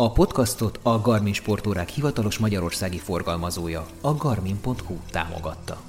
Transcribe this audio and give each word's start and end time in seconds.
A 0.00 0.12
podcastot 0.12 0.80
a 0.82 1.00
Garmin 1.00 1.32
sportórák 1.32 1.88
hivatalos 1.88 2.38
magyarországi 2.38 2.98
forgalmazója, 2.98 3.86
a 4.00 4.14
garmin.hu 4.14 4.96
támogatta. 5.10 5.80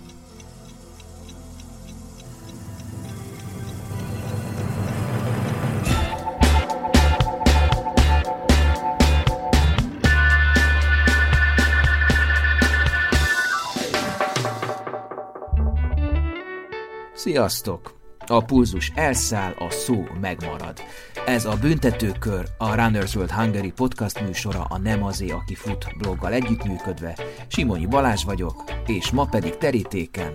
Sziasztok! 17.14 17.98
A 18.32 18.46
pulzus 18.46 18.92
elszáll, 18.96 19.54
a 19.58 19.70
szó 19.70 20.04
megmarad. 20.22 20.82
Ez 21.26 21.46
a 21.46 21.58
Büntetőkör, 21.62 22.46
a 22.58 22.76
Runners 22.76 23.16
World 23.16 23.32
Hungary 23.32 23.72
podcast 23.72 24.22
műsora 24.22 24.62
a 24.70 24.78
Nem 24.78 25.04
azé, 25.04 25.30
aki 25.30 25.56
fut 25.56 25.86
bloggal 25.98 26.34
együttműködve. 26.34 27.18
Simonyi 27.48 27.86
Balázs 27.86 28.24
vagyok, 28.24 28.64
és 28.86 29.12
ma 29.12 29.26
pedig 29.26 29.58
terítéken. 29.58 30.34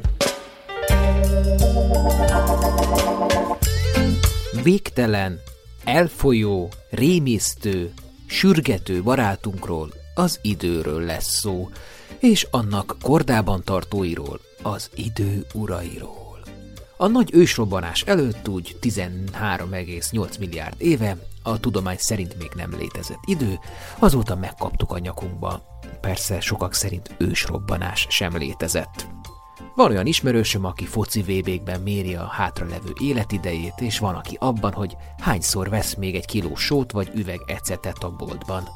Végtelen, 4.63 5.41
elfolyó, 5.85 6.69
rémisztő, 6.91 7.93
sürgető 8.27 9.03
barátunkról, 9.03 9.93
az 10.15 10.39
időről 10.43 11.01
lesz 11.01 11.39
szó, 11.39 11.69
és 12.19 12.47
annak 12.51 12.97
kordában 13.03 13.63
tartóiról, 13.65 14.41
az 14.63 14.91
idő 14.95 15.47
urairól. 15.55 16.24
A 17.05 17.09
nagy 17.09 17.31
ősrobbanás 17.33 18.03
előtt 18.03 18.49
úgy 18.49 18.77
13,8 18.81 20.39
milliárd 20.39 20.75
éve, 20.79 21.17
a 21.43 21.61
tudomány 21.61 21.97
szerint 21.99 22.39
még 22.39 22.51
nem 22.57 22.71
létezett 22.79 23.19
idő, 23.25 23.59
azóta 23.99 24.37
megkaptuk 24.37 24.93
a 24.93 24.99
nyakunkba. 24.99 25.81
Persze 26.01 26.41
sokak 26.41 26.75
szerint 26.75 27.15
ősrobbanás 27.19 28.07
sem 28.11 28.37
létezett. 28.37 29.07
Van 29.75 29.91
olyan 29.91 30.07
ismerősöm, 30.07 30.65
aki 30.65 30.85
foci 30.85 31.23
vb 31.23 31.71
méri 31.85 32.15
a 32.15 32.27
hátralevő 32.27 32.93
életidejét, 33.01 33.81
és 33.81 33.99
van, 33.99 34.15
aki 34.15 34.37
abban, 34.41 34.73
hogy 34.73 34.97
hányszor 35.19 35.69
vesz 35.69 35.95
még 35.95 36.15
egy 36.15 36.27
kiló 36.27 36.55
sót 36.55 36.93
vagy 36.93 37.11
üveg 37.15 37.41
ecetet 37.47 38.05
a 38.05 38.11
boltban. 38.11 38.69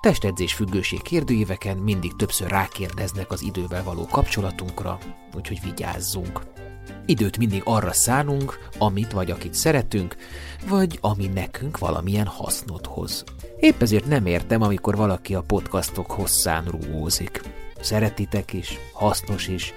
Testedzés 0.00 0.54
függőség 0.54 1.02
kérdőíveken 1.02 1.76
mindig 1.76 2.16
többször 2.16 2.48
rákérdeznek 2.48 3.30
az 3.30 3.42
idővel 3.42 3.82
való 3.82 4.06
kapcsolatunkra, 4.06 4.98
úgyhogy 5.34 5.60
vigyázzunk. 5.64 6.40
Időt 7.06 7.38
mindig 7.38 7.62
arra 7.64 7.92
szánunk, 7.92 8.58
amit 8.78 9.12
vagy 9.12 9.30
akit 9.30 9.54
szeretünk, 9.54 10.16
vagy 10.68 10.98
ami 11.00 11.26
nekünk 11.26 11.78
valamilyen 11.78 12.26
hasznot 12.26 12.86
hoz. 12.86 13.24
Épp 13.60 13.82
ezért 13.82 14.06
nem 14.06 14.26
értem, 14.26 14.62
amikor 14.62 14.96
valaki 14.96 15.34
a 15.34 15.42
podcastok 15.42 16.10
hosszán 16.10 16.64
rúgózik. 16.64 17.42
Szeretitek 17.80 18.52
is, 18.52 18.78
hasznos 18.92 19.48
is, 19.48 19.72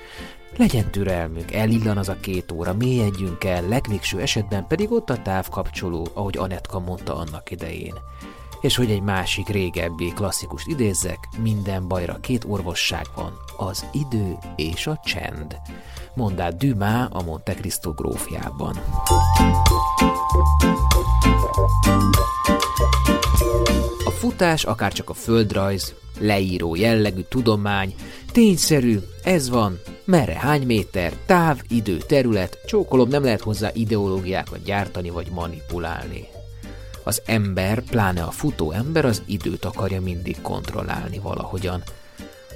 legyen 0.57 0.91
türelmünk, 0.91 1.53
elillan 1.53 1.97
az 1.97 2.09
a 2.09 2.19
két 2.19 2.51
óra, 2.51 2.73
mélyedjünk 2.73 3.43
el, 3.43 3.67
legvégső 3.67 4.19
esetben 4.19 4.67
pedig 4.67 4.91
ott 4.91 5.09
a 5.09 5.21
távkapcsoló, 5.21 6.07
ahogy 6.13 6.37
Anetka 6.37 6.79
mondta 6.79 7.15
annak 7.15 7.51
idején. 7.51 7.95
És 8.61 8.75
hogy 8.75 8.91
egy 8.91 9.01
másik 9.01 9.47
régebbi 9.47 10.13
klasszikust 10.13 10.67
idézzek, 10.67 11.27
minden 11.37 11.87
bajra 11.87 12.19
két 12.19 12.43
orvosság 12.47 13.05
van, 13.15 13.33
az 13.57 13.85
idő 13.91 14.37
és 14.55 14.87
a 14.87 14.99
csend 15.03 15.59
mondát 16.13 16.57
Dumas 16.57 17.07
a 17.09 17.23
Monte 17.23 17.53
Cristo 17.53 17.91
grófjában. 17.91 18.75
A 24.05 24.09
futás, 24.09 24.63
akár 24.63 24.93
csak 24.93 25.09
a 25.09 25.13
földrajz, 25.13 25.93
leíró 26.19 26.75
jellegű 26.75 27.21
tudomány, 27.21 27.95
tényszerű, 28.31 28.99
ez 29.23 29.49
van, 29.49 29.79
merre 30.05 30.39
hány 30.39 30.65
méter, 30.65 31.13
táv, 31.25 31.61
idő, 31.67 31.97
terület, 31.97 32.57
csókolom 32.65 33.09
nem 33.09 33.23
lehet 33.23 33.41
hozzá 33.41 33.69
ideológiákat 33.73 34.63
gyártani 34.63 35.09
vagy 35.09 35.27
manipulálni. 35.31 36.27
Az 37.03 37.21
ember, 37.25 37.81
pláne 37.81 38.23
a 38.23 38.31
futó 38.31 38.71
ember 38.71 39.05
az 39.05 39.23
időt 39.25 39.65
akarja 39.65 40.01
mindig 40.01 40.41
kontrollálni 40.41 41.19
valahogyan– 41.19 41.83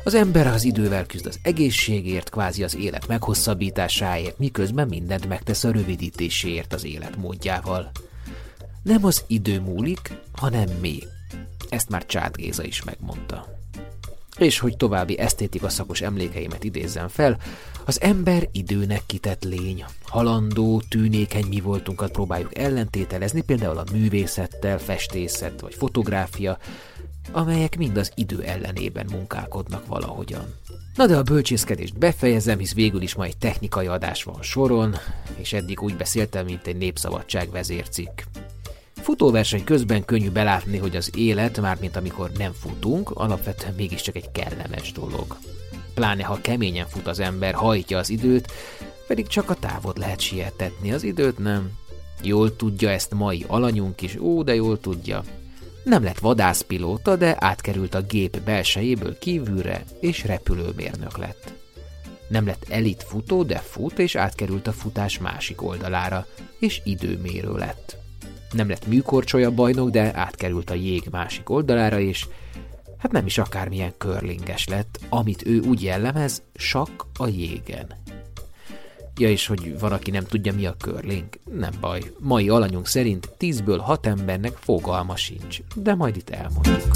az 0.06 0.14
ember 0.14 0.48
az 0.48 0.64
idővel 0.64 1.06
küzd 1.06 1.26
az 1.26 1.40
egészségért, 1.42 2.30
kvázi 2.30 2.64
az 2.64 2.76
élet 2.76 3.08
meghosszabbításáért, 3.08 4.40
miközben 4.40 4.88
mindent 4.88 5.28
megtesz 5.28 5.64
a 5.64 5.72
rövidítéséért 5.72 6.74
az 6.74 6.86
életmódjával. 6.86 7.92
Nem 8.84 9.06
az 9.06 9.24
idő 9.28 9.60
múlik, 9.60 10.14
hanem 10.32 10.70
mi. 10.82 11.00
Ezt 11.70 11.90
már 11.90 12.06
Csát 12.06 12.36
Géza 12.36 12.64
is 12.64 12.84
megmondta. 12.84 13.48
És 14.38 14.60
hogy 14.60 14.78
további 14.78 15.20
esztétika 15.20 15.70
szakos 15.70 16.02
emlékeimet 16.02 16.64
idézzem 16.64 17.08
fel, 17.08 17.38
az 17.86 18.02
ember 18.02 18.48
időnek 18.52 19.02
kitett 19.06 19.44
lény. 19.44 19.86
Halandó, 20.04 20.82
tűnékeny 20.90 21.46
mi 21.48 21.60
voltunkat 21.60 22.12
próbáljuk 22.12 22.58
ellentételezni, 22.58 23.42
például 23.42 23.78
a 23.78 23.92
művészettel, 23.92 24.80
festészet 24.80 25.62
vagy 25.62 25.74
fotográfia, 25.74 26.58
amelyek 27.32 27.78
mind 27.78 27.98
az 27.98 28.12
idő 28.16 28.42
ellenében 28.42 29.08
munkálkodnak 29.12 29.88
valahogyan. 29.88 30.54
Na 30.96 31.06
de 31.06 31.18
a 31.18 31.24
bölcsészkedést 31.24 31.98
befejezem, 31.98 32.58
hisz 32.58 32.74
végül 32.74 33.02
is 33.02 33.16
ma 33.16 33.24
egy 33.24 33.38
technikai 33.38 33.88
adás 33.88 34.24
van 34.24 34.42
soron, 34.42 34.96
és 35.36 35.54
eddig 35.54 35.82
úgy 35.82 35.98
beszéltem, 35.98 36.46
mint 36.46 36.68
egy 36.68 36.78
népszabadság 36.78 37.52
vezércikk. 37.52 38.22
Futóverseny 38.94 39.64
közben 39.64 40.06
könnyű 40.06 40.30
belátni, 40.30 40.78
hogy 40.78 40.96
az 40.96 41.12
élet, 41.18 41.62
mármint 41.62 41.96
amikor 41.96 42.32
nem 42.38 42.52
futunk, 42.52 43.10
alapvetően 43.10 43.74
mégiscsak 43.74 44.16
egy 44.16 44.32
kellemes 44.32 44.92
dolog. 44.92 45.38
Pláne 45.94 46.24
ha 46.24 46.42
keményen 46.42 46.88
fut 46.88 47.08
az 47.08 47.20
ember, 47.20 47.54
hajtja 47.54 47.98
az 47.98 48.10
időt, 48.10 48.52
pedig 49.08 49.28
csak 49.28 49.50
a 49.50 49.54
távot 49.54 49.98
lehet 49.98 50.20
sietetni, 50.20 50.92
az 50.92 51.04
időt 51.04 51.38
nem. 51.38 51.72
Jól 52.22 52.56
tudja 52.56 52.90
ezt 52.90 53.14
mai 53.14 53.46
alanyunk 53.48 54.02
is, 54.02 54.16
ó, 54.20 54.44
de 54.44 54.56
jól 54.56 54.80
tudja. 54.80 55.24
Nem 55.86 56.04
lett 56.04 56.20
vadászpilóta, 56.20 57.16
de 57.16 57.36
átkerült 57.40 57.96
a 57.96 58.02
gép 58.02 58.42
belsejéből 58.42 59.18
kívülre, 59.18 59.84
és 60.00 60.24
repülőmérnök 60.24 61.18
lett. 61.18 61.54
Nem 62.28 62.46
lett 62.46 62.66
elit 62.70 63.04
futó, 63.04 63.44
de 63.44 63.58
fut, 63.58 64.00
és 64.00 64.16
átkerült 64.16 64.68
a 64.68 64.72
futás 64.72 65.20
másik 65.20 65.62
oldalára, 65.62 66.26
és 66.60 66.82
időmérő 66.84 67.52
lett. 67.52 67.98
Nem 68.52 68.70
lett 68.70 68.88
műkorcsolya 68.88 69.52
bajnok, 69.52 69.90
de 69.90 70.12
átkerült 70.16 70.70
a 70.70 70.74
jég 70.74 71.04
másik 71.12 71.50
oldalára, 71.50 72.00
és 72.00 72.28
hát 72.98 73.12
nem 73.12 73.26
is 73.26 73.38
akármilyen 73.38 73.94
körlinges 73.98 74.68
lett, 74.68 75.00
amit 75.10 75.46
ő 75.46 75.60
úgy 75.60 75.84
jellemez, 75.84 76.42
sak 76.56 77.06
a 77.18 77.28
jégen. 77.28 78.05
Ja, 79.18 79.30
és 79.30 79.48
hogy 79.48 79.80
van, 79.80 79.92
aki 79.92 80.12
nem 80.12 80.24
tudja, 80.24 80.54
mi 80.54 80.66
a 80.66 80.76
curling. 80.76 81.26
Nem 81.52 81.72
baj. 81.80 82.02
Mai 82.20 82.50
alanyunk 82.50 82.88
szerint 82.88 83.30
10-ből 83.40 83.80
6 83.82 84.06
embernek 84.06 84.58
fogalma 84.60 85.16
sincs, 85.16 85.60
de 85.76 85.96
majd 85.96 86.16
itt 86.16 86.30
elmondjuk. 86.30 86.92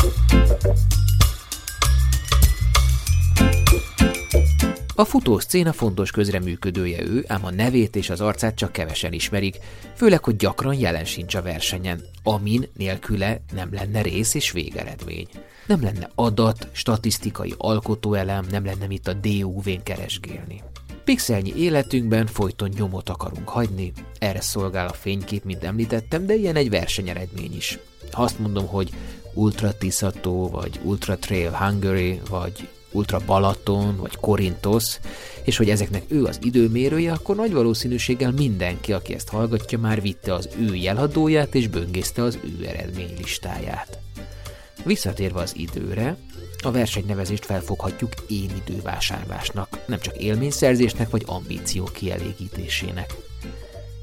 A 4.96 5.06
futószcéna 5.06 5.74
fontos 5.74 6.12
közreműködője 6.12 7.02
ő, 7.02 7.24
ám 7.28 7.46
a 7.46 7.52
nevét 7.52 7.96
és 7.96 8.10
az 8.10 8.22
arcát 8.22 8.56
csak 8.56 8.72
kevesen 8.72 9.14
ismerik, 9.14 9.58
főleg, 9.96 10.24
hogy 10.24 10.36
gyakran 10.36 10.74
jelen 10.74 11.06
sincs 11.06 11.36
a 11.36 11.42
versenyen, 11.42 12.02
amin 12.24 12.68
nélküle 12.78 13.42
nem 13.54 13.74
lenne 13.74 14.02
rész 14.02 14.34
és 14.34 14.52
végeredmény. 14.52 15.28
Nem 15.66 15.82
lenne 15.82 16.10
adat, 16.16 16.68
statisztikai 16.72 17.54
alkotóelem, 17.58 18.46
nem 18.52 18.66
lenne 18.66 18.88
mit 18.88 19.08
a 19.08 19.14
DUV-n 19.14 19.84
keresgélni. 19.84 20.64
Pixelnyi 21.10 21.54
életünkben 21.56 22.26
folyton 22.26 22.70
nyomot 22.78 23.10
akarunk 23.10 23.50
hagyni, 23.50 23.92
erre 24.20 24.42
szolgál 24.42 24.88
a 24.88 24.94
fénykép, 24.94 25.44
mint 25.44 25.64
említettem, 25.64 26.26
de 26.26 26.36
ilyen 26.36 26.56
egy 26.56 26.70
versenyeredmény 26.70 27.56
is. 27.56 27.80
Ha 28.12 28.24
azt 28.24 28.40
mondom, 28.40 28.68
hogy 28.68 28.90
Ultra 29.34 29.78
Tiszató, 29.78 30.50
vagy 30.50 30.80
Ultra 30.84 31.18
Trail 31.18 31.52
Hungary, 31.52 32.22
vagy 32.30 32.68
Ultra 32.92 33.20
Balaton, 33.26 33.98
vagy 33.98 34.16
Korintos, 34.16 35.00
és 35.44 35.58
hogy 35.58 35.70
ezeknek 35.70 36.04
ő 36.08 36.24
az 36.24 36.40
időmérője, 36.42 37.12
akkor 37.12 37.36
nagy 37.36 37.54
valószínűséggel 37.54 38.32
mindenki, 38.32 38.94
aki 38.94 39.14
ezt 39.14 39.30
hallgatja, 39.30 39.80
már 39.80 40.02
vitte 40.02 40.34
az 40.34 40.50
ő 40.60 40.76
jelhadóját 40.76 41.56
és 41.56 41.68
böngészte 41.68 42.24
az 42.24 42.40
ő 42.44 42.66
eredménylistáját. 42.66 44.00
Visszatérve 44.84 45.40
az 45.42 45.54
időre, 45.56 46.18
a 46.62 46.72
versenynevezést 46.72 47.46
felfoghatjuk 47.46 48.14
én 48.28 48.50
idővásárlásnak, 48.66 49.80
nem 49.86 50.00
csak 50.00 50.18
élményszerzésnek 50.18 51.10
vagy 51.10 51.24
ambíció 51.26 51.84
kielégítésének. 51.84 53.16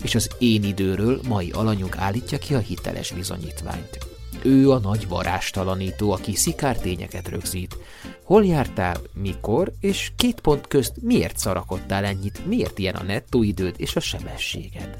És 0.02 0.14
az 0.14 0.30
én 0.38 0.62
időről 0.62 1.20
mai 1.28 1.50
alanyunk 1.50 1.96
állítja 1.96 2.38
ki 2.38 2.54
a 2.54 2.58
hiteles 2.58 3.12
bizonyítványt. 3.12 3.98
Ő 4.42 4.70
a 4.70 4.78
nagy 4.78 5.08
varástalanító, 5.08 6.10
aki 6.10 6.34
szikártényeket 6.34 7.28
rögzít. 7.28 7.76
Hol 8.22 8.44
jártál, 8.44 9.00
mikor, 9.14 9.72
és 9.80 10.12
két 10.16 10.40
pont 10.40 10.66
közt 10.66 10.92
miért 11.02 11.38
szarakodtál 11.38 12.04
ennyit, 12.04 12.46
miért 12.46 12.78
ilyen 12.78 12.94
a 12.94 13.02
nettó 13.02 13.42
időd 13.42 13.74
és 13.78 13.96
a 13.96 14.00
sebességed. 14.00 14.98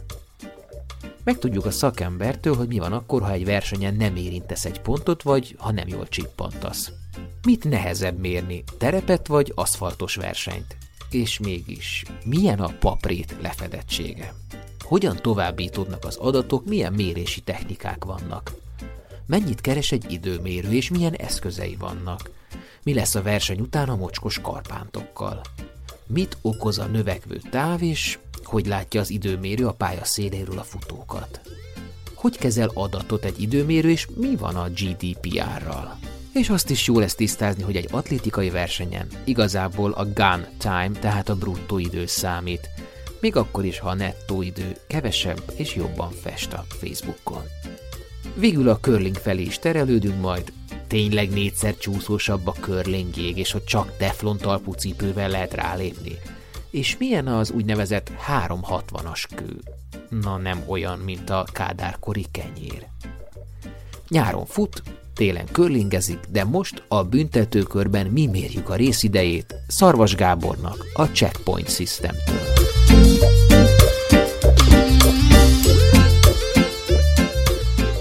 Megtudjuk 1.25 1.67
a 1.67 1.70
szakembertől, 1.70 2.55
hogy 2.55 2.69
mi 2.69 2.79
van 2.79 2.93
akkor, 2.93 3.23
ha 3.23 3.32
egy 3.32 3.44
versenyen 3.44 3.94
nem 3.94 4.17
érintesz 4.17 4.64
egy 4.64 4.81
pontot, 4.81 5.23
vagy 5.23 5.55
ha 5.58 5.73
nem 5.73 5.88
jól 5.88 6.08
csippantasz. 6.08 6.93
Mit 7.42 7.64
nehezebb 7.64 8.18
mérni, 8.18 8.64
terepet 8.78 9.26
vagy 9.26 9.52
aszfaltos 9.54 10.14
versenyt? 10.14 10.76
És 11.10 11.38
mégis, 11.38 12.04
milyen 12.24 12.60
a 12.60 12.74
paprét 12.78 13.36
lefedettsége? 13.40 14.34
Hogyan 14.80 15.16
továbbítódnak 15.16 16.04
az 16.04 16.16
adatok, 16.16 16.64
milyen 16.64 16.92
mérési 16.92 17.40
technikák 17.40 18.04
vannak? 18.04 18.52
Mennyit 19.26 19.60
keres 19.60 19.92
egy 19.92 20.12
időmérő, 20.12 20.72
és 20.72 20.90
milyen 20.90 21.14
eszközei 21.14 21.76
vannak? 21.76 22.30
Mi 22.82 22.94
lesz 22.94 23.14
a 23.14 23.22
verseny 23.22 23.60
után 23.60 23.88
a 23.88 23.96
mocskos 23.96 24.40
karpántokkal? 24.40 25.40
Mit 26.06 26.36
okoz 26.42 26.78
a 26.78 26.86
növekvő 26.86 27.40
táv, 27.50 27.82
és 27.82 28.19
hogy 28.44 28.66
látja 28.66 29.00
az 29.00 29.10
időmérő 29.10 29.66
a 29.66 29.72
pálya 29.72 30.04
széléről 30.04 30.58
a 30.58 30.62
futókat? 30.62 31.40
Hogy 32.14 32.38
kezel 32.38 32.70
adatot 32.74 33.24
egy 33.24 33.40
időmérő, 33.40 33.90
és 33.90 34.08
mi 34.14 34.36
van 34.36 34.56
a 34.56 34.69
GDPR-ral? 34.69 35.98
És 36.36 36.48
azt 36.48 36.70
is 36.70 36.86
jó 36.86 36.98
lesz 36.98 37.14
tisztázni, 37.14 37.62
hogy 37.62 37.76
egy 37.76 37.88
atlétikai 37.90 38.50
versenyen 38.50 39.08
igazából 39.24 39.92
a 39.92 40.04
gun 40.04 40.46
time, 40.58 40.90
tehát 41.00 41.28
a 41.28 41.36
bruttó 41.36 41.78
idő 41.78 42.06
számít, 42.06 42.68
még 43.20 43.36
akkor 43.36 43.64
is, 43.64 43.78
ha 43.78 43.88
a 43.88 43.94
nettó 43.94 44.42
idő 44.42 44.76
kevesebb 44.86 45.42
és 45.54 45.74
jobban 45.74 46.10
fest 46.10 46.52
a 46.52 46.64
Facebookon. 46.68 47.42
Végül 48.34 48.68
a 48.68 48.78
curling 48.78 49.16
felé 49.16 49.42
is 49.42 49.58
terelődünk 49.58 50.20
majd, 50.20 50.52
tényleg 50.86 51.30
négyszer 51.30 51.76
csúszósabb 51.76 52.46
a 52.46 52.52
curling 52.52 53.16
jég, 53.16 53.38
és 53.38 53.52
hogy 53.52 53.64
csak 53.64 53.96
teflon 53.96 54.36
talpú 54.36 54.72
cipővel 54.72 55.28
lehet 55.28 55.54
rálépni. 55.54 56.18
És 56.70 56.96
milyen 56.98 57.26
az 57.26 57.50
úgynevezett 57.50 58.10
360-as 58.28 59.24
kő? 59.34 59.60
Na 60.08 60.36
nem 60.36 60.62
olyan, 60.66 60.98
mint 60.98 61.30
a 61.30 61.46
kádárkori 61.52 62.26
kenyér. 62.30 62.86
Nyáron 64.08 64.46
fut, 64.46 64.82
télen 65.16 65.46
körlingezik, 65.52 66.18
de 66.30 66.44
most 66.44 66.82
a 66.88 67.04
büntetőkörben 67.04 68.06
mi 68.06 68.26
mérjük 68.26 68.68
a 68.68 68.74
részidejét 68.74 69.54
Szarvas 69.66 70.14
Gábornak 70.14 70.84
a 70.94 71.04
Checkpoint 71.04 71.70
System-től. 71.70 72.56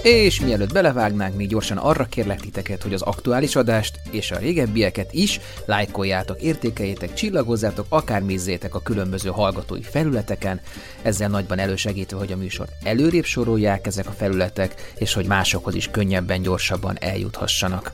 És 0.06 0.40
mielőtt 0.40 0.72
belevágnánk, 0.72 1.36
még 1.36 1.48
gyorsan 1.48 1.76
arra 1.76 2.04
kérlek 2.04 2.40
titeket, 2.40 2.82
hogy 2.82 2.94
az 2.94 3.02
aktuális 3.02 3.56
adást 3.56 4.00
és 4.10 4.30
a 4.30 4.38
régebbieket 4.38 5.12
is 5.12 5.40
lájkoljátok, 5.64 6.42
értékeljétek, 6.42 7.14
csillagozzátok, 7.14 7.86
akár 7.88 8.24
nézzétek 8.24 8.74
a 8.74 8.82
különböző 8.82 9.30
hallgatói 9.30 9.82
felületeken, 9.82 10.60
ezzel 11.02 11.28
nagyban 11.28 11.58
elősegítve, 11.58 12.18
hogy 12.18 12.32
a 12.32 12.36
műsor 12.36 12.68
előrébb 12.82 13.24
sorolják 13.24 13.86
ezek 13.86 14.08
a 14.08 14.12
felületek, 14.12 14.92
és 14.98 15.12
hogy 15.12 15.26
másokhoz 15.26 15.74
is 15.74 15.90
könnyebben, 15.90 16.42
gyorsabban 16.42 16.96
eljuthassanak 17.00 17.92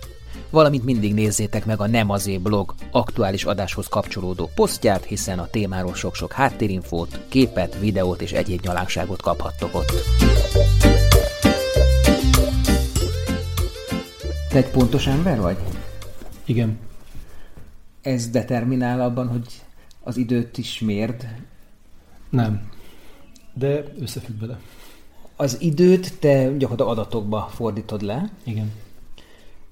valamint 0.50 0.84
mindig 0.84 1.14
nézzétek 1.14 1.64
meg 1.64 1.80
a 1.80 1.86
Nem 1.86 2.10
azé 2.10 2.38
blog 2.38 2.74
aktuális 2.90 3.44
adáshoz 3.44 3.86
kapcsolódó 3.86 4.50
posztját, 4.54 5.04
hiszen 5.04 5.38
a 5.38 5.48
témáról 5.50 5.94
sok-sok 5.94 6.32
háttérinfót, 6.32 7.18
képet, 7.28 7.78
videót 7.80 8.22
és 8.22 8.32
egyéb 8.32 8.60
nyalánkságot 8.62 9.22
kaphattok 9.22 9.74
ott. 9.74 9.92
Te 14.52 14.58
egy 14.58 14.70
pontos 14.70 15.06
ember 15.06 15.40
vagy? 15.40 15.56
Igen. 16.44 16.78
Ez 18.02 18.30
determinál 18.30 19.00
abban, 19.00 19.28
hogy 19.28 19.46
az 20.02 20.16
időt 20.16 20.58
is 20.58 20.80
mérd? 20.80 21.28
Nem. 22.30 22.68
De 23.54 23.84
összefügg 24.00 24.40
vele. 24.40 24.60
Az 25.36 25.60
időt 25.60 26.18
te 26.18 26.56
gyakorlatilag 26.56 26.98
adatokba 26.98 27.48
fordítod 27.50 28.02
le. 28.02 28.30
Igen. 28.44 28.72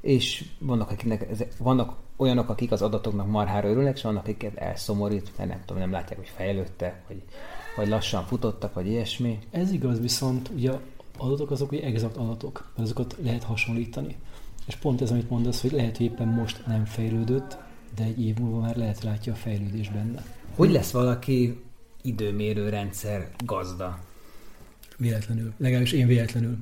És 0.01 0.45
vannak, 0.59 0.91
akiknek, 0.91 1.27
vannak 1.59 1.97
olyanok, 2.17 2.49
akik 2.49 2.73
az 2.73 2.83
adatoknak 2.83 3.27
marhára 3.27 3.69
örülnek, 3.69 3.97
és 3.97 4.03
vannak, 4.03 4.23
akiket 4.23 4.57
elszomorít, 4.57 5.33
mert 5.37 5.51
nem 5.51 5.63
tudom, 5.67 5.83
nem 5.83 5.93
látják, 5.93 6.19
hogy 6.19 6.33
fejlődtek, 6.37 7.03
vagy, 7.09 7.23
vagy 7.77 7.89
lassan 7.89 8.25
futottak, 8.25 8.75
vagy 8.75 8.87
ilyesmi. 8.87 9.39
Ez 9.51 9.73
igaz, 9.73 10.01
viszont 10.01 10.51
ugye 10.55 10.73
adatok 11.17 11.51
azok 11.51 11.73
ugye 11.73 11.83
exakt 11.83 12.17
adatok, 12.17 12.71
mert 12.77 12.89
azokat 12.89 13.17
lehet 13.23 13.43
hasonlítani. 13.43 14.17
És 14.67 14.75
pont 14.77 15.01
ez, 15.01 15.11
amit 15.11 15.31
mondasz, 15.31 15.61
hogy 15.61 15.73
lehet, 15.73 15.97
hogy 15.97 16.07
éppen 16.07 16.29
most 16.29 16.67
nem 16.67 16.85
fejlődött, 16.85 17.57
de 17.97 18.05
egy 18.05 18.25
év 18.25 18.39
múlva 18.39 18.61
már 18.61 18.77
lehet 18.77 19.03
látja 19.03 19.33
a 19.33 19.37
fejlődés 19.37 19.89
benne. 19.89 20.25
Hogy 20.55 20.71
lesz 20.71 20.91
valaki 20.91 21.63
időmérő 22.03 22.69
rendszer 22.69 23.31
gazda? 23.45 23.99
Véletlenül. 24.97 25.53
Legalábbis 25.57 25.93
én 25.93 26.07
véletlenül. 26.07 26.57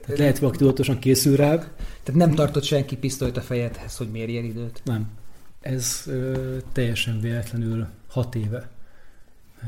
Tehát 0.00 0.18
lehet, 0.18 0.38
valaki 0.38 0.58
tudatosan 0.58 0.98
készül 0.98 1.36
rá. 1.36 1.56
Tehát 2.02 2.14
nem 2.14 2.34
tartott 2.34 2.62
senki 2.62 2.96
pisztolyt 2.96 3.36
a 3.36 3.40
fejedhez, 3.40 3.96
hogy 3.96 4.10
mérjen 4.10 4.44
időt? 4.44 4.80
Nem. 4.84 5.08
Ez 5.60 6.02
ö, 6.06 6.56
teljesen 6.72 7.20
véletlenül 7.20 7.86
hat 8.08 8.34
éve 8.34 8.70
ö, 9.62 9.66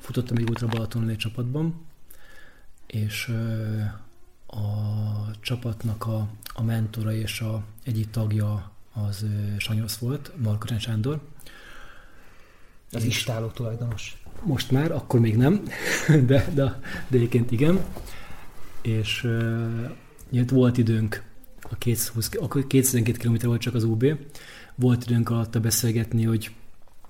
futottam 0.00 0.36
egy 0.36 0.50
útra 0.50 0.66
Balatonon 0.66 1.08
egy 1.08 1.16
csapatban, 1.16 1.86
és 2.86 3.28
ö, 3.28 3.80
a 4.46 5.40
csapatnak 5.40 6.06
a, 6.06 6.28
a 6.56 6.62
mentora 6.62 7.12
és 7.14 7.40
a 7.40 7.62
egyik 7.84 8.10
tagja 8.10 8.70
az 8.92 9.24
Sanyosz 9.58 9.96
volt, 9.96 10.32
Markaren 10.36 10.78
Sándor. 10.78 11.20
Az 12.92 13.04
és 13.04 13.16
istáló 13.16 13.46
tulajdonos. 13.46 14.22
Most 14.42 14.70
már, 14.70 14.90
akkor 14.90 15.20
még 15.20 15.36
nem, 15.36 15.62
de, 16.08 16.50
de, 16.54 16.80
de 17.08 17.16
egyébként 17.16 17.50
igen. 17.50 17.80
És 18.82 19.24
uh, 20.32 20.50
volt 20.50 20.78
időnk, 20.78 21.22
a 21.60 21.76
220, 21.78 22.30
akkor 22.40 22.66
212 22.66 23.28
km 23.28 23.46
volt 23.46 23.60
csak 23.60 23.74
az 23.74 23.84
UB, 23.84 24.04
volt 24.74 25.04
időnk 25.04 25.30
alatta 25.30 25.60
beszélgetni, 25.60 26.24
hogy 26.24 26.50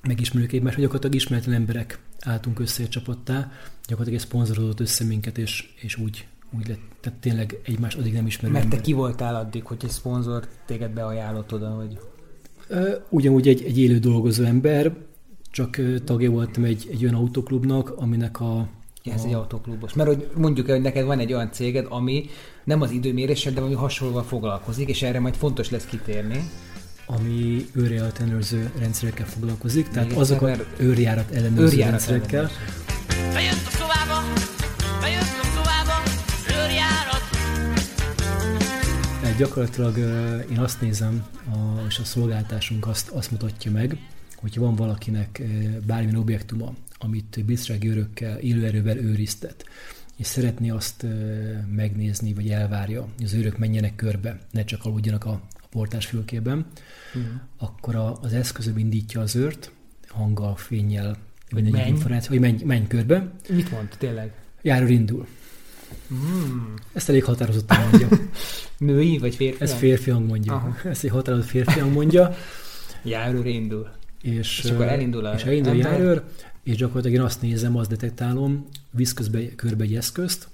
megismerjük 0.02 0.52
egymást, 0.52 0.75
hogy 0.75 0.84
gyakorlatilag 0.84 1.22
ismeretlen 1.22 1.54
emberek 1.54 1.99
álltunk 2.20 2.58
össze 2.58 2.82
egy 2.82 2.88
csapattá, 2.88 3.52
gyakorlatilag 3.87 4.20
egy 4.20 4.26
szponzorozott 4.26 4.81
össze 4.81 5.04
minket, 5.04 5.38
és, 5.38 5.72
és 5.81 5.96
úgy 5.96 6.26
úgy 6.56 6.69
lett, 6.69 6.81
tehát 7.00 7.19
tényleg 7.19 7.60
egymás 7.64 7.94
addig 7.94 8.12
nem 8.12 8.26
ismerő 8.26 8.52
Mert 8.52 8.64
ember. 8.64 8.78
te 8.78 8.84
ki 8.84 8.93
voltál 8.93 9.34
addig, 9.34 9.64
hogy 9.64 9.76
egy 9.82 9.90
szponzor 9.90 10.48
téged 10.66 10.90
beajánlott 10.90 11.52
oda, 11.52 11.69
hogy... 11.69 11.98
Ugyanúgy 13.08 13.48
egy, 13.48 13.62
egy 13.62 13.78
élő 13.78 13.98
dolgozó 13.98 14.44
ember, 14.44 14.94
csak 15.50 15.81
tagja 16.04 16.31
voltam 16.31 16.64
egy, 16.64 16.88
egy 16.90 17.02
olyan 17.02 17.14
autoklubnak, 17.14 17.93
aminek 17.96 18.40
a... 18.40 18.69
Ja, 19.02 19.12
ez 19.12 19.25
a... 19.25 19.26
egy 19.26 19.34
autoklubos. 19.34 19.93
Mert 19.93 20.08
hogy 20.08 20.28
mondjuk 20.37 20.70
hogy 20.70 20.81
neked 20.81 21.04
van 21.04 21.19
egy 21.19 21.32
olyan 21.32 21.52
céged, 21.52 21.87
ami 21.88 22.26
nem 22.64 22.81
az 22.81 22.90
időméréssel, 22.90 23.52
de 23.52 23.60
ami 23.60 23.75
hasonlóval 23.75 24.23
foglalkozik, 24.23 24.88
és 24.88 25.02
erre 25.02 25.20
majd 25.20 25.35
fontos 25.35 25.70
lesz 25.70 25.87
kitérni 25.87 26.50
ami 27.06 27.66
őrjárat 27.73 28.18
ellenőrző 28.18 28.70
rendszerekkel 28.78 29.26
foglalkozik, 29.26 29.88
tehát 29.88 30.12
azok 30.12 30.42
a 30.42 30.56
őrjárat 30.76 31.30
ellenőrző 31.30 31.64
őrjárat 31.64 31.90
rendszerekkel. 31.90 32.50
Ellenőrző. 33.35 33.75
Gyakorlatilag 39.38 39.97
én 40.50 40.59
azt 40.59 40.81
nézem, 40.81 41.26
a, 41.50 41.87
és 41.88 41.99
a 41.99 42.05
szolgáltásunk 42.05 42.87
azt, 42.87 43.09
azt 43.09 43.31
mutatja 43.31 43.71
meg, 43.71 43.99
hogyha 44.37 44.61
van 44.61 44.75
valakinek 44.75 45.43
bármilyen 45.87 46.16
objektuma, 46.16 46.75
amit 46.99 47.43
biztonsági 47.45 47.88
örökkel, 47.88 48.38
élőerővel 48.38 48.99
őriztet, 48.99 49.64
és 50.16 50.26
szeretné 50.26 50.71
azt 50.71 51.07
megnézni, 51.71 52.35
vagy 52.35 52.49
elvárja, 52.49 53.00
hogy 53.16 53.25
az 53.25 53.33
őrök 53.33 53.59
menjenek 53.59 53.95
körbe, 53.95 54.38
ne 54.50 54.64
csak 54.64 54.85
aludjanak 54.85 55.25
a, 55.25 55.40
a 55.61 55.66
portás 55.71 56.07
fülkében, 56.07 56.66
uh-huh. 57.14 57.33
akkor 57.57 57.95
a, 57.95 58.19
az 58.21 58.33
eszközöm 58.33 58.78
indítja 58.78 59.21
az 59.21 59.37
őrt, 59.37 59.71
hanggal, 60.09 60.57
fényjel, 60.57 61.16
vagy 61.50 61.66
egy 61.66 61.88
információ, 61.88 62.31
hogy 62.31 62.40
menj, 62.40 62.64
menj 62.64 62.87
körbe. 62.87 63.33
Mit 63.49 63.71
mond, 63.71 63.88
tényleg? 63.99 64.33
Járó 64.62 64.87
indul. 64.87 65.26
Mm. 66.14 66.75
Ezt 66.93 67.09
elég 67.09 67.25
határozottan 67.25 67.78
mondja. 67.81 68.09
Női 68.78 69.19
vagy 69.19 69.35
férfi? 69.35 69.62
Ez 69.62 69.75
férfi 69.75 70.11
hang 70.11 70.26
mondja. 70.26 70.52
Aha. 70.52 70.76
Ezt 70.85 71.05
egy 71.05 71.11
határozott 71.11 71.49
férfi 71.49 71.78
hang 71.78 71.93
mondja. 71.93 72.37
Járőr 73.02 73.47
indul. 73.47 73.88
És, 74.23 74.61
és 74.64 74.71
akkor 74.71 74.87
elindul 74.87 75.26
a 75.26 75.35
És 75.35 75.45
elindul 75.45 75.73
a 75.73 75.75
járőr, 75.75 76.23
és 76.62 76.76
gyakorlatilag 76.76 77.16
én 77.16 77.25
azt 77.25 77.43
nézem, 77.43 77.76
azt 77.76 77.90
detektálom, 77.90 78.66
visz 78.90 79.12
közbe, 79.12 79.55
körbe 79.55 79.85
egy 79.85 79.95
eszközt, 79.95 80.49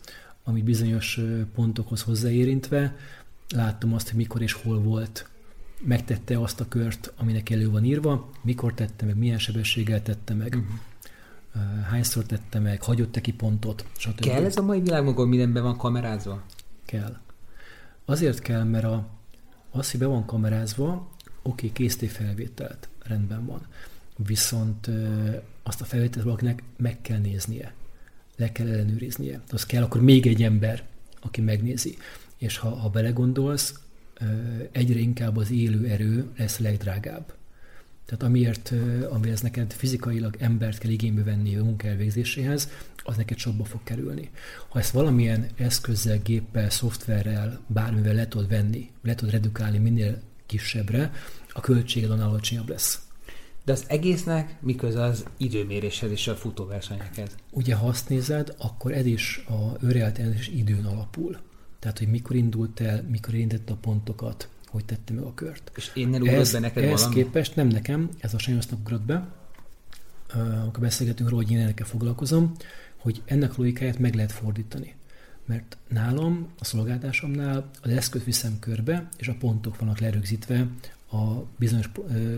ami 0.44 0.62
bizonyos 0.62 1.20
pontokhoz 1.54 2.02
hozzáérintve, 2.02 2.96
láttam 3.54 3.94
azt, 3.94 4.08
hogy 4.08 4.16
mikor 4.16 4.42
és 4.42 4.52
hol 4.52 4.80
volt. 4.80 5.26
Megtette 5.84 6.38
azt 6.38 6.60
a 6.60 6.68
kört, 6.68 7.12
aminek 7.16 7.50
elő 7.50 7.70
van 7.70 7.84
írva, 7.84 8.30
mikor 8.42 8.74
tette 8.74 9.06
meg, 9.06 9.16
milyen 9.16 9.38
sebességgel 9.38 10.02
tette 10.02 10.34
meg. 10.34 10.54
Uh-huh 10.54 10.80
hányszor 11.90 12.24
tette 12.24 12.58
meg, 12.58 12.82
hagyott-e 12.82 13.20
ki 13.20 13.32
pontot, 13.32 13.86
stb. 13.96 14.20
Kell 14.20 14.44
ez 14.44 14.56
a 14.56 14.62
mai 14.62 14.80
világban, 14.80 15.14
hogy 15.14 15.28
mindenben 15.28 15.62
van 15.62 15.76
kamerázva? 15.76 16.42
Kell. 16.84 17.16
Azért 18.04 18.38
kell, 18.38 18.62
mert 18.62 18.84
a, 18.84 19.08
az, 19.70 19.90
hogy 19.90 20.00
be 20.00 20.06
van 20.06 20.26
kamerázva, 20.26 20.92
oké, 20.92 21.08
okay, 21.42 21.72
készíté 21.72 22.06
felvételt, 22.06 22.88
rendben 23.02 23.46
van. 23.46 23.66
Viszont 24.16 24.90
azt 25.62 25.80
a 25.80 25.84
felvételt 25.84 26.24
valakinek 26.24 26.62
meg 26.76 27.00
kell 27.00 27.18
néznie. 27.18 27.74
le 28.36 28.52
kell 28.52 28.68
ellenőriznie. 28.68 29.40
Az 29.50 29.66
kell 29.66 29.82
akkor 29.82 30.00
még 30.00 30.26
egy 30.26 30.42
ember, 30.42 30.84
aki 31.20 31.40
megnézi. 31.40 31.96
És 32.36 32.56
ha, 32.56 32.68
ha 32.68 32.88
belegondolsz, 32.88 33.74
egyre 34.72 34.98
inkább 34.98 35.36
az 35.36 35.50
élő 35.50 35.86
erő 35.86 36.30
lesz 36.36 36.58
legdrágább. 36.58 37.32
Tehát 38.12 38.26
amiért, 38.26 38.72
amiért 39.10 39.42
neked 39.42 39.72
fizikailag 39.72 40.36
embert 40.38 40.78
kell 40.78 40.90
igénybe 40.90 41.22
venni 41.22 41.56
a 41.56 41.64
munka 41.64 41.88
elvégzéséhez, 41.88 42.68
az 43.04 43.16
neked 43.16 43.38
sokba 43.38 43.64
fog 43.64 43.80
kerülni. 43.84 44.30
Ha 44.68 44.78
ezt 44.78 44.90
valamilyen 44.90 45.46
eszközzel, 45.56 46.18
géppel, 46.18 46.70
szoftverrel, 46.70 47.60
bármivel 47.66 48.14
le 48.14 48.28
tudod 48.28 48.48
venni, 48.48 48.90
le 49.02 49.14
tudod 49.14 49.32
redukálni 49.32 49.78
minél 49.78 50.20
kisebbre, 50.46 51.12
a 51.48 51.60
költséged 51.60 52.10
annál 52.10 52.28
alacsonyabb 52.28 52.68
lesz. 52.68 53.00
De 53.64 53.72
az 53.72 53.84
egésznek 53.86 54.56
miköz 54.60 54.94
az 54.94 55.24
időméréshez 55.36 56.10
és 56.10 56.28
a 56.28 56.34
futóversenyekhez? 56.34 57.36
Ugye, 57.50 57.74
ha 57.74 57.86
azt 57.86 58.08
nézed, 58.08 58.54
akkor 58.58 58.92
ez 58.92 59.06
is 59.06 59.44
a 59.48 59.84
őrejeltelmes 59.84 60.48
időn 60.48 60.84
alapul. 60.84 61.38
Tehát, 61.78 61.98
hogy 61.98 62.08
mikor 62.08 62.36
indult 62.36 62.80
el, 62.80 63.02
mikor 63.10 63.34
érintette 63.34 63.72
a 63.72 63.76
pontokat, 63.76 64.48
hogy 64.72 64.84
tette 64.84 65.12
meg 65.12 65.24
a 65.24 65.34
kört. 65.34 65.72
És 65.76 65.90
én 65.94 66.14
ez, 66.14 66.52
be 66.52 66.58
neked 66.58 66.82
ehhez 66.82 67.00
valami? 67.00 67.22
képest 67.22 67.56
nem 67.56 67.66
nekem, 67.66 68.08
ez 68.18 68.34
a 68.34 68.38
sajnos 68.38 68.64
ugrott 68.72 69.02
be, 69.02 69.28
amikor 70.62 70.82
beszélgetünk 70.82 71.28
róla, 71.28 71.42
hogy 71.42 71.52
én 71.52 71.58
ennek 71.58 71.80
foglalkozom, 71.84 72.52
hogy 72.96 73.22
ennek 73.24 73.56
logikáját 73.56 73.98
meg 73.98 74.14
lehet 74.14 74.32
fordítani. 74.32 74.94
Mert 75.44 75.76
nálam, 75.88 76.48
a 76.58 76.64
szolgáltásomnál 76.64 77.70
az 77.82 77.90
eszköz 77.90 78.24
viszem 78.24 78.58
körbe, 78.58 79.08
és 79.16 79.28
a 79.28 79.34
pontok 79.38 79.78
vannak 79.78 79.98
lerögzítve 79.98 80.66
a 81.10 81.24
bizonyos 81.58 81.90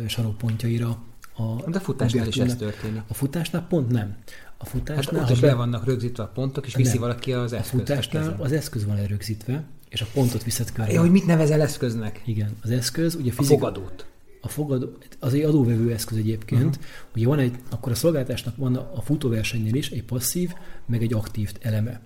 sarokpontjaira. 0.07 1.03
A 1.37 1.71
De 1.71 1.79
a 1.79 1.81
futásnál 1.81 2.27
is 2.27 2.37
ez 2.37 2.57
történik. 2.57 3.03
A 3.07 3.15
futásnál 3.15 3.67
pont 3.69 3.91
nem. 3.91 4.17
A 4.57 4.65
futásnál... 4.65 5.21
Hát 5.21 5.31
ott 5.31 5.37
is 5.37 5.41
be 5.41 5.55
vannak 5.55 5.85
rögzítve 5.85 6.23
a 6.23 6.27
pontok, 6.27 6.67
és 6.67 6.75
viszi 6.75 6.91
nem. 6.91 7.01
valaki 7.01 7.33
az 7.33 7.53
eszközt. 7.53 7.75
A 7.75 7.77
futásnál 7.77 8.37
az 8.39 8.53
eszköz 8.53 8.85
van 8.85 8.97
lerögzítve, 8.97 9.65
és 9.95 10.01
a 10.01 10.07
pontot 10.13 10.45
viszed 10.45 10.73
körbe. 10.73 10.93
Ja, 10.93 11.01
hogy 11.01 11.11
mit 11.11 11.27
nevezel 11.27 11.61
eszköznek? 11.61 12.23
Igen, 12.25 12.57
az 12.63 12.71
eszköz, 12.71 13.15
ugye 13.15 13.33
fizika... 13.33 13.55
A 13.55 13.59
fogadót. 13.59 14.07
A 14.41 14.49
fogadó, 14.49 14.89
az 15.21 15.35
egy 15.35 15.43
adóvevő 15.43 15.93
eszköz 15.93 16.17
egyébként. 16.17 16.77
Uh-huh. 16.77 16.85
Ugye 17.17 17.27
van 17.27 17.39
egy, 17.39 17.55
akkor 17.71 17.93
a 17.93 17.95
szolgáltásnak 17.95 18.57
van 18.57 18.77
a 18.77 19.01
futóversenynél 19.01 19.75
is 19.75 19.91
egy 19.91 20.05
passzív, 20.05 20.53
meg 20.87 21.03
egy 21.03 21.13
aktív 21.13 21.53
eleme. 21.61 22.01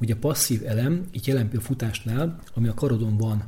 Ugye 0.00 0.14
a 0.14 0.16
passzív 0.16 0.62
elem, 0.66 1.06
itt 1.12 1.24
jelen 1.24 1.50
a 1.56 1.60
futásnál, 1.60 2.38
ami 2.54 2.68
a 2.68 2.74
karodon 2.74 3.16
van 3.16 3.44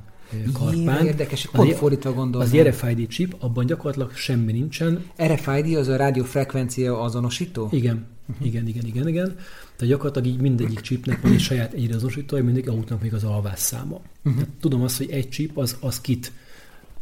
karpán. 0.52 1.02
Jé, 1.02 1.06
érdekes, 1.06 1.46
pont 1.46 1.72
az, 1.72 1.78
fordítva 1.78 2.12
gondolom. 2.12 2.46
Az 2.46 2.56
RFID 2.56 3.08
chip, 3.08 3.36
abban 3.38 3.66
gyakorlatilag 3.66 4.12
semmi 4.14 4.52
nincsen. 4.52 5.04
RFID 5.22 5.76
az 5.76 5.88
a 5.88 5.96
rádiófrekvencia 5.96 7.00
azonosító? 7.00 7.68
Igen, 7.72 8.06
uh-huh. 8.28 8.46
igen, 8.46 8.66
igen, 8.66 8.84
igen, 8.84 9.08
igen. 9.08 9.36
Tehát 9.76 9.94
gyakorlatilag 9.94 10.28
így 10.28 10.40
mindegyik 10.40 10.80
chipnek 10.80 11.20
van 11.22 11.32
egy 11.32 11.40
saját 11.40 11.72
egyre 11.72 11.94
azonosítója, 11.94 12.44
mindig 12.44 12.68
autónak 12.68 13.02
még 13.02 13.14
az 13.14 13.24
alvás 13.24 13.58
száma. 13.58 14.00
Uh-huh. 14.24 14.42
tudom 14.60 14.82
azt, 14.82 14.96
hogy 14.96 15.10
egy 15.10 15.28
chip 15.28 15.58
az, 15.58 15.76
az 15.80 16.00
kit 16.00 16.32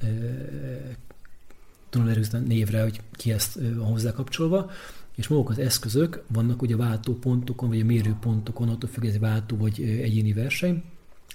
e, 0.01 0.07
tudom 1.91 2.09
erőzni 2.09 2.39
névre, 2.39 2.83
hogy 2.83 3.01
ki 3.13 3.33
ezt 3.33 3.55
van 3.55 3.87
hozzá 3.87 4.13
kapcsolva, 4.13 4.71
és 5.15 5.29
maguk 5.29 5.51
az 5.51 5.59
eszközök 5.59 6.23
vannak 6.27 6.63
ugye 6.63 6.77
váltó 6.77 7.15
pontokon, 7.15 7.69
vagy 7.69 7.81
a 7.81 7.85
mérőpontokon, 7.85 8.69
attól 8.69 8.91
függ, 8.91 9.05
ez 9.05 9.19
váltó 9.19 9.57
vagy 9.57 9.83
egyéni 9.83 10.33
verseny, 10.33 10.83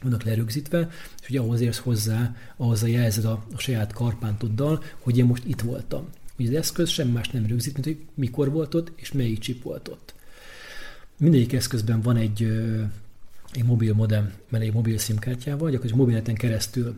vannak 0.01 0.23
lerögzítve, 0.23 0.89
és 1.21 1.29
ugye 1.29 1.39
ahhoz 1.39 1.61
érsz 1.61 1.77
hozzá, 1.77 2.35
ahhoz 2.57 2.83
a 2.83 2.87
jelzed 2.87 3.25
a, 3.25 3.45
a 3.55 3.59
saját 3.59 3.93
karpántoddal, 3.93 4.83
hogy 4.99 5.17
én 5.17 5.25
most 5.25 5.45
itt 5.45 5.61
voltam. 5.61 6.07
Ugye 6.39 6.49
az 6.49 6.55
eszköz 6.55 6.89
sem 6.89 7.07
más 7.07 7.29
nem 7.29 7.45
rögzít, 7.45 7.73
mint 7.73 7.85
hogy 7.85 8.05
mikor 8.13 8.51
volt 8.51 8.73
ott, 8.73 8.91
és 8.95 9.11
melyik 9.11 9.39
chip 9.39 9.63
volt 9.63 9.87
ott. 9.87 10.13
Mindegyik 11.19 11.53
eszközben 11.53 12.01
van 12.01 12.15
egy, 12.15 12.43
egy 13.53 13.63
mobil 13.63 13.93
modem, 13.93 14.33
mert 14.49 14.63
egy 14.63 14.73
mobil 14.73 14.97
szimkártyával, 14.97 15.69
gyakorlatilag 15.69 15.99
mobilneten 15.99 16.35
keresztül 16.35 16.95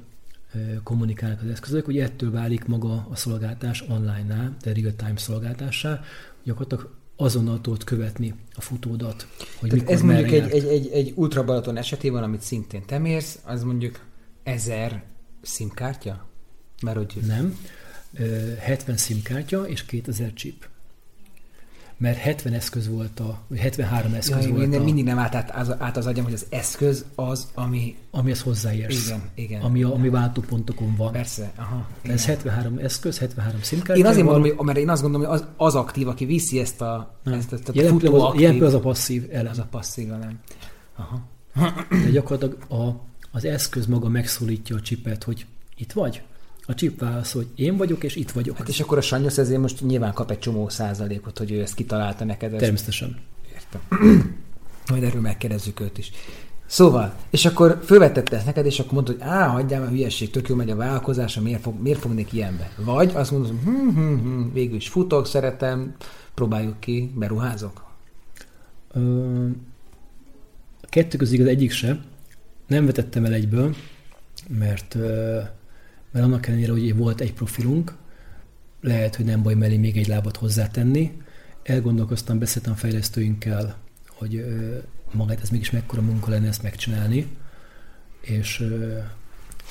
kommunikálnak 0.83 1.41
az 1.41 1.49
eszközök, 1.49 1.85
hogy 1.85 1.99
ettől 1.99 2.31
válik 2.31 2.65
maga 2.65 3.07
a 3.09 3.15
szolgáltás 3.15 3.83
online-nál, 3.89 4.55
de 4.63 4.73
real-time 4.73 5.17
szolgáltássá, 5.17 6.01
gyakorlatilag 6.43 6.93
azonnal 7.15 7.61
tudod 7.61 7.83
követni 7.83 8.33
a 8.53 8.61
futódat. 8.61 9.27
Hogy 9.59 9.69
Tehát 9.69 9.85
mikor 9.85 9.93
ez 9.93 10.01
mondjuk 10.01 10.31
egy, 10.31 10.51
egy, 10.51 10.65
egy, 10.65 10.89
egy 10.91 11.13
Ultra 11.15 11.43
Balaton 11.43 11.77
esetében, 11.77 12.23
amit 12.23 12.41
szintén 12.41 12.85
te 12.85 12.97
mérsz, 12.97 13.39
az 13.43 13.63
mondjuk 13.63 14.05
ezer 14.43 15.03
szimkártya? 15.41 16.27
Mert 16.81 16.97
hogy... 16.97 17.13
Nem. 17.27 17.57
70 18.59 18.97
szimkártya 18.97 19.67
és 19.67 19.85
2000 19.85 20.33
chip 20.33 20.69
mert 22.01 22.17
70 22.17 22.53
eszköz 22.53 22.89
volt 22.89 23.19
a, 23.19 23.39
vagy 23.47 23.59
73 23.59 24.13
eszköz 24.13 24.43
ja, 24.43 24.49
volt 24.49 24.61
minden, 24.61 24.81
a... 24.81 24.83
Mindig 24.83 25.03
nem 25.03 25.19
át, 25.19 25.35
át, 25.35 25.75
át 25.79 25.97
az 25.97 26.05
agyam, 26.05 26.23
hogy 26.23 26.33
az 26.33 26.45
eszköz 26.49 27.05
az, 27.15 27.47
ami... 27.53 27.95
Amihez 28.11 28.41
hozzáérsz. 28.41 29.05
Igen, 29.05 29.21
igen. 29.35 29.61
Ami, 29.61 29.83
a, 29.83 29.93
ami 29.93 30.09
váltópontokon 30.09 30.95
van. 30.95 31.11
Persze, 31.11 31.51
aha. 31.55 31.87
Igen. 32.01 32.15
Ez 32.15 32.25
73 32.25 32.77
eszköz, 32.77 33.19
73 33.19 33.61
szimkártya. 33.61 34.01
Én 34.01 34.05
azért 34.05 34.25
mondom, 34.25 34.41
hogy, 34.41 34.65
mert 34.65 34.77
én 34.77 34.89
azt 34.89 35.01
gondolom, 35.01 35.27
hogy 35.27 35.39
az, 35.39 35.47
az 35.57 35.75
aktív, 35.75 36.07
aki 36.07 36.25
viszi 36.25 36.59
ezt 36.59 36.81
a, 36.81 37.15
nem. 37.23 37.33
ezt, 37.33 37.53
a 37.53 37.71
jelen 37.73 37.91
futó 37.91 38.15
az, 38.15 38.21
aktív, 38.21 38.63
az 38.63 38.73
a 38.73 38.79
passzív 38.79 39.27
elem. 39.31 39.51
Az 39.51 39.59
a 39.59 39.67
passzív 39.71 40.11
elem. 40.11 40.39
Aha. 40.95 41.21
De 41.89 42.09
gyakorlatilag 42.09 42.57
a, 42.69 43.01
az 43.31 43.45
eszköz 43.45 43.85
maga 43.85 44.09
megszólítja 44.09 44.75
a 44.75 44.81
csipet, 44.81 45.23
hogy 45.23 45.45
itt 45.75 45.91
vagy, 45.91 46.21
a 46.65 46.73
chip 46.73 46.99
válaszol, 46.99 47.43
hogy 47.43 47.65
én 47.65 47.77
vagyok, 47.77 48.03
és 48.03 48.15
itt 48.15 48.31
vagyok. 48.31 48.57
Hát 48.57 48.67
és 48.67 48.79
akkor 48.79 48.97
a 48.97 49.01
Sanyosz 49.01 49.37
ezért 49.37 49.61
most 49.61 49.81
nyilván 49.81 50.13
kap 50.13 50.31
egy 50.31 50.39
csomó 50.39 50.69
százalékot, 50.69 51.37
hogy 51.37 51.51
ő 51.51 51.61
ezt 51.61 51.75
kitalálta 51.75 52.25
neked. 52.25 52.55
Természetesen. 52.55 53.17
Értem. 53.53 53.81
Majd 54.89 55.03
erről 55.03 55.21
megkérdezzük 55.21 55.79
őt 55.79 55.97
is. 55.97 56.11
Szóval, 56.65 57.13
és 57.29 57.45
akkor 57.45 57.81
fölvetette 57.85 58.35
ezt 58.35 58.45
neked, 58.45 58.65
és 58.65 58.79
akkor 58.79 58.93
mondta, 58.93 59.11
hogy 59.11 59.21
á, 59.21 59.47
hagyjál 59.47 59.83
a 59.83 59.87
hülyeség, 59.87 60.29
tök 60.29 60.49
jó 60.49 60.55
megy 60.55 60.69
a 60.69 60.75
vállalkozása, 60.75 61.41
miért, 61.41 61.61
fog, 61.61 61.81
miért 61.81 61.99
fognék 61.99 62.33
ilyenbe? 62.33 62.71
Vagy 62.75 63.11
azt 63.13 63.31
mondod, 63.31 63.49
hogy 63.49 63.59
hm, 63.63 63.89
hm, 63.89 64.17
hm, 64.17 64.53
végül 64.53 64.75
is 64.75 64.89
futok, 64.89 65.27
szeretem, 65.27 65.95
próbáljuk 66.33 66.79
ki, 66.79 67.11
beruházok? 67.15 67.83
Ö, 68.93 68.99
a 70.81 70.87
kettő 70.89 71.17
közig 71.17 71.41
az 71.41 71.47
egyik 71.47 71.71
se. 71.71 71.99
Nem 72.67 72.85
vetettem 72.85 73.25
el 73.25 73.33
egyből, 73.33 73.75
mert 74.47 74.97
mert 76.11 76.25
annak 76.25 76.47
ellenére, 76.47 76.71
hogy 76.71 76.95
volt 76.95 77.21
egy 77.21 77.33
profilunk, 77.33 77.93
lehet, 78.81 79.15
hogy 79.15 79.25
nem 79.25 79.43
baj 79.43 79.53
mellé 79.53 79.77
még 79.77 79.97
egy 79.97 80.07
lábat 80.07 80.37
hozzátenni. 80.37 81.21
Elgondolkoztam, 81.63 82.39
beszéltem 82.39 82.75
fejlesztőinkkel, 82.75 83.77
hogy 84.07 84.45
magát 85.11 85.41
ez 85.41 85.49
mégis 85.49 85.71
mekkora 85.71 86.01
munka 86.01 86.29
lenne 86.29 86.47
ezt 86.47 86.63
megcsinálni, 86.63 87.27
és 88.21 88.67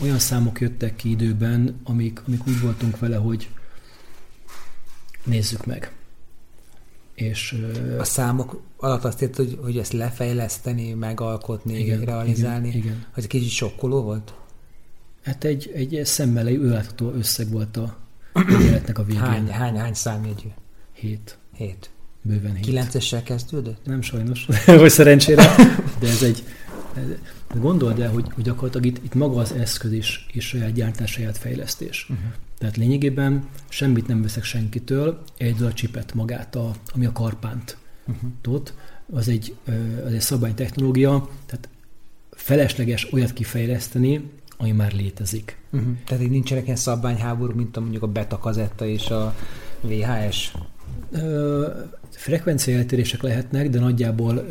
olyan 0.00 0.18
számok 0.18 0.60
jöttek 0.60 0.96
ki 0.96 1.10
időben, 1.10 1.80
amik, 1.84 2.22
amik 2.26 2.46
úgy 2.46 2.60
voltunk 2.60 2.98
vele, 2.98 3.16
hogy 3.16 3.48
nézzük 5.24 5.66
meg. 5.66 5.92
És, 7.14 7.66
a 7.98 8.04
számok 8.04 8.62
alatt 8.76 9.04
azt 9.04 9.22
érted, 9.22 9.46
hogy, 9.46 9.58
hogy 9.62 9.78
ezt 9.78 9.92
lefejleszteni, 9.92 10.92
megalkotni, 10.92 11.78
igen, 11.78 12.00
realizálni, 12.00 12.68
igen, 12.68 12.80
igen. 12.80 13.06
hogy 13.14 13.22
egy 13.22 13.28
kicsit 13.28 13.50
sokkoló 13.50 14.02
volt? 14.02 14.34
Hát 15.22 15.44
egy, 15.44 15.72
egy 15.74 16.00
szemmel 16.04 16.46
ölátható 16.46 17.12
összeg 17.12 17.50
volt 17.50 17.76
a 17.76 17.96
életnek 18.66 18.98
a 18.98 19.04
végén. 19.04 19.22
Hány, 19.22 19.48
hány, 19.48 19.76
hány 19.76 19.94
számjegyű? 19.94 20.48
Hét. 20.92 21.38
Hét. 21.56 21.90
Bőven 22.22 22.54
hét. 22.54 22.64
Kilencessel 22.64 23.22
kezdődött? 23.22 23.84
Nem 23.84 24.02
sajnos, 24.02 24.46
vagy 24.66 24.90
szerencsére, 24.90 25.54
de 25.98 26.08
ez 26.08 26.22
egy... 26.22 26.44
De 27.54 27.58
gondold 27.58 28.00
el, 28.00 28.10
hogy, 28.10 28.26
hogy 28.34 28.44
gyakorlatilag 28.44 28.86
itt, 28.86 29.04
itt 29.04 29.14
maga 29.14 29.40
az 29.40 29.52
eszköz 29.52 29.92
is, 29.92 30.26
és 30.32 30.46
saját 30.46 30.72
gyártás, 30.72 31.10
saját 31.10 31.38
fejlesztés. 31.38 32.06
Uh-huh. 32.10 32.26
Tehát 32.58 32.76
lényegében 32.76 33.48
semmit 33.68 34.06
nem 34.06 34.22
veszek 34.22 34.44
senkitől, 34.44 35.22
egy 35.36 35.62
a 35.62 35.72
csipet 35.72 36.14
magát, 36.14 36.56
a, 36.56 36.74
ami 36.94 37.06
a 37.06 37.12
karpánt 37.12 37.76
uh-huh. 38.06 38.62
Az 39.12 39.28
egy, 39.28 39.54
az 40.04 40.12
egy 40.12 40.20
szabálytechnológia, 40.20 41.28
tehát 41.46 41.68
felesleges 42.30 43.12
olyat 43.12 43.32
kifejleszteni, 43.32 44.30
ami 44.60 44.72
már 44.72 44.92
létezik. 44.92 45.56
Uh-huh. 45.70 45.92
Tehát 46.06 46.22
így 46.22 46.30
nincsenek 46.30 46.64
ilyen 46.64 46.76
szabványháború, 46.76 47.54
mint 47.54 47.76
a 47.76 47.80
mondjuk 47.80 48.02
a 48.02 48.06
beta 48.06 48.38
kazetta 48.38 48.86
és 48.86 49.08
a 49.10 49.34
VHS? 49.80 50.52
Ö, 51.10 51.68
eltérések 52.66 53.22
lehetnek, 53.22 53.70
de 53.70 53.78
nagyjából 53.78 54.46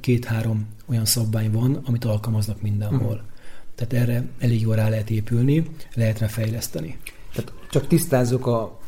két-három 0.00 0.66
olyan 0.86 1.04
szabvány 1.04 1.50
van, 1.50 1.80
amit 1.84 2.04
alkalmaznak 2.04 2.62
mindenhol. 2.62 3.12
Uh-huh. 3.12 3.28
Tehát 3.74 3.92
erre 4.08 4.24
elég 4.38 4.60
jól 4.60 4.74
rá 4.74 4.88
lehet 4.88 5.10
épülni, 5.10 5.70
lehet 5.94 6.18
rá 6.18 6.26
fejleszteni. 6.26 6.98
Tehát 7.34 7.52
csak 7.70 7.86
tisztázzuk 7.86 8.46
a 8.46 8.78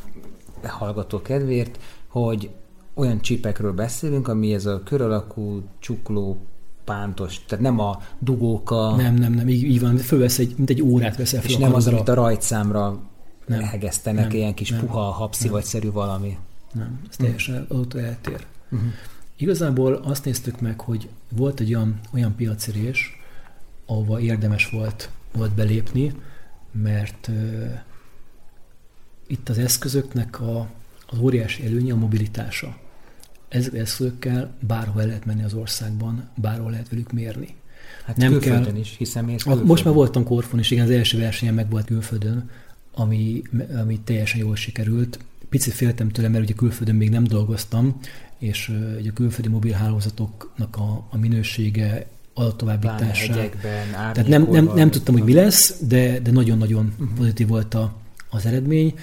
hallgató 0.63 1.21
kedvéért, 1.21 1.79
hogy 2.07 2.49
olyan 2.93 3.21
csipekről 3.21 3.73
beszélünk, 3.73 4.27
ami 4.27 4.53
ez 4.53 4.65
a 4.65 4.83
kör 4.83 5.01
alakú, 5.01 5.63
csukló, 5.79 6.45
pántos, 6.85 7.45
tehát 7.45 7.63
nem 7.63 7.79
a 7.79 8.01
dugóka. 8.19 8.95
Nem, 8.95 9.15
nem, 9.15 9.33
nem, 9.33 9.49
így, 9.49 9.63
így 9.63 9.79
van, 9.79 9.97
fölvesz 9.97 10.39
egy, 10.39 10.53
mint 10.57 10.69
egy 10.69 10.81
órát 10.81 11.17
veszel 11.17 11.41
fel 11.41 11.49
És 11.49 11.57
nem 11.57 11.73
az, 11.73 11.87
amit 11.87 12.09
a 12.09 12.13
rajtszámra 12.13 12.99
nem, 13.45 13.61
hegesztenek, 13.61 14.27
nem, 14.27 14.35
ilyen 14.35 14.53
kis 14.53 14.69
nem, 14.69 14.79
puha, 14.79 15.01
habszivagyszerű 15.01 15.91
valami. 15.91 16.37
Nem, 16.73 16.99
ez 17.09 17.15
teljesen 17.15 17.67
mm. 17.73 17.77
ott 17.77 17.93
eltér. 17.93 18.45
Uh-huh. 18.71 18.89
Igazából 19.35 19.93
azt 19.93 20.25
néztük 20.25 20.59
meg, 20.59 20.79
hogy 20.79 21.09
volt 21.29 21.59
egy 21.59 21.75
olyan, 21.75 21.99
olyan 22.13 22.35
piacirés, 22.35 23.19
ahova 23.85 24.19
érdemes 24.19 24.69
volt, 24.69 25.09
volt 25.31 25.51
belépni, 25.51 26.13
mert 26.71 27.27
uh, 27.27 27.71
itt 29.27 29.49
az 29.49 29.57
eszközöknek 29.57 30.41
a, 30.41 30.67
az 31.07 31.19
óriási 31.19 31.65
előnye 31.65 31.93
a 31.93 31.97
mobilitása. 31.97 32.77
Ezek 33.53 33.73
eszközökkel 33.73 34.53
bárhol 34.59 35.01
el 35.01 35.07
lehet 35.07 35.25
menni 35.25 35.43
az 35.43 35.53
országban, 35.53 36.29
bárhol 36.35 36.71
lehet 36.71 36.89
velük 36.89 37.11
mérni. 37.11 37.55
Hát 38.05 38.17
nem 38.17 38.31
külföldön 38.31 38.63
kell, 38.63 38.75
is, 38.75 38.95
hiszen 38.97 39.25
mész 39.25 39.43
külföldön. 39.43 39.67
Most 39.67 39.85
már 39.85 39.93
voltam 39.93 40.23
Korfon 40.23 40.59
is, 40.59 40.71
igen, 40.71 40.83
az 40.83 40.91
első 40.91 41.17
versenyen 41.17 41.53
meg 41.53 41.69
volt 41.69 41.85
külföldön, 41.85 42.49
ami, 42.93 43.41
ami 43.81 43.99
teljesen 43.99 44.39
jól 44.39 44.55
sikerült. 44.55 45.19
Picit 45.49 45.73
féltem 45.73 46.09
tőle, 46.09 46.27
mert 46.27 46.43
ugye 46.43 46.53
külföldön 46.53 46.95
még 46.95 47.09
nem 47.09 47.23
dolgoztam, 47.23 47.99
és 48.37 48.71
ugye 48.99 49.09
a 49.09 49.13
külföldi 49.13 49.49
mobilhálózatoknak 49.49 50.75
a, 50.77 51.07
a 51.09 51.17
minősége, 51.17 52.07
adattovábbítása. 52.33 53.49
Tehát 53.91 54.27
nem, 54.27 54.47
nem, 54.51 54.71
nem 54.75 54.91
tudtam, 54.91 55.13
hogy 55.13 55.23
mi 55.23 55.33
lesz, 55.33 55.75
de, 55.87 56.19
de 56.19 56.31
nagyon-nagyon 56.31 56.93
uh-huh. 56.99 57.17
pozitív 57.17 57.47
volt 57.47 57.73
a, 57.73 57.93
az 58.29 58.45
eredmény. 58.45 58.93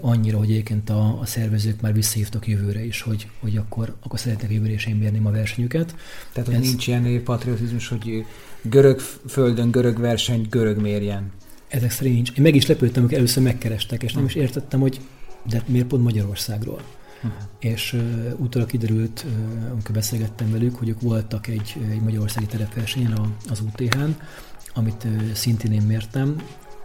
Annyira, 0.00 0.38
hogy 0.38 0.50
egyébként 0.50 0.90
a, 0.90 1.18
a 1.20 1.26
szervezők 1.26 1.80
már 1.80 1.92
visszahívtak 1.92 2.48
jövőre 2.48 2.84
is, 2.84 3.02
hogy, 3.02 3.28
hogy 3.40 3.56
akkor, 3.56 3.96
akkor 4.02 4.18
szeretnek 4.18 4.52
jövőre 4.52 4.72
is 4.72 4.86
én 4.86 4.96
mérni 4.96 5.20
a 5.24 5.30
versenyüket. 5.30 5.94
Tehát, 6.32 6.48
hogy 6.48 6.58
Ez... 6.58 6.68
nincs 6.68 6.86
ilyen 6.86 7.22
patriotizmus, 7.24 7.88
hogy 7.88 8.24
görög 8.62 9.00
földön, 9.28 9.70
görög 9.70 9.98
verseny, 9.98 10.46
görög 10.50 10.80
mérjen. 10.80 11.32
Ezek 11.68 11.90
szerint 11.90 12.14
nincs. 12.14 12.30
Én 12.30 12.42
meg 12.42 12.54
is 12.54 12.66
lepődtem, 12.66 13.02
hogy 13.02 13.14
először 13.14 13.42
megkerestek, 13.42 14.02
és 14.02 14.12
nem 14.12 14.24
is 14.24 14.34
értettem, 14.34 14.80
hogy 14.80 15.00
de 15.48 15.62
miért 15.66 15.86
pont 15.86 16.02
Magyarországról. 16.02 16.82
Uh-huh. 17.16 17.32
És 17.58 17.92
uh, 17.92 18.32
utólag 18.36 18.68
kiderült, 18.68 19.24
uh, 19.26 19.70
amikor 19.70 19.94
beszélgettem 19.94 20.50
velük, 20.50 20.76
hogy 20.76 20.88
ők 20.88 21.00
voltak 21.00 21.46
egy, 21.46 21.76
egy 21.90 22.00
magyarországi 22.00 22.46
terepversenyen 22.46 23.36
az 23.50 23.60
UTH-n, 23.60 24.10
amit 24.74 25.04
uh, 25.04 25.32
szintén 25.32 25.72
én 25.72 25.82
mértem, 25.82 26.36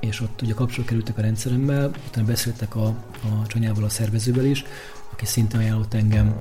és 0.05 0.21
ott 0.21 0.41
ugye 0.41 0.53
kapcsolat 0.53 0.87
kerültek 0.87 1.17
a 1.17 1.21
rendszeremmel, 1.21 1.91
utána 2.07 2.27
beszéltek 2.27 2.75
a, 2.75 2.85
a 3.23 3.47
csanyával, 3.47 3.83
a 3.83 3.89
szervezővel 3.89 4.45
is, 4.45 4.63
aki 5.11 5.25
szintén 5.25 5.59
ajánlott 5.59 5.93
engem. 5.93 6.35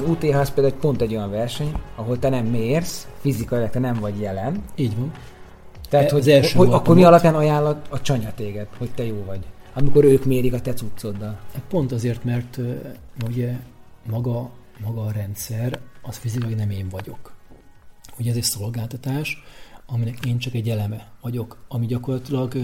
UTH 0.00 0.52
például 0.54 0.72
pont 0.80 1.00
egy 1.00 1.14
olyan 1.14 1.30
verseny, 1.30 1.72
ahol 1.96 2.18
te 2.18 2.28
nem 2.28 2.46
mérsz, 2.46 3.08
fizikailag 3.20 3.70
te 3.70 3.78
nem 3.78 3.94
vagy 3.94 4.20
jelen. 4.20 4.62
Így 4.74 4.96
van. 4.96 5.12
Tehát, 5.88 6.10
e, 6.10 6.12
hogy, 6.12 6.30
első 6.30 6.58
hogy 6.58 6.68
akkor 6.72 6.94
mi 6.94 7.04
alapján 7.04 7.34
ajánlott 7.34 7.86
a 7.88 8.00
csanya 8.00 8.32
téged, 8.34 8.66
hogy 8.78 8.90
te 8.94 9.04
jó 9.04 9.24
vagy? 9.26 9.40
Amikor 9.74 10.04
ők 10.04 10.24
mérik 10.24 10.52
a 10.52 10.60
te 10.60 10.72
cuccoddal. 10.72 11.38
E, 11.54 11.62
pont 11.68 11.92
azért, 11.92 12.24
mert 12.24 12.58
ugye 13.26 13.56
maga, 14.10 14.50
maga 14.84 15.02
a 15.04 15.12
rendszer, 15.12 15.78
az 16.02 16.16
fizikailag 16.16 16.58
nem 16.58 16.70
én 16.70 16.88
vagyok. 16.88 17.32
Ugye 18.18 18.30
ez 18.30 18.36
egy 18.36 18.42
szolgáltatás, 18.42 19.42
aminek 19.86 20.26
én 20.26 20.38
csak 20.38 20.54
egy 20.54 20.68
eleme 20.68 21.10
vagyok, 21.20 21.56
ami 21.68 21.86
gyakorlatilag 21.86 22.54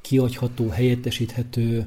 kiadható, 0.00 0.68
helyettesíthető, 0.68 1.86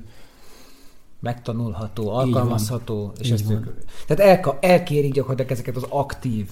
megtanulható, 1.22 2.10
alkalmazható, 2.10 3.14
és 3.20 3.30
ezt 3.30 3.52
ők, 3.52 3.66
tehát 4.08 4.46
el, 4.46 4.58
elkérik 4.62 5.14
gyakorlatilag 5.14 5.52
ezeket 5.52 5.76
az 5.76 5.86
aktív 5.90 6.48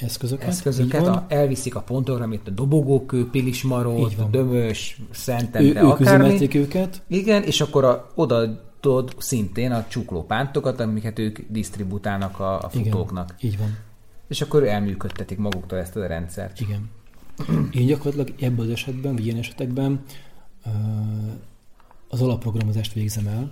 eszközöket, 0.00 0.48
eszközöket 0.48 1.06
a, 1.06 1.24
elviszik 1.28 1.74
a 1.74 1.80
pontokra, 1.80 2.26
mint 2.26 2.48
a 2.48 2.50
dobogókő, 2.50 3.30
pilismarót, 3.30 4.30
dömös, 4.30 5.00
szentemre, 5.10 5.82
ő, 5.82 5.86
akármi. 5.86 6.48
őket. 6.52 7.02
Igen, 7.06 7.42
és 7.42 7.60
akkor 7.60 7.84
a, 7.84 8.10
oda 8.14 8.62
tudod 8.80 9.14
szintén 9.18 9.72
a 9.72 9.86
csuklópántokat, 9.88 10.80
amiket 10.80 11.18
ők 11.18 11.38
disztributálnak 11.48 12.40
a, 12.40 12.58
a 12.58 12.68
futóknak. 12.68 13.34
Igen, 13.38 13.52
így 13.52 13.58
van. 13.58 13.76
És 14.28 14.40
akkor 14.40 14.66
elműködtetik 14.66 15.38
maguktól 15.38 15.78
ezt 15.78 15.96
a 15.96 16.06
rendszert. 16.06 16.60
Igen. 16.60 16.90
Én 17.70 17.86
gyakorlatilag 17.86 18.40
ebben 18.40 18.64
az 18.64 18.70
esetben, 18.70 19.12
vagy 19.14 19.24
ilyen 19.24 19.38
esetekben 19.38 20.02
az 22.08 22.22
alapprogramozást 22.22 22.92
végzem 22.92 23.26
el, 23.26 23.50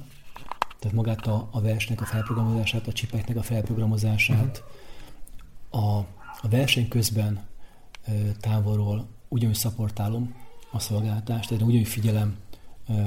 tehát 0.82 0.96
magát 0.96 1.26
a, 1.26 1.48
a 1.50 1.60
versnek 1.60 2.00
a 2.00 2.04
felprogramozását, 2.04 2.86
a 2.86 2.92
csipeknek 2.92 3.36
a 3.36 3.42
felprogramozását, 3.42 4.62
uh-huh. 5.70 5.96
a, 5.96 6.06
a 6.42 6.48
verseny 6.48 6.88
közben 6.88 7.40
távolról 8.40 9.06
ugyanúgy 9.28 9.54
szaportálom 9.54 10.34
a 10.70 10.78
szolgáltást, 10.78 11.48
tehát 11.48 11.64
ugyanúgy 11.64 11.88
figyelem 11.88 12.36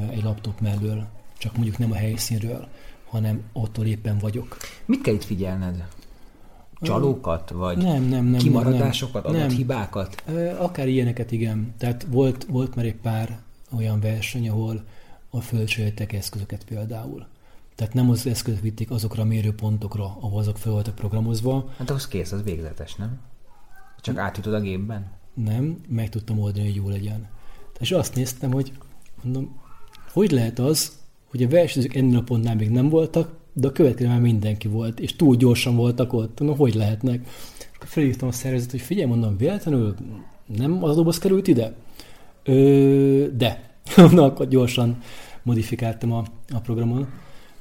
egy 0.09 0.23
laptop 0.23 0.59
mellől, 0.59 1.05
csak 1.37 1.55
mondjuk 1.55 1.77
nem 1.77 1.91
a 1.91 1.95
helyszínről, 1.95 2.67
hanem 3.09 3.41
ottól 3.53 3.85
éppen 3.85 4.17
vagyok. 4.17 4.57
Mit 4.85 5.01
kell 5.01 5.13
itt 5.13 5.23
figyelned? 5.23 5.87
Csalókat, 6.81 7.49
vagy 7.49 7.77
nem, 7.77 8.03
nem, 8.03 8.25
nem, 8.25 8.39
kimaradásokat, 8.39 9.23
nem, 9.23 9.35
adathibákat? 9.35 10.23
Akár 10.57 10.87
ilyeneket, 10.87 11.31
igen. 11.31 11.73
Tehát 11.77 12.07
volt, 12.09 12.45
volt 12.49 12.75
már 12.75 12.85
egy 12.85 12.95
pár 12.95 13.39
olyan 13.77 13.99
verseny, 13.99 14.49
ahol 14.49 14.83
a 15.29 15.41
fölcsöltek 15.41 16.13
eszközöket 16.13 16.63
például. 16.63 17.25
Tehát 17.75 17.93
nem 17.93 18.09
az 18.09 18.27
eszközt 18.27 18.61
vitték 18.61 18.91
azokra 18.91 19.21
a 19.21 19.25
mérőpontokra, 19.25 20.03
ahol 20.03 20.39
azok 20.39 20.57
fel 20.57 20.71
voltak 20.71 20.95
programozva. 20.95 21.73
Hát 21.77 21.89
ahhoz 21.89 22.07
kész, 22.07 22.31
az 22.31 22.43
végzetes, 22.43 22.95
nem? 22.95 23.19
Csak 24.01 24.17
átjutod 24.17 24.53
a 24.53 24.59
gépben? 24.59 25.11
Nem, 25.33 25.77
meg 25.87 26.09
tudtam 26.09 26.39
oldani, 26.39 26.65
hogy 26.65 26.75
jó 26.75 26.89
legyen. 26.89 27.27
És 27.79 27.91
azt 27.91 28.15
néztem, 28.15 28.51
hogy 28.51 28.71
mondom, 29.23 29.59
hogy 30.11 30.31
lehet 30.31 30.59
az, 30.59 30.91
hogy 31.29 31.43
a 31.43 31.47
versenyzők 31.47 31.95
ennél 31.95 32.17
a 32.17 32.21
pontnál 32.21 32.55
még 32.55 32.69
nem 32.69 32.89
voltak, 32.89 33.33
de 33.53 33.67
a 33.67 33.71
következő 33.71 34.09
már 34.09 34.19
mindenki 34.19 34.67
volt, 34.67 34.99
és 34.99 35.15
túl 35.15 35.35
gyorsan 35.35 35.75
voltak 35.75 36.13
ott. 36.13 36.39
Mondom, 36.39 36.57
hogy 36.57 36.73
lehetnek? 36.73 37.27
Akkor 37.75 37.87
felhívtam 37.87 38.27
a 38.27 38.31
szervezet, 38.31 38.71
hogy 38.71 38.81
figyelj, 38.81 39.07
mondom, 39.07 39.37
véletlenül 39.37 39.95
nem 40.45 40.83
az 40.83 40.89
a 40.89 40.95
doboz 40.95 41.17
került 41.17 41.47
ide? 41.47 41.75
Ö, 42.43 43.27
de. 43.37 43.73
Na, 44.11 44.23
akkor 44.23 44.47
gyorsan 44.47 44.97
modifikáltam 45.43 46.11
a, 46.11 46.23
a 46.49 46.59
programon 46.59 47.07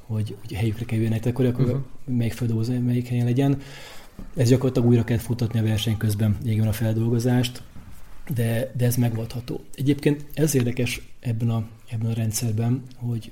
hogy, 0.07 0.35
hogy 0.39 0.53
helyükre 0.53 0.85
kerüljenek, 0.85 1.25
akkor, 1.25 1.45
akkor 1.45 1.65
uh-huh. 1.65 1.81
melyik 2.05 2.33
feldolgozó, 2.33 2.79
melyik 2.79 3.07
helyen 3.07 3.25
legyen. 3.25 3.61
Ez 4.35 4.49
gyakorlatilag 4.49 4.89
újra 4.89 5.03
kell 5.03 5.17
futatni 5.17 5.59
a 5.59 5.63
verseny 5.63 5.97
közben, 5.97 6.37
igen 6.43 6.67
a 6.67 6.71
feldolgozást, 6.71 7.63
de, 8.33 8.71
de 8.77 8.85
ez 8.85 8.95
megoldható. 8.95 9.63
Egyébként 9.75 10.25
ez 10.33 10.55
érdekes 10.55 11.01
ebben 11.19 11.49
a, 11.49 11.67
ebben 11.89 12.11
a 12.11 12.13
rendszerben, 12.13 12.83
hogy 12.95 13.31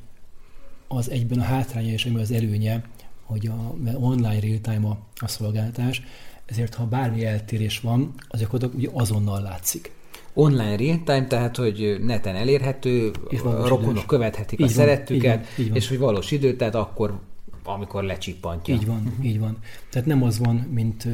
az 0.87 1.09
egyben 1.09 1.39
a 1.39 1.43
hátránya 1.43 1.91
és 1.91 2.05
az 2.15 2.31
előnye, 2.31 2.83
hogy 3.23 3.47
a 3.47 3.75
online 3.95 4.39
real-time 4.39 4.87
a, 4.87 4.99
a 5.15 5.27
szolgáltatás, 5.27 6.01
ezért 6.45 6.73
ha 6.73 6.85
bármi 6.85 7.25
eltérés 7.25 7.79
van, 7.79 8.13
az 8.27 8.39
gyakorlatilag 8.39 8.91
azonnal 8.93 9.41
látszik 9.41 9.91
online 10.33 10.75
real-time, 10.75 11.27
tehát 11.27 11.57
hogy 11.57 11.97
neten 12.01 12.35
elérhető, 12.35 13.11
a 13.43 13.67
rokonok 13.67 13.91
idős. 13.91 14.05
követhetik 14.05 14.59
így 14.59 14.65
a 14.65 14.67
van, 14.67 14.75
szerettüket, 14.75 15.39
így 15.39 15.45
van, 15.55 15.65
így 15.65 15.67
van. 15.67 15.77
és 15.77 15.87
hogy 15.87 15.97
valós 15.97 16.31
idő, 16.31 16.55
tehát 16.55 16.75
akkor, 16.75 17.19
amikor 17.63 18.03
lecsippantja. 18.03 18.73
Így 18.73 18.85
van, 18.85 19.01
uh-huh. 19.05 19.25
így 19.25 19.39
van. 19.39 19.57
Tehát 19.89 20.07
nem 20.07 20.23
az 20.23 20.39
van, 20.39 20.55
mint 20.55 21.07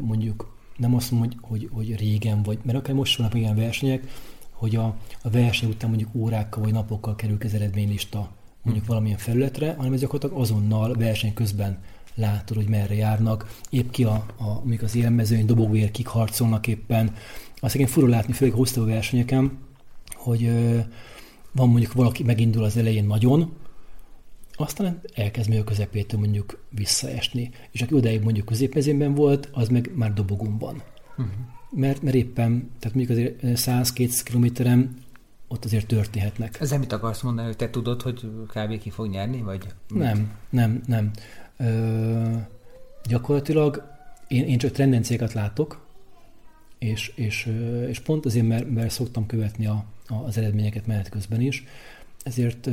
mondjuk, 0.00 0.52
nem 0.76 0.94
azt 0.94 1.10
mondom, 1.10 1.30
hogy, 1.42 1.60
hogy, 1.60 1.68
hogy 1.72 1.96
régen 1.98 2.42
vagy, 2.42 2.58
mert 2.62 2.78
akár 2.78 2.94
most 2.94 3.18
vannak 3.18 3.34
ilyen 3.34 3.56
versenyek, 3.56 4.02
hogy 4.50 4.76
a, 4.76 4.96
a 5.22 5.30
verseny 5.30 5.68
után 5.68 5.88
mondjuk 5.88 6.14
órákkal 6.14 6.62
vagy 6.62 6.72
napokkal 6.72 7.14
kerül 7.14 7.36
az 7.44 7.54
eredménylista 7.54 8.30
mondjuk 8.62 8.86
valamilyen 8.86 9.18
felületre, 9.18 9.74
hanem 9.76 9.92
ez 9.92 10.00
gyakorlatilag 10.00 10.42
azonnal 10.42 10.94
verseny 10.94 11.34
közben 11.34 11.78
látod, 12.14 12.56
hogy 12.56 12.68
merre 12.68 12.94
járnak, 12.94 13.58
épp 13.70 13.90
ki 13.90 14.04
a, 14.04 14.24
a 14.36 14.44
mondjuk 14.44 14.82
az 14.82 14.96
élmezőny, 14.96 15.46
dobogóért 15.46 15.90
kik 15.90 16.06
harcolnak 16.06 16.66
éppen, 16.66 17.14
azt 17.64 17.74
igen 17.74 17.86
fura 17.86 18.06
látni, 18.06 18.32
főleg 18.32 18.54
hosszú 18.54 18.84
versenyeken, 18.84 19.58
hogy 20.14 20.50
van 21.52 21.68
mondjuk 21.68 21.92
valaki 21.92 22.22
megindul 22.22 22.64
az 22.64 22.76
elején 22.76 23.04
nagyon, 23.04 23.52
aztán 24.56 25.00
elkezd 25.14 25.48
még 25.48 25.58
a 25.58 25.64
közepétől 25.64 26.20
mondjuk 26.20 26.58
visszaesni. 26.68 27.50
És 27.70 27.82
aki 27.82 27.94
odáig 27.94 28.22
mondjuk 28.22 28.46
középmezőnben 28.46 29.14
volt, 29.14 29.48
az 29.52 29.68
meg 29.68 29.90
már 29.94 30.12
dobogumban. 30.12 30.82
Uh-huh. 31.10 31.34
Mert, 31.70 32.02
mert 32.02 32.16
éppen, 32.16 32.70
tehát 32.78 32.96
mondjuk 32.96 33.18
azért 33.18 33.40
100-200 33.42 34.20
kilométeren 34.24 34.96
ott 35.48 35.64
azért 35.64 35.86
történhetnek. 35.86 36.60
Ezzel 36.60 36.78
mit 36.78 36.92
akarsz 36.92 37.22
mondani, 37.22 37.46
hogy 37.46 37.56
te 37.56 37.70
tudod, 37.70 38.02
hogy 38.02 38.30
kb. 38.46 38.78
ki 38.78 38.90
fog 38.90 39.08
nyerni, 39.08 39.42
vagy? 39.42 39.66
Nem, 39.88 40.32
nem, 40.50 40.82
nem. 40.86 41.10
Ö, 41.56 42.36
gyakorlatilag 43.08 43.82
én, 44.28 44.44
én 44.44 44.58
csak 44.58 44.70
tendenciákat 44.70 45.32
látok, 45.32 45.83
és, 46.84 47.12
és, 47.14 47.48
és 47.88 47.98
pont 47.98 48.26
azért, 48.26 48.46
mert, 48.46 48.70
mert 48.70 48.90
szoktam 48.90 49.26
követni 49.26 49.66
a, 49.66 49.84
a, 50.06 50.14
az 50.14 50.38
eredményeket 50.38 50.86
menet 50.86 51.08
közben 51.08 51.40
is, 51.40 51.64
ezért 52.22 52.68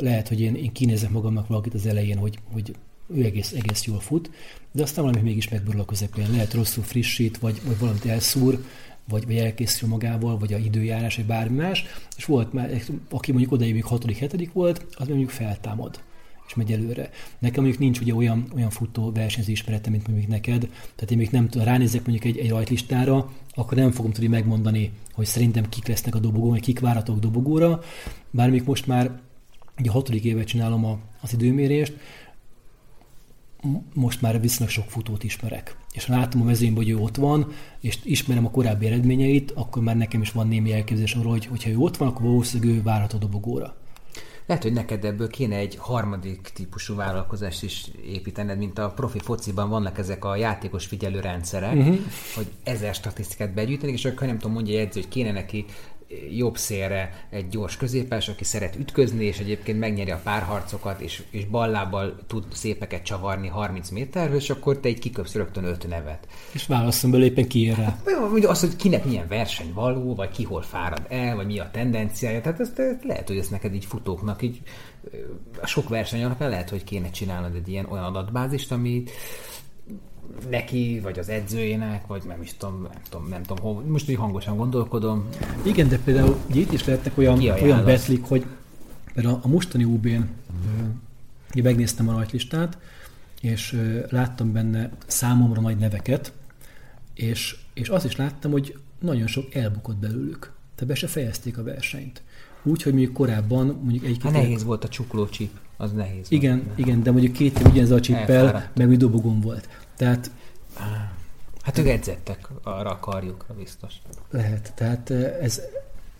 lehet, 0.00 0.28
hogy 0.28 0.40
én, 0.40 0.54
én 0.54 0.72
kinézek 0.72 1.10
magamnak 1.10 1.46
valakit 1.46 1.74
az 1.74 1.86
elején, 1.86 2.16
hogy, 2.16 2.38
hogy 2.52 2.74
ő 3.14 3.24
egész, 3.24 3.52
egész 3.52 3.84
jól 3.84 4.00
fut, 4.00 4.30
de 4.72 4.82
aztán 4.82 5.04
valami 5.04 5.22
mégis 5.22 5.48
megborul 5.48 5.80
a 5.80 5.84
közepén. 5.84 6.30
Lehet 6.30 6.54
rosszul 6.54 6.84
frissít, 6.84 7.38
vagy, 7.38 7.60
vagy 7.66 7.78
valamit 7.78 8.04
elszúr, 8.04 8.64
vagy, 9.08 9.26
vagy 9.26 9.36
elkészül 9.36 9.88
magával, 9.88 10.38
vagy 10.38 10.52
a 10.52 10.58
időjárás, 10.58 11.16
vagy 11.16 11.26
bármi 11.26 11.56
más, 11.56 11.84
és 12.16 12.24
volt 12.24 12.52
már, 12.52 12.82
aki 13.10 13.30
mondjuk 13.30 13.52
odaig 13.52 13.72
még 13.72 13.84
hatodik, 13.84 14.16
hetedik 14.16 14.52
volt, 14.52 14.86
az 14.94 15.08
mondjuk 15.08 15.30
feltámad 15.30 16.00
és 16.46 16.54
megy 16.54 16.72
előre. 16.72 17.10
Nekem 17.38 17.62
mondjuk 17.62 17.82
nincs 17.82 18.00
ugye 18.00 18.14
olyan, 18.14 18.46
olyan 18.54 18.70
futó 18.70 19.12
versenyző 19.12 19.52
ismerete, 19.52 19.90
mint 19.90 20.08
mondjuk 20.08 20.30
neked, 20.30 20.60
tehát 20.94 21.10
én 21.10 21.16
még 21.18 21.28
nem 21.30 21.48
tudom, 21.48 21.66
ránézek 21.66 22.06
mondjuk 22.06 22.34
egy, 22.34 22.38
egy 22.38 22.50
rajtlistára, 22.50 23.32
akkor 23.54 23.76
nem 23.76 23.90
fogom 23.90 24.12
tudni 24.12 24.28
megmondani, 24.28 24.92
hogy 25.12 25.26
szerintem 25.26 25.68
kik 25.68 25.86
lesznek 25.86 26.14
a 26.14 26.18
dobogón, 26.18 26.50
vagy 26.50 26.60
kik 26.60 26.80
várhatók 26.80 27.18
dobogóra, 27.18 27.80
bár 28.30 28.50
még 28.50 28.62
most 28.66 28.86
már 28.86 29.20
ugye 29.78 29.90
hatodik 29.90 30.24
évet 30.24 30.46
csinálom 30.46 30.84
a, 30.84 30.98
az 31.20 31.32
időmérést, 31.32 31.96
most 33.94 34.20
már 34.20 34.40
viszonylag 34.40 34.74
sok 34.74 34.90
futót 34.90 35.24
ismerek. 35.24 35.76
És 35.92 36.04
ha 36.04 36.16
látom 36.16 36.40
a 36.40 36.44
mezőnyben, 36.44 36.84
hogy 36.84 36.92
ő 36.92 36.96
ott 36.96 37.16
van, 37.16 37.52
és 37.80 37.98
ismerem 38.02 38.46
a 38.46 38.50
korábbi 38.50 38.86
eredményeit, 38.86 39.50
akkor 39.50 39.82
már 39.82 39.96
nekem 39.96 40.20
is 40.20 40.32
van 40.32 40.48
némi 40.48 40.72
elképzelés 40.72 41.14
arról, 41.14 41.30
hogy 41.30 41.46
hogyha 41.46 41.70
ő 41.70 41.76
ott 41.78 41.96
van, 41.96 42.08
akkor 42.08 42.22
valószínűleg 42.22 42.76
ő 42.76 42.82
várható 42.82 43.18
dobogóra. 43.18 43.76
Lehet, 44.46 44.62
hogy 44.62 44.72
neked 44.72 45.04
ebből 45.04 45.28
kéne 45.28 45.56
egy 45.56 45.76
harmadik 45.78 46.50
típusú 46.54 46.94
vállalkozást 46.94 47.62
is 47.62 47.90
építened, 48.04 48.58
mint 48.58 48.78
a 48.78 48.90
profi 48.90 49.18
fociban 49.18 49.68
vannak 49.68 49.98
ezek 49.98 50.24
a 50.24 50.36
játékos 50.36 50.86
figyelő 50.86 51.20
rendszerek, 51.20 51.74
uh-huh. 51.74 51.98
hogy 52.34 52.46
ezer 52.64 52.94
statisztikát 52.94 53.54
begyűjteni, 53.54 53.92
és 53.92 54.04
akkor 54.04 54.26
nem 54.26 54.38
tudom, 54.38 54.52
mondja 54.52 54.78
egy 54.78 54.86
edző, 54.86 55.00
hogy 55.00 55.08
kéne 55.08 55.32
neki 55.32 55.64
jobb 56.36 56.56
szélre 56.56 57.26
egy 57.30 57.48
gyors 57.48 57.76
középes, 57.76 58.28
aki 58.28 58.44
szeret 58.44 58.76
ütközni, 58.76 59.24
és 59.24 59.38
egyébként 59.38 59.78
megnyeri 59.78 60.10
a 60.10 60.20
párharcokat, 60.22 61.00
és, 61.00 61.22
és 61.30 61.44
ballábbal 61.44 62.16
tud 62.26 62.44
szépeket 62.52 63.02
csavarni 63.02 63.48
30 63.48 63.90
méterről, 63.90 64.36
és 64.36 64.50
akkor 64.50 64.78
te 64.78 64.88
egy 64.88 64.98
kiköpsz 64.98 65.34
rögtön 65.34 65.64
öt 65.64 65.88
nevet. 65.88 66.28
És 66.52 66.66
válaszom 66.66 67.10
belőle 67.10 67.30
éppen 67.30 67.48
ki 67.48 67.62
ér 67.62 67.76
rá. 67.76 67.98
Vagy 68.30 68.44
az, 68.44 68.60
hogy 68.60 68.76
kinek 68.76 69.04
milyen 69.04 69.28
verseny 69.28 69.72
való, 69.72 70.14
vagy 70.14 70.30
ki 70.30 70.44
hol 70.44 70.62
fárad 70.62 71.06
el, 71.08 71.36
vagy 71.36 71.46
mi 71.46 71.58
a 71.58 71.70
tendenciája. 71.72 72.40
Tehát 72.40 72.60
ezt, 72.60 72.82
lehet, 73.02 73.28
hogy 73.28 73.38
ezt 73.38 73.50
neked 73.50 73.74
így 73.74 73.84
futóknak 73.84 74.42
így 74.42 74.60
sok 75.64 75.88
verseny 75.88 76.24
alapján 76.24 76.50
lehet, 76.50 76.70
hogy 76.70 76.84
kéne 76.84 77.10
csinálnod 77.10 77.54
egy 77.54 77.68
ilyen 77.68 77.86
olyan 77.90 78.04
adatbázist, 78.04 78.72
ami 78.72 79.02
neki, 80.50 81.00
vagy 81.02 81.18
az 81.18 81.28
edzőjének, 81.28 82.06
vagy 82.06 82.22
nem 82.26 82.42
is 82.42 82.54
tudom, 82.56 82.82
nem 82.82 83.02
tudom, 83.10 83.28
nem 83.28 83.42
tudom 83.42 83.64
hol, 83.64 83.82
most 83.82 84.08
így 84.10 84.16
hangosan 84.16 84.56
gondolkodom. 84.56 85.28
Igen, 85.62 85.88
de 85.88 85.98
például 85.98 86.36
itt 86.46 86.72
is 86.72 86.84
lehetnek 86.84 87.18
olyan, 87.18 87.38
olyan 87.38 87.84
betlik, 87.84 88.24
hogy 88.24 88.46
például 89.14 89.40
a 89.42 89.48
mostani 89.48 89.84
UB-n 89.84 90.28
uh, 91.54 91.62
megnéztem 91.62 92.08
a 92.08 92.12
rajtlistát, 92.12 92.78
és 93.40 93.80
láttam 94.08 94.52
benne 94.52 94.90
számomra 95.06 95.60
nagy 95.60 95.76
neveket, 95.76 96.32
és, 97.14 97.56
és 97.74 97.88
azt 97.88 98.04
is 98.04 98.16
láttam, 98.16 98.50
hogy 98.50 98.78
nagyon 98.98 99.26
sok 99.26 99.54
elbukott 99.54 99.96
belőlük. 99.96 100.52
Tehát 100.74 100.92
be 100.92 100.94
se 100.94 101.06
fejezték 101.06 101.58
a 101.58 101.62
versenyt. 101.62 102.22
Úgy, 102.62 102.82
hogy 102.82 102.92
mondjuk 102.92 103.14
korábban 103.14 103.66
mondjuk 103.82 104.04
egy 104.04 104.18
Hát 104.22 104.32
nehéz 104.32 104.64
volt 104.64 104.84
a 104.84 104.88
csuklócsip, 104.88 105.50
az 105.76 105.92
nehéz 105.92 106.26
Igen, 106.28 106.62
volt. 106.64 106.78
igen, 106.78 107.02
de 107.02 107.10
mondjuk 107.10 107.32
két 107.32 107.58
év 107.58 107.66
ugyanez 107.66 107.90
a 107.90 108.00
csippel, 108.00 108.70
meg 108.76 108.88
mi 108.88 108.96
dobogón 108.96 109.40
volt. 109.40 109.68
Tehát 109.96 110.30
Hát 111.66 111.78
ők 111.78 111.88
edzettek 111.88 112.48
arra 112.62 112.90
a 112.90 112.98
karjukra, 112.98 113.54
biztos. 113.54 113.94
Lehet. 114.30 114.72
Tehát 114.74 115.10
ez 115.40 115.60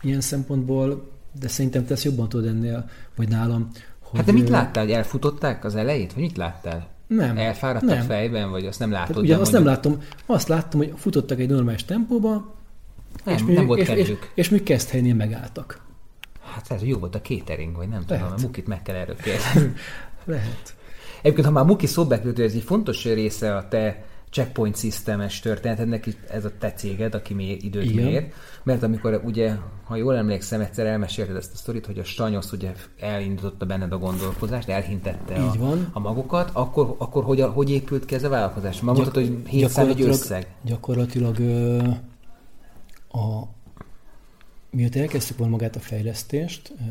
ilyen 0.01 0.21
szempontból, 0.21 1.11
de 1.41 1.49
szerintem 1.49 1.87
te 1.87 1.93
ezt 1.93 2.05
jobban 2.05 2.29
tudod 2.29 2.47
ennél, 2.47 2.91
vagy 3.17 3.29
nálam. 3.29 3.71
Hogy 4.01 4.17
hát 4.19 4.27
de 4.27 4.33
mit 4.33 4.49
láttál, 4.49 4.85
hogy 4.85 4.93
elfutották 4.93 5.65
az 5.65 5.75
elejét, 5.75 6.13
vagy 6.13 6.23
mit 6.23 6.37
láttál? 6.37 6.89
Nem. 7.07 7.39
Elfáradtak 7.39 7.89
nem. 7.89 8.07
fejben, 8.07 8.51
vagy 8.51 8.67
azt 8.67 8.79
nem 8.79 8.91
látod? 8.91 9.17
Ugye 9.17 9.37
azt 9.37 9.53
nem 9.53 9.65
látom. 9.65 10.03
Azt 10.27 10.49
láttam, 10.49 10.81
hogy 10.81 10.93
futottak 10.97 11.39
egy 11.41 11.49
normális 11.49 11.85
tempóba, 11.85 12.55
nem, 13.25 13.35
és, 13.35 13.43
nem 13.43 13.67
volt 13.67 13.81
és, 13.81 13.89
és, 13.89 14.09
és, 14.09 14.17
és 14.35 14.49
mi 14.49 14.63
kezd 14.63 14.89
helynél 14.89 15.15
megálltak. 15.15 15.81
Hát 16.41 16.71
ez 16.71 16.83
jó 16.83 16.99
volt 16.99 17.15
a 17.15 17.21
catering, 17.21 17.77
vagy 17.77 17.89
nem 17.89 18.05
Lehet. 18.09 18.25
tudom, 18.25 18.39
a 18.39 18.47
Mukit 18.47 18.67
meg 18.67 18.83
kell 18.83 18.95
erről. 18.95 19.17
Lehet. 20.25 20.75
Egyébként, 21.27 21.47
ha 21.47 21.53
már 21.53 21.65
Muki 21.65 21.87
szóba 21.87 22.15
ez 22.15 22.55
egy 22.55 22.63
fontos 22.63 23.05
része 23.05 23.57
a 23.57 23.69
te 23.69 24.05
checkpoint 24.31 24.77
systemes 24.77 25.41
történetednek, 25.41 26.09
ez 26.29 26.45
a 26.45 26.51
te 26.59 26.73
céged, 26.73 27.15
aki 27.15 27.35
mér, 27.35 27.57
időt 27.65 27.85
Igen. 27.85 28.05
mér, 28.05 28.33
mert 28.63 28.83
amikor 28.83 29.21
ugye, 29.25 29.55
ha 29.85 29.97
jól 29.97 30.17
emlékszem, 30.17 30.61
egyszer 30.61 30.87
elmesélted 30.87 31.37
ezt 31.37 31.53
a 31.53 31.57
sztorit, 31.57 31.87
hogy 31.87 31.99
a 31.99 32.05
Stanyosz 32.05 32.53
ugye 32.53 32.73
elindította 33.01 33.67
benned 33.67 33.93
a 33.93 33.99
gondolkozást, 33.99 34.69
elhintette 34.69 35.35
a, 35.35 35.53
van. 35.59 35.89
a 35.93 36.01
magokat, 36.01 36.51
akkor, 36.53 36.95
akkor 36.99 37.25
hogy, 37.25 37.41
hogy 37.41 37.71
épült 37.71 38.05
ki 38.05 38.15
ez 38.15 38.25
a 38.25 38.29
vállalkozás? 38.29 38.81
Ma 38.81 38.93
Gyak, 38.93 39.15
hogy 39.15 39.43
700 39.47 39.89
egy 39.89 40.01
összeg. 40.01 40.47
Gyakorlatilag 40.63 41.39
ö, 41.39 41.79
a, 43.09 43.43
miatt 44.71 44.95
elkezdtük 44.95 45.37
volna 45.37 45.53
magát 45.53 45.77
a 45.77 45.81
fejlesztést, 45.81 46.73
ö, 46.79 46.83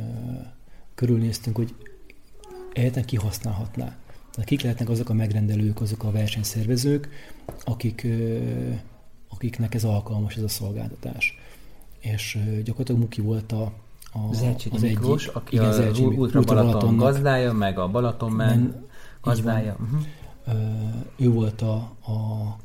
körülnéztünk, 0.95 1.55
hogy 1.55 1.73
egyetlen 2.73 3.05
kihasználhatná. 3.05 3.95
Kik 4.43 4.61
lehetnek 4.61 4.89
azok 4.89 5.09
a 5.09 5.13
megrendelők, 5.13 5.81
azok 5.81 6.03
a 6.03 6.11
versenyszervezők, 6.11 7.09
akik, 7.63 8.07
akiknek 9.29 9.73
ez 9.73 9.83
alkalmas, 9.83 10.35
ez 10.35 10.43
a 10.43 10.47
szolgáltatás. 10.47 11.39
És 11.99 12.39
gyakorlatilag 12.63 13.01
Muki 13.01 13.21
volt 13.21 13.51
a, 13.51 13.63
a, 14.11 14.19
az, 14.29 14.45
az 14.71 14.81
Miklós, 14.81 15.23
egyik, 15.23 15.35
aki 15.35 15.55
igen, 15.55 15.67
az 15.67 15.99
Ultra, 15.99 16.19
Ultra 16.19 16.41
Balaton 16.41 16.97
gazdája, 16.97 17.53
meg 17.53 17.77
a 17.77 17.87
Balatonmen 17.87 18.85
gazdája. 19.21 19.77
Uh-huh. 19.79 20.01
Ő 21.17 21.29
volt 21.29 21.61
a, 21.61 21.75
a, 22.05 22.57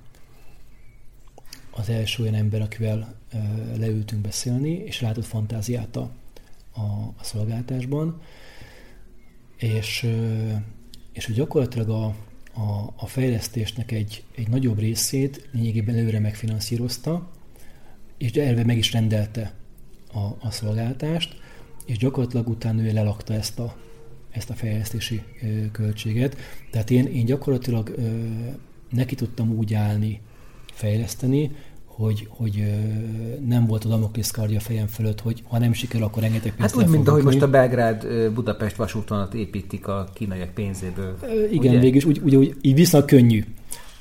az 1.70 1.88
első 1.88 2.22
olyan 2.22 2.35
ember, 2.35 2.61
akivel 2.61 3.14
leültünk 3.76 4.22
beszélni, 4.22 4.70
és 4.70 5.00
látott 5.00 5.24
fantáziát 5.24 5.96
a, 5.96 6.11
a, 6.72 6.80
a 7.18 7.24
szolgáltásban. 7.24 8.20
És 9.56 10.06
és 11.12 11.27
hogy 11.27 11.35
gyakorlatilag 11.35 11.88
a, 11.88 12.05
a, 12.61 12.92
a 12.96 13.07
fejlesztésnek 13.07 13.92
egy, 13.92 14.25
egy 14.35 14.49
nagyobb 14.49 14.79
részét 14.79 15.49
lényegében 15.53 15.94
előre 15.94 16.18
megfinanszírozta, 16.18 17.31
és 18.18 18.31
elve 18.31 18.64
meg 18.64 18.79
is 18.79 18.92
rendelte 18.92 19.55
a, 20.12 20.46
a 20.46 20.51
szolgáltást, 20.51 21.37
és 21.87 21.99
gyakorlatilag 21.99 22.49
utána 22.49 22.83
ő 22.83 22.92
lelakta 22.92 23.35
ezt 23.35 23.59
a, 23.59 23.77
ezt 24.31 24.51
a 24.51 24.55
fejlesztési 24.55 25.23
ö, 25.42 25.70
költséget. 25.70 26.37
Tehát 26.70 26.90
én, 26.90 27.07
én 27.07 27.25
gyakorlatilag 27.25 27.88
ö, 27.88 28.25
neki 28.90 29.14
tudtam 29.14 29.51
úgy 29.51 29.75
állni, 29.75 30.20
fejleszteni, 30.73 31.51
hogy, 32.00 32.26
hogy 32.28 32.64
nem 33.46 33.66
volt 33.66 33.84
a 33.84 33.88
Damoklész 33.88 34.30
kardja 34.30 34.60
fejem 34.60 34.86
fölött, 34.86 35.20
hogy 35.20 35.42
ha 35.48 35.58
nem 35.58 35.72
sikerül, 35.72 36.06
akkor 36.06 36.22
rengeteg 36.22 36.54
pénzt 36.54 36.74
Hát 36.74 36.84
úgy, 36.84 36.90
mint 36.90 37.08
ahogy 37.08 37.22
most 37.22 37.42
a 37.42 37.50
Belgrád-Budapest 37.50 38.76
vasútvonalat 38.76 39.34
építik 39.34 39.86
a 39.86 40.08
kínaiak 40.14 40.50
pénzéből. 40.50 41.18
Igen, 41.50 41.72
ugye? 41.72 41.80
végülis 41.80 42.04
úgy, 42.04 42.20
úgy, 42.24 42.36
úgy, 42.36 42.56
így 42.60 42.74
viszonylag 42.74 43.08
könnyű. 43.08 43.44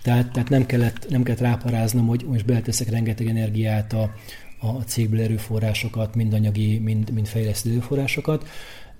Tehát, 0.01 0.31
tehát 0.31 0.49
nem, 0.49 0.65
kellett, 0.65 1.09
nem 1.09 1.23
kellett 1.23 1.41
ráparáznom, 1.41 2.07
hogy 2.07 2.25
most 2.27 2.45
beleteszek 2.45 2.89
rengeteg 2.89 3.27
energiát 3.27 3.93
a, 3.93 4.11
a 4.59 4.71
cégből 4.85 5.21
erőforrásokat, 5.21 6.15
mind 6.15 6.33
anyagi, 6.33 6.79
mind, 6.79 7.11
mind 7.11 7.27
fejlesztő 7.27 7.69
erőforrásokat, 7.69 8.47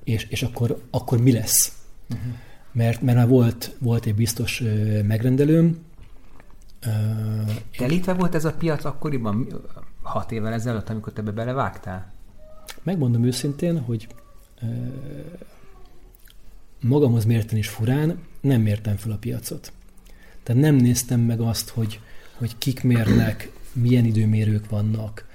és, 0.04 0.28
és 0.30 0.44
akkor, 0.44 0.82
akkor 0.92 1.22
mi 1.22 1.32
lesz? 1.32 1.74
Uh-huh. 2.10 2.34
Mert, 2.72 3.02
mert 3.02 3.18
már 3.18 3.28
volt, 3.28 3.76
volt 3.80 4.06
egy 4.06 4.16
biztos 4.16 4.64
megrendelőm, 5.08 5.78
Telítve 7.78 8.14
volt 8.14 8.36
ez 8.36 8.46
a 8.46 8.54
piac 8.54 8.86
akkoriban, 8.86 9.48
hat 10.02 10.32
évvel 10.32 10.54
ezelőtt, 10.54 10.90
amikor 10.90 11.14
te 11.14 11.22
be 11.22 11.32
belevágtál? 11.32 12.12
Megmondom 12.84 13.24
őszintén, 13.24 13.80
hogy 13.80 14.08
magamhoz 16.82 17.26
mérten 17.26 17.58
is 17.58 17.70
furán 17.70 18.20
nem 18.42 18.62
mértem 18.62 18.96
fel 18.96 19.12
a 19.12 19.18
piacot. 19.18 19.72
Tehát 20.44 20.62
nem 20.62 20.76
néztem 20.76 21.20
meg 21.20 21.40
azt, 21.40 21.70
hogy, 21.70 22.00
hogy 22.34 22.58
kik 22.58 22.84
mérnek, 22.84 23.52
milyen 23.74 24.06
időmérők 24.06 24.70
vannak. 24.70 25.28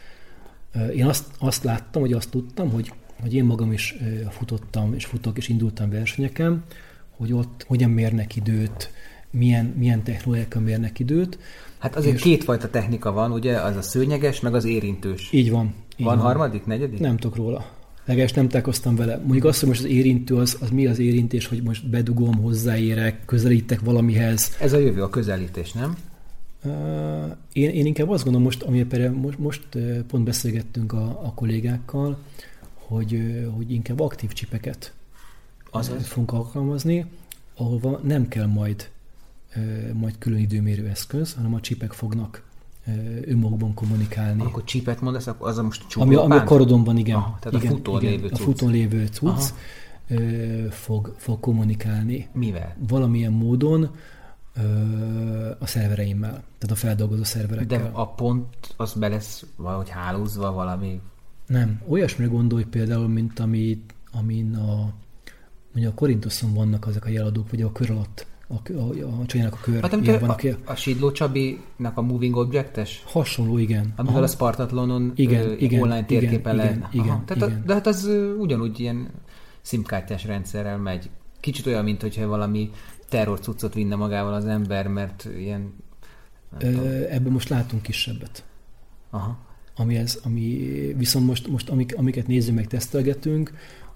Én 0.94 1.06
azt, 1.06 1.26
azt 1.38 1.64
láttam, 1.64 2.02
hogy 2.02 2.12
azt 2.12 2.30
tudtam, 2.30 2.70
hogy, 2.70 2.92
hogy 3.20 3.34
én 3.34 3.44
magam 3.44 3.72
is 3.72 3.94
futottam, 4.30 4.94
és 4.94 5.04
futok, 5.04 5.36
és 5.36 5.48
indultam 5.48 5.90
versenyeken, 5.90 6.64
hogy 7.16 7.32
ott 7.32 7.64
hogyan 7.66 7.90
mérnek 7.90 8.36
időt, 8.36 8.90
milyen, 9.34 9.74
milyen 9.78 10.02
technológiákkal 10.02 10.62
mérnek 10.62 10.98
időt. 10.98 11.38
Hát 11.78 11.96
azért 11.96 12.14
és 12.14 12.22
kétfajta 12.22 12.70
technika 12.70 13.12
van, 13.12 13.32
ugye? 13.32 13.56
Az 13.56 13.76
a 13.76 13.82
szőnyeges, 13.82 14.40
meg 14.40 14.54
az 14.54 14.64
érintős. 14.64 15.28
Így 15.32 15.50
van. 15.50 15.74
Így 15.96 16.06
van, 16.06 16.16
van 16.16 16.24
harmadik, 16.24 16.66
negyedik? 16.66 16.98
Nem 16.98 17.16
tudok 17.16 17.36
róla. 17.36 17.64
Legalábbis 18.04 18.34
nem 18.34 18.48
találkoztam 18.48 18.96
vele. 18.96 19.16
Mondjuk 19.16 19.44
azt, 19.44 19.60
hogy 19.60 19.68
most 19.68 19.80
az 19.80 19.86
érintő, 19.86 20.36
az, 20.36 20.58
az 20.60 20.70
mi 20.70 20.86
az 20.86 20.98
érintés, 20.98 21.46
hogy 21.46 21.62
most 21.62 21.88
bedugom, 21.88 22.34
hozzáérek, 22.34 23.24
közelítek 23.24 23.80
valamihez. 23.80 24.56
Ez 24.60 24.72
a 24.72 24.78
jövő, 24.78 25.02
a 25.02 25.08
közelítés, 25.08 25.72
nem? 25.72 25.96
Uh, 26.64 26.72
én, 27.52 27.70
én 27.70 27.86
inkább 27.86 28.10
azt 28.10 28.24
gondolom 28.24 28.46
most, 28.46 28.62
ami 28.62 28.86
most, 29.20 29.38
most 29.38 29.68
pont 30.06 30.24
beszélgettünk 30.24 30.92
a, 30.92 31.20
a 31.22 31.32
kollégákkal, 31.34 32.18
hogy, 32.74 33.20
hogy 33.56 33.72
inkább 33.72 34.00
aktív 34.00 34.32
csipeket 34.32 34.92
Azaz? 35.70 36.06
fogunk 36.06 36.32
alkalmazni, 36.32 37.06
ahova 37.56 38.00
nem 38.02 38.28
kell 38.28 38.46
majd, 38.46 38.88
majd 39.92 40.18
külön 40.18 40.38
időmérő 40.38 40.88
eszköz, 40.88 41.34
hanem 41.34 41.54
a 41.54 41.60
csipek 41.60 41.92
fognak 41.92 42.42
önmagukban 43.24 43.74
kommunikálni. 43.74 44.42
Akkor 44.42 44.64
csipet 44.64 45.00
mondasz, 45.00 45.26
akkor 45.26 45.48
az 45.48 45.58
a 45.58 45.62
most 45.62 45.84
Ami, 45.94 46.14
ami 46.14 46.34
a 46.34 46.44
karodon 46.44 46.84
van, 46.84 46.96
igen. 46.96 47.16
Aha, 47.16 47.38
tehát 47.40 47.62
igen, 47.62 47.72
a 47.72 47.76
futón 47.76 48.00
igen, 48.00 48.12
lévő 48.12 48.26
A 48.26 48.28
cucc. 48.28 48.44
futón 48.44 48.70
lévő 48.70 49.06
cucc 49.06 49.50
ö, 50.08 50.66
fog, 50.70 51.14
fog 51.16 51.40
kommunikálni 51.40 52.28
Mivel? 52.32 52.76
valamilyen 52.88 53.32
módon 53.32 53.90
ö, 54.56 55.50
a 55.58 55.66
szervereimmel, 55.66 56.30
tehát 56.30 56.70
a 56.70 56.74
feldolgozó 56.74 57.24
szerverekkel. 57.24 57.82
De 57.82 57.90
a 57.92 58.08
pont 58.08 58.46
az 58.76 58.92
be 58.92 59.08
lesz 59.08 59.44
valahogy 59.56 59.88
hálózva 59.88 60.52
valami... 60.52 61.00
Nem, 61.46 61.80
olyasmire 61.88 62.30
gondolj 62.30 62.64
például, 62.64 63.08
mint 63.08 63.38
ami, 63.38 63.82
amin 64.12 64.54
a, 64.54 64.92
mondja, 65.72 65.90
a 65.90 65.94
Korintoszon 65.94 66.54
vannak 66.54 66.86
ezek 66.88 67.04
a 67.04 67.08
jeladók, 67.08 67.50
vagy 67.50 67.62
a 67.62 67.72
kör 67.72 67.90
alatt, 67.90 68.26
a, 68.54 68.80
a, 68.80 69.20
a 69.20 69.26
csajának 69.26 69.52
a 69.52 69.58
kör. 69.62 69.80
Hát 69.80 69.90
van, 70.20 70.30
a, 70.30 70.32
aki- 70.32 70.56
a 70.64 70.74
Sidló 70.74 71.12
Csabinak 71.12 71.96
a 71.96 72.02
Moving 72.02 72.36
Objectes? 72.36 73.02
Hasonló, 73.06 73.58
igen. 73.58 73.92
Amivel 73.96 74.16
Aha. 74.16 74.24
a 74.24 74.28
Spartatlonon 74.28 75.12
Igen, 75.14 75.42
ö, 75.42 75.54
igen, 75.58 75.82
online 75.82 76.04
térképen 76.04 76.54
igen, 76.54 76.66
lehet. 76.66 76.94
igen, 76.94 77.08
Aha, 77.08 77.22
tehát 77.26 77.48
igen. 77.48 77.60
A, 77.62 77.66
de 77.66 77.72
hát 77.72 77.86
az 77.86 78.10
ugyanúgy 78.38 78.80
ilyen 78.80 79.08
szimkártyás 79.60 80.24
rendszerrel 80.24 80.78
megy. 80.78 81.10
Kicsit 81.40 81.66
olyan, 81.66 81.84
mint 81.84 82.00
hogyha 82.00 82.26
valami 82.26 82.70
terrorcuccot 83.08 83.74
vinne 83.74 83.94
magával 83.96 84.34
az 84.34 84.46
ember, 84.46 84.88
mert 84.88 85.28
ilyen... 85.38 85.72
Ö, 86.58 87.02
ebben 87.10 87.32
most 87.32 87.48
látunk 87.48 87.82
kisebbet. 87.82 88.44
Aha. 89.10 89.38
Ami, 89.76 89.96
ez, 89.96 90.20
ami 90.24 90.46
viszont 90.96 91.26
most, 91.26 91.48
most 91.48 91.68
amik, 91.68 91.96
amiket 91.96 92.26
nézzünk 92.26 92.56
meg, 92.56 92.66
tesztelgetünk, 92.66 93.52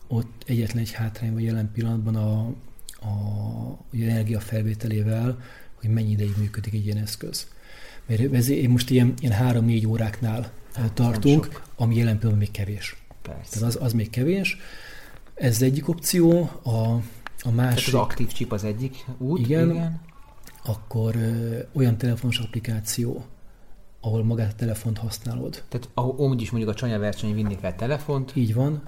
ott 0.09 0.43
egyetlen 0.47 0.83
egy 0.83 0.93
hátrány 0.93 1.33
van 1.33 1.41
jelen 1.41 1.71
pillanatban 1.73 2.15
a, 2.15 2.53
a, 3.01 3.07
a 3.07 3.79
energia 3.93 4.41
felvételével, 4.41 5.39
hogy 5.75 5.91
mennyi 5.91 6.11
ideig 6.11 6.35
működik 6.39 6.75
egy 6.75 6.85
ilyen 6.85 6.97
eszköz. 6.97 7.47
Mert 8.07 8.35
ezért 8.35 8.61
én 8.61 8.71
most 8.71 8.91
ilyen, 8.91 9.15
ilyen 9.21 9.65
3-4 9.65 9.89
óráknál 9.89 10.53
hát, 10.75 10.93
tartunk, 10.93 11.63
ami 11.77 11.97
jelen 11.97 12.19
pillanatban 12.19 12.39
még 12.39 12.51
kevés. 12.51 12.97
Persze. 13.23 13.51
Tehát 13.51 13.69
az, 13.69 13.79
az 13.81 13.93
még 13.93 14.11
kevés. 14.11 14.57
Ez 15.35 15.55
az 15.55 15.63
egyik 15.63 15.89
opció, 15.89 16.51
a, 16.63 16.69
a 16.69 17.03
Tehát 17.39 17.57
másik, 17.57 17.95
az 17.95 18.01
aktív 18.01 18.33
chip 18.33 18.53
az 18.53 18.65
egyik 18.65 19.05
út. 19.19 19.39
Igen. 19.39 19.71
igen. 19.71 20.01
akkor 20.65 21.17
ö, 21.17 21.59
olyan 21.73 21.99
telefonos 21.99 22.39
applikáció, 22.39 23.25
ahol 24.01 24.25
magát 24.25 24.53
a 24.53 24.55
telefont 24.55 24.99
használod. 24.99 25.63
Tehát 25.69 25.89
ahol 25.95 26.29
úgy 26.29 26.43
is 26.43 26.51
mondjuk 26.51 26.73
a 26.73 26.77
csanya 26.77 26.99
vinni 27.35 27.57
kell 27.57 27.75
telefont. 27.75 28.33
Így 28.35 28.55
van, 28.55 28.83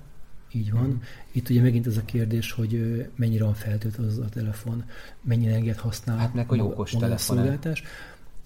így 0.52 0.72
van. 0.72 1.02
Itt 1.32 1.48
ugye 1.48 1.62
megint 1.62 1.86
az 1.86 1.96
a 1.96 2.04
kérdés, 2.04 2.52
hogy 2.52 3.06
mennyire 3.14 3.44
van 3.44 3.54
feltöltve 3.54 4.04
az 4.06 4.18
a 4.18 4.28
telefon, 4.28 4.84
mennyi 5.20 5.46
energiát 5.46 5.78
használ 5.78 6.16
Hát 6.16 6.34
meg, 6.34 6.48
hogy 6.48 6.60
okos 6.60 6.94
a 6.94 7.16
szolgáltatás. 7.16 7.82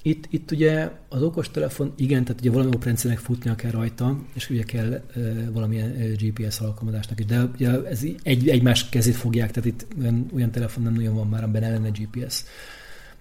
Itt, 0.07 0.27
itt 0.31 0.51
ugye 0.51 0.91
az 1.09 1.23
okostelefon, 1.23 1.93
igen, 1.97 2.25
tehát 2.25 2.41
ugye 2.41 2.51
valami 2.51 2.71
operendszernek 2.75 3.19
futnia 3.19 3.55
kell 3.55 3.71
rajta, 3.71 4.19
és 4.33 4.51
ugye 4.51 4.63
kell 4.63 5.03
ö, 5.15 5.53
valamilyen 5.53 6.15
GPS 6.19 6.61
alkalmazásnak 6.61 7.21
is, 7.21 7.27
de 7.27 7.43
ugye 7.55 7.85
ez 7.85 8.03
egy, 8.23 8.49
egymás 8.49 8.89
kezét 8.89 9.15
fogják, 9.15 9.51
tehát 9.51 9.69
itt 9.69 9.87
olyan, 10.01 10.31
olyan 10.35 10.51
telefon 10.51 10.83
nem 10.83 10.93
nagyon 10.93 11.15
van 11.15 11.29
már, 11.29 11.43
amiben 11.43 11.63
ne 11.63 11.71
lenne 11.71 11.89
GPS. 11.89 12.45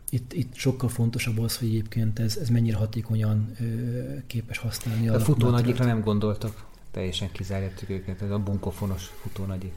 Itt, 0.10 0.34
itt 0.34 0.56
sokkal 0.56 0.90
fontosabb 0.90 1.40
az, 1.40 1.58
hogy 1.58 1.68
egyébként 1.68 2.20
ez, 2.20 2.38
ez 2.42 2.50
mennyire 2.50 2.78
hatékonyan 2.78 3.52
ö, 3.60 3.66
képes 4.28 4.58
használni. 4.58 5.08
A 5.08 5.14
akkumulátorát. 5.14 5.40
futónagyikra 5.40 5.86
nem 5.86 6.02
gondoltak. 6.02 6.66
Teljesen 6.94 7.32
kizárják 7.32 7.86
őket, 7.88 8.22
ez 8.22 8.30
a 8.30 8.40
bunkofonos 8.40 9.12
futónagyik. 9.22 9.74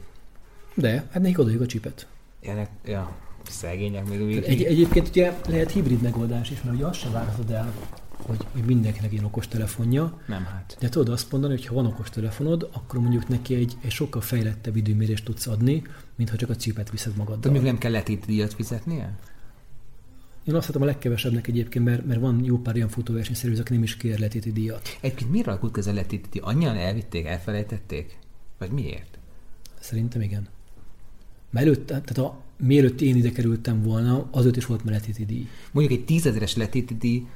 De, 0.73 1.07
hát 1.11 1.21
nekik 1.21 1.39
odajuk 1.39 1.61
a 1.61 1.65
csipet. 1.65 2.07
Ilyenek, 2.39 2.69
ja, 2.85 3.15
szegények 3.49 4.09
még 4.09 4.21
úgy. 4.21 4.43
Egy, 4.43 4.63
egyébként 4.63 5.07
ugye 5.07 5.33
lehet 5.47 5.71
hibrid 5.71 6.01
megoldás 6.01 6.51
is, 6.51 6.61
mert 6.61 6.75
ugye 6.75 6.85
azt 6.85 6.99
sem 6.99 7.11
várhatod 7.11 7.51
el, 7.51 7.73
hogy 8.21 8.37
hogy 8.51 8.63
mindenkinek 8.63 9.11
ilyen 9.11 9.23
okos 9.23 9.47
telefonja, 9.47 10.21
Nem 10.25 10.45
hát. 10.45 10.77
de 10.79 10.89
tudod 10.89 11.09
azt 11.09 11.31
mondani, 11.31 11.53
hogy 11.53 11.65
ha 11.65 11.73
van 11.73 11.85
okos 11.85 12.09
telefonod, 12.09 12.69
akkor 12.73 12.99
mondjuk 12.99 13.27
neki 13.27 13.55
egy, 13.55 13.77
egy 13.81 13.91
sokkal 13.91 14.21
fejlettebb 14.21 14.75
időmérést 14.75 15.25
tudsz 15.25 15.47
adni, 15.47 15.83
mint 16.15 16.29
ha 16.29 16.35
csak 16.35 16.49
a 16.49 16.55
csipet 16.55 16.89
viszed 16.89 17.11
De 17.11 17.17
magaddal. 17.17 17.51
még 17.51 17.61
nem 17.61 17.77
kell 17.77 17.91
letéti 17.91 18.25
díjat 18.25 18.53
fizetnie? 18.53 19.17
Én 20.47 20.55
azt 20.55 20.65
hiszem 20.65 20.81
a 20.81 20.85
legkevesebbnek 20.85 21.47
egyébként, 21.47 21.85
mert, 21.85 22.05
mert 22.05 22.19
van 22.19 22.43
jó 22.43 22.57
pár 22.57 22.75
olyan 22.75 22.89
futóversenyszerűz, 22.89 23.59
aki 23.59 23.73
nem 23.73 23.83
is 23.83 23.97
kér 23.97 24.19
letéti 24.19 24.51
díjat. 24.51 24.97
Egyébként 25.01 25.31
miért 25.31 25.47
alakult 25.47 25.73
ki 25.73 25.79
ez 25.79 25.87
a 25.87 25.93
letéti 25.93 26.29
díj? 26.31 26.41
Annyian 26.43 26.75
elvitték, 26.75 27.25
elfelejtették? 27.25 28.17
Vagy 28.57 28.71
miért? 28.71 29.17
Szerintem 29.79 30.21
igen. 30.21 30.47
Mert 31.49 31.65
előtt, 31.65 31.85
tehát 31.85 32.17
a, 32.17 32.41
mielőtt 32.57 33.01
én 33.01 33.15
ide 33.15 33.31
kerültem 33.31 33.81
volna, 33.81 34.27
azért 34.31 34.55
is 34.55 34.65
volt 34.65 34.83
már 34.83 34.93
letéti 34.93 35.25
díj. 35.25 35.47
Mondjuk 35.71 35.99
egy 35.99 36.05
tízezeres 36.05 36.55
letéti 36.55 36.95
díj, 36.97 37.27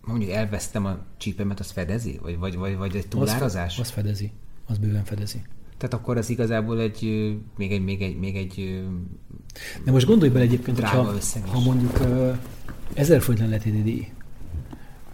mondjuk 0.00 0.30
elvesztem 0.30 0.84
a 0.84 1.04
csípemet, 1.16 1.60
az 1.60 1.70
fedezi? 1.70 2.18
Vagy, 2.22 2.38
vagy, 2.38 2.56
vagy, 2.56 2.76
vagy 2.76 2.96
egy 2.96 3.08
túlárazás? 3.08 3.78
Az, 3.78 3.86
az 3.86 3.90
fedezi. 3.90 4.32
Az 4.66 4.78
bőven 4.78 5.04
fedezi. 5.04 5.42
Tehát 5.82 5.96
akkor 5.96 6.16
az 6.16 6.30
igazából 6.30 6.80
egy, 6.80 7.02
még 7.56 7.72
egy, 7.72 7.84
még 7.84 8.02
egy, 8.02 8.18
még 8.18 8.36
egy 8.36 8.84
De 9.84 9.90
most 9.90 10.06
gondolj 10.06 10.30
bele 10.30 10.44
egyébként, 10.44 10.76
Drága 10.76 11.16
is. 11.16 11.32
ha 11.46 11.60
mondjuk 11.60 12.00
uh, 12.00 12.36
1000 12.94 13.20
forint 13.20 13.48
lenne 13.48 13.82
díj, 13.82 14.08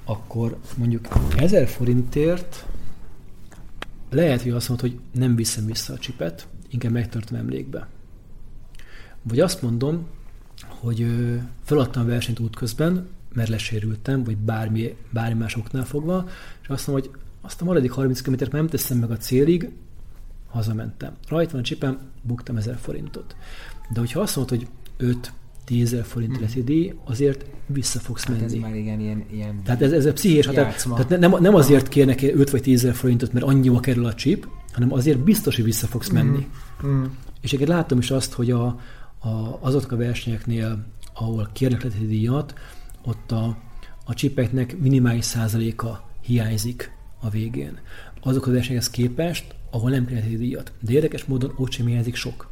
akkor 0.04 0.56
mondjuk 0.76 1.08
1000 1.36 1.66
forintért 1.66 2.66
lehet, 4.10 4.42
hogy 4.42 4.50
azt 4.50 4.68
mondod, 4.68 4.90
hogy 4.90 5.00
nem 5.12 5.36
viszem 5.36 5.66
vissza 5.66 5.92
a 5.92 5.98
csipet, 5.98 6.48
inkább 6.70 6.92
megtartom 6.92 7.38
emlékbe. 7.38 7.88
Vagy 9.22 9.40
azt 9.40 9.62
mondom, 9.62 10.06
hogy 10.68 11.02
ö, 11.02 11.36
feladtam 11.64 12.02
a 12.02 12.06
versenyt 12.06 12.38
útközben, 12.38 13.08
mert 13.34 13.48
lesérültem, 13.48 14.24
vagy 14.24 14.36
bármi, 14.36 14.96
bármi 15.10 15.38
más 15.38 15.56
oknál 15.56 15.84
fogva, 15.84 16.28
és 16.62 16.68
azt 16.68 16.86
mondom, 16.86 17.10
hogy 17.10 17.20
azt 17.40 17.62
a 17.62 17.64
maradék 17.64 17.90
30 17.90 18.20
km 18.20 18.34
nem 18.50 18.66
teszem 18.66 18.98
meg 18.98 19.10
a 19.10 19.16
célig, 19.16 19.70
hazamentem. 20.48 21.12
Rajta 21.28 21.52
van 21.52 21.60
a 21.60 21.64
csipem, 21.64 21.98
buktam 22.22 22.56
1000 22.56 22.76
forintot. 22.76 23.36
De 23.92 24.00
hogyha 24.00 24.20
azt 24.20 24.36
mondod, 24.36 24.58
hogy 24.58 24.68
5 24.96 25.32
10 25.68 25.92
ezer 25.92 26.04
forint 26.04 26.40
lesz 26.40 26.52
díj, 26.52 26.94
azért 27.04 27.44
vissza 27.66 27.98
fogsz 27.98 28.24
hát 28.24 28.42
ez 28.42 28.52
menni. 28.52 28.58
már 28.58 28.74
igen, 28.74 29.00
ilyen, 29.00 29.24
ilyen 29.32 29.62
Tehát 29.62 29.82
ez, 29.82 29.92
ez 29.92 30.04
a 30.06 30.12
pszichés 30.12 30.46
határ. 30.46 30.64
Játszma. 30.64 30.94
Tehát 30.94 31.08
ne- 31.08 31.16
nem, 31.16 31.34
nem 31.40 31.54
azért 31.54 31.88
kérnek 31.88 32.22
5 32.22 32.50
vagy 32.50 32.62
10 32.62 32.84
ezer 32.84 32.94
forintot, 32.94 33.32
mert 33.32 33.46
annyiba 33.46 33.80
kerül 33.80 34.06
a 34.06 34.14
chip, 34.14 34.48
hanem 34.72 34.92
azért 34.92 35.18
biztos, 35.18 35.56
hogy 35.56 35.64
vissza 35.64 35.86
fogsz 35.86 36.08
menni. 36.08 36.48
Mm. 36.86 37.04
És 37.40 37.52
egyébként 37.52 37.68
látom 37.68 37.98
is 37.98 38.10
azt, 38.10 38.32
hogy 38.32 38.50
a, 38.50 38.64
a, 39.18 39.58
azok 39.60 39.92
a 39.92 39.96
versenyeknél, 39.96 40.84
ahol 41.14 41.48
kérnek 41.52 41.82
leti 41.82 42.06
díjat, 42.06 42.54
ott 43.04 43.32
a, 43.32 43.56
a 44.04 44.14
csipeknek 44.14 44.78
minimális 44.78 45.24
százaléka 45.24 46.10
hiányzik 46.20 46.92
a 47.20 47.28
végén. 47.28 47.78
Azok 48.20 48.46
a 48.46 48.50
versenyekhez 48.50 48.90
képest, 48.90 49.54
ahol 49.70 49.90
nem 49.90 50.06
kérnek 50.06 50.24
leti 50.24 50.36
díjat. 50.36 50.72
De 50.80 50.92
érdekes 50.92 51.24
módon 51.24 51.52
ott 51.56 51.70
sem 51.70 51.86
hiányzik 51.86 52.14
sok. 52.14 52.50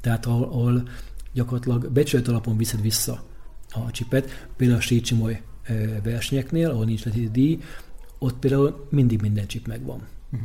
Tehát 0.00 0.26
ahol, 0.26 0.44
ahol 0.44 0.88
gyakorlatilag 1.32 1.90
becsület 1.90 2.28
alapon 2.28 2.56
viszed 2.56 2.80
vissza 2.80 3.24
a 3.70 3.90
csipet, 3.90 4.48
például 4.56 4.78
a 4.78 4.82
Sícsimoly 4.82 5.42
versenyeknél, 6.02 6.70
ahol 6.70 6.84
nincs 6.84 7.04
leti 7.04 7.30
díj, 7.30 7.58
ott 8.18 8.38
például 8.38 8.86
mindig 8.90 9.20
minden 9.20 9.46
csip 9.46 9.66
megvan. 9.66 10.06
Mhm. 10.28 10.42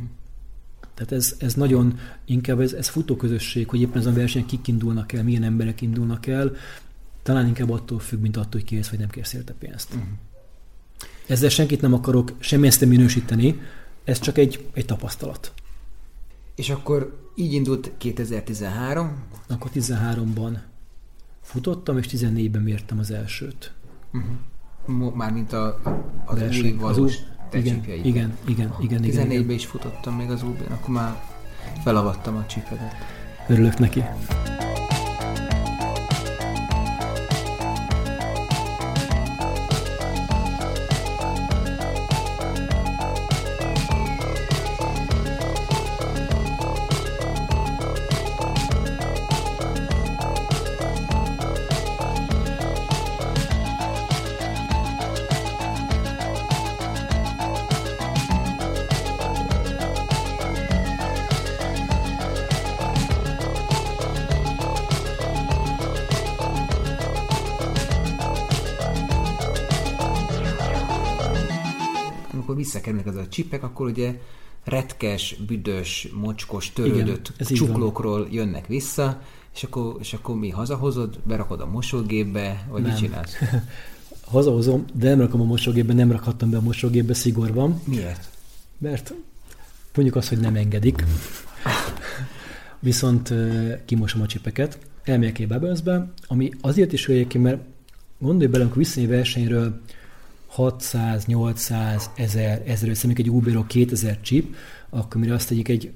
Tehát 0.94 1.12
ez, 1.12 1.34
ez 1.38 1.54
nagyon, 1.54 1.98
inkább 2.24 2.60
ez, 2.60 2.72
ez 2.72 2.88
futóközösség, 2.88 3.68
hogy 3.68 3.80
éppen 3.80 3.98
ezen 3.98 4.12
a 4.12 4.16
versenyen 4.16 4.48
kik 4.48 4.68
indulnak 4.68 5.12
el, 5.12 5.24
milyen 5.24 5.42
emberek 5.42 5.80
indulnak 5.80 6.26
el, 6.26 6.52
talán 7.22 7.46
inkább 7.46 7.70
attól 7.70 7.98
függ, 7.98 8.20
mint 8.20 8.36
attól, 8.36 8.60
hogy 8.60 8.64
kérsz 8.64 8.88
vagy 8.88 8.98
nem 8.98 9.08
kérsz 9.08 9.32
érte 9.32 9.52
pénzt. 9.52 9.94
Mhm. 9.94 10.02
Ezzel 11.26 11.48
senkit 11.48 11.80
nem 11.80 11.92
akarok 11.92 12.32
semmilyen 12.38 12.74
minősíteni, 12.80 13.60
ez 14.04 14.18
csak 14.18 14.38
egy, 14.38 14.66
egy 14.72 14.84
tapasztalat. 14.84 15.52
És 16.54 16.70
akkor 16.70 17.30
így 17.34 17.52
indult 17.52 17.90
2013, 17.98 19.22
Akkor 19.48 19.70
13-ban 19.74 20.58
futottam, 21.42 21.98
és 21.98 22.06
14-ben 22.10 22.62
mértem 22.62 22.98
az 22.98 23.10
elsőt. 23.10 23.72
mo- 24.86 25.14
mármint 25.14 25.52
a, 25.52 25.80
az 26.24 26.38
Verseny. 26.38 26.64
új 26.64 26.72
Az 26.72 26.80
valós 26.80 26.98
új- 27.16 27.26
te 27.50 27.58
igen, 27.58 27.74
csípjeid. 27.74 28.06
igen, 28.06 28.36
igen, 28.46 28.74
igen, 28.80 29.04
igen, 29.04 29.24
14-ben 29.26 29.40
igen. 29.40 29.50
is 29.50 29.66
futottam 29.66 30.14
még 30.16 30.30
az 30.30 30.42
új 30.42 30.54
akkor 30.70 30.94
már 30.94 31.22
felavattam 31.82 32.36
a 32.36 32.46
csípedet. 32.46 32.92
Örülök 33.48 33.78
neki. 33.78 34.02
Csipek, 73.40 73.62
akkor 73.62 73.86
ugye 73.86 74.20
retkes, 74.64 75.36
büdös, 75.46 76.08
mocskos, 76.14 76.72
törődött 76.72 77.32
Igen, 77.38 77.54
csuklókról 77.54 78.28
jönnek 78.30 78.66
vissza, 78.66 79.22
és 79.54 79.62
akkor, 79.62 79.96
és 80.00 80.12
akkor 80.12 80.36
mi 80.36 80.50
hazahozod, 80.50 81.18
berakod 81.24 81.60
a 81.60 81.66
mosógépbe, 81.66 82.66
vagy 82.70 82.82
nem. 82.82 82.90
mit 82.90 83.00
csinálsz? 83.00 83.36
Hazahozom, 84.24 84.84
de 84.94 85.08
nem 85.08 85.18
rakom 85.20 85.40
a 85.40 85.44
mosógépbe, 85.44 85.92
nem 85.92 86.12
rakhattam 86.12 86.50
be 86.50 86.56
a 86.56 86.60
mosógépbe, 86.60 87.14
szigor 87.14 87.52
van. 87.52 87.80
Miért? 87.84 88.28
Mert 88.78 89.14
mondjuk 89.94 90.16
azt, 90.16 90.28
hogy 90.28 90.38
nem 90.38 90.56
engedik. 90.56 91.04
Viszont 92.78 93.34
kimosom 93.84 94.20
a 94.20 94.26
csipeket, 94.26 94.78
elmegyek 95.04 95.38
egy 95.38 95.48
Bubblesbe, 95.48 96.12
ami 96.26 96.50
azért 96.60 96.92
is 96.92 97.10
ki, 97.28 97.38
mert 97.38 97.60
gondolj 98.18 98.50
bele, 98.50 98.62
amikor 98.62 98.78
vissza 98.78 99.00
egy 99.00 99.08
versenyről 99.08 99.80
600, 100.50 101.26
800, 101.26 102.10
1000, 102.14 102.62
1500, 102.66 103.12
egy 103.16 103.30
Uberok 103.30 103.68
2000 103.68 104.20
chip, 104.20 104.54
akkor 104.88 105.20
mire 105.20 105.34
azt 105.34 105.48
tegyik 105.48 105.68
egy, 105.68 105.90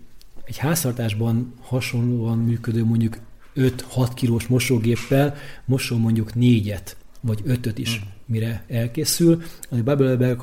egy 0.45 0.57
háztartásban 0.57 1.55
hasonlóan 1.61 2.39
működő 2.39 2.85
mondjuk 2.85 3.19
5-6 3.57 4.11
kilós 4.15 4.47
mosógéppel 4.47 5.37
mosom 5.65 6.01
mondjuk 6.01 6.35
négyet, 6.35 6.97
vagy 7.21 7.41
ötöt 7.45 7.79
is, 7.79 8.01
mm. 8.01 8.09
mire 8.27 8.65
elkészül. 8.69 9.43
A 9.71 9.77
Bubble 9.77 10.37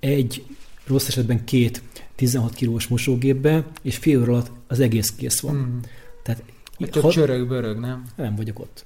egy, 0.00 0.44
rossz 0.86 1.08
esetben 1.08 1.44
két 1.44 1.82
16 2.14 2.54
kilós 2.54 2.86
mosógépbe, 2.86 3.66
és 3.82 3.96
fél 3.96 4.20
óra 4.20 4.32
alatt 4.32 4.50
az 4.66 4.80
egész 4.80 5.10
kész 5.10 5.40
van. 5.40 5.54
Mm. 5.56 5.78
Tehát, 6.22 6.42
hát 6.78 6.90
csak 6.90 7.02
ha... 7.02 7.10
csörög-börög, 7.10 7.78
nem? 7.78 8.04
Nem 8.16 8.36
vagyok 8.36 8.58
ott. 8.58 8.84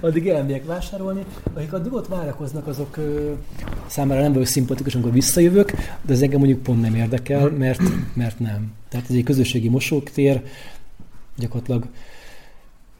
Addig 0.00 0.28
elmegyek 0.28 0.66
vásárolni. 0.66 1.24
Akik 1.54 1.72
addig 1.72 1.92
ott 1.92 2.08
várakoznak, 2.08 2.66
azok 2.66 2.96
ö, 2.96 3.32
számára 3.86 4.20
nem 4.20 4.32
vagyok 4.32 4.46
szimpatikus, 4.46 4.94
amikor 4.94 5.12
visszajövök, 5.12 5.70
de 6.02 6.12
ez 6.12 6.22
engem 6.22 6.38
mondjuk 6.38 6.62
pont 6.62 6.80
nem 6.80 6.94
érdekel, 6.94 7.50
mert, 7.50 7.82
mert 8.14 8.38
nem. 8.38 8.72
Tehát 8.88 9.10
ez 9.10 9.16
egy 9.16 9.24
közösségi 9.24 9.68
mosóktér, 9.68 10.42
gyakorlatilag 11.36 11.86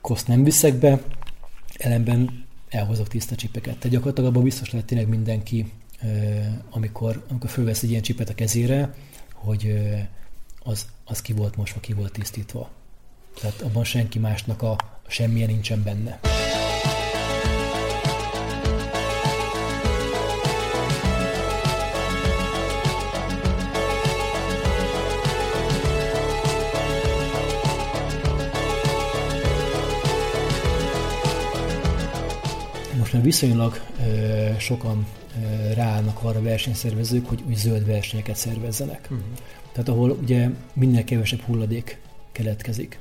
koszt 0.00 0.28
nem 0.28 0.44
viszek 0.44 0.74
be, 0.74 1.00
ellenben 1.78 2.44
elhozok 2.68 3.08
tiszta 3.08 3.34
csipeket. 3.34 3.76
Tehát 3.76 3.88
gyakorlatilag 3.88 4.30
abban 4.30 4.42
biztos 4.42 4.70
lehet 4.70 4.86
tényleg 4.86 5.08
mindenki, 5.08 5.72
amikor, 6.70 7.24
amikor 7.28 7.50
fölvesz 7.50 7.82
egy 7.82 7.90
ilyen 7.90 8.02
csipet 8.02 8.28
a 8.28 8.34
kezére, 8.34 8.94
hogy 9.34 9.74
az, 10.62 10.86
az 11.04 11.22
ki 11.22 11.32
volt 11.32 11.56
mosva, 11.56 11.80
ki 11.80 11.92
volt 11.92 12.12
tisztítva. 12.12 12.70
Tehát 13.40 13.60
abban 13.60 13.84
senki 13.84 14.18
másnak 14.18 14.62
a, 14.62 14.70
a 14.70 14.93
semmilyen 15.08 15.48
nincsen 15.48 15.82
benne. 15.82 16.20
Most 32.98 33.12
már 33.12 33.22
viszonylag 33.22 33.80
ö, 34.06 34.48
sokan 34.58 35.06
ö, 35.42 35.72
ráállnak 35.72 36.22
arra 36.22 36.42
versenyszervezők, 36.42 37.28
hogy 37.28 37.42
új 37.46 37.54
zöld 37.54 37.86
versenyeket 37.86 38.36
szervezzenek. 38.36 39.08
Uh-huh. 39.10 39.26
Tehát 39.72 39.88
ahol 39.88 40.10
ugye 40.10 40.48
minél 40.72 41.04
kevesebb 41.04 41.40
hulladék 41.40 41.98
keletkezik. 42.32 42.98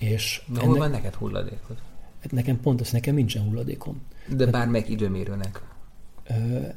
És 0.00 0.42
De 0.46 0.54
ennek, 0.54 0.68
hol 0.68 0.78
van 0.78 0.90
neked 0.90 1.14
hulladékod? 1.14 1.76
Hát 2.22 2.32
nekem 2.32 2.60
pont 2.60 2.80
az, 2.80 2.90
nekem 2.90 3.14
nincsen 3.14 3.42
hulladékom. 3.42 4.00
De 4.28 4.36
Tehát, 4.36 4.52
bármelyik 4.52 4.88
időmérőnek? 4.88 5.62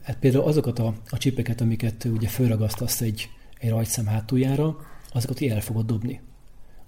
Hát 0.01 0.17
például 0.19 0.43
azokat 0.43 0.79
a, 0.79 0.93
a 1.09 1.17
csipeket, 1.17 1.61
amiket 1.61 2.03
ugye 2.03 2.27
fölragasztasz 2.27 3.01
egy, 3.01 3.29
egy 3.59 3.69
rajtszem 3.69 4.05
hátuljára, 4.05 4.77
azokat 5.13 5.41
el 5.41 5.61
fogod 5.61 5.85
dobni. 5.85 6.21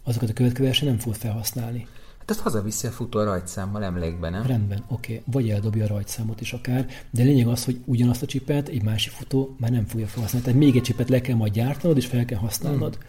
Azokat 0.04 0.30
a 0.30 0.34
következő 0.34 0.88
nem 0.88 0.98
fogod 0.98 1.18
felhasználni. 1.18 1.88
Hát 2.20 2.30
azt 2.30 2.40
hazaviszi 2.40 2.88
a 2.88 2.92
futó 2.92 3.20
a 3.20 3.24
rajtszámmal 3.24 3.84
emlékben, 3.84 4.32
nem? 4.32 4.46
Rendben, 4.46 4.84
oké. 4.88 5.12
Okay. 5.14 5.24
Vagy 5.34 5.50
eldobja 5.50 5.84
a 5.84 5.88
rajtszámot 5.88 6.42
is 6.42 6.54
akár, 6.54 6.88
de 7.10 7.24
lényeg 7.24 7.48
az, 7.48 7.66
hogy 7.66 7.82
ugyanazt 7.86 8.22
a 8.22 8.26
csipet 8.26 8.68
egy 8.68 8.84
másik 8.84 9.12
futó 9.12 9.56
már 9.60 9.72
nem 9.72 9.86
fogja 9.86 10.08
felhasználni. 10.08 10.48
Tehát 10.48 10.64
még 10.64 10.76
egy 10.76 10.82
csipet 10.82 11.10
le 11.10 11.22
kell 11.22 11.36
majd 11.36 11.54
gyártanod, 11.54 11.98
és 11.98 12.06
fel 12.06 12.26
kell 12.26 12.40
használnod. 12.40 12.96
Hmm. 12.96 13.06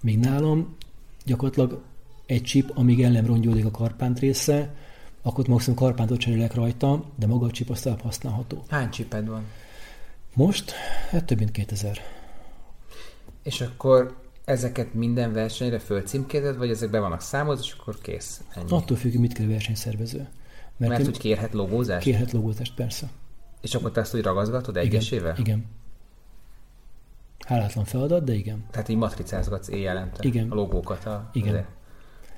Míg 0.00 0.18
nálam 0.18 0.76
gyakorlatilag 1.24 1.82
egy 2.30 2.42
chip, 2.42 2.70
amíg 2.74 3.02
el 3.02 3.10
nem 3.10 3.26
rongyódik 3.26 3.64
a 3.64 3.70
karpánt 3.70 4.18
része, 4.18 4.74
akkor 5.22 5.48
maximum 5.48 5.78
karpántot 5.78 6.18
cserélek 6.18 6.54
rajta, 6.54 7.04
de 7.16 7.26
maga 7.26 7.46
a 7.46 7.50
chip 7.50 7.70
azt 7.70 7.88
használható. 8.02 8.64
Hány 8.68 8.90
chiped 8.90 9.28
van? 9.28 9.44
Most? 10.34 10.72
Hát 11.10 11.24
több 11.24 11.38
mint 11.38 11.50
2000. 11.50 11.98
És 13.42 13.60
akkor 13.60 14.16
ezeket 14.44 14.94
minden 14.94 15.32
versenyre 15.32 15.78
fölcímkézed, 15.78 16.56
vagy 16.56 16.70
ezek 16.70 16.90
be 16.90 16.98
vannak 16.98 17.20
számolva, 17.20 17.60
és 17.60 17.76
akkor 17.80 17.98
kész? 18.00 18.40
Ennyi. 18.54 18.70
Attól 18.70 18.96
függ, 18.96 19.14
mit 19.14 19.32
kér 19.32 19.46
a 19.46 19.48
versenyszervező. 19.48 20.28
Mert, 20.76 20.92
Mert 20.92 21.04
hogy 21.04 21.18
kérhet 21.18 21.52
logózást? 21.52 22.04
Kérhet 22.04 22.32
logózást, 22.32 22.74
persze. 22.74 23.08
És 23.60 23.74
akkor 23.74 23.90
te 23.90 24.00
ezt 24.00 24.14
úgy 24.14 24.22
ragazgatod 24.22 24.76
egyesével? 24.76 25.34
Igen. 25.38 25.44
igen. 25.44 25.66
Hálátlan 27.46 27.84
feladat, 27.84 28.24
de 28.24 28.34
igen. 28.34 28.64
Tehát 28.70 28.88
így 28.88 28.96
matricázgatsz 28.96 29.68
éjjelente 29.68 30.18
igen. 30.20 30.50
a 30.50 30.54
logókat. 30.54 31.06
A, 31.06 31.30
igen. 31.32 31.48
Azért. 31.48 31.78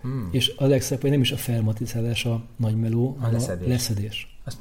Hmm. 0.03 0.29
És 0.31 0.55
a 0.57 0.67
legszebb, 0.67 1.01
hogy 1.01 1.11
nem 1.11 1.21
is 1.21 1.33
a 1.33 1.37
felmatizálás 1.37 2.25
a 2.25 2.43
nagy 2.57 2.77
meló, 2.77 3.17
a 3.19 3.21
hanem 3.21 3.33
leszedés. 3.33 3.67
a 3.67 3.69
leszedés. 3.69 4.37
Azt 4.45 4.59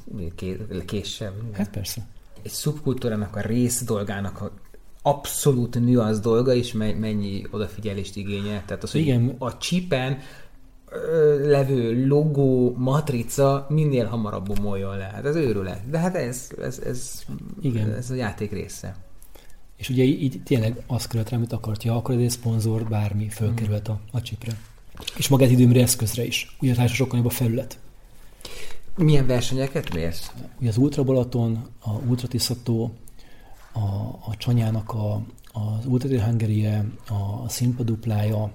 késsel? 0.86 1.32
Hát 1.52 1.70
persze. 1.70 2.06
Egy 2.42 2.50
szubkultúrának 2.50 3.36
a 3.36 3.40
rész 3.40 3.82
dolgának 3.84 4.40
a 4.40 4.52
abszolút 5.02 5.80
nüansz 5.80 6.20
dolga 6.20 6.52
is 6.52 6.72
mennyi 6.72 7.42
odafigyelést 7.50 8.16
igényel. 8.16 8.62
Tehát 8.66 8.82
az, 8.82 8.90
hogy 8.92 9.00
Igen. 9.00 9.34
a 9.38 9.56
csipen 9.56 10.18
levő 11.42 12.06
logó, 12.06 12.74
matrica 12.76 13.66
minél 13.68 14.06
hamarabb 14.06 14.46
bomoljon 14.46 14.96
le. 14.96 15.10
Hát 15.14 15.24
ez 15.24 15.36
őrület. 15.36 15.90
De 15.90 15.98
hát 15.98 16.14
ez, 16.14 16.50
ez, 16.62 16.78
ez, 16.78 17.24
Igen. 17.60 17.92
ez 17.92 18.10
a 18.10 18.14
játék 18.14 18.52
része. 18.52 18.96
És 19.76 19.88
ugye 19.88 20.02
így 20.02 20.40
tényleg 20.44 20.82
azt 20.86 21.06
követ 21.08 21.30
rá, 21.30 21.36
amit 21.36 21.52
akart. 21.52 21.82
Ja, 21.82 21.96
akkor 21.96 22.14
ez 22.14 22.20
egy 22.20 22.30
szponzor, 22.30 22.88
bármi 22.88 23.28
fölkerült 23.28 23.88
a, 23.88 24.00
a 24.12 24.22
csipre. 24.22 24.52
És 25.16 25.28
magát 25.28 25.50
időmre 25.50 25.82
eszközre 25.82 26.24
is. 26.24 26.56
Ugye 26.60 26.82
a 26.82 26.86
sokkal 26.86 27.18
jobb 27.18 27.26
a 27.26 27.30
felület. 27.30 27.78
Milyen 28.96 29.26
versenyeket 29.26 29.94
mérsz? 29.94 30.32
Ugye 30.60 30.68
az 30.68 30.76
Ultra 30.76 31.04
Balaton, 31.04 31.68
a 31.80 31.90
Ultra 31.90 32.28
Tiszató, 32.28 32.92
a, 33.72 33.80
a 34.30 34.34
Csanyának 34.38 34.92
a, 34.92 35.22
az 35.52 35.86
Ultra 35.86 36.24
Hungarie, 36.24 36.84
a 37.08 37.48
Színpad 37.48 37.86
duplája, 37.86 38.50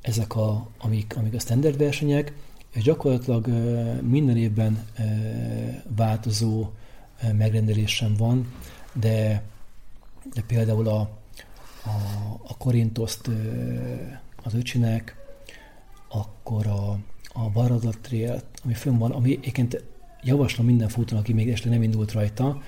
ezek 0.00 0.36
a, 0.36 0.68
amik, 0.78 1.16
amik 1.16 1.34
a 1.34 1.38
standard 1.38 1.78
versenyek, 1.78 2.32
és 2.72 2.82
gyakorlatilag 2.82 3.46
minden 4.02 4.36
évben 4.36 4.86
változó 5.96 6.70
megrendelésem 7.32 8.14
van, 8.16 8.52
de, 8.92 9.42
de 10.34 10.42
például 10.46 10.88
a, 10.88 11.00
a, 11.00 11.10
a 12.46 12.56
Korintoszt 12.56 13.30
az 14.42 14.54
öcsinek, 14.54 15.16
akkor 16.08 16.66
a, 16.66 16.98
a 17.32 17.50
Baradat 17.52 17.98
Trail, 17.98 18.42
ami 18.64 18.74
fönn 18.74 18.98
van, 18.98 19.10
ami 19.10 19.32
egyébként 19.32 19.84
javaslom 20.22 20.66
minden 20.66 20.88
futónak, 20.88 21.24
aki 21.24 21.32
még 21.32 21.50
este 21.50 21.68
nem 21.68 21.82
indult 21.82 22.12
rajta, 22.12 22.62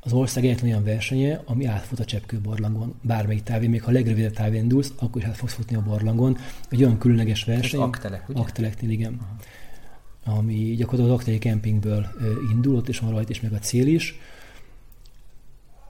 az 0.00 0.12
ország 0.12 0.44
egyetlen 0.44 0.70
olyan 0.70 0.84
versenye, 0.84 1.42
ami 1.44 1.64
átfut 1.64 2.00
a 2.00 2.04
Cseppkő 2.04 2.40
barlangon. 2.40 2.94
Bármelyik 3.02 3.42
távén, 3.42 3.70
még 3.70 3.82
ha 3.82 3.90
a 3.90 3.92
legrövidebb 3.92 4.32
távén 4.32 4.62
indulsz, 4.62 4.92
akkor 4.96 5.22
is 5.22 5.28
át 5.28 5.36
fogsz 5.36 5.52
futni 5.52 5.76
a 5.76 5.82
barlangon. 5.82 6.36
Egy 6.68 6.82
olyan 6.82 6.98
különleges 6.98 7.44
verseny. 7.44 7.80
Ez 7.80 7.86
Aktelek, 7.86 8.28
ugye? 8.28 8.40
Akteleknél, 8.40 8.90
igen. 8.90 9.18
Aha. 9.20 10.38
Ami 10.38 10.74
gyakorlatilag 10.74 11.10
az 11.10 11.18
Akteli 11.18 11.38
kempingből 11.38 12.06
indul, 12.50 12.76
ott 12.76 12.88
is 12.88 12.98
van 12.98 13.10
rajta, 13.10 13.30
és 13.30 13.40
meg 13.40 13.52
a 13.52 13.58
cél 13.58 13.86
is. 13.86 14.18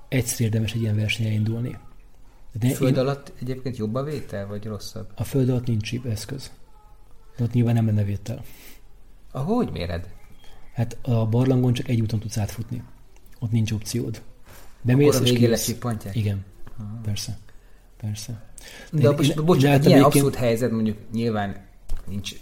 Egyszer 0.08 0.40
érdemes 0.40 0.72
egy 0.72 0.80
ilyen 0.80 0.96
versenyen 0.96 1.32
indulni. 1.32 1.76
De 2.58 2.68
föld 2.68 2.96
én... 2.96 2.98
alatt 2.98 3.32
egyébként 3.40 3.76
jobb 3.76 3.94
a 3.94 4.02
vétel, 4.02 4.46
vagy 4.46 4.64
rosszabb? 4.64 5.10
A 5.14 5.24
föld 5.24 5.48
alatt 5.48 5.66
nincs 5.66 5.94
eszköz. 5.94 6.50
De 7.36 7.44
ott 7.44 7.52
nyilván 7.52 7.74
nem 7.74 7.86
lenne 7.86 8.04
vétel. 8.04 8.44
Ahogy 9.32 9.70
méred? 9.70 10.08
Hát 10.72 10.98
a 11.02 11.26
barlangon 11.26 11.72
csak 11.72 11.88
egy 11.88 12.00
úton 12.00 12.20
tudsz 12.20 12.38
átfutni. 12.38 12.82
Ott 13.38 13.50
nincs 13.50 13.72
opciód. 13.72 14.22
Bemész 14.82 15.14
Akkor 15.14 15.20
a 15.20 15.24
végén 15.24 15.56
Igen, 16.12 16.44
Aha. 16.78 17.00
persze. 17.04 17.38
Persze. 17.96 18.42
De, 18.90 19.00
De 19.00 19.10
most, 19.10 19.36
én, 19.36 19.44
bocsánat, 19.44 19.84
ilyen 19.84 19.98
végén... 19.98 20.02
abszurd 20.02 20.34
helyzet, 20.34 20.70
mondjuk 20.70 20.96
nyilván 21.12 21.66
nincs 22.06 22.34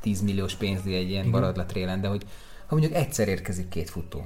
10 0.00 0.20
milliós 0.22 0.54
pénzdíj 0.54 0.94
egy 0.94 1.08
ilyen 1.08 1.30
baradlatrélen, 1.30 2.00
de 2.00 2.08
hogy 2.08 2.22
ha 2.66 2.74
mondjuk 2.76 2.94
egyszer 2.94 3.28
érkezik 3.28 3.68
két 3.68 3.90
futó, 3.90 4.24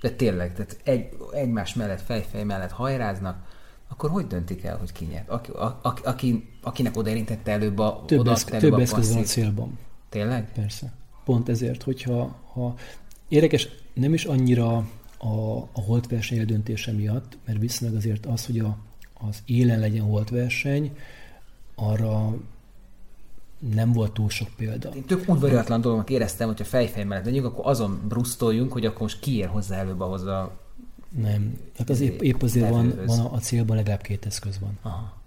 de 0.00 0.10
tényleg, 0.10 0.54
tehát 0.54 0.76
egy, 0.84 1.08
egymás 1.32 1.74
mellett, 1.74 2.00
fejfej 2.00 2.44
mellett 2.44 2.70
hajráznak, 2.70 3.46
akkor 3.88 4.10
hogy 4.10 4.26
döntik 4.26 4.64
el, 4.64 4.76
hogy 4.76 4.92
ki 4.92 5.04
nyert? 5.04 5.28
Aki, 5.28 5.50
a, 5.50 5.64
a, 5.64 5.94
aki, 6.02 6.48
akinek 6.62 6.96
oda 6.96 7.10
érintette 7.10 7.52
előbb 7.52 7.78
a 7.78 8.02
Több, 8.06 8.18
oda 8.18 8.30
eszk, 8.30 8.56
több 8.56 8.78
eszköz 8.78 9.12
van 9.12 9.22
a 9.22 9.26
célban. 9.26 9.78
Tényleg? 10.08 10.52
Persze. 10.52 10.92
Pont 11.24 11.48
ezért, 11.48 11.82
hogyha 11.82 12.36
ha 12.52 12.74
érdekes, 13.28 13.68
nem 13.92 14.14
is 14.14 14.24
annyira 14.24 14.76
a, 15.18 15.56
a 15.72 15.80
holtverseny 15.80 16.38
eldöntése 16.38 16.92
miatt, 16.92 17.38
mert 17.44 17.58
viszonylag 17.58 17.96
azért 17.96 18.26
az, 18.26 18.46
hogy 18.46 18.58
a, 18.58 18.76
az 19.14 19.42
élen 19.44 19.78
legyen 19.78 20.04
holtverseny, 20.04 20.96
arra 21.74 22.36
nem 23.74 23.92
volt 23.92 24.12
túl 24.12 24.28
sok 24.28 24.48
példa. 24.56 24.90
Én 24.94 25.04
tök 25.04 25.28
udvariatlan 25.28 25.80
dolognak 25.80 26.10
éreztem, 26.10 26.46
hogyha 26.46 26.64
fejfej 26.64 27.04
mellett 27.04 27.24
megyünk, 27.24 27.44
akkor 27.44 27.66
azon 27.66 28.00
brusztoljunk, 28.08 28.72
hogy 28.72 28.86
akkor 28.86 29.00
most 29.00 29.20
kiér 29.20 29.46
hozzá 29.46 29.78
előbb 29.78 30.00
ahhoz 30.00 30.22
a... 30.22 30.62
Nem. 31.16 31.58
Tehát 31.72 31.90
az 31.90 32.00
épp, 32.00 32.20
épp 32.20 32.42
azért 32.42 32.68
van, 32.68 33.00
van 33.06 33.20
a, 33.20 33.32
a 33.32 33.38
célban 33.38 33.76
legalább 33.76 34.00
két 34.00 34.26
eszköz 34.26 34.58
van. 34.58 34.78
Aha. 34.82 35.22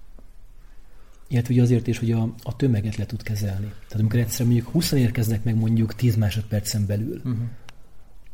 Illetve 1.28 1.54
ugye 1.54 1.64
azért 1.64 1.88
is, 1.88 1.98
hogy 1.98 2.12
a, 2.12 2.34
a 2.44 2.56
tömeget 2.56 2.96
le 2.96 3.06
tud 3.06 3.24
kezelni. 3.24 3.68
Tehát 3.68 4.00
amikor 4.00 4.20
egyszer 4.20 4.46
mondjuk 4.46 4.68
20 4.68 4.92
érkeznek 4.92 5.44
meg 5.44 5.56
mondjuk 5.56 5.96
10 5.96 6.16
másodpercen 6.16 6.86
belül, 6.86 7.18
uh-huh. 7.18 7.38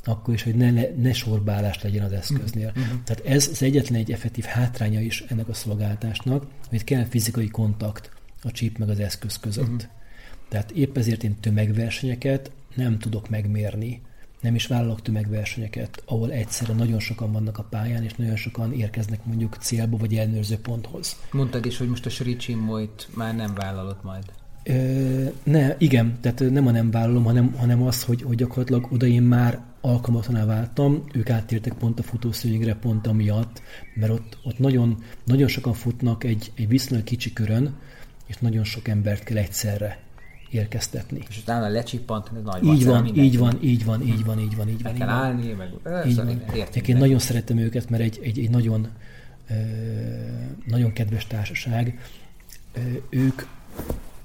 akkor 0.04 0.34
is, 0.34 0.44
hogy 0.44 0.56
ne, 0.56 0.72
ne, 0.72 0.84
ne 0.96 1.14
sorbálás 1.14 1.82
legyen 1.82 2.04
az 2.04 2.12
eszköznél. 2.12 2.68
Uh-huh. 2.76 3.04
Tehát 3.04 3.26
ez 3.26 3.48
az 3.52 3.62
egyetlen 3.62 4.00
egy 4.00 4.12
effektív 4.12 4.44
hátránya 4.44 5.00
is 5.00 5.22
ennek 5.22 5.48
a 5.48 5.54
szolgáltásnak, 5.54 6.46
hogy 6.70 6.84
kell 6.84 7.06
fizikai 7.06 7.48
kontakt 7.48 8.12
a 8.42 8.52
chip 8.52 8.78
meg 8.78 8.90
az 8.90 9.00
eszköz 9.00 9.38
között. 9.38 9.64
Uh-huh. 9.64 9.82
Tehát 10.50 10.72
épp 10.72 10.98
ezért 10.98 11.24
én 11.24 11.40
tömegversenyeket 11.40 12.52
nem 12.76 13.00
tudok 13.00 13.30
megmérni. 13.30 14.02
Nem 14.44 14.56
is 14.56 14.68
vállalok 14.68 15.02
tömegversenyeket, 15.02 16.04
ahol 16.06 16.32
egyszerre 16.32 16.74
nagyon 16.74 17.00
sokan 17.00 17.32
vannak 17.32 17.58
a 17.58 17.64
pályán, 17.64 18.04
és 18.04 18.14
nagyon 18.14 18.36
sokan 18.36 18.74
érkeznek 18.74 19.26
mondjuk 19.26 19.56
célba 19.56 19.98
vagy 19.98 20.16
ellenőrző 20.16 20.58
ponthoz. 20.58 21.16
Mondtad 21.32 21.66
is, 21.66 21.78
hogy 21.78 21.88
most 21.88 22.06
a 22.06 22.10
Sricsimmoit 22.10 23.08
már 23.16 23.36
nem 23.36 23.54
vállalod 23.54 23.98
majd. 24.02 24.24
Ö, 24.64 25.26
ne, 25.44 25.76
igen, 25.78 26.18
tehát 26.22 26.40
nem 26.40 26.68
a 26.68 26.72
nem 26.72 26.92
vállalom, 26.92 27.24
hanem, 27.24 27.54
hanem 27.54 27.84
az, 27.84 28.04
hogy, 28.04 28.22
hogy 28.22 28.36
gyakorlatilag 28.36 28.88
oda 28.92 29.06
én 29.06 29.22
már 29.22 29.62
alkalmatlaná 29.82 30.46
váltam, 30.46 31.04
ők 31.14 31.30
áttértek 31.30 31.74
pont 31.74 32.00
a 32.00 32.04
futószőnyegre 32.04 32.76
pont 32.76 33.08
amiatt, 33.08 33.62
mert 33.96 34.12
ott, 34.12 34.38
ott 34.44 34.60
nagyon, 34.60 35.04
nagyon 35.26 35.48
sokan 35.48 35.74
futnak 35.74 36.24
egy, 36.24 36.52
egy 36.56 36.68
viszonylag 36.68 37.06
kicsi 37.06 37.34
körön, 37.34 37.76
és 38.26 38.38
nagyon 38.38 38.64
sok 38.64 38.88
embert 38.88 39.24
kell 39.24 39.38
egyszerre 39.38 40.03
érkeztetni. 40.54 41.24
És 41.30 41.38
utána 41.38 41.68
lecsippant, 41.68 42.32
ez 42.36 42.44
nagy 42.44 42.64
így 42.64 42.86
van, 42.86 43.06
így 43.06 43.38
van, 43.38 43.58
így 43.62 43.86
van, 43.86 44.02
így 44.02 44.26
van, 44.26 44.40
így 44.40 44.56
van, 44.56 44.70
így 44.70 44.84
van. 44.84 44.92
Meg 44.92 44.94
kell 44.94 45.10
állni, 45.10 45.52
meg 45.52 45.70
így 46.08 46.16
van. 46.16 46.42
Értünk 46.56 46.88
én 46.88 46.98
nagyon 46.98 47.20
szeretem 47.20 47.58
őket, 47.58 47.90
mert 47.90 48.04
egy, 48.04 48.20
egy, 48.24 48.40
egy 48.40 48.50
nagyon, 48.50 48.88
nagyon 50.66 50.94
kedves 50.94 51.28
társaság. 51.28 52.00
Ők, 53.10 53.42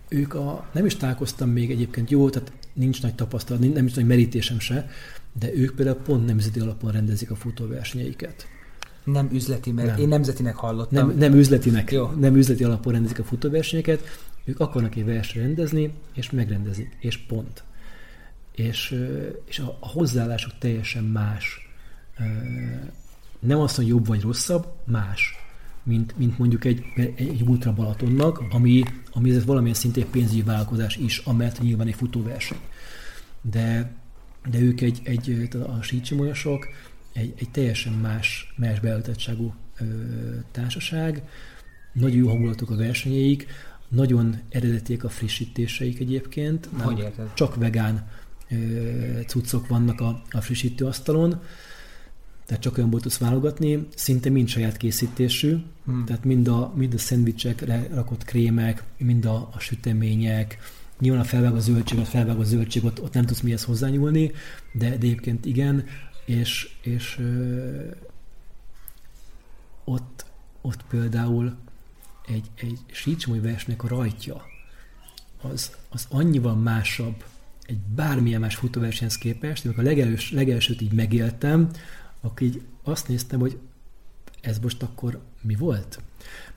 ők 0.09 0.35
a, 0.35 0.67
nem 0.73 0.87
is 0.87 0.97
találkoztam 0.97 1.51
még 1.51 1.71
egyébként, 1.71 2.11
jó, 2.11 2.31
tehát 2.31 2.53
nincs 2.73 3.03
nagy 3.03 3.15
tapasztalat, 3.15 3.75
nem 3.75 3.87
is 3.87 3.95
nagy 3.95 4.07
merítésem 4.07 4.59
se, 4.59 4.89
de 5.39 5.55
ők 5.55 5.75
például 5.75 5.97
pont 5.97 6.27
nemzeti 6.27 6.61
alapon 6.61 6.93
rendezik 6.93 7.31
a 7.31 7.37
futóversenyeiket. 7.37 8.47
Nem 9.05 9.29
üzleti, 9.33 9.73
mert 9.73 9.89
nem. 9.89 9.99
én 9.99 10.09
nemzetinek 10.09 10.57
hallottam. 10.57 11.07
Nem, 11.07 11.17
nem 11.19 11.35
üzletinek, 11.35 11.93
Jó. 11.93 12.07
nem 12.07 12.37
üzleti 12.37 12.65
alapon 12.65 12.93
rendezik 12.93 13.19
a 13.19 13.25
futóversenyeket, 13.25 14.03
ők 14.49 14.61
akarnak 14.61 14.97
egy 14.97 15.05
versenyt 15.05 15.45
rendezni, 15.45 15.93
és 16.15 16.31
megrendezik, 16.31 16.97
és 17.01 17.17
pont. 17.17 17.65
És, 18.55 19.05
és 19.45 19.59
a, 19.59 19.77
a 19.81 19.89
hozzáállásuk 19.89 20.53
teljesen 20.59 21.05
más. 21.05 21.69
Nem 23.39 23.59
azt, 23.59 23.77
hogy 23.77 23.87
jobb 23.87 24.07
vagy 24.07 24.21
rosszabb, 24.21 24.67
más, 24.85 25.35
mint, 25.83 26.19
mint 26.19 26.39
mondjuk 26.39 26.65
egy, 26.65 26.85
egy 27.15 27.43
Ultra 27.47 27.73
Balatonnak, 27.73 28.43
ami, 28.51 28.83
ami 29.11 29.31
ez 29.31 29.45
valamilyen 29.45 29.77
szintén 29.77 30.11
pénzügyi 30.11 30.43
vállalkozás 30.43 30.97
is, 30.97 31.19
amellett 31.19 31.61
nyilván 31.61 31.87
egy 31.87 31.95
futóverseny. 31.95 32.61
De, 33.43 33.93
de 34.51 34.59
ők 34.59 34.81
egy, 34.81 35.01
egy 35.05 35.49
a 35.67 35.83
sícsimonyosok 35.83 36.69
egy, 37.13 37.35
egy 37.39 37.51
teljesen 37.51 37.93
más, 37.93 38.55
más 38.57 38.81
beállítottságú 38.81 39.55
társaság, 40.51 41.23
nagyon 41.93 42.17
jó 42.17 42.29
hangulatok 42.29 42.71
a 42.71 42.77
versenyeik, 42.77 43.47
nagyon 43.89 44.41
eredetiek 44.49 45.05
a 45.05 45.09
frissítéseik 45.09 46.01
egyébként. 46.01 46.69
Hogy 46.79 46.99
érted? 46.99 47.33
Csak 47.35 47.55
vegán 47.55 48.09
ö, 48.51 48.57
cuccok 49.27 49.69
vannak 49.69 50.01
a, 50.01 50.23
a 50.31 50.41
frissítő 50.41 50.87
asztalon, 50.87 51.41
tehát 52.49 52.63
csak 52.63 52.79
olyan 52.79 52.91
tudsz 52.91 53.19
válogatni, 53.19 53.87
szinte 53.95 54.31
mind 54.31 54.49
saját 54.49 54.77
készítésű, 54.77 55.57
hmm. 55.85 56.05
tehát 56.05 56.25
mind 56.25 56.49
a, 56.49 56.73
mind 56.77 56.95
a 56.95 56.99
szendvicsekre 56.99 57.89
rakott 57.95 58.25
krémek, 58.25 58.83
mind 58.97 59.25
a, 59.25 59.49
a 59.55 59.59
sütemények, 59.59 60.59
nyilván 60.99 61.21
a 61.21 61.25
felvágó 61.25 61.59
zöldség, 61.59 61.99
a 61.99 62.05
felvágó 62.05 62.43
zöldség, 62.43 62.85
ott, 62.85 63.03
ott 63.03 63.13
nem 63.13 63.27
tudsz 63.27 63.41
mihez 63.41 63.65
hozzányúlni, 63.65 64.33
de, 64.73 64.89
de 64.89 64.95
egyébként 64.95 65.47
igen, 65.47 65.85
és, 66.25 66.71
és 66.83 67.17
ö, 67.19 67.85
ott, 69.85 70.25
ott 70.61 70.85
például 70.91 71.57
egy, 72.29 72.51
egy 72.55 72.79
sícsmoly 72.87 73.41
versnek 73.41 73.85
a 73.85 73.89
rajtja 73.89 74.47
az, 75.43 75.71
az 75.89 76.07
annyival 76.11 76.55
másabb 76.55 77.25
egy 77.67 77.79
bármilyen 77.95 78.41
más 78.41 78.55
futóversenyhez 78.55 79.19
képest, 79.19 79.65
amikor 79.65 79.85
a 79.85 79.87
legelős, 79.87 80.33
legelsőt 80.33 80.81
így 80.81 80.93
megéltem, 80.93 81.71
akkor 82.21 82.43
így 82.43 82.63
azt 82.83 83.09
néztem, 83.09 83.41
hogy 83.41 83.59
ez 84.41 84.59
most 84.59 84.83
akkor 84.83 85.21
mi 85.41 85.55
volt? 85.55 86.01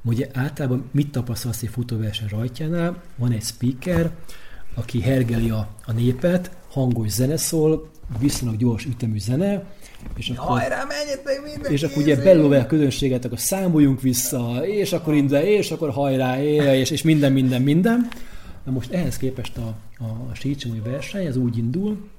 Ugye 0.01 0.29
általában 0.33 0.89
mit 0.91 1.11
tapasztalsz 1.11 1.61
egy 1.61 1.69
futóverseny 1.69 2.27
rajtjánál? 2.27 3.03
Van 3.15 3.31
egy 3.31 3.43
speaker, 3.43 4.11
aki 4.73 5.01
hergeli 5.01 5.49
a, 5.49 5.75
a 5.85 5.91
népet, 5.91 6.57
hangos 6.69 7.09
zene 7.09 7.37
szól, 7.37 7.89
viszonylag 8.19 8.57
gyors 8.57 8.85
ütemű 8.85 9.19
zene, 9.19 9.75
és 10.15 10.29
akkor, 10.29 10.59
Hajrá, 10.59 10.83
menjetek 10.83 11.41
minden 11.43 11.71
És 11.71 11.83
akkor 11.83 11.97
ugye 11.97 12.23
bellóve 12.23 12.59
a 12.59 12.65
közönséget, 12.65 13.25
akkor 13.25 13.39
számoljunk 13.39 14.01
vissza, 14.01 14.67
és 14.67 14.93
akkor 14.93 15.13
indul, 15.13 15.37
és 15.37 15.71
akkor 15.71 15.89
hajrá, 15.89 16.43
és, 16.43 16.89
és 16.89 17.01
minden, 17.01 17.31
minden, 17.31 17.61
minden. 17.61 18.07
Na 18.63 18.71
most 18.71 18.91
ehhez 18.91 19.17
képest 19.17 19.57
a, 19.57 19.75
a 19.99 20.33
sícsimói 20.33 20.79
verseny, 20.79 21.25
ez 21.25 21.37
úgy 21.37 21.57
indul, 21.57 22.09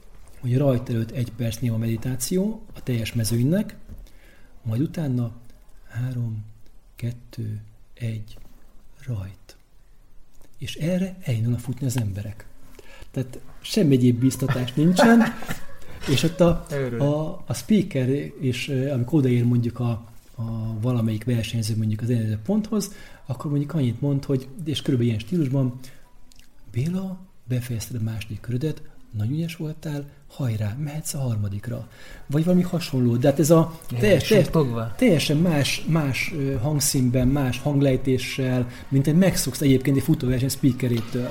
hogy 0.40 0.56
rajta 0.56 0.92
előtt 0.92 1.10
egy 1.10 1.32
perc 1.36 1.70
a 1.70 1.76
meditáció 1.76 2.62
a 2.74 2.82
teljes 2.82 3.12
mezőnynek, 3.12 3.76
majd 4.62 4.80
utána 4.80 5.32
három, 5.88 6.44
kettő, 6.96 7.60
egy, 7.94 8.36
rajt. 9.06 9.56
És 10.58 10.74
erre 10.74 11.16
a 11.54 11.58
futni 11.58 11.86
az 11.86 11.98
emberek. 11.98 12.46
Tehát 13.10 13.38
semmi 13.60 13.94
egyéb 13.94 14.18
biztatás 14.18 14.72
nincsen, 14.72 15.22
és 16.09 16.22
ott 16.22 16.40
a, 16.40 16.66
a, 16.98 17.42
a 17.46 17.55
speaker, 17.55 18.09
és 18.40 18.68
amikor 18.92 19.18
odaér 19.18 19.44
mondjuk 19.44 19.80
a, 19.80 19.90
a 20.34 20.80
valamelyik 20.80 21.24
versenyző 21.24 21.76
mondjuk 21.76 22.00
az 22.00 22.11
előző 22.11 22.38
ponthoz, 22.44 22.92
akkor 23.26 23.50
mondjuk 23.50 23.74
annyit 23.74 24.00
mond, 24.00 24.24
hogy, 24.24 24.48
és 24.64 24.82
körülbelül 24.82 25.12
ilyen 25.12 25.24
stílusban, 25.24 25.78
Béla, 26.72 27.18
befejezted 27.48 28.00
a 28.00 28.05
második 28.05 28.40
körödet, 28.40 28.82
nagyon 29.16 29.32
ügyes 29.32 29.57
voltál, 29.57 30.05
hajrá, 30.28 30.76
mehetsz 30.84 31.14
a 31.14 31.18
harmadikra. 31.18 31.88
Vagy 32.26 32.44
valami 32.44 32.62
hasonló. 32.62 33.16
De 33.16 33.28
hát 33.28 33.38
ez 33.38 33.50
a 33.50 33.78
teljes, 33.98 34.28
teljes, 34.28 34.48
teljesen 34.96 35.36
más, 35.36 35.84
más 35.88 36.34
hangszínben, 36.61 37.28
más 37.28 37.59
hanglejtéssel, 37.59 38.68
mint 38.88 39.07
egy 39.07 39.16
megszoksz 39.16 39.61
egyébként 39.61 39.96
egy 39.96 40.03
futóverseny 40.03 40.48
speakerétől. 40.48 41.30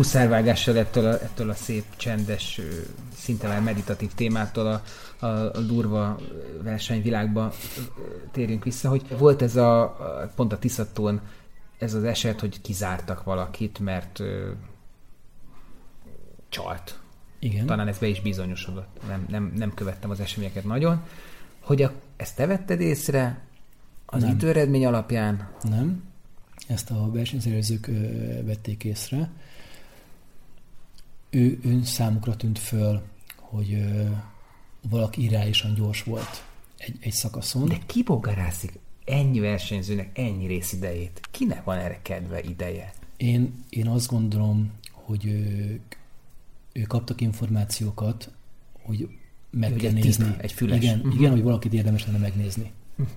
Huszárvágással 0.00 0.78
ettől 0.78 1.06
a, 1.06 1.12
ettől 1.12 1.50
a 1.50 1.54
szép, 1.54 1.84
csendes, 1.96 2.60
szinte 3.16 3.48
már 3.48 3.60
meditatív 3.62 4.10
témától 4.14 4.66
a, 4.66 4.82
a, 5.26 5.26
a 5.26 5.60
durva 5.60 6.20
versenyvilágba 6.62 7.52
térjünk 8.32 8.64
vissza, 8.64 8.88
hogy 8.88 9.18
volt 9.18 9.42
ez 9.42 9.56
a, 9.56 9.96
pont 10.34 10.52
a 10.52 10.58
Tiszatón 10.58 11.20
ez 11.78 11.94
az 11.94 12.04
eset, 12.04 12.40
hogy 12.40 12.60
kizártak 12.60 13.24
valakit, 13.24 13.78
mert 13.78 14.20
ö, 14.20 14.50
csalt. 16.48 16.98
Igen. 17.38 17.66
Talán 17.66 17.88
ez 17.88 17.98
be 17.98 18.06
is 18.06 18.20
bizonyosodott. 18.20 19.00
Nem, 19.08 19.26
nem, 19.28 19.52
nem 19.56 19.74
követtem 19.74 20.10
az 20.10 20.20
eseményeket 20.20 20.64
nagyon. 20.64 21.02
Hogy 21.60 21.82
a, 21.82 21.92
ezt 22.16 22.36
te 22.36 22.46
vetted 22.46 22.80
észre 22.80 23.40
az 24.06 24.22
nem. 24.22 24.30
időeredmény 24.30 24.86
alapján? 24.86 25.48
Nem. 25.62 26.02
Ezt 26.66 26.90
a 26.90 27.10
versenyszervezők 27.10 27.90
vették 28.44 28.84
észre 28.84 29.30
ő, 31.30 31.58
ő 31.64 31.82
számukra 31.84 32.36
tűnt 32.36 32.58
föl, 32.58 33.02
hogy 33.36 33.72
ö, 33.72 34.04
valaki 34.90 35.22
irányosan 35.22 35.74
gyors 35.74 36.02
volt 36.02 36.44
egy, 36.76 36.96
egy 37.00 37.12
szakaszon. 37.12 37.68
De 37.68 37.78
ki 37.86 38.02
bogarászik 38.02 38.78
ennyi 39.04 39.38
versenyzőnek 39.40 40.18
ennyi 40.18 40.46
részidejét? 40.46 41.20
Kinek 41.30 41.64
van 41.64 41.78
erre 41.78 41.98
kedve 42.02 42.42
ideje? 42.42 42.92
Én, 43.16 43.64
én 43.68 43.88
azt 43.88 44.08
gondolom, 44.10 44.70
hogy 44.92 45.24
ők, 45.26 45.96
ők 46.72 46.86
kaptak 46.86 47.20
információkat, 47.20 48.30
hogy 48.82 49.08
meg 49.50 49.70
Hogy 49.70 49.80
kell 49.80 49.88
egy 49.94 50.04
nézni. 50.04 50.24
tip, 50.24 50.40
egy 50.40 50.52
füles. 50.52 50.76
Igen, 50.76 50.98
Mhm. 50.98 51.10
igen, 51.18 51.30
hogy 51.30 51.42
valakit 51.42 51.72
érdemes 51.72 52.06
lenne 52.06 52.18
megnézni. 52.18 52.72
Mhm. 52.94 53.08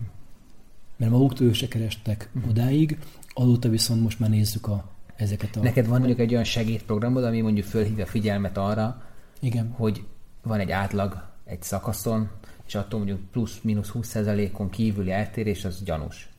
Mert 0.97 1.11
maguktól 1.11 1.47
ők 1.47 1.53
se 1.53 1.67
kerestek 1.67 2.29
Mhm. 2.31 2.49
odáig, 2.49 2.97
azóta 3.33 3.69
viszont 3.69 4.01
most 4.01 4.19
már 4.19 4.29
nézzük 4.29 4.67
a, 4.67 4.91
ezeket 5.15 5.55
a... 5.55 5.59
Neked 5.59 5.87
van 5.87 5.97
mondjuk 5.97 6.19
egy 6.19 6.31
olyan 6.31 6.43
segédprogramod, 6.43 7.23
ami 7.23 7.41
mondjuk 7.41 7.65
fölhívja 7.65 8.05
figyelmet 8.05 8.57
arra, 8.57 9.01
Igen. 9.39 9.73
hogy 9.75 10.03
van 10.43 10.59
egy 10.59 10.71
átlag 10.71 11.23
egy 11.45 11.61
szakaszon, 11.61 12.29
és 12.67 12.75
attól 12.75 12.99
mondjuk 12.99 13.19
plusz-minusz 13.31 13.91
20%-on 13.93 14.69
kívüli 14.69 15.11
eltérés, 15.11 15.65
az 15.65 15.83
gyanús. 15.83 16.29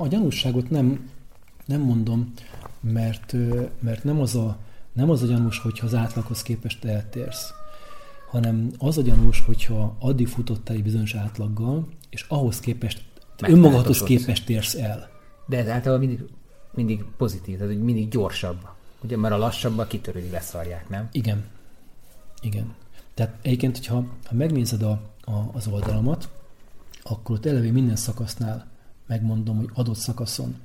A 0.00 0.06
gyanússágot 0.06 0.70
nem, 0.70 1.10
nem 1.64 1.80
mondom, 1.80 2.32
mert, 2.80 3.34
mert 3.80 4.04
nem, 4.04 4.20
az 4.20 4.34
a, 4.34 4.58
nem 4.92 5.10
az 5.10 5.22
a 5.22 5.26
gyanús, 5.26 5.58
hogyha 5.58 5.86
az 5.86 5.94
átlaghoz 5.94 6.42
képest 6.42 6.84
eltérsz, 6.84 7.52
hanem 8.30 8.70
az 8.78 8.98
a 8.98 9.02
gyanús, 9.02 9.40
hogyha 9.40 9.96
addig 9.98 10.28
futottál 10.28 10.76
egy 10.76 10.82
bizonyos 10.82 11.14
átlaggal, 11.14 11.88
és 12.10 12.24
ahhoz 12.28 12.60
képest, 12.60 13.02
önmagadhoz 13.40 14.02
képest 14.02 14.48
érsz 14.48 14.74
el. 14.74 15.10
De 15.46 15.58
ez 15.58 15.68
általában 15.68 16.06
mindig, 16.06 16.26
mindig 16.74 17.04
pozitív, 17.16 17.56
tehát 17.56 17.72
hogy 17.72 17.82
mindig 17.82 18.08
gyorsabb. 18.08 18.68
Ugye, 19.02 19.16
mert 19.16 19.34
a 19.34 19.38
lassabban 19.38 19.86
kitörődik, 19.86 20.30
leszarják, 20.30 20.88
nem? 20.88 21.08
Igen. 21.12 21.44
Igen. 22.40 22.74
Tehát 23.14 23.38
egyébként, 23.42 23.76
hogyha 23.76 23.94
ha 24.24 24.34
megnézed 24.34 24.82
a, 24.82 25.00
a, 25.20 25.50
az 25.52 25.66
oldalamat, 25.66 26.28
akkor 27.02 27.36
ott 27.36 27.46
eleve 27.46 27.70
minden 27.70 27.96
szakasznál 27.96 28.66
megmondom, 29.06 29.56
hogy 29.56 29.70
adott 29.74 29.96
szakaszon 29.96 30.56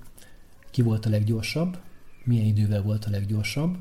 ki 0.72 0.82
volt 0.82 1.05
a 1.05 1.10
leggyorsabb, 1.10 1.78
milyen 2.24 2.45
idővel 2.45 2.82
volt 2.82 3.05
a 3.05 3.10
leggyorsabb. 3.10 3.78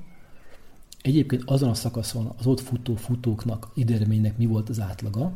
Egyébként 1.03 1.43
azon 1.47 1.69
a 1.69 1.75
szakaszon 1.75 2.33
az 2.39 2.47
ott 2.47 2.61
futó 2.61 2.95
futóknak, 2.95 3.71
időreménynek 3.75 4.37
mi 4.37 4.47
volt 4.47 4.69
az 4.69 4.81
átlaga, 4.81 5.33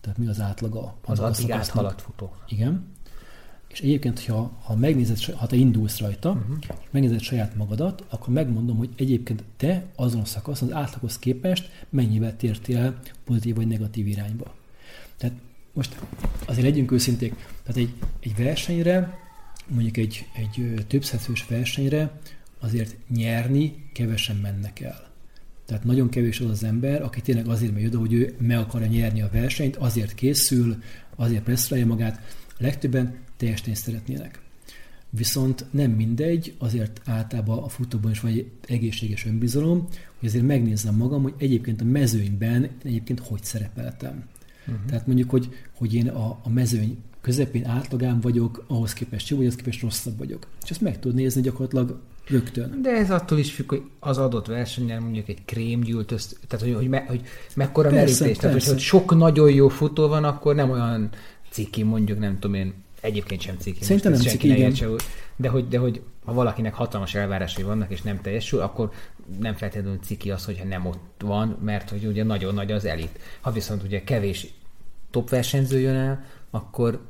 tehát 0.00 0.18
mi 0.18 0.26
az 0.26 0.40
átlaga 0.40 0.94
Az 1.06 1.18
addig 1.18 1.50
áthaladt 1.50 2.02
futó. 2.02 2.34
Igen. 2.48 2.86
És 3.72 3.80
egyébként, 3.80 4.24
ha, 4.24 4.58
ha 4.62 4.76
megnézed, 4.76 5.22
ha 5.24 5.46
te 5.46 5.56
indulsz 5.56 5.98
rajta, 5.98 6.32
Mhm. 6.32 6.40
uh-huh. 6.40 6.56
és 6.60 6.68
megnézed 6.90 7.20
saját 7.20 7.56
magadat, 7.56 8.04
akkor 8.08 8.34
megmondom, 8.34 8.76
hogy 8.76 8.88
egyébként 8.96 9.44
te 9.56 9.84
azon 9.94 10.20
a 10.20 10.24
szakaszon 10.24 10.68
az 10.68 10.74
átlaghoz 10.74 11.18
képest 11.18 11.70
mennyivel 11.88 12.36
tértél 12.36 12.76
el 12.76 13.00
pozitív 13.24 13.54
vagy 13.54 13.66
negatív 13.66 14.06
irányba. 14.06 14.54
Tehát 15.16 15.36
most 15.72 15.96
azért 16.46 16.66
legyünk 16.66 16.90
őszinték, 16.92 17.34
tehát 17.64 17.80
egy, 17.80 17.94
egy 18.20 18.36
versenyre, 18.36 19.18
mondjuk 19.68 19.96
egy, 19.96 20.26
egy 20.36 20.84
többszezős 20.86 21.46
versenyre 21.48 22.20
azért 22.58 22.96
nyerni 23.08 23.88
kevesen 23.92 24.36
mennek 24.36 24.80
el. 24.80 25.08
Tehát 25.66 25.84
nagyon 25.84 26.08
kevés 26.08 26.40
az 26.40 26.50
az 26.50 26.64
ember, 26.64 27.02
aki 27.02 27.20
tényleg 27.20 27.48
azért 27.48 27.72
megy 27.74 27.86
oda, 27.86 27.98
hogy 27.98 28.12
ő 28.12 28.34
meg 28.38 28.58
akarja 28.58 28.86
nyerni 28.86 29.20
a 29.22 29.28
versenyt, 29.32 29.76
azért 29.76 30.14
készül, 30.14 30.82
azért 31.16 31.42
presszolja 31.42 31.86
magát. 31.86 32.20
Legtöbben 32.60 33.14
teljesen 33.36 33.74
szeretnének. 33.74 34.40
Viszont 35.10 35.64
nem 35.70 35.90
mindegy, 35.90 36.54
azért 36.58 37.00
általában 37.04 37.58
a 37.58 37.68
futóban 37.68 38.10
is 38.10 38.20
van 38.20 38.30
egy 38.30 38.50
egészséges 38.66 39.26
önbizalom, 39.26 39.88
hogy 40.18 40.28
azért 40.28 40.46
megnézzem 40.46 40.94
magam, 40.94 41.22
hogy 41.22 41.34
egyébként 41.38 41.80
a 41.80 41.84
mezőnyben 41.84 42.68
egyébként 42.84 43.20
hogy 43.20 43.42
szerepeltem. 43.42 44.24
Uh-huh. 44.66 44.84
Tehát 44.86 45.06
mondjuk, 45.06 45.30
hogy, 45.30 45.48
hogy 45.74 45.94
én 45.94 46.08
a, 46.08 46.38
a 46.42 46.48
mezőny 46.48 46.98
közepén 47.20 47.66
átlagán 47.66 48.20
vagyok, 48.20 48.64
ahhoz 48.66 48.92
képest 48.92 49.28
jó, 49.28 49.36
vagy 49.36 49.46
ahhoz 49.46 49.58
képest 49.58 49.80
rosszabb 49.80 50.18
vagyok. 50.18 50.46
És 50.64 50.70
ezt 50.70 50.80
meg 50.80 50.98
tud 50.98 51.14
nézni 51.14 51.40
gyakorlatilag 51.40 52.00
rögtön. 52.28 52.78
De 52.82 52.90
ez 52.90 53.10
attól 53.10 53.38
is 53.38 53.52
függ, 53.52 53.68
hogy 53.68 53.82
az 53.98 54.18
adott 54.18 54.46
versenyen 54.46 55.02
mondjuk 55.02 55.28
egy 55.28 55.44
krém 55.44 55.80
gyűlt 55.80 56.10
össze, 56.10 56.36
tehát 56.48 56.66
hogy, 56.66 56.74
hogy, 56.74 56.88
me, 56.88 57.04
hogy 57.08 57.22
mekkora 57.54 57.88
Persze, 57.88 58.20
merítés. 58.20 58.42
Tehát, 58.42 58.56
persze. 58.56 58.70
hogy 58.70 58.80
sok 58.80 59.16
nagyon 59.16 59.50
jó 59.50 59.68
futó 59.68 60.08
van, 60.08 60.24
akkor 60.24 60.54
nem 60.54 60.70
olyan 60.70 61.10
ciki, 61.50 61.82
mondjuk 61.82 62.18
nem 62.18 62.38
tudom 62.38 62.54
én, 62.54 62.74
egyébként 63.00 63.40
sem 63.40 63.56
ciki. 63.58 63.84
Szerintem 63.84 64.12
nem 64.12 64.20
ciki, 64.20 64.48
ne 64.48 64.54
igen. 64.54 64.66
értse. 64.66 64.86
De 65.36 65.48
hogy, 65.48 65.68
de 65.68 65.78
hogy 65.78 66.02
ha 66.24 66.32
valakinek 66.32 66.74
hatalmas 66.74 67.14
elvárásai 67.14 67.64
vannak, 67.64 67.90
és 67.90 68.02
nem 68.02 68.20
teljesül, 68.20 68.60
akkor 68.60 68.92
nem 69.40 69.54
feltétlenül 69.54 69.98
ciki 70.02 70.30
az, 70.30 70.44
hogyha 70.44 70.64
nem 70.64 70.86
ott 70.86 71.14
van, 71.18 71.58
mert 71.62 71.90
hogy 71.90 72.06
ugye 72.06 72.24
nagyon 72.24 72.54
nagy 72.54 72.72
az 72.72 72.84
elit. 72.84 73.18
Ha 73.40 73.50
viszont 73.50 73.82
ugye 73.82 74.04
kevés 74.04 74.46
top 75.10 75.28
versenyző 75.28 75.78
jön 75.78 75.94
el, 75.94 76.24
akkor 76.50 77.00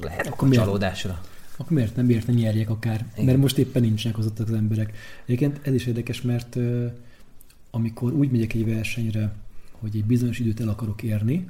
lehet 0.00 0.20
Akkor 0.20 0.32
akkor 0.32 0.48
miért? 0.48 0.64
csalódásra. 0.64 1.20
Akkor 1.56 1.76
miért 1.76 1.96
nem, 1.96 2.06
miért 2.06 2.26
nem 2.26 2.36
nyerjek 2.36 2.70
akár? 2.70 3.06
Igen. 3.12 3.24
Mert 3.24 3.38
most 3.38 3.58
éppen 3.58 3.82
nincsenek 3.82 4.18
az 4.18 4.26
ott 4.26 4.38
az 4.38 4.52
emberek. 4.52 4.96
Egyébként 5.24 5.60
ez 5.62 5.74
is 5.74 5.86
érdekes, 5.86 6.22
mert 6.22 6.56
amikor 7.70 8.12
úgy 8.12 8.30
megyek 8.30 8.54
egy 8.54 8.74
versenyre, 8.74 9.32
hogy 9.72 9.96
egy 9.96 10.04
bizonyos 10.04 10.38
időt 10.38 10.60
el 10.60 10.68
akarok 10.68 11.02
érni, 11.02 11.48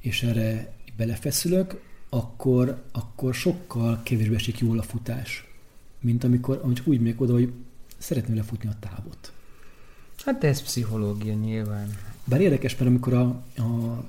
és 0.00 0.22
erre 0.22 0.72
belefeszülök, 0.96 1.82
akkor, 2.08 2.82
akkor 2.92 3.34
sokkal 3.34 4.00
kevésbé 4.02 4.34
esik 4.34 4.58
jól 4.58 4.78
a 4.78 4.82
futás, 4.82 5.48
mint 6.00 6.24
amikor, 6.24 6.60
amikor 6.62 6.88
úgy 6.88 7.00
megyek 7.00 7.20
oda, 7.20 7.32
hogy 7.32 7.52
szeretném 7.98 8.36
lefutni 8.36 8.68
a 8.68 8.76
távot. 8.80 9.32
Hát 10.24 10.44
ez 10.44 10.62
pszichológia 10.62 11.34
nyilván. 11.34 11.90
Bár 12.24 12.40
érdekes, 12.40 12.76
mert 12.76 12.86
amikor 12.86 13.12
a, 13.12 13.42
a, 13.56 14.04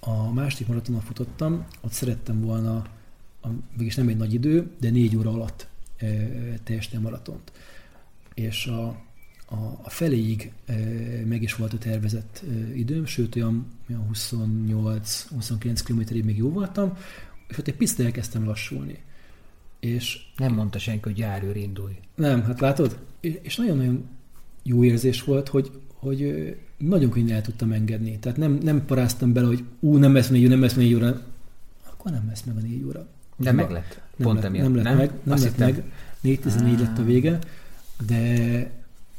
a 0.00 0.32
második 0.32 0.66
maratonon 0.66 1.00
futottam, 1.00 1.66
ott 1.80 1.92
szerettem 1.92 2.40
volna, 2.40 2.76
a, 3.42 3.48
mégis 3.76 3.94
nem 3.94 4.08
egy 4.08 4.16
nagy 4.16 4.34
idő, 4.34 4.70
de 4.80 4.90
négy 4.90 5.16
óra 5.16 5.30
alatt 5.30 5.66
e, 5.96 6.06
teljesíteni 6.64 7.04
a 7.04 7.08
maratont. 7.08 7.52
És 8.34 8.66
a, 8.66 9.05
a, 9.48 9.54
a 9.82 9.90
feléig 9.90 10.52
meg 11.24 11.42
is 11.42 11.54
volt 11.54 11.72
a 11.72 11.78
tervezett 11.78 12.42
időm, 12.74 13.06
sőt 13.06 13.36
olyan, 13.36 13.66
olyan 13.90 14.06
28-29 14.12 15.80
kilométerig 15.84 16.24
még 16.24 16.36
jó 16.36 16.50
voltam, 16.50 16.96
és 17.48 17.58
ott 17.58 17.68
egy 17.68 17.76
picit 17.76 18.00
elkezdtem 18.00 18.44
lassulni. 18.44 18.98
És 19.80 20.18
Nem 20.36 20.52
mondta 20.54 20.78
senki, 20.78 21.00
hogy 21.02 21.18
járőr 21.18 21.56
indulj. 21.56 21.94
nem, 22.14 22.42
hát 22.42 22.60
látod? 22.60 22.98
És 23.20 23.56
nagyon-nagyon 23.56 24.04
jó 24.62 24.84
érzés 24.84 25.22
volt, 25.24 25.48
hogy, 25.48 25.70
hogy 25.94 26.54
nagyon 26.78 27.10
könnyen 27.10 27.36
el 27.36 27.42
tudtam 27.42 27.72
engedni. 27.72 28.18
Tehát 28.18 28.38
nem, 28.38 28.58
nem 28.62 28.84
paráztam 28.84 29.32
bele, 29.32 29.46
hogy 29.46 29.64
ú, 29.80 29.96
nem 29.96 30.14
lesz 30.14 30.28
négy 30.28 30.48
nem 30.48 30.60
lesz 30.60 30.74
négy 30.74 30.94
óra. 30.94 31.22
Akkor 31.90 32.10
nem 32.10 32.24
lesz 32.28 32.42
meg 32.42 32.56
a 32.56 32.60
négy 32.60 32.84
óra. 32.84 33.06
De 33.36 33.52
meg 33.52 33.70
lett. 33.70 34.00
Nem 34.16 34.26
Pont 34.28 34.34
lett, 34.36 34.44
emiatt, 34.44 34.64
nem 34.64 34.74
lett 34.74 34.84
nem? 34.84 34.96
meg, 34.96 35.10
nem 35.22 35.34
Azt 35.34 35.42
lett 35.44 35.52
hittem. 35.74 35.84
meg. 36.22 36.38
4.14 36.76 36.78
lett 36.80 36.98
a 36.98 37.04
vége, 37.04 37.38
de, 38.06 38.70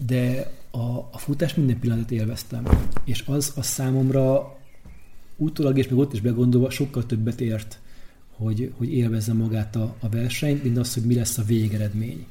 de 0.06 0.52
a, 0.72 0.98
a 1.12 1.18
futás 1.18 1.56
minden 1.56 1.80
pillanatot 1.80 2.12
élveztem. 2.12 2.68
És 3.04 3.24
az 3.26 3.54
a 3.56 3.62
számomra 3.62 4.56
utólag 5.36 5.78
és 5.78 5.88
még 5.88 6.00
ott 6.00 6.14
is 6.14 6.22
begondolva 6.22 6.70
sokkal 6.70 7.06
többet 7.06 7.42
ért, 7.42 7.80
hogy, 8.36 8.74
hogy 8.78 8.94
élvezzem 8.94 9.38
magát 9.38 9.76
a, 9.76 9.96
a 10.00 10.10
versenyt, 10.10 10.64
mint 10.64 10.78
az, 10.78 10.94
hogy 10.94 11.04
mi 11.04 11.16
lesz 11.16 11.38
a 11.38 11.44
végeredmény. 11.44 12.26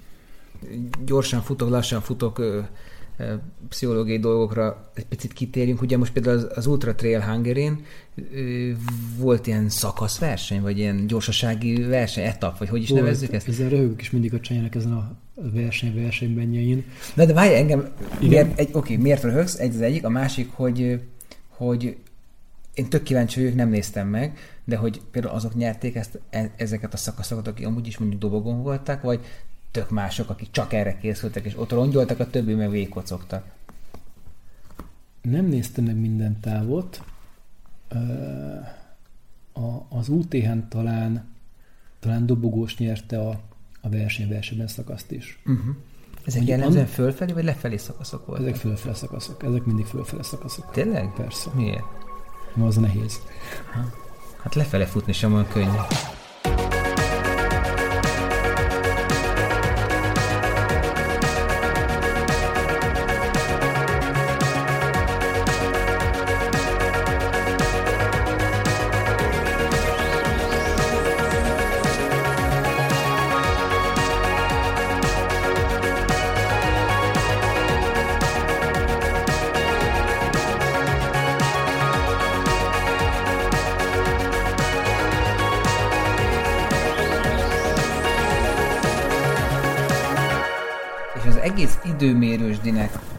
Gyorsan 1.04 1.42
futok, 1.42 1.68
lassan 1.68 2.00
futok, 2.00 2.42
pszichológiai 3.68 4.18
dolgokra 4.18 4.90
egy 4.94 5.06
picit 5.06 5.32
kitérjünk. 5.32 5.82
Ugye 5.82 5.96
most 5.96 6.12
például 6.12 6.36
az, 6.36 6.46
az 6.54 6.66
Ultra 6.66 6.94
Trail 6.94 7.20
Hungary-n 7.20 7.84
ö, 8.34 8.70
volt 9.18 9.46
ilyen 9.46 9.68
szakaszverseny, 9.68 10.60
vagy 10.60 10.78
ilyen 10.78 11.06
gyorsasági 11.06 11.82
verseny, 11.82 12.24
etap, 12.24 12.58
vagy 12.58 12.68
hogy 12.68 12.82
is 12.82 12.88
Volt. 12.88 13.02
nevezzük 13.02 13.32
ezt? 13.32 13.48
Ezen 13.48 13.68
röhögök 13.68 14.00
is 14.00 14.10
mindig 14.10 14.34
a 14.34 14.40
csányának 14.40 14.74
ezen 14.74 14.92
a 14.92 15.16
verseny 15.34 15.94
versenybenjein. 15.94 16.84
Na 17.14 17.24
de 17.24 17.32
várj, 17.32 17.54
engem, 17.54 17.88
Igen. 18.20 18.28
miért, 18.28 18.58
egy, 18.58 18.68
oké, 18.72 18.96
miért 18.96 19.22
röhögsz? 19.22 19.58
Egy 19.58 19.74
az 19.74 19.80
egyik, 19.80 20.04
a 20.04 20.08
másik, 20.08 20.50
hogy, 20.52 21.00
hogy 21.48 21.96
én 22.74 22.88
tök 22.88 23.02
kíváncsi 23.02 23.40
vagyok, 23.40 23.54
nem 23.54 23.68
néztem 23.68 24.08
meg, 24.08 24.38
de 24.64 24.76
hogy 24.76 25.00
például 25.10 25.34
azok 25.34 25.54
nyerték 25.54 25.94
ezt, 25.94 26.20
e- 26.30 26.52
ezeket 26.56 26.92
a 26.94 26.96
szakaszokat, 26.96 27.46
akik 27.46 27.66
amúgy 27.66 27.86
is 27.86 27.98
mondjuk 27.98 28.20
dobogon 28.20 28.62
voltak, 28.62 29.02
vagy 29.02 29.20
tök 29.76 29.90
mások, 29.90 30.30
akik 30.30 30.50
csak 30.50 30.72
erre 30.72 30.98
készültek, 30.98 31.44
és 31.44 31.58
ott 31.58 31.70
rongyoltak, 31.70 32.20
a 32.20 32.30
többi 32.30 32.54
meg 32.54 32.70
végkocogtak. 32.70 33.44
Nem 35.22 35.44
néztem 35.44 35.84
meg 35.84 35.96
minden 35.96 36.40
távot. 36.40 37.02
A, 39.52 39.96
az 39.96 40.08
UTH-n 40.08 40.58
talán, 40.68 41.24
talán 42.00 42.26
dobogós 42.26 42.76
nyerte 42.76 43.20
a, 43.20 43.40
a 43.80 43.88
verseny 43.88 44.28
versenyben 44.28 44.66
szakaszt 44.66 45.10
is. 45.10 45.38
Uh-huh. 45.46 45.76
Ezek 46.24 46.34
Mondjuk 46.34 46.46
jellemzően 46.46 46.84
an- 46.84 46.90
fölfelé, 46.90 47.32
vagy 47.32 47.44
lefelé 47.44 47.76
szakaszok 47.76 48.26
voltak? 48.26 48.46
Ezek 48.46 48.60
fölfele 48.60 48.94
szakaszok. 48.94 49.42
Ezek 49.44 49.64
mindig 49.64 49.86
fölfele 49.86 50.22
szakaszok. 50.22 50.70
Tényleg? 50.72 51.12
Persze. 51.16 51.50
Miért? 51.54 51.84
Ma 52.54 52.66
az 52.66 52.76
nehéz. 52.76 53.20
Hát 54.42 54.54
lefele 54.54 54.86
futni 54.86 55.12
sem 55.12 55.32
olyan 55.32 55.48
könnyű. 55.48 55.76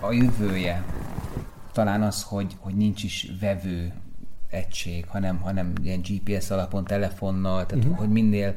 A 0.07 0.11
jövője 0.11 0.83
talán 1.71 2.01
az, 2.01 2.23
hogy, 2.23 2.55
hogy 2.59 2.75
nincs 2.75 3.03
is 3.03 3.31
vevő 3.39 3.93
egység, 4.49 5.05
hanem, 5.07 5.39
hanem 5.39 5.73
ilyen 5.83 6.01
GPS 6.01 6.49
alapon, 6.49 6.83
telefonnal, 6.83 7.65
tehát 7.65 7.83
uh-huh. 7.83 7.99
hogy 7.99 8.09
minél... 8.09 8.55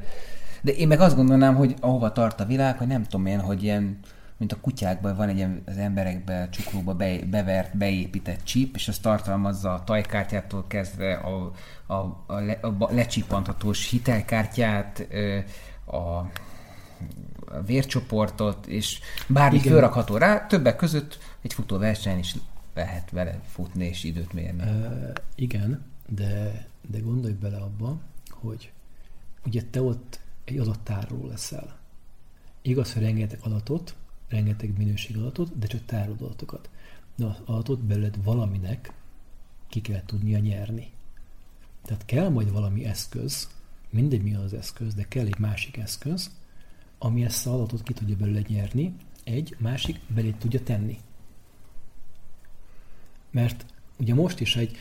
De 0.62 0.72
én 0.72 0.88
meg 0.88 1.00
azt 1.00 1.16
gondolnám, 1.16 1.54
hogy 1.54 1.74
ahova 1.80 2.12
tart 2.12 2.40
a 2.40 2.44
világ, 2.44 2.78
hogy 2.78 2.86
nem 2.86 3.02
tudom 3.02 3.26
én, 3.26 3.40
hogy 3.40 3.62
ilyen 3.62 3.98
mint 4.36 4.52
a 4.52 4.60
kutyákban 4.60 5.16
van 5.16 5.28
egy 5.28 5.36
ilyen 5.36 5.62
az 5.66 5.76
emberekbe, 5.76 6.48
csuklóba 6.50 6.94
be, 6.94 7.18
bevert, 7.30 7.76
beépített 7.76 8.44
chip, 8.44 8.74
és 8.74 8.88
az 8.88 8.98
tartalmazza 8.98 9.74
a 9.74 9.84
tajkártyától 9.84 10.64
kezdve 10.66 11.12
a, 11.14 11.52
a, 11.86 12.24
a, 12.26 12.38
le, 12.38 12.58
a 12.62 12.92
lecsipanthatós 12.92 13.90
hitelkártyát, 13.90 15.08
a 15.86 16.30
vércsoportot, 17.66 18.66
és 18.66 19.00
bármi 19.26 19.58
Igen. 19.58 19.72
fölrakható 19.72 20.16
rá, 20.16 20.46
többek 20.46 20.76
között 20.76 21.18
egy 21.40 21.52
futóversenyen 21.52 22.18
is 22.18 22.34
lehet 22.74 23.10
vele 23.10 23.40
futni 23.46 23.84
és 23.84 24.04
időt 24.04 24.32
mérni. 24.32 24.62
Uh, 24.62 25.12
igen, 25.34 25.84
de, 26.08 26.66
de 26.90 26.98
gondolj 26.98 27.34
bele 27.34 27.56
abba, 27.56 27.98
hogy 28.30 28.72
ugye 29.46 29.62
te 29.70 29.82
ott 29.82 30.20
egy 30.44 30.58
adattárról 30.58 31.28
leszel. 31.28 31.78
Igaz, 32.62 32.92
hogy 32.92 33.02
rengeteg 33.02 33.38
adatot, 33.42 33.94
rengeteg 34.28 34.76
minőség 34.76 35.16
adatot, 35.16 35.58
de 35.58 35.66
csak 35.66 35.84
tárolod 35.84 36.22
adatokat. 36.22 36.68
De 37.16 37.24
az 37.24 37.36
adatot 37.44 37.80
belőled 37.80 38.22
valaminek 38.24 38.92
ki 39.68 39.80
kell 39.80 40.02
tudnia 40.06 40.38
nyerni. 40.38 40.90
Tehát 41.84 42.04
kell 42.04 42.28
majd 42.28 42.52
valami 42.52 42.84
eszköz, 42.84 43.48
mindegy 43.90 44.22
mi 44.22 44.34
az 44.34 44.52
eszköz, 44.54 44.94
de 44.94 45.04
kell 45.08 45.26
egy 45.26 45.38
másik 45.38 45.76
eszköz, 45.76 46.30
ami 47.02 47.24
ezt 47.24 47.46
az 47.46 47.52
adatot 47.52 47.82
ki 47.82 47.92
tudja 47.92 48.16
belőle 48.16 48.42
nyerni, 48.48 48.94
egy, 49.24 49.56
másik 49.58 50.00
belé 50.14 50.30
tudja 50.30 50.62
tenni. 50.62 50.98
Mert 53.30 53.64
ugye 53.98 54.14
most 54.14 54.40
is 54.40 54.56
egy, 54.56 54.76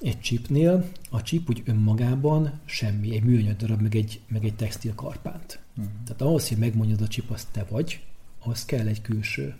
egy 0.00 0.20
chipnél 0.20 0.90
a 1.10 1.22
chip 1.22 1.48
úgy 1.48 1.62
önmagában 1.64 2.60
semmi, 2.64 3.14
egy 3.14 3.22
műanyag 3.22 3.56
darab, 3.56 3.80
meg 3.80 3.94
egy, 3.94 4.20
meg 4.28 4.44
egy 4.44 4.54
textil 4.54 4.94
karpánt. 4.94 5.60
Uh-huh. 5.76 5.92
Tehát 6.04 6.22
ahhoz, 6.22 6.48
hogy 6.48 6.58
megmondjad 6.58 7.00
a 7.00 7.08
chip, 7.08 7.30
azt 7.30 7.48
te 7.52 7.64
vagy, 7.64 8.04
ahhoz 8.38 8.64
kell 8.64 8.86
egy 8.86 9.00
külső 9.00 9.56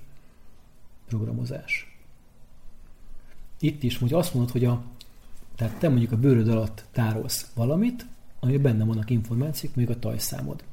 programozás. 1.07 1.97
Itt 3.61 3.83
is, 3.83 3.99
hogy 3.99 4.13
azt 4.13 4.35
mondod, 4.35 4.53
hogy 4.53 4.65
a, 4.65 4.83
tehát 5.57 5.79
te 5.79 5.89
mondjuk 5.89 6.13
a 6.13 6.17
bőröd 6.17 6.49
alatt 6.49 6.85
tárolsz 6.93 7.51
valamit, 7.55 8.07
ami 8.41 8.57
benne 8.57 8.85
vannak 8.85 9.11
információk, 9.11 9.75
mondjuk 9.75 9.97
a 9.97 10.01
tajszámod. 10.01 10.65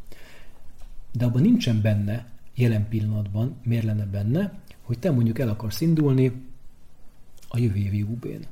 De 1.18 1.26
abban 1.26 1.41
nincsen 1.41 1.82
benne 1.82 2.26
jelen 2.55 2.88
pillanatban, 2.88 3.55
miért 3.63 3.84
lenne 3.84 4.05
benne, 4.05 4.53
hogy 4.82 4.99
te 4.99 5.11
mondjuk 5.11 5.39
el 5.39 5.49
akarsz 5.49 5.82
indulni 5.82 6.32
a 7.47 7.57
jövő 7.57 7.76
évi 7.76 8.01
UB-n. 8.01 8.45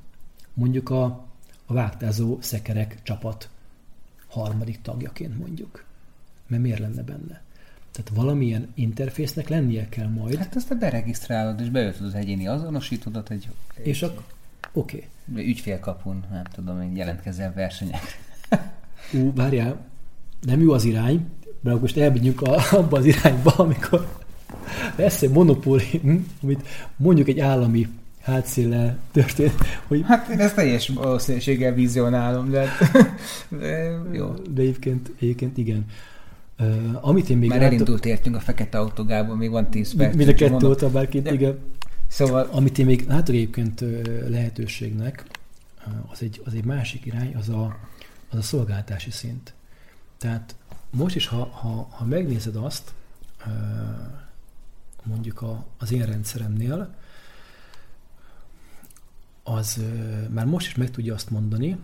Mondjuk 0.53 0.89
a, 0.89 1.03
a 1.66 1.74
vágtázó 1.74 2.38
szekerek 2.41 2.99
csapat 3.03 3.49
harmadik 4.28 4.82
tagjaként 4.82 5.38
mondjuk. 5.38 5.86
Mert 6.47 6.61
miért 6.61 6.80
lenne 6.80 7.03
benne? 7.03 7.43
Tehát 7.91 8.11
valamilyen 8.13 8.72
interfésznek 8.74 9.47
lennie 9.47 9.89
kell 9.89 10.07
majd. 10.07 10.36
Hát 10.36 10.55
ezt 10.55 10.68
te 10.68 10.76
beregisztrálod, 10.76 11.59
és 11.59 11.70
beöltöd 11.70 12.05
az 12.05 12.13
egyéni 12.13 12.47
azonosítódat 12.47 13.30
egy... 13.30 13.49
És 13.76 14.01
akkor, 14.01 14.24
oké. 14.74 15.07
Okay. 15.28 15.49
Ügyfélkapun, 15.49 16.26
nem 16.32 16.43
tudom, 16.43 16.78
hogy 16.78 16.97
jelentkezel 16.97 17.53
versenyek. 17.53 18.01
Ú, 19.13 19.34
várjál, 19.34 19.86
nem 20.41 20.61
jó 20.61 20.72
az 20.72 20.84
irány, 20.84 21.30
mert 21.66 21.82
most 21.82 21.97
elmegyünk 21.97 22.41
abba 22.72 22.97
az 22.97 23.05
irányba, 23.05 23.51
amikor 23.51 24.07
lesz 24.95 25.22
egy 25.22 25.30
monopólium, 25.30 26.28
amit 26.41 26.68
mondjuk 26.95 27.28
egy 27.28 27.39
állami 27.39 27.88
hátszéllel 28.22 28.97
történt. 29.11 29.53
Hogy... 29.88 30.01
Hát 30.05 30.30
én 30.30 30.39
ezt 30.39 30.55
teljes 30.55 30.88
valószínűséggel 30.88 31.74
vizionálom, 31.74 32.49
de, 32.49 32.70
de 33.59 33.99
jó. 34.11 34.34
De 34.53 34.61
egyébként, 34.61 35.11
egyébként 35.20 35.57
igen. 35.57 35.86
Uh, 36.59 37.07
amit 37.07 37.30
én 37.30 37.38
még 37.38 37.49
Már 37.49 37.59
látok... 37.59 37.74
elindult 37.74 38.05
értünk 38.05 38.36
a 38.36 38.39
fekete 38.39 38.78
autógából, 38.78 39.36
még 39.36 39.49
van 39.49 39.70
10 39.70 39.95
perc. 39.95 40.16
Mind 40.16 40.30
a 40.30 40.34
kettő 40.34 40.68
óta 40.68 40.89
bárként, 40.89 41.32
igen. 41.32 41.57
Szóval... 42.07 42.49
Amit 42.51 42.78
én 42.78 42.86
még 42.86 43.05
látok 43.07 43.36
egyébként 43.36 43.84
lehetőségnek, 44.28 45.26
az 46.11 46.22
egy, 46.22 46.41
az 46.45 46.53
egy 46.53 46.66
másik 46.66 47.05
irány, 47.05 47.36
az 47.39 47.49
a, 47.49 47.78
az 48.30 48.38
a 48.38 48.41
szolgáltási 48.41 49.11
szint. 49.11 49.53
Tehát 50.18 50.55
most 50.95 51.15
is, 51.15 51.27
ha, 51.27 51.45
ha, 51.45 51.87
ha 51.91 52.05
megnézed 52.05 52.55
azt, 52.55 52.93
mondjuk 55.03 55.41
a, 55.41 55.65
az 55.77 55.91
én 55.91 56.05
rendszeremnél, 56.05 56.95
az 59.43 59.83
már 60.29 60.45
most 60.45 60.67
is 60.67 60.75
meg 60.75 60.91
tudja 60.91 61.13
azt 61.13 61.29
mondani, 61.29 61.77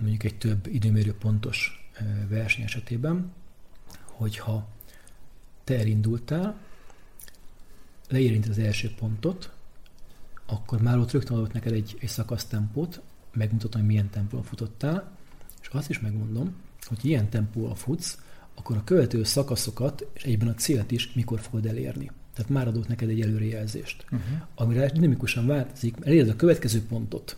mondjuk 0.00 0.24
egy 0.24 0.38
több 0.38 0.66
időmérő 0.66 1.14
pontos 1.14 1.90
verseny 2.28 2.64
esetében, 2.64 3.32
hogyha 4.04 4.68
te 5.64 5.78
elindultál, 5.78 6.56
leérint 8.08 8.48
az 8.48 8.58
első 8.58 8.94
pontot, 8.94 9.52
akkor 10.46 10.82
már 10.82 10.98
ott 10.98 11.10
rögtön 11.10 11.36
adott 11.36 11.52
neked 11.52 11.72
egy, 11.72 11.96
egy 12.00 12.08
szakasztempót, 12.08 13.00
megmutatom, 13.32 13.80
hogy 13.80 13.90
milyen 13.90 14.10
tempóval 14.10 14.46
futottál, 14.46 15.16
és 15.60 15.68
azt 15.68 15.90
is 15.90 16.00
megmondom, 16.00 16.54
hogy 16.88 17.04
ilyen 17.04 17.28
tempóval 17.28 17.74
futsz, 17.74 18.18
akkor 18.54 18.76
a 18.76 18.84
követő 18.84 19.24
szakaszokat, 19.24 20.06
és 20.12 20.22
egyben 20.24 20.48
a 20.48 20.54
célt 20.54 20.90
is 20.90 21.12
mikor 21.12 21.40
fogod 21.40 21.66
elérni. 21.66 22.10
Tehát 22.34 22.50
már 22.52 22.66
adott 22.66 22.88
neked 22.88 23.08
egy 23.08 23.20
előrejelzést, 23.20 24.04
uh-huh. 24.04 24.38
amire 24.54 24.90
dinamikusan 24.90 25.46
változik, 25.46 25.94
eléred 26.02 26.28
a 26.28 26.36
következő 26.36 26.82
pontot. 26.82 27.36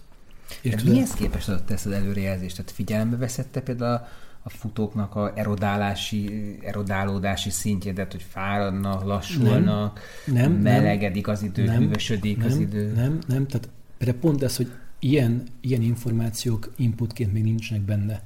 És 0.60 0.74
De 0.74 0.90
mihez 0.90 1.12
képest 1.12 1.48
adott 1.48 1.70
ezt 1.70 1.86
az 1.86 1.92
előrejelzést? 1.92 2.56
Tehát 2.56 2.70
figyelembe 2.70 3.16
veszette 3.16 3.60
például 3.60 3.94
a, 3.94 4.08
a 4.42 4.50
futóknak 4.50 5.14
a 5.14 5.32
erodálási, 5.34 6.56
erodálódási 6.64 7.50
szintjét, 7.50 8.12
hogy 8.12 8.26
fáradnak, 8.28 9.04
lassulnak, 9.04 10.00
nem, 10.26 10.52
nem, 10.52 10.52
melegedik 10.52 11.28
az 11.28 11.42
idő, 11.42 11.64
nem, 11.64 11.78
hűvösödik 11.78 12.36
nem, 12.36 12.46
az 12.46 12.56
idő. 12.56 12.92
Nem, 12.92 13.18
nem, 13.26 13.46
tehát 13.46 13.68
például 13.98 14.18
pont 14.20 14.42
ez, 14.42 14.56
hogy 14.56 14.70
ilyen, 14.98 15.42
ilyen 15.60 15.82
információk 15.82 16.72
inputként 16.76 17.32
még 17.32 17.42
nincsenek 17.42 17.82
benne 17.82 18.22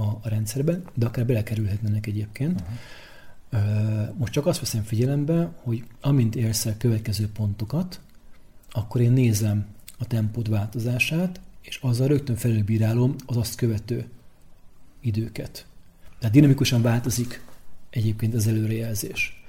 a, 0.00 0.18
a 0.22 0.28
rendszerben, 0.28 0.82
de 0.94 1.06
akár 1.06 1.26
belekerülhetnek 1.26 2.06
egyébként. 2.06 2.60
Uh-huh 2.60 2.78
most 4.18 4.32
csak 4.32 4.46
azt 4.46 4.60
veszem 4.60 4.82
figyelembe, 4.82 5.52
hogy 5.62 5.84
amint 6.00 6.36
érsz 6.36 6.66
el 6.66 6.76
következő 6.76 7.28
pontokat, 7.28 8.00
akkor 8.70 9.00
én 9.00 9.12
nézem 9.12 9.66
a 9.98 10.06
tempód 10.06 10.48
változását, 10.48 11.40
és 11.60 11.78
azzal 11.82 12.08
rögtön 12.08 12.36
felülbírálom 12.36 13.14
az 13.26 13.36
azt 13.36 13.54
követő 13.54 14.08
időket. 15.00 15.66
Tehát 16.18 16.34
dinamikusan 16.34 16.82
változik 16.82 17.44
egyébként 17.90 18.34
az 18.34 18.46
előrejelzés. 18.46 19.42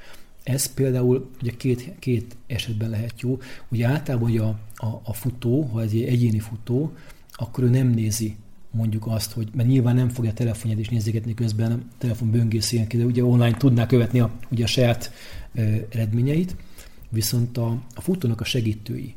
Ez 0.43 0.73
például 0.73 1.29
ugye 1.41 1.51
két, 1.51 1.99
két 1.99 2.35
esetben 2.47 2.89
lehet 2.89 3.21
jó. 3.21 3.39
Ugye 3.69 3.87
általában 3.87 4.29
ugye 4.29 4.41
a, 4.41 4.59
a, 4.75 5.01
a 5.03 5.13
futó, 5.13 5.61
ha 5.61 5.81
egy 5.81 6.03
egyéni 6.03 6.39
futó, 6.39 6.93
akkor 7.31 7.63
ő 7.63 7.69
nem 7.69 7.87
nézi 7.87 8.35
mondjuk 8.71 9.07
azt, 9.07 9.31
hogy 9.31 9.49
mert 9.53 9.69
nyilván 9.69 9.95
nem 9.95 10.09
fogja 10.09 10.29
a 10.29 10.33
telefonját 10.33 10.79
is 10.79 10.89
nézegetni 10.89 11.33
közben, 11.33 11.71
a 11.71 11.79
telefon 11.97 12.31
böngészi 12.31 12.87
de 12.89 13.03
ugye 13.03 13.23
online 13.23 13.57
tudná 13.57 13.85
követni 13.85 14.19
a, 14.19 14.31
ugye 14.51 14.63
a 14.63 14.67
saját 14.67 15.11
ö, 15.53 15.75
eredményeit, 15.89 16.55
viszont 17.09 17.57
a, 17.57 17.81
a 17.95 18.01
futónak 18.01 18.41
a 18.41 18.43
segítői, 18.43 19.15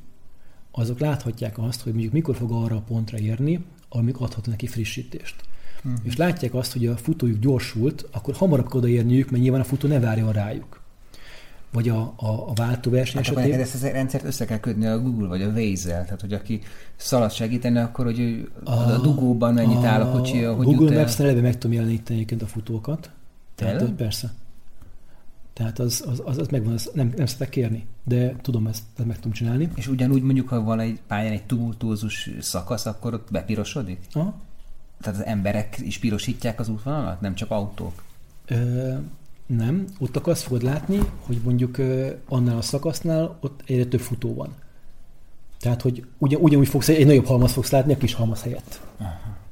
azok 0.71 0.99
láthatják 0.99 1.59
azt, 1.59 1.81
hogy 1.81 1.93
mondjuk 1.93 2.13
mikor 2.13 2.37
fog 2.37 2.53
arra 2.53 2.77
a 2.77 2.81
pontra 2.81 3.19
érni, 3.19 3.65
amik 3.89 4.21
adhat 4.21 4.47
neki 4.47 4.67
frissítést. 4.67 5.37
Uh-huh. 5.77 6.01
És 6.03 6.17
látják 6.17 6.55
azt, 6.55 6.73
hogy 6.73 6.87
a 6.87 6.97
futójuk 6.97 7.39
gyorsult, 7.39 8.09
akkor 8.13 8.35
hamarabb 8.35 8.69
kell 8.69 8.79
odaérniük, 8.79 9.31
mert 9.31 9.43
nyilván 9.43 9.61
a 9.61 9.65
futó 9.65 9.89
ne 9.89 10.01
várjon 10.01 10.33
rájuk 10.33 10.84
vagy 11.75 11.89
a, 11.89 12.13
a, 12.17 12.27
a 12.27 12.53
váltóverseny 12.55 13.23
hát 13.23 13.37
esetében. 13.37 13.61
ezt 13.61 13.85
a 13.85 13.89
rendszert 13.89 14.25
össze 14.25 14.45
kell 14.45 14.59
kötni 14.59 14.87
a 14.87 15.01
Google 15.01 15.29
vagy 15.29 15.43
a 15.43 15.47
Waze-zel, 15.47 16.05
tehát 16.05 16.21
hogy 16.21 16.33
aki 16.33 16.61
szalad 16.97 17.33
segíteni, 17.33 17.79
akkor 17.79 18.05
hogy 18.05 18.49
a, 18.65 18.71
a 18.71 18.99
dugóban 18.99 19.55
mennyit 19.55 19.77
a, 19.77 19.87
áll 19.87 20.01
a 20.01 20.11
kocsi, 20.11 20.43
hogy 20.43 20.65
Google 20.65 20.99
Maps 20.99 21.19
eleve 21.19 21.41
meg 21.41 21.59
tudom 21.59 21.77
jeleníteni 21.77 22.15
egyébként 22.15 22.43
a 22.43 22.47
futókat. 22.47 23.11
Tehát, 23.55 23.83
az, 23.83 23.89
persze. 23.97 24.33
Tehát 25.53 25.79
az, 25.79 26.05
az, 26.07 26.23
az, 26.25 26.39
az 26.39 26.49
megvan, 26.49 26.73
az 26.73 26.91
nem, 26.95 27.13
nem 27.17 27.27
szeretek 27.27 27.49
kérni, 27.49 27.87
de 28.05 28.37
tudom 28.43 28.67
ezt, 28.67 28.83
ezt 28.97 29.07
meg 29.07 29.17
tudom 29.17 29.33
csinálni. 29.33 29.69
És 29.75 29.89
ugyanúgy 29.89 30.23
mondjuk, 30.23 30.49
ha 30.49 30.63
van 30.63 30.81
egy 30.81 31.01
pályán 31.07 31.33
egy 31.33 31.45
tumultózus 31.45 32.31
szakasz, 32.41 32.87
akkor 32.87 33.15
ott 33.15 33.29
bepirosodik? 33.31 33.99
Aha. 34.13 34.35
Tehát 35.01 35.21
az 35.21 35.27
emberek 35.27 35.79
is 35.81 35.99
pirosítják 35.99 36.61
az 36.61 36.69
útvonalat, 36.69 37.21
nem 37.21 37.35
csak 37.35 37.51
autók? 37.51 38.03
Ö, 38.47 38.95
nem, 39.47 39.85
ott 39.99 40.17
akkor 40.17 40.33
azt 40.33 40.43
fogod 40.43 40.63
látni, 40.63 40.99
hogy 41.21 41.41
mondjuk 41.45 41.79
annál 42.29 42.57
a 42.57 42.63
szakasznál 42.63 43.39
ott 43.41 43.63
egyre 43.67 43.85
több 43.85 44.01
futó 44.01 44.35
van. 44.35 44.55
Tehát, 45.59 45.83
hogy 45.83 46.07
ugyan, 46.19 46.41
ugyanúgy 46.41 46.69
fogsz, 46.69 46.89
egy 46.89 47.07
nagyobb 47.07 47.27
halmaz 47.27 47.53
fogsz 47.53 47.71
látni 47.71 47.93
a 47.93 47.97
kis 47.97 48.15
halmaz 48.15 48.43
helyett. 48.43 48.81
Aha. 48.99 49.43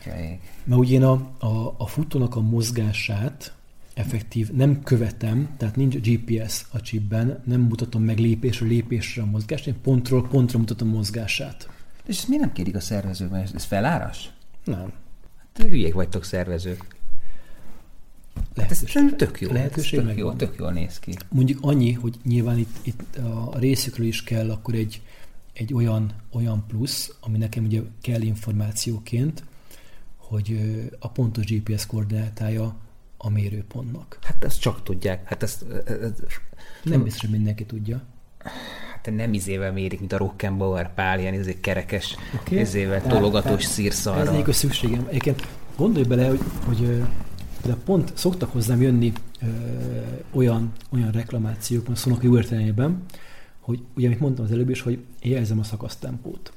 Okay. 0.00 0.40
Mert 0.64 0.80
ugye 0.80 0.94
én 0.94 1.02
a, 1.02 1.12
a, 1.38 1.74
a 1.76 1.86
futónak 1.86 2.36
a 2.36 2.40
mozgását, 2.40 3.54
effektív, 3.94 4.52
nem 4.52 4.82
követem, 4.82 5.54
tehát 5.56 5.76
nincs 5.76 5.96
GPS 5.96 6.66
a 6.70 6.80
chipben, 6.80 7.42
nem 7.44 7.60
mutatom 7.60 8.02
meg 8.02 8.18
lépésről 8.18 8.68
lépésre 8.68 9.22
a 9.22 9.26
mozgást, 9.26 9.66
én 9.66 9.80
pontról 9.82 10.28
pontra 10.28 10.58
mutatom 10.58 10.88
a 10.88 10.92
mozgását. 10.92 11.68
És 12.06 12.16
ezt 12.16 12.28
miért 12.28 12.44
nem 12.44 12.52
kérik 12.52 12.76
a 12.76 12.80
szervezők, 12.80 13.30
mert 13.30 13.54
ez 13.54 13.64
feláras? 13.64 14.30
Nem. 14.64 14.92
Hát 15.54 15.68
hülyék 15.68 15.94
vagytok 15.94 16.24
szervezők. 16.24 16.95
Hát 18.56 18.70
ez 18.70 18.82
Lehetőség, 18.82 19.16
tök 19.16 19.40
jó. 19.40 19.52
lehetőség 19.52 20.00
tök 20.00 20.16
jó, 20.16 20.32
tök 20.32 20.54
jól 20.58 20.72
néz 20.72 20.98
ki. 20.98 21.14
Mondjuk 21.28 21.58
annyi, 21.62 21.92
hogy 21.92 22.14
nyilván 22.24 22.58
itt, 22.58 22.76
itt 22.82 23.16
a 23.16 23.58
részükről 23.58 24.06
is 24.06 24.22
kell 24.22 24.50
akkor 24.50 24.74
egy, 24.74 25.02
egy 25.52 25.74
olyan, 25.74 26.12
olyan 26.32 26.64
plusz, 26.68 27.16
ami 27.20 27.38
nekem 27.38 27.64
ugye 27.64 27.80
kell 28.00 28.20
információként, 28.20 29.44
hogy 30.16 30.58
a 30.98 31.08
pontos 31.08 31.44
GPS 31.44 31.86
koordinátája 31.86 32.76
a 33.16 33.30
mérőpontnak. 33.30 34.18
Hát 34.22 34.44
ezt 34.44 34.60
csak 34.60 34.82
tudják. 34.82 35.28
Hát 35.28 35.42
ezt, 35.42 35.64
ez, 35.86 36.12
Nem 36.82 37.02
biztos, 37.02 37.20
hogy 37.20 37.30
mindenki 37.30 37.64
tudja. 37.64 38.02
hát 38.92 39.14
nem 39.14 39.32
izével 39.32 39.72
mérik, 39.72 39.98
mint 39.98 40.12
a 40.12 40.16
Rockenbauer 40.16 40.94
pál, 40.94 41.18
ilyen 41.18 41.34
izé 41.34 41.60
kerekes, 41.60 42.16
okay. 42.34 42.58
izével 42.58 43.02
tologatós 43.02 43.64
tehát 43.64 44.20
Ez 44.20 44.28
egyik 44.28 44.48
a 44.48 44.52
szükségem. 44.52 45.06
Egyébként 45.08 45.46
gondolj 45.76 46.04
bele, 46.04 46.28
hogy, 46.28 46.40
hogy 46.64 47.02
például 47.60 47.82
pont 47.84 48.12
szoktak 48.16 48.52
hozzám 48.52 48.82
jönni 48.82 49.12
ö, 49.42 49.46
olyan, 50.30 50.72
olyan 50.90 51.10
reklamációk, 51.10 51.88
a 51.88 51.94
szónak 51.94 52.22
jó 52.22 52.36
értelemben, 52.36 53.04
hogy 53.60 53.80
ugye, 53.96 54.06
amit 54.06 54.20
mondtam 54.20 54.44
az 54.44 54.50
előbb 54.50 54.70
is, 54.70 54.80
hogy 54.80 55.04
jelzem 55.22 55.58
a 55.58 55.62
szakasztempót. 55.62 56.52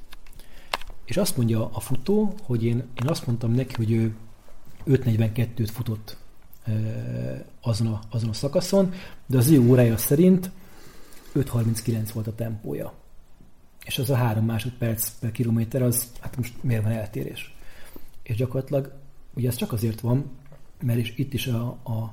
És 1.04 1.16
azt 1.16 1.36
mondja 1.36 1.70
a 1.72 1.80
futó, 1.80 2.34
hogy 2.42 2.64
én, 2.64 2.76
én 2.76 3.08
azt 3.08 3.26
mondtam 3.26 3.52
neki, 3.52 3.74
hogy 3.74 3.92
ő 3.92 4.14
5.42-t 4.86 5.68
futott 5.72 6.16
ö, 6.66 6.72
azon 7.60 7.86
a, 7.86 8.00
azon 8.10 8.28
a 8.28 8.32
szakaszon, 8.32 8.92
de 9.26 9.38
az 9.38 9.48
ő 9.48 9.60
órája 9.60 9.96
szerint 9.96 10.50
5.39 11.34 12.10
volt 12.12 12.26
a 12.26 12.34
tempója. 12.34 12.92
És 13.84 13.98
az 13.98 14.10
a 14.10 14.14
három 14.14 14.44
másodperc 14.44 15.10
per 15.20 15.32
kilométer, 15.32 15.82
az 15.82 16.06
hát 16.20 16.36
most 16.36 16.54
miért 16.60 16.82
van 16.82 16.92
eltérés? 16.92 17.54
És 18.22 18.36
gyakorlatilag 18.36 18.92
ugye 19.34 19.48
ez 19.48 19.56
csak 19.56 19.72
azért 19.72 20.00
van, 20.00 20.30
mert 20.82 20.98
is 20.98 21.12
itt 21.16 21.32
is 21.32 21.46
a, 21.46 21.78
a, 21.82 22.12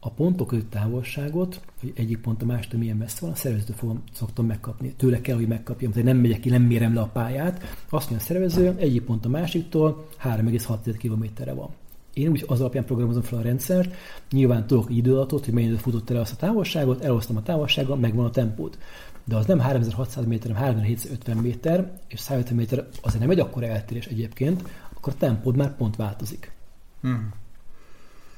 a 0.00 0.10
pontok 0.10 0.46
között 0.46 0.70
távolságot, 0.70 1.60
hogy 1.80 1.92
egyik 1.96 2.18
pont 2.18 2.42
a 2.42 2.46
mástól 2.46 2.78
milyen 2.78 2.96
messze 2.96 3.18
van, 3.20 3.30
a 3.30 3.34
szervezőtől 3.34 3.76
fogom, 3.76 4.02
szoktam 4.12 4.46
megkapni. 4.46 4.94
Tőle 4.96 5.20
kell, 5.20 5.36
hogy 5.36 5.48
megkapjam, 5.48 5.90
tehát 5.90 6.06
nem 6.06 6.16
megyek 6.16 6.40
ki, 6.40 6.48
nem 6.48 6.62
mérem 6.62 6.94
le 6.94 7.00
a 7.00 7.10
pályát. 7.12 7.62
Azt 7.88 8.10
mondja 8.10 8.16
a 8.16 8.28
szervező, 8.28 8.74
egyik 8.78 9.02
pont 9.02 9.24
a 9.24 9.28
másiktól 9.28 10.08
3,6 10.22 10.94
kilométerre 10.98 11.52
van. 11.52 11.70
Én 12.14 12.28
úgy 12.28 12.44
az 12.46 12.60
alapján 12.60 12.84
programozom 12.84 13.22
fel 13.22 13.38
a 13.38 13.42
rendszert, 13.42 13.94
nyilván 14.30 14.66
tudok 14.66 14.90
időadatot, 14.90 15.44
hogy 15.44 15.54
mennyire 15.54 15.76
futott 15.76 16.10
el 16.10 16.16
azt 16.16 16.32
a 16.32 16.36
távolságot, 16.36 17.04
elosztom 17.04 17.36
a 17.36 17.42
távolsággal, 17.42 17.96
megvan 17.96 18.24
a 18.24 18.30
tempót. 18.30 18.78
De 19.24 19.36
az 19.36 19.46
nem 19.46 19.58
3600 19.58 20.26
méter, 20.26 20.50
hanem 20.50 20.62
3750 20.62 21.36
méter, 21.36 21.92
és 22.08 22.20
150 22.20 22.56
méter 22.56 22.88
azért 23.02 23.20
nem 23.20 23.30
egy 23.30 23.40
akkora 23.40 23.66
eltérés 23.66 24.06
egyébként, 24.06 24.62
akkor 24.94 25.12
a 25.12 25.18
tempód 25.18 25.56
már 25.56 25.76
pont 25.76 25.96
változik. 25.96 26.52
Hmm. 27.00 27.32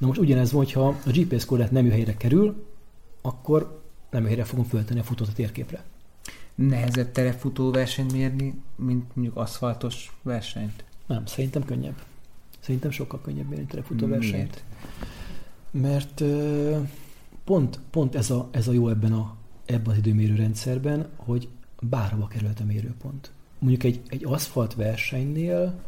Na 0.01 0.07
most 0.07 0.19
ugyanez 0.19 0.51
van, 0.51 0.63
hogyha 0.63 0.87
a 0.87 1.09
GPS 1.11 1.45
koordinát 1.45 1.73
nem 1.73 1.89
helyre 1.89 2.17
kerül, 2.17 2.65
akkor 3.21 3.81
nem 4.09 4.25
helyre 4.25 4.43
fogom 4.43 4.65
föltenni 4.65 4.99
a 4.99 5.03
futót 5.03 5.27
a 5.27 5.33
térképre. 5.33 5.83
Nehezebb 6.55 7.11
terepfutó 7.11 7.71
versenyt 7.71 8.11
mérni, 8.11 8.61
mint 8.75 9.15
mondjuk 9.15 9.37
aszfaltos 9.37 10.17
versenyt? 10.21 10.83
Nem, 11.07 11.25
szerintem 11.25 11.65
könnyebb. 11.65 12.03
Szerintem 12.59 12.91
sokkal 12.91 13.21
könnyebb 13.21 13.49
mérni 13.49 13.79
a 13.79 13.83
futóversenyt. 13.83 14.63
Miért? 15.71 16.21
Mert 16.21 16.23
pont, 17.43 17.79
pont 17.89 18.15
ez, 18.15 18.29
a, 18.29 18.47
ez 18.51 18.67
a 18.67 18.71
jó 18.71 18.89
ebben, 18.89 19.13
a, 19.13 19.35
ebben 19.65 19.91
az 19.91 19.97
időmérő 19.97 20.35
rendszerben, 20.35 21.09
hogy 21.15 21.47
bárhova 21.81 22.27
került 22.27 22.59
a 22.59 22.65
mérőpont. 22.65 23.31
Mondjuk 23.59 23.83
egy, 23.83 24.01
egy 24.07 24.25
aszfalt 24.25 24.75
versenynél 24.75 25.79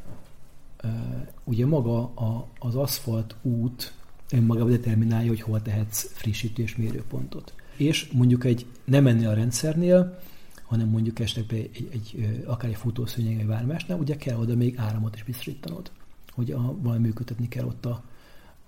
ugye 1.44 1.66
maga 1.66 2.02
a, 2.02 2.48
az 2.60 2.76
aszfalt 2.76 3.36
út 3.42 3.94
önmagában 4.34 4.70
determinálja, 4.70 5.30
hogy 5.30 5.42
hol 5.42 5.62
tehetsz 5.62 6.12
frissítés 6.14 6.76
mérőpontot. 6.76 7.54
És 7.78 8.10
mondjuk 8.12 8.44
egy 8.44 8.66
nem 8.84 9.08
ennél 9.08 9.30
a 9.30 9.34
rendszernél, 9.34 10.20
hanem 10.64 10.88
mondjuk 10.88 11.20
esetleg 11.20 11.60
egy, 11.60 11.90
egy, 11.92 12.44
akár 12.46 12.70
egy 12.70 12.76
futószőnyeg, 12.76 13.36
vagy 13.36 13.46
bármi 13.46 13.72
másnál, 13.72 13.98
ugye 13.98 14.16
kell 14.16 14.38
oda 14.38 14.56
még 14.56 14.78
áramot 14.78 15.16
is 15.16 15.24
biztosítanod, 15.24 15.92
hogy 16.32 16.52
a, 16.52 16.76
valami 16.82 17.02
működtetni 17.02 17.48
kell 17.48 17.66
ott 17.66 17.86
a, 17.86 18.04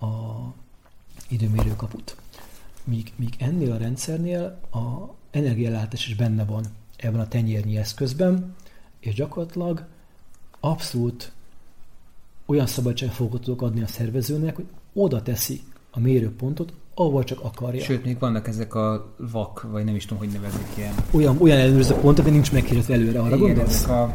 a 0.06 0.54
időmérő 1.28 1.76
kaput. 1.76 2.16
Míg, 2.84 3.12
míg 3.16 3.34
ennél 3.38 3.72
a 3.72 3.76
rendszernél 3.76 4.60
a 4.72 5.14
energiállátás 5.30 6.06
is 6.06 6.14
benne 6.14 6.44
van 6.44 6.64
ebben 6.96 7.20
a 7.20 7.28
tenyérnyi 7.28 7.76
eszközben, 7.76 8.54
és 9.00 9.14
gyakorlatilag 9.14 9.86
abszolút 10.60 11.32
olyan 12.46 12.66
szabadságfogot 12.66 13.42
tudok 13.42 13.62
adni 13.62 13.82
a 13.82 13.86
szervezőnek, 13.86 14.56
hogy 14.56 14.66
oda 14.96 15.22
teszi 15.22 15.60
a 15.90 16.00
mérőpontot, 16.00 16.72
ahol 16.94 17.24
csak 17.24 17.40
akarja. 17.42 17.82
Sőt, 17.82 18.04
még 18.04 18.18
vannak 18.18 18.48
ezek 18.48 18.74
a 18.74 19.14
vak, 19.16 19.62
vagy 19.70 19.84
nem 19.84 19.94
is 19.94 20.04
tudom, 20.04 20.18
hogy 20.18 20.32
nevezik 20.32 20.66
ilyen. 20.76 20.94
Olyan, 21.10 21.36
olyan 21.40 21.58
ellenőrző 21.58 21.94
pontok, 21.94 22.24
hogy 22.24 22.32
nincs 22.34 22.52
meghirdetve 22.52 22.94
előre, 22.94 23.20
arra 23.20 23.36
igen, 23.36 23.46
gondolsz? 23.54 23.74
ezek 23.82 23.88
a, 23.90 24.14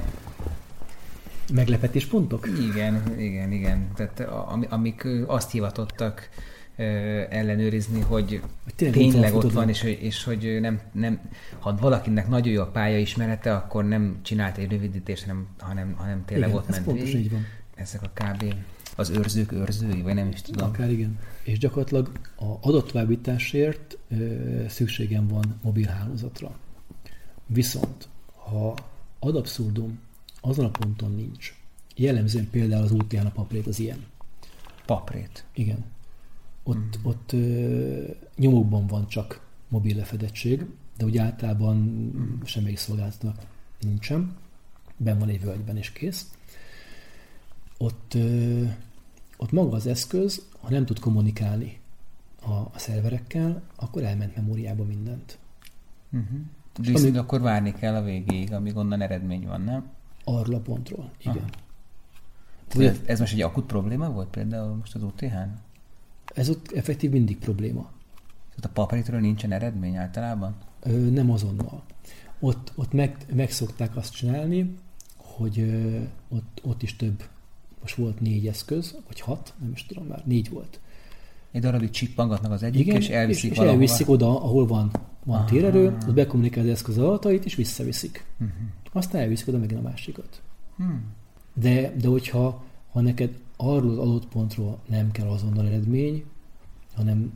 Meglepetés 1.53 2.05
pontok? 2.05 2.47
igen, 2.71 3.19
igen, 3.19 3.51
igen. 3.51 3.87
Tehát 3.95 4.19
amik 4.69 5.07
azt 5.27 5.51
hivatottak 5.51 6.29
ellenőrizni, 7.29 7.99
hogy 8.01 8.41
tényleg 8.75 8.97
ott 9.05 9.11
tényleg 9.11 9.35
ott 9.35 9.51
van, 9.51 9.69
és, 9.69 9.81
hogy- 9.81 9.99
és 10.01 10.23
hogy 10.23 10.57
nem, 10.61 10.79
nem, 10.91 11.19
ha 11.59 11.75
valakinek 11.81 12.27
nagyon 12.27 12.53
jó 12.53 12.61
a 12.61 12.65
pályaismerete, 12.67 13.55
akkor 13.55 13.85
nem 13.87 14.19
csinált 14.21 14.57
egy 14.57 14.71
rövidítést, 14.71 15.21
hanem, 15.23 15.47
hanem, 15.59 15.93
hanem 15.97 16.25
tényleg 16.25 16.49
Igen, 16.49 16.61
ott 16.61 16.69
ez 16.69 16.75
ment 16.85 16.91
végig. 16.99 17.15
így 17.15 17.31
van. 17.31 17.45
Ezek 17.75 18.01
a 18.03 18.09
kb. 18.13 18.53
Az 19.01 19.09
őrzők 19.09 19.51
őrzői, 19.51 20.01
vagy 20.01 20.13
nem 20.13 20.27
is 20.27 20.41
tudom. 20.41 20.67
Akár 20.67 20.91
igen. 20.91 21.19
És 21.43 21.57
gyakorlatilag 21.57 22.11
a 22.35 22.67
adattovábbításért 22.67 23.97
ö, 24.09 24.65
szükségem 24.67 25.27
van 25.27 25.59
mobilhálózatra. 25.61 26.55
Viszont, 27.45 28.07
ha 28.35 28.75
ad 29.19 29.35
abszurdum 29.35 29.99
azon 30.41 30.65
a 30.65 30.69
ponton 30.69 31.15
nincs, 31.15 31.55
jellemzően 31.95 32.49
például 32.49 32.83
az 32.83 32.91
útján 32.91 33.25
a 33.25 33.31
paprét 33.31 33.67
az 33.67 33.79
ilyen. 33.79 34.05
Paprét. 34.85 35.45
Igen. 35.53 35.85
Ott, 36.63 36.97
mm. 36.97 37.03
ott 37.03 37.31
ö, 37.31 38.03
nyomokban 38.35 38.87
van 38.87 39.07
csak 39.07 39.41
mobil 39.67 39.95
lefedettség, 39.95 40.65
de 40.97 41.05
úgy 41.05 41.17
általában 41.17 41.75
mm. 41.77 42.41
semmelyik 42.43 42.77
szolgáltatnak 42.77 43.41
nincsen. 43.79 44.35
Ben 44.97 45.19
van 45.19 45.29
egy 45.29 45.41
völgyben 45.41 45.77
és 45.77 45.91
kész. 45.91 46.31
Ott, 47.77 48.13
ö, 48.13 48.63
ott 49.41 49.51
maga 49.51 49.75
az 49.75 49.87
eszköz, 49.87 50.45
ha 50.59 50.69
nem 50.69 50.85
tud 50.85 50.99
kommunikálni 50.99 51.79
a, 52.41 52.51
a 52.51 52.71
szerverekkel, 52.75 53.61
akkor 53.75 54.03
elment 54.03 54.35
memóriába 54.35 54.83
mindent. 54.83 55.37
Uh-huh. 56.11 56.39
Viszont 56.79 57.17
akkor 57.17 57.41
várni 57.41 57.73
kell 57.73 57.95
a 57.95 58.03
végéig, 58.03 58.53
amíg 58.53 58.75
onnan 58.75 59.01
eredmény 59.01 59.47
van, 59.47 59.61
nem? 59.61 59.89
Arról 60.23 60.55
a 60.55 60.59
pontról. 60.59 61.11
Igen. 61.17 61.35
Aha. 61.37 61.45
Ugye- 62.75 62.89
Ez, 62.89 62.99
ez 63.05 63.19
most 63.19 63.33
egy 63.33 63.41
akut 63.41 63.65
probléma 63.65 64.09
volt 64.09 64.27
például 64.29 64.75
most 64.75 64.95
az 64.95 65.03
UTH-n? 65.03 65.59
Ez 66.33 66.49
ott 66.49 66.71
effektív 66.71 67.11
mindig 67.11 67.37
probléma. 67.37 67.89
Tehát 68.49 68.65
a 68.65 68.69
papritről 68.73 69.19
nincsen 69.19 69.51
eredmény 69.51 69.95
általában? 69.95 70.55
Ö, 70.79 71.09
nem 71.09 71.31
azonnal. 71.31 71.83
Ott, 72.39 72.71
ott 72.75 72.91
meg, 72.93 73.25
meg 73.33 73.51
szokták 73.51 73.95
azt 73.95 74.13
csinálni, 74.13 74.75
hogy 75.17 75.59
ö, 75.59 75.99
ott, 76.29 76.61
ott 76.63 76.81
is 76.83 76.95
több, 76.95 77.23
most 77.81 77.95
volt 77.95 78.19
négy 78.19 78.47
eszköz, 78.47 78.97
vagy 79.07 79.19
hat, 79.19 79.53
nem 79.61 79.71
is 79.71 79.85
tudom 79.85 80.05
már, 80.05 80.23
négy 80.25 80.49
volt. 80.49 80.79
Egy 81.51 81.61
darabig 81.61 81.89
csippangatnak 81.89 82.51
az 82.51 82.63
egyik, 82.63 82.87
és 82.87 83.09
elviszik 83.09 83.43
és, 83.43 83.49
és 83.49 83.57
valahova. 83.57 83.81
elviszik 83.81 84.09
oda, 84.09 84.43
ahol 84.43 84.67
van, 84.67 84.91
van 85.25 85.37
Aha. 85.37 85.45
térerő, 85.45 85.85
ott 85.85 86.13
bekommunikál 86.13 86.63
az 86.63 86.69
eszköz 86.69 86.97
adatait, 86.97 87.45
és 87.45 87.55
visszaviszik. 87.55 88.25
Uh-huh. 88.33 88.57
Aztán 88.91 89.21
elviszik 89.21 89.47
oda 89.47 89.57
megint 89.57 89.79
a 89.79 89.83
másikat. 89.83 90.41
Hmm. 90.77 91.03
De, 91.53 91.93
de 92.01 92.07
hogyha 92.07 92.63
ha 92.91 93.01
neked 93.01 93.37
arról 93.57 93.91
az 93.91 93.97
adott 93.97 94.27
pontról 94.27 94.79
nem 94.87 95.11
kell 95.11 95.27
azonnal 95.27 95.67
eredmény, 95.67 96.23
hanem 96.95 97.33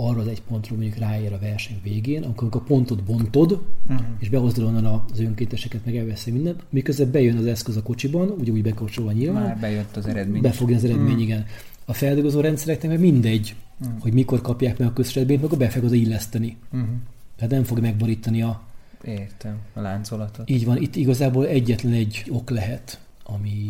arra 0.00 0.20
az 0.20 0.26
egy 0.26 0.42
pontról 0.42 0.78
mondjuk 0.78 0.98
ráér 0.98 1.32
a 1.32 1.38
verseny 1.38 1.80
végén, 1.82 2.22
amikor 2.22 2.48
a 2.50 2.58
pontot 2.58 3.02
bontod, 3.02 3.60
Uh-huh. 3.90 4.06
és 4.18 4.28
behozod 4.28 4.64
onnan 4.64 4.84
az 5.12 5.20
önkénteseket, 5.20 5.84
meg 5.84 5.96
elveszi 5.96 6.30
mindent, 6.30 6.62
miközben 6.70 7.10
bejön 7.10 7.36
az 7.36 7.46
eszköz 7.46 7.76
a 7.76 7.82
kocsiban, 7.82 8.28
ugye 8.38 8.52
úgy 8.52 8.62
bekapcsolva 8.62 9.12
nyilván, 9.12 9.42
Már 9.42 9.58
bejött 9.58 9.96
az 9.96 10.06
eredmény. 10.06 10.40
befogja 10.42 10.76
az 10.76 10.84
eredmény, 10.84 11.14
Mm. 11.14 11.18
igen. 11.18 11.44
A 11.84 11.92
feldolgozó 11.92 12.40
rendszereknek 12.40 12.90
meg 12.90 13.00
mindegy, 13.00 13.54
Mm. 13.86 13.90
hogy 14.00 14.12
mikor 14.12 14.40
kapják 14.40 14.78
meg 14.78 14.88
a 14.88 14.92
közös 14.92 15.16
eredményt, 15.16 15.42
meg 15.42 15.52
a 15.52 15.56
be 15.56 15.68
fog 15.68 15.84
oda 15.84 15.94
illeszteni. 15.94 16.56
Uh-huh. 16.72 16.88
Tehát 17.36 17.52
nem 17.52 17.64
fog 17.64 17.80
megborítani 17.80 18.42
a... 18.42 18.62
Értem, 19.04 19.56
a 19.74 19.80
láncolatot. 19.80 20.50
Így 20.50 20.64
van, 20.64 20.76
itt 20.82 20.96
igazából 20.96 21.46
egyetlen 21.46 21.92
egy 21.92 22.24
ok 22.30 22.50
lehet, 22.50 23.00
ami 23.24 23.64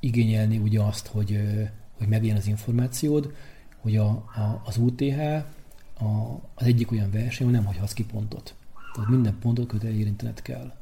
igényelni 0.00 0.58
ugye 0.58 0.80
azt, 0.80 1.06
hogy, 1.06 1.40
hogy 1.98 2.08
meglegyen 2.08 2.36
az 2.36 2.46
információd, 2.46 3.32
hogy 3.80 3.96
a, 3.96 4.08
a, 4.08 4.62
az 4.64 4.76
UTH 4.76 5.18
a, 6.00 6.04
az 6.54 6.66
egyik 6.66 6.90
olyan 6.92 7.10
verseny, 7.10 7.46
ahol 7.46 7.58
nem 7.58 7.66
hagyhatsz 7.66 7.92
ki 7.92 8.04
pontot. 8.04 8.54
Tehát 8.94 9.10
minden 9.10 9.36
pontot 9.40 9.66
kötően 9.66 9.94
érintened 9.98 10.42
kell. 10.42 10.72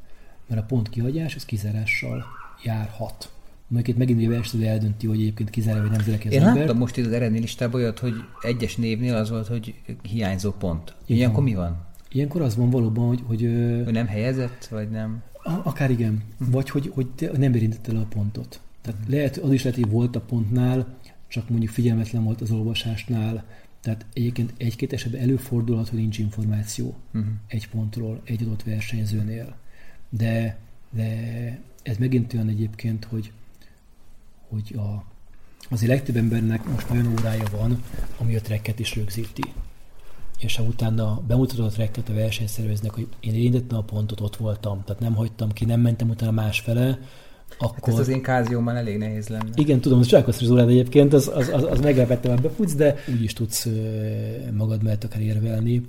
Mert 0.46 0.60
a 0.60 0.64
pont 0.64 0.88
kihagyás, 0.88 1.34
ez 1.34 1.44
kizárással 1.44 2.24
járhat. 2.64 3.30
Mondjuk 3.68 3.88
itt 3.88 3.98
megint 3.98 4.20
egy 4.20 4.28
versenyző 4.28 4.66
eldönti, 4.66 5.06
hogy 5.06 5.20
egyébként 5.20 5.50
kizárja, 5.50 5.80
vagy 5.82 5.90
nem 5.90 6.00
zárja 6.00 6.18
ki 6.18 6.26
az 6.28 6.34
Én 6.34 6.40
ember. 6.42 6.56
láttam 6.56 6.76
most 6.78 6.96
itt 6.96 7.06
az 7.06 7.12
eredménylistában 7.12 7.80
olyat, 7.80 7.98
hogy 7.98 8.14
egyes 8.42 8.76
névnél 8.76 9.14
az 9.14 9.30
volt, 9.30 9.46
hogy 9.46 9.74
hiányzó 10.02 10.50
pont. 10.50 10.94
Így 11.06 11.16
Ilyenkor 11.16 11.42
mi 11.42 11.54
van? 11.54 11.84
Ilyenkor 12.08 12.42
az 12.42 12.56
van 12.56 12.70
valóban, 12.70 13.06
hogy, 13.06 13.22
hogy 13.26 13.40
Hogy 13.84 13.92
nem 13.92 14.06
helyezett, 14.06 14.66
vagy 14.66 14.90
nem? 14.90 15.22
akár 15.62 15.90
igen, 15.90 16.22
vagy 16.38 16.70
hogy, 16.70 16.90
hogy 16.94 17.30
nem 17.36 17.54
érintette 17.54 17.92
le 17.92 17.98
a 17.98 18.06
pontot. 18.08 18.60
Tehát 18.82 19.00
lehet, 19.08 19.36
az 19.36 19.52
is 19.52 19.62
lehet, 19.62 19.78
hogy 19.80 19.90
volt 19.90 20.16
a 20.16 20.20
pontnál, 20.20 20.86
csak 21.28 21.48
mondjuk 21.48 21.72
figyelmetlen 21.72 22.24
volt 22.24 22.40
az 22.40 22.50
olvasásnál, 22.50 23.44
tehát 23.80 24.06
egyébként 24.12 24.52
egy-két 24.56 24.92
esetben 24.92 25.20
előfordulhat, 25.20 25.88
hogy 25.88 25.98
nincs 25.98 26.18
információ 26.18 26.96
Uh-huh. 27.12 27.32
egy 27.46 27.68
pontról 27.68 28.20
egy 28.24 28.42
adott 28.42 28.62
versenyzőnél. 28.62 29.56
De, 30.08 30.58
de 30.90 31.60
ez 31.82 31.96
megint 31.96 32.34
olyan 32.34 32.48
egyébként, 32.48 33.04
hogy, 33.04 33.32
hogy 34.48 34.74
a, 34.76 35.04
azért 35.70 35.90
legtöbb 35.90 36.16
embernek 36.16 36.64
most 36.64 36.90
olyan 36.90 37.12
órája 37.12 37.44
van, 37.50 37.82
ami 38.18 38.36
a 38.36 38.40
tracket 38.40 38.78
is 38.78 38.94
rögzíti. 38.94 39.42
És 40.38 40.56
ha 40.56 40.62
utána 40.62 41.22
bemutatod 41.26 41.64
a 41.64 41.68
tracket 41.68 42.08
a 42.08 42.14
versenyszerveznek, 42.14 42.90
hogy 42.94 43.08
én 43.20 43.34
érintettem 43.34 43.78
a 43.78 43.82
pontot, 43.82 44.20
ott 44.20 44.36
voltam, 44.36 44.84
tehát 44.84 45.00
nem 45.00 45.14
hagytam 45.14 45.52
ki, 45.52 45.64
nem 45.64 45.80
mentem 45.80 46.08
utána 46.08 46.30
másfele, 46.30 46.98
Hát 47.48 47.70
akkor... 47.76 47.92
ez 47.92 47.98
az 47.98 48.08
én 48.08 48.22
káziómmal 48.22 48.76
elég 48.76 48.98
nehéz 48.98 49.28
lenne. 49.28 49.48
Igen, 49.54 49.80
tudom, 49.80 49.98
hogy 49.98 50.06
csálkoztatás 50.06 50.50
órád 50.50 50.68
egyébként, 50.68 51.12
az, 51.12 51.30
az, 51.34 51.48
az, 51.48 51.62
az 51.62 51.80
meglepettem, 51.80 52.32
hogy 52.32 52.40
befutsz, 52.40 52.74
de 52.74 52.94
úgy 53.08 53.22
is 53.22 53.32
tudsz 53.32 53.68
magad 54.52 54.82
mellett 54.82 55.04
akár 55.04 55.20
érvelni, 55.20 55.86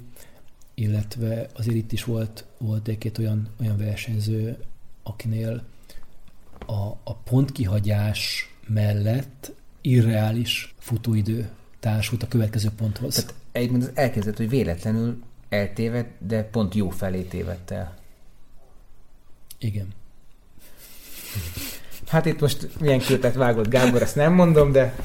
illetve 0.74 1.50
azért 1.54 1.78
itt 1.78 1.92
is 1.92 2.04
volt, 2.04 2.46
volt 2.58 2.88
egy-két 2.88 3.18
olyan, 3.18 3.48
olyan 3.62 3.78
versenyző, 3.78 4.58
akinél 5.04 5.64
a, 6.66 6.88
a 7.04 7.16
pontkihagyás 7.24 8.54
mellett 8.68 9.52
irreális 9.82 10.76
futóidő 10.78 11.50
társult 11.80 12.24
a 12.24 12.28
következő 12.28 12.70
ponthoz. 12.78 13.16
Tehát 13.16 13.34
egyébként 13.52 13.84
az 13.84 13.92
elkezdett, 13.94 14.38
hogy 14.38 14.50
véletlenül 14.50 15.24
eltévedt, 15.50 16.28
de 16.28 16.44
pont 16.44 16.76
jó 16.76 16.90
felé 16.90 17.22
tévedt 17.22 17.72
el. 17.72 17.98
Igen. 19.58 19.88
Hát 22.08 22.26
itt 22.26 22.40
most 22.40 22.70
milyen 22.80 23.00
kötet 23.00 23.36
vágott 23.36 23.70
Gábor, 23.70 24.02
ezt 24.02 24.16
nem 24.16 24.34
mondom, 24.34 24.72
de 24.72 24.96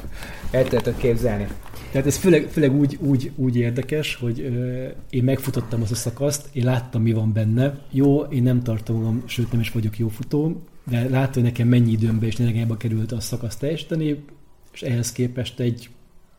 el 0.51 0.63
tudjátok 0.63 0.97
képzelni. 0.97 1.47
Tehát 1.91 2.07
ez 2.07 2.17
főleg, 2.17 2.47
főleg 2.51 2.73
úgy, 2.73 2.97
úgy, 3.01 3.31
úgy 3.35 3.55
érdekes, 3.55 4.15
hogy 4.15 4.39
ö, 4.39 4.87
én 5.09 5.23
megfutottam 5.23 5.81
azt 5.81 5.91
a 5.91 5.95
szakaszt, 5.95 6.49
én 6.51 6.63
láttam, 6.63 7.01
mi 7.01 7.13
van 7.13 7.33
benne. 7.33 7.79
Jó, 7.91 8.21
én 8.21 8.43
nem 8.43 8.63
tartom 8.63 8.95
magam, 8.95 9.23
sőt 9.25 9.51
nem 9.51 9.59
is 9.59 9.71
vagyok 9.71 9.97
jó 9.97 10.07
futó, 10.07 10.61
de 10.89 11.09
láttam, 11.09 11.33
hogy 11.33 11.51
nekem 11.51 11.67
mennyi 11.67 11.91
időmbe 11.91 12.25
és 12.25 12.35
nekem 12.35 12.77
került 12.77 13.11
a 13.11 13.19
szakaszt 13.19 13.59
teljesíteni, 13.59 14.23
és 14.73 14.81
ehhez 14.81 15.11
képest 15.11 15.59
egy 15.59 15.89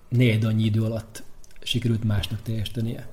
négy 0.08 0.44
annyi 0.44 0.64
idő 0.64 0.82
alatt 0.82 1.22
sikerült 1.62 2.04
másnak 2.04 2.42
teljesítenie. 2.42 3.08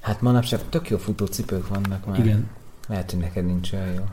Hát 0.00 0.20
manapság 0.20 0.60
tök 0.68 0.88
jó 0.88 0.98
futócipők 0.98 1.68
vannak 1.68 2.06
már. 2.06 2.18
Igen. 2.18 2.50
Lehet, 2.88 3.10
hogy 3.10 3.20
neked 3.20 3.46
nincs 3.46 3.72
olyan 3.72 3.94
jó. 3.94 4.04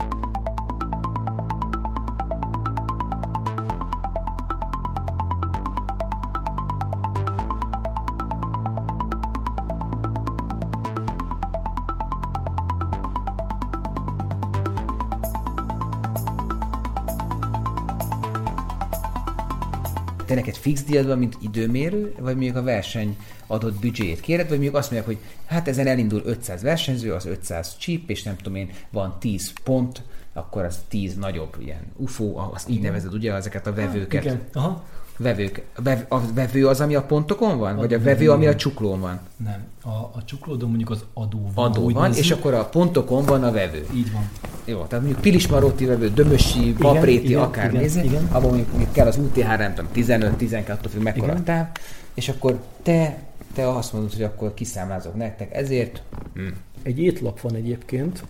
Fix 20.64 20.84
díjad 20.84 21.08
van, 21.08 21.18
mint 21.18 21.38
időmérő, 21.42 22.14
vagy 22.20 22.36
mondjuk 22.36 22.56
a 22.56 22.64
verseny 22.64 23.18
adott 23.48 23.80
büdzséjét 23.80 24.20
kéred, 24.20 24.48
vagy 24.48 24.58
mondjuk 24.58 24.76
azt 24.76 24.92
mondják, 24.92 25.18
hogy 25.18 25.26
hát 25.46 25.68
ezen 25.68 25.88
elindul 25.88 26.22
500 26.26 26.62
versenyző, 26.62 27.14
az 27.14 27.26
500 27.26 27.76
chip, 27.78 28.10
és 28.10 28.24
nem 28.24 28.36
tudom 28.36 28.56
én, 28.56 28.70
van 28.92 29.16
10 29.20 29.54
pont, 29.64 30.02
akkor 30.34 30.64
az 30.64 30.80
10 30.88 31.16
nagyobb 31.16 31.56
ilyen 31.60 31.82
UFO, 31.96 32.38
azt 32.54 32.70
így 32.70 32.82
nevezed 32.82 33.14
ugye 33.14 33.34
ezeket 33.34 33.68
a 33.68 33.74
vevőket. 33.74 34.24
Igen. 34.24 34.42
Aha. 34.54 34.86
Vevők. 35.18 35.64
A, 35.76 35.82
vev, 35.82 36.00
a 36.08 36.20
vevő 36.34 36.68
az, 36.68 36.82
ami 36.82 36.96
a 36.96 37.04
pontokon 37.04 37.58
van? 37.58 37.76
Vagy 37.76 37.94
a 37.94 38.00
vevő, 38.02 38.32
ami 38.32 38.48
a 38.48 38.56
csuklón 38.56 39.00
van? 39.00 39.20
Nem. 39.38 39.64
A, 39.84 39.90
a 39.90 40.24
csuklódon 40.26 40.70
mondjuk 40.70 40.90
az 40.90 41.06
adó 41.14 41.52
van. 41.56 41.72
Adó 41.72 41.90
van, 41.90 42.10
nézzük. 42.10 42.24
és 42.24 42.32
akkor 42.32 42.54
a 42.54 42.66
pontokon 42.66 43.26
van 43.26 43.44
a 43.44 43.52
vevő. 43.52 43.86
Így 43.94 44.12
van. 44.12 44.30
Jó, 44.66 44.84
tehát 44.84 45.04
mondjuk 45.04 45.22
Pilis 45.22 45.48
Marotti 45.48 45.86
vevő, 45.86 46.10
Dömösi, 46.10 46.74
Papréti, 46.74 47.26
igen, 47.26 47.42
akár 47.42 47.74
igen, 47.74 48.04
igen. 48.04 48.28
abban 48.32 48.48
mondjuk, 48.48 48.70
mondjuk 48.70 48.92
kell 48.92 49.08
az 49.08 49.18
UTH, 49.18 49.58
nem 49.58 49.74
tudom, 49.74 49.92
15, 49.92 50.36
12, 50.36 50.72
attól 50.72 50.92
függ 50.92 51.02
mekkora 51.02 51.32
Igen. 51.32 51.44
táv, 51.44 51.68
és 52.14 52.30
akkor 52.30 52.62
te, 52.84 53.18
te 53.54 53.70
azt 53.70 53.94
mondod, 53.94 54.14
hogy 54.14 54.24
akkor 54.24 54.54
kiszámlázok 54.54 55.16
nektek 55.16 55.54
ezért. 55.54 56.02
Hm. 56.34 56.48
Egy 56.84 57.00
étlap 57.00 57.42
van 57.42 57.56
egyébként, 57.56 58.24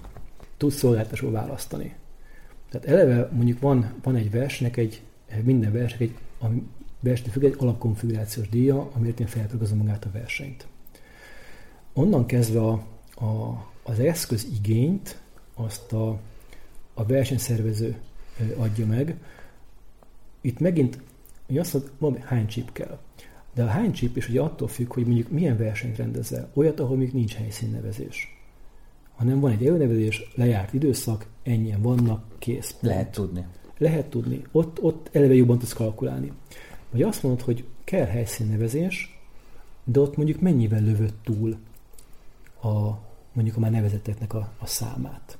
tudsz 0.57 0.75
szolgáltatásról 0.75 1.31
választani. 1.31 1.95
Tehát 2.71 2.87
eleve 2.87 3.29
mondjuk 3.31 3.59
van, 3.59 3.93
van 4.03 4.15
egy 4.15 4.31
versnek, 4.31 4.77
egy, 4.77 5.01
minden 5.43 5.71
versnek 5.71 6.01
egy, 6.01 6.15
a 6.43 6.47
verseny 6.99 7.29
függ 7.31 7.43
egy 7.43 7.55
alapkonfigurációs 7.57 8.49
díja, 8.49 8.89
amiért 8.93 9.19
én 9.19 9.27
felprogazom 9.27 9.77
magát 9.77 10.05
a 10.05 10.11
versenyt. 10.11 10.67
Onnan 11.93 12.25
kezdve 12.25 12.59
a, 12.59 12.71
a, 13.25 13.65
az 13.83 13.99
eszköz 13.99 14.47
igényt 14.53 15.21
azt 15.53 15.93
a, 15.93 16.19
a 16.93 17.05
versenyszervező 17.05 17.97
adja 18.57 18.85
meg. 18.85 19.17
Itt 20.41 20.59
megint, 20.59 21.01
hogy 21.47 21.57
azt 21.57 21.73
mondod, 21.73 21.91
van, 21.97 22.17
hány 22.21 22.47
chip 22.47 22.71
kell. 22.71 22.99
De 23.53 23.63
a 23.63 23.67
hány 23.67 23.91
chip 23.91 24.17
is 24.17 24.29
ugye 24.29 24.41
attól 24.41 24.67
függ, 24.67 24.93
hogy 24.93 25.05
mondjuk 25.05 25.29
milyen 25.29 25.57
versenyt 25.57 25.97
rendezel. 25.97 26.51
Olyat, 26.53 26.79
ahol 26.79 26.97
még 26.97 27.13
nincs 27.13 27.35
helyszínnevezés. 27.35 28.37
Hanem 29.15 29.39
van 29.39 29.51
egy 29.51 29.65
előnevezés, 29.65 30.31
lejárt 30.35 30.73
időszak, 30.73 31.25
ennyien 31.43 31.81
vannak, 31.81 32.25
kész. 32.39 32.75
Lehet 32.79 33.11
tudni. 33.11 33.45
Lehet 33.77 34.09
tudni. 34.09 34.41
Ott, 34.51 34.81
ott 34.81 35.09
eleve 35.11 35.33
jobban 35.33 35.59
tudsz 35.59 35.73
kalkulálni. 35.73 36.31
Vagy 36.91 37.01
azt 37.01 37.23
mondod, 37.23 37.41
hogy 37.41 37.63
kell 37.83 38.05
helyszínnevezés, 38.05 39.19
de 39.83 39.99
ott 39.99 40.17
mondjuk 40.17 40.41
mennyivel 40.41 40.81
lövött 40.81 41.23
túl 41.23 41.57
a, 42.61 42.99
mondjuk 43.33 43.57
a 43.57 43.59
már 43.59 43.71
nevezetteknek 43.71 44.33
a, 44.33 44.51
a 44.59 44.65
számát. 44.65 45.37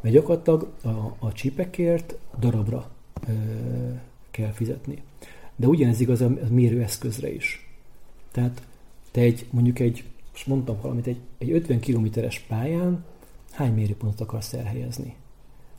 Mert 0.00 0.14
gyakorlatilag 0.14 0.72
a, 0.82 1.16
a 1.18 1.32
csipekért 1.32 2.14
darabra 2.38 2.90
ö, 3.28 3.32
kell 4.30 4.50
fizetni. 4.50 5.02
De 5.56 5.66
ugyanez 5.66 6.00
igaz 6.00 6.20
a 6.20 6.30
mérőeszközre 6.48 7.32
is. 7.32 7.72
Tehát 8.32 8.62
te 9.10 9.20
egy, 9.20 9.46
mondjuk 9.50 9.78
egy, 9.78 10.04
most 10.32 10.46
mondtam 10.46 10.80
valamit, 10.80 11.06
egy, 11.06 11.20
egy 11.38 11.50
50 11.50 11.80
kilométeres 11.80 12.38
pályán 12.38 13.04
hány 13.50 13.74
mérőpontot 13.74 14.20
akarsz 14.20 14.52
elhelyezni? 14.52 15.16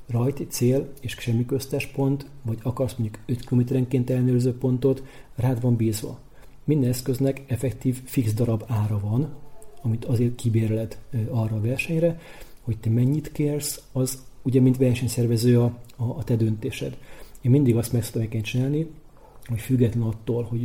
Rajti 0.09 0.47
cél 0.47 0.91
és 1.01 1.15
semmi 1.19 1.45
köztes 1.45 1.85
pont, 1.85 2.25
vagy 2.41 2.57
akarsz 2.63 2.95
mondjuk 2.95 3.23
5 3.25 3.39
kilométerenként 3.39 4.09
ellenőrző 4.09 4.57
pontot, 4.57 5.03
rád 5.35 5.61
van 5.61 5.75
bízva. 5.75 6.19
Minden 6.63 6.89
eszköznek 6.89 7.43
effektív 7.47 8.01
fix 8.05 8.33
darab 8.33 8.63
ára 8.67 8.99
van, 8.99 9.35
amit 9.81 10.05
azért 10.05 10.35
kibérled 10.35 10.97
arra 11.29 11.55
a 11.55 11.61
versenyre, 11.61 12.19
hogy 12.61 12.77
te 12.77 12.89
mennyit 12.89 13.31
kérsz, 13.31 13.81
az 13.91 14.23
ugye 14.41 14.61
mint 14.61 14.77
versenyszervező 14.77 15.59
a, 15.59 15.77
a, 15.95 16.03
a 16.03 16.23
te 16.23 16.35
döntésed. 16.35 16.97
Én 17.41 17.51
mindig 17.51 17.75
azt 17.75 17.93
meg 17.93 18.03
szoktam 18.03 18.21
egyébként 18.21 18.45
csinálni, 18.45 18.87
hogy 19.45 19.59
független 19.59 20.03
attól, 20.03 20.43
hogy 20.43 20.61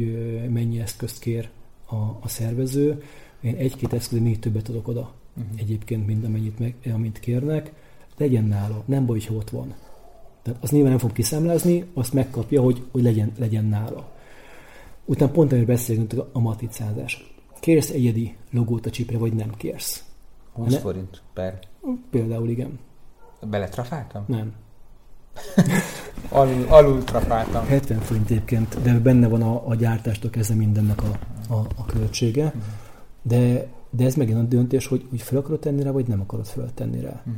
mennyi 0.50 0.80
eszközt 0.80 1.18
kér 1.18 1.48
a, 1.86 1.94
a 1.94 2.28
szervező, 2.28 3.02
én 3.40 3.54
egy-két 3.54 3.92
eszköz 3.92 4.18
még 4.18 4.38
többet 4.38 4.68
adok 4.68 4.88
oda 4.88 5.12
uh-huh. 5.36 5.60
egyébként, 5.60 6.06
mint 6.06 6.24
amennyit 6.24 6.58
meg, 6.58 6.74
amit 6.94 7.20
kérnek, 7.20 7.72
legyen 8.16 8.44
nála, 8.44 8.82
nem 8.86 9.06
baj, 9.06 9.20
hogy 9.26 9.36
ott 9.36 9.50
van. 9.50 9.74
Tehát 10.42 10.62
azt 10.62 10.72
nyilván 10.72 10.90
nem 10.90 11.00
fog 11.00 11.12
kiszámlázni, 11.12 11.84
azt 11.94 12.12
megkapja, 12.12 12.62
hogy, 12.62 12.84
hogy 12.90 13.02
legyen, 13.02 13.32
legyen 13.38 13.64
nála. 13.64 14.12
Utána 15.04 15.30
pont 15.30 15.50
amiről 15.52 15.74
beszélünk, 15.74 16.14
a 16.32 16.38
matricázás. 16.38 17.34
Kérsz 17.60 17.90
egyedi 17.90 18.36
logót 18.50 18.86
a 18.86 18.90
csipre, 18.90 19.18
vagy 19.18 19.32
nem 19.32 19.50
kérsz? 19.56 20.04
20 20.52 20.72
Ne- 20.72 20.78
forint 20.78 21.22
per. 21.32 21.58
Például 22.10 22.48
igen. 22.48 22.78
Beletrafáltam? 23.50 24.24
Nem. 24.26 24.52
Alul, 26.28 26.66
alul 26.68 27.04
trafáltam. 27.04 27.66
70 27.66 27.98
forint 27.98 28.30
egyébként, 28.30 28.82
de 28.82 28.98
benne 28.98 29.28
van 29.28 29.42
a, 29.42 29.68
a 29.68 29.74
gyártástól 29.74 30.30
kezdve 30.30 30.54
mindennek 30.54 31.02
a, 31.02 31.18
a, 31.54 31.66
a 31.76 31.84
költsége. 31.84 32.54
De, 33.22 33.66
de 33.90 34.04
ez 34.04 34.14
megint 34.14 34.38
a 34.38 34.42
döntés, 34.42 34.86
hogy, 34.86 35.06
hogy 35.10 35.22
fel 35.22 35.38
akarod 35.38 35.60
tenni 35.60 35.82
rá, 35.82 35.90
vagy 35.90 36.06
nem 36.06 36.20
akarod 36.20 36.46
föltenni 36.46 37.00
rá. 37.00 37.22
Mhm. 37.24 37.36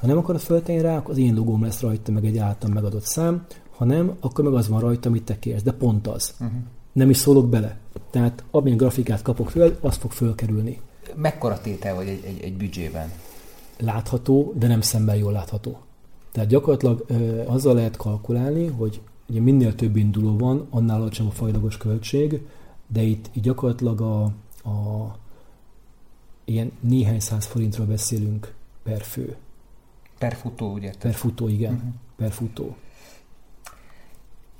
Ha 0.00 0.06
nem 0.06 0.18
akarod 0.18 0.40
föltenni 0.40 0.80
rá, 0.80 0.96
akkor 0.96 1.10
az 1.10 1.18
én 1.18 1.34
logóm 1.34 1.62
lesz 1.62 1.80
rajta, 1.80 2.12
meg 2.12 2.24
egy 2.24 2.38
általam 2.38 2.74
megadott 2.74 3.04
szám. 3.04 3.46
Ha 3.76 3.84
nem, 3.84 4.16
akkor 4.20 4.44
meg 4.44 4.52
az 4.52 4.68
van 4.68 4.80
rajta, 4.80 5.08
amit 5.08 5.24
te 5.24 5.38
kérsz, 5.38 5.62
de 5.62 5.72
pont 5.72 6.06
az. 6.06 6.34
Uh-huh. 6.40 6.58
Nem 6.92 7.10
is 7.10 7.16
szólok 7.16 7.48
bele. 7.48 7.78
Tehát 8.10 8.44
amilyen 8.50 8.78
grafikát 8.78 9.22
kapok 9.22 9.50
föl, 9.50 9.78
az 9.80 9.96
fog 9.96 10.10
fölkerülni. 10.10 10.80
Mekkora 11.16 11.60
tétel 11.60 11.94
vagy 11.94 12.08
egy, 12.08 12.24
egy, 12.24 12.42
egy 12.42 12.56
büdzsében? 12.56 13.12
Látható, 13.78 14.52
de 14.56 14.66
nem 14.66 14.80
szemben 14.80 15.16
jól 15.16 15.32
látható. 15.32 15.78
Tehát 16.32 16.48
gyakorlatilag 16.48 17.04
ö, 17.06 17.42
azzal 17.46 17.74
lehet 17.74 17.96
kalkulálni, 17.96 18.66
hogy 18.66 19.00
ugye 19.28 19.40
minél 19.40 19.74
több 19.74 19.96
induló 19.96 20.36
van, 20.36 20.66
annál 20.70 21.00
alacsonyabb 21.00 21.32
a 21.32 21.34
fajlagos 21.34 21.76
költség, 21.76 22.46
de 22.86 23.02
itt, 23.02 23.30
itt 23.32 23.42
gyakorlatilag 23.42 24.00
a, 24.00 24.22
a 24.68 25.14
ilyen 26.44 26.72
néhány 26.80 27.20
száz 27.20 27.44
forintról 27.44 27.86
beszélünk 27.86 28.54
per 28.82 29.02
fő. 29.02 29.36
Per 30.20 30.34
futó, 30.34 30.72
ugye? 30.72 30.92
Per 30.98 31.14
futó, 31.14 31.48
igen. 31.48 31.74
Uh-huh. 31.74 31.90
Per 32.16 32.30
futó. 32.32 32.76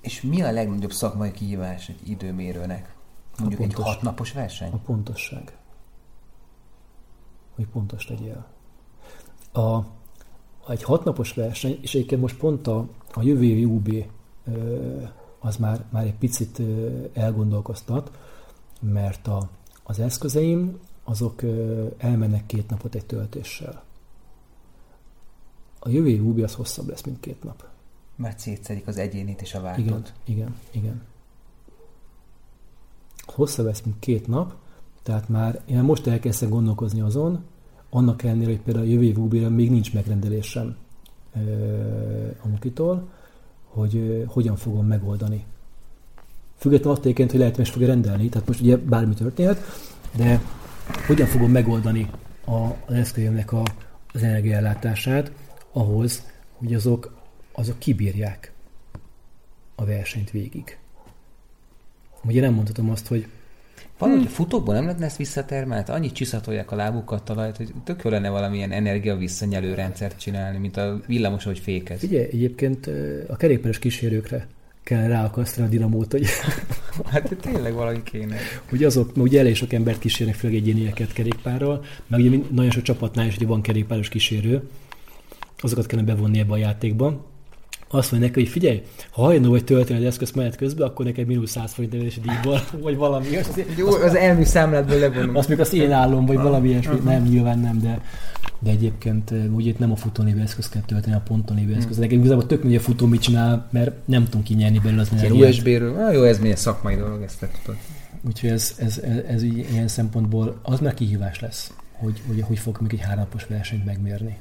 És 0.00 0.22
mi 0.22 0.42
a 0.42 0.50
legnagyobb 0.50 0.92
szakmai 0.92 1.30
kihívás 1.30 1.88
egy 1.88 2.08
időmérőnek? 2.10 2.94
Mondjuk 3.38 3.60
pontos, 3.60 3.78
egy 3.78 3.92
hatnapos 3.92 4.32
verseny? 4.32 4.70
A 4.72 4.76
pontosság. 4.76 5.56
Hogy 7.54 7.66
pontos 7.66 8.08
legyél. 8.08 8.46
A, 9.52 9.78
egy 10.68 10.82
hatnapos 10.82 11.32
verseny, 11.32 11.78
és 11.80 11.94
egyébként 11.94 12.20
most 12.20 12.36
pont 12.36 12.66
a, 12.66 12.88
a 13.14 13.22
jövő 13.22 13.44
évi 13.44 13.64
UB 13.64 14.04
az 15.38 15.56
már, 15.56 15.84
már 15.90 16.04
egy 16.04 16.14
picit 16.14 16.62
elgondolkoztat, 17.12 18.10
mert 18.80 19.26
a, 19.26 19.48
az 19.82 19.98
eszközeim 19.98 20.78
azok 21.04 21.42
elmennek 21.98 22.46
két 22.46 22.70
napot 22.70 22.94
egy 22.94 23.06
töltéssel. 23.06 23.88
A 25.82 25.88
jövő 25.88 26.08
évi 26.08 26.18
UB 26.18 26.38
az 26.38 26.54
hosszabb 26.54 26.88
lesz, 26.88 27.02
mint 27.02 27.20
két 27.20 27.42
nap. 27.42 27.64
Mert 28.16 28.38
szétszedik 28.38 28.86
az 28.86 28.96
egyénit 28.96 29.40
és 29.40 29.54
a 29.54 29.60
váltot. 29.60 29.86
Igen, 29.86 30.04
igen, 30.24 30.54
igen. 30.70 31.02
Hosszabb 33.26 33.66
lesz, 33.66 33.80
mint 33.80 33.98
két 33.98 34.26
nap, 34.26 34.54
tehát 35.02 35.28
már 35.28 35.60
én 35.66 35.82
most 35.82 36.06
elkezdtem 36.06 36.48
gondolkozni 36.48 37.00
azon, 37.00 37.44
annak 37.90 38.22
ellenére, 38.22 38.50
hogy 38.50 38.60
például 38.60 38.86
a 38.86 38.88
jövő 38.88 39.04
év 39.04 39.48
még 39.48 39.70
nincs 39.70 39.92
megrendelésem 39.92 40.76
a 42.42 42.48
Mukitól, 42.48 43.08
hogy 43.64 44.24
hogyan 44.26 44.56
fogom 44.56 44.86
megoldani. 44.86 45.44
Függetlenül 46.56 46.98
attól 46.98 47.12
hogy 47.12 47.38
lehet, 47.38 47.56
hogy 47.56 47.68
fogja 47.68 47.86
rendelni, 47.86 48.28
tehát 48.28 48.46
most 48.46 48.60
ugye 48.60 48.76
bármi 48.76 49.14
történhet, 49.14 49.60
de 50.16 50.40
hogyan 51.06 51.26
fogom 51.26 51.50
megoldani 51.50 52.10
a, 52.44 52.56
az 52.86 52.94
eszközömnek 52.94 53.52
a, 53.52 53.62
az 54.12 54.22
energiállátását 54.22 55.32
ahhoz, 55.72 56.22
hogy 56.52 56.74
azok, 56.74 57.18
azok 57.52 57.78
kibírják 57.78 58.52
a 59.74 59.84
versenyt 59.84 60.30
végig. 60.30 60.78
Ugye 62.24 62.40
nem 62.40 62.54
mondhatom 62.54 62.90
azt, 62.90 63.06
hogy 63.06 63.26
Valahogy 64.00 64.22
hmm. 64.22 64.30
a 64.32 64.34
futókból 64.34 64.74
nem 64.74 64.84
lehetne 64.84 65.04
ezt 65.04 65.16
visszatermelni? 65.16 65.84
Hát 65.86 65.96
annyit 65.96 66.12
csiszatolják 66.12 66.70
a 66.70 66.76
lábukat 66.76 67.22
talajt, 67.22 67.56
hogy 67.56 67.72
tök 67.84 68.00
jó 68.04 68.10
lenne 68.10 68.28
valamilyen 68.28 68.72
energia 68.72 69.16
visszanyelő 69.16 69.74
rendszert 69.74 70.18
csinálni, 70.18 70.58
mint 70.58 70.76
a 70.76 71.00
villamos, 71.06 71.44
hogy 71.44 71.58
fékez. 71.58 72.02
Ugye, 72.02 72.26
egyébként 72.26 72.90
a 73.28 73.36
kerékpáros 73.36 73.78
kísérőkre 73.78 74.46
kell 74.82 75.06
ráakasztani 75.06 75.66
a 75.66 75.70
dinamót, 75.70 76.12
hogy... 76.12 76.26
hát 77.12 77.36
tényleg 77.40 77.72
valami 77.72 78.02
kéne. 78.02 78.36
Hogy 78.68 78.84
azok, 78.84 79.06
mert 79.06 79.28
ugye 79.28 79.38
elég 79.38 79.56
sok 79.56 79.72
embert 79.72 79.98
kísérnek, 79.98 80.34
főleg 80.34 80.56
egyénieket 80.56 81.12
kerékpárral, 81.12 81.84
meg 82.06 82.20
ugye 82.20 82.38
nagyon 82.50 82.70
sok 82.70 82.82
csapatnál 82.82 83.26
is 83.26 83.36
hogy 83.36 83.46
van 83.46 83.62
kerékpáros 83.62 84.08
kísérő, 84.08 84.68
azokat 85.60 85.86
kellene 85.86 86.14
bevonni 86.14 86.38
ebbe 86.38 86.52
a 86.52 86.56
játékba, 86.56 87.28
azt 87.92 88.10
mondja 88.10 88.28
neki, 88.28 88.40
hogy 88.40 88.50
figyelj, 88.50 88.82
ha 89.10 89.22
hajlandó 89.22 89.50
vagy 89.50 89.64
tölteni 89.64 89.98
az 89.98 90.06
eszköz 90.06 90.30
menet 90.30 90.56
közben, 90.56 90.88
akkor 90.88 91.04
neked 91.04 91.26
mínusz 91.26 91.50
100 91.50 91.72
forint 91.72 91.94
emelési 91.94 92.20
díjból, 92.20 92.60
vagy 92.82 92.96
valami. 92.96 93.36
Az, 93.36 93.60
Jó, 93.76 93.86
az, 93.86 94.02
az 94.02 94.14
elmű 94.14 94.44
számlátból 94.44 94.98
levonom. 94.98 95.36
Azt 95.36 95.48
még 95.48 95.60
azt 95.60 95.72
én 95.72 95.92
állom, 95.92 96.26
vagy 96.26 96.36
valami 96.36 96.68
ilyesmi. 96.68 96.92
Uh-huh. 96.92 97.10
Nem, 97.10 97.22
nyilván 97.22 97.58
nem, 97.58 97.80
de, 97.80 98.00
de 98.58 98.70
egyébként 98.70 99.32
ugye 99.52 99.68
itt 99.68 99.78
nem 99.78 99.92
a 99.92 99.96
futónévű 99.96 100.40
eszköz 100.40 100.68
kell 100.68 100.82
tölteni, 100.86 101.14
a 101.14 101.22
pontonévű 101.24 101.70
eszköz. 101.70 101.84
Uh-huh. 101.84 102.00
Nekem 102.00 102.18
igazából 102.18 102.46
tök 102.46 102.62
mindegy 102.62 102.80
a 102.80 102.82
futó 102.82 103.06
mit 103.06 103.20
csinál, 103.20 103.68
mert 103.70 103.92
nem 104.04 104.24
tudom 104.24 104.42
kinyerni 104.42 104.78
belőle 104.78 105.00
az 105.00 105.10
Ilyen 105.20 105.32
USB-ről, 105.32 105.96
ah, 105.98 106.14
jó, 106.14 106.22
ez 106.22 106.38
milyen 106.38 106.56
szakmai 106.56 106.94
dolog, 106.96 107.22
ezt 107.22 107.38
tudod. 107.38 107.78
Úgyhogy 108.26 108.50
ez, 108.50 108.74
ez, 108.78 108.98
ez, 108.98 109.16
ez, 109.26 109.42
ilyen 109.42 109.88
szempontból 109.88 110.58
az 110.62 110.80
már 110.80 110.94
kihívás 110.94 111.40
lesz, 111.40 111.72
hogy, 111.92 112.22
hogy, 112.26 112.40
hogy 112.40 112.58
fog 112.58 112.78
még 112.80 112.92
egy 112.92 113.00
háromnapos 113.00 113.46
versenyt 113.46 113.84
megmérni. 113.84 114.38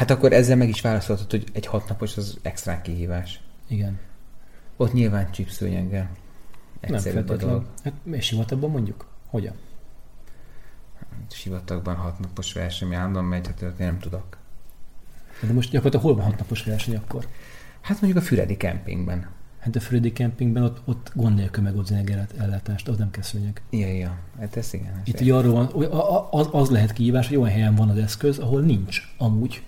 Hát 0.00 0.10
akkor 0.10 0.32
ezzel 0.32 0.56
meg 0.56 0.68
is 0.68 0.80
válaszolhatod, 0.80 1.30
hogy 1.30 1.44
egy 1.52 1.66
hatnapos 1.66 2.16
az 2.16 2.38
extra 2.42 2.80
kihívás. 2.80 3.40
Igen. 3.68 3.98
Ott 4.76 4.92
nyilván 4.92 5.30
csípszőnyeggel. 5.30 6.10
Egyszerűbb 6.80 7.28
Nem 7.28 7.38
dolog. 7.38 7.66
Hát 7.84 7.92
és 8.10 8.24
sivatagban 8.26 8.70
mondjuk? 8.70 9.06
Hogyan? 9.26 9.54
Hát, 10.98 11.32
sivatagban 11.32 11.94
hatnapos 11.94 12.52
verseny, 12.52 12.94
állandóan 12.94 13.24
megy, 13.24 13.46
hát 13.46 13.62
én 13.62 13.72
nem 13.78 13.98
tudok. 13.98 14.36
De 15.40 15.52
most 15.52 15.70
gyakorlatilag 15.70 16.04
hol 16.04 16.14
van 16.14 16.24
hatnapos 16.24 16.64
verseny 16.64 16.96
akkor? 16.96 17.26
Hát 17.80 18.00
mondjuk 18.00 18.22
a 18.22 18.26
Füredi 18.26 18.56
kempingben. 18.56 19.28
Hát 19.58 19.76
a 19.76 19.80
Füredi 19.80 20.12
kempingben 20.12 20.62
ott, 20.62 20.80
ott 20.84 21.10
gond 21.14 21.34
nélkül 21.34 21.62
megoldani 21.62 22.14
ellátást, 22.38 22.88
az 22.88 22.96
nem 22.96 23.10
kell 23.10 23.22
szőnyeg. 23.22 23.62
Ja, 23.70 23.92
ja, 23.92 24.18
hát 24.38 24.56
ez 24.56 24.74
igen. 24.74 25.00
Itt 25.04 25.20
ugye 25.20 25.34
arról 25.34 25.52
van, 25.52 25.92
az, 26.30 26.48
az 26.52 26.70
lehet 26.70 26.92
kihívás, 26.92 27.28
hogy 27.28 27.36
olyan 27.36 27.52
helyen 27.52 27.74
van 27.74 27.88
az 27.88 27.98
eszköz, 27.98 28.38
ahol 28.38 28.60
nincs 28.60 29.02
amúgy 29.18 29.62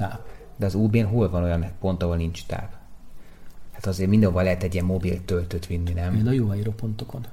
táp. 0.00 0.26
De 0.56 0.66
az 0.66 0.74
UB-n 0.74 1.04
hol 1.04 1.30
van 1.30 1.42
olyan 1.42 1.66
pont, 1.80 2.02
ahol 2.02 2.16
nincs 2.16 2.46
táp? 2.46 2.72
Hát 3.72 3.86
azért 3.86 4.10
mindenhol 4.10 4.42
lehet 4.42 4.62
egy 4.62 4.74
ilyen 4.74 4.86
mobil 4.86 5.24
töltőt 5.24 5.66
vinni, 5.66 5.92
nem? 5.92 6.12
Mind 6.12 6.26
a 6.26 6.32
jó 6.32 6.72
pontokon. 6.76 7.26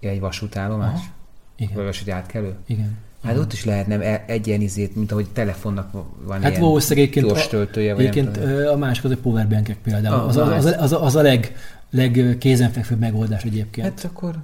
Ja, 0.00 0.10
egy 0.10 0.20
vasútállomás? 0.20 0.98
Aha. 0.98 1.12
Igen. 1.56 1.74
Vagy 1.74 1.84
vasúti 1.84 2.10
átkelő? 2.10 2.54
Igen. 2.66 2.98
Hát 3.22 3.38
ott 3.38 3.52
is 3.52 3.64
lehetne 3.64 4.00
e- 4.00 4.24
egy 4.26 4.46
ilyen 4.46 4.60
izét, 4.60 4.96
mint 4.96 5.12
ahogy 5.12 5.28
telefonnak 5.32 5.92
van 6.24 6.42
hát 6.42 6.56
ilyen 6.56 6.80
egyébként 6.88 7.26
gyors 7.26 7.48
töltője. 7.48 7.94
Vagy 7.94 8.06
egyébként 8.06 8.36
a 8.66 8.76
másik 8.76 9.04
az 9.04 9.10
a 9.10 9.16
powerbankek 9.16 9.78
például. 9.78 10.14
Ah, 10.14 10.26
az, 10.26 10.36
az, 10.36 10.64
az, 10.64 10.74
az, 10.78 10.92
az, 10.92 11.16
a 11.16 11.22
leg, 11.22 11.56
legkézenfekvőbb 11.90 12.98
megoldás 12.98 13.42
egyébként. 13.42 13.86
Hát 13.86 14.04
akkor... 14.04 14.36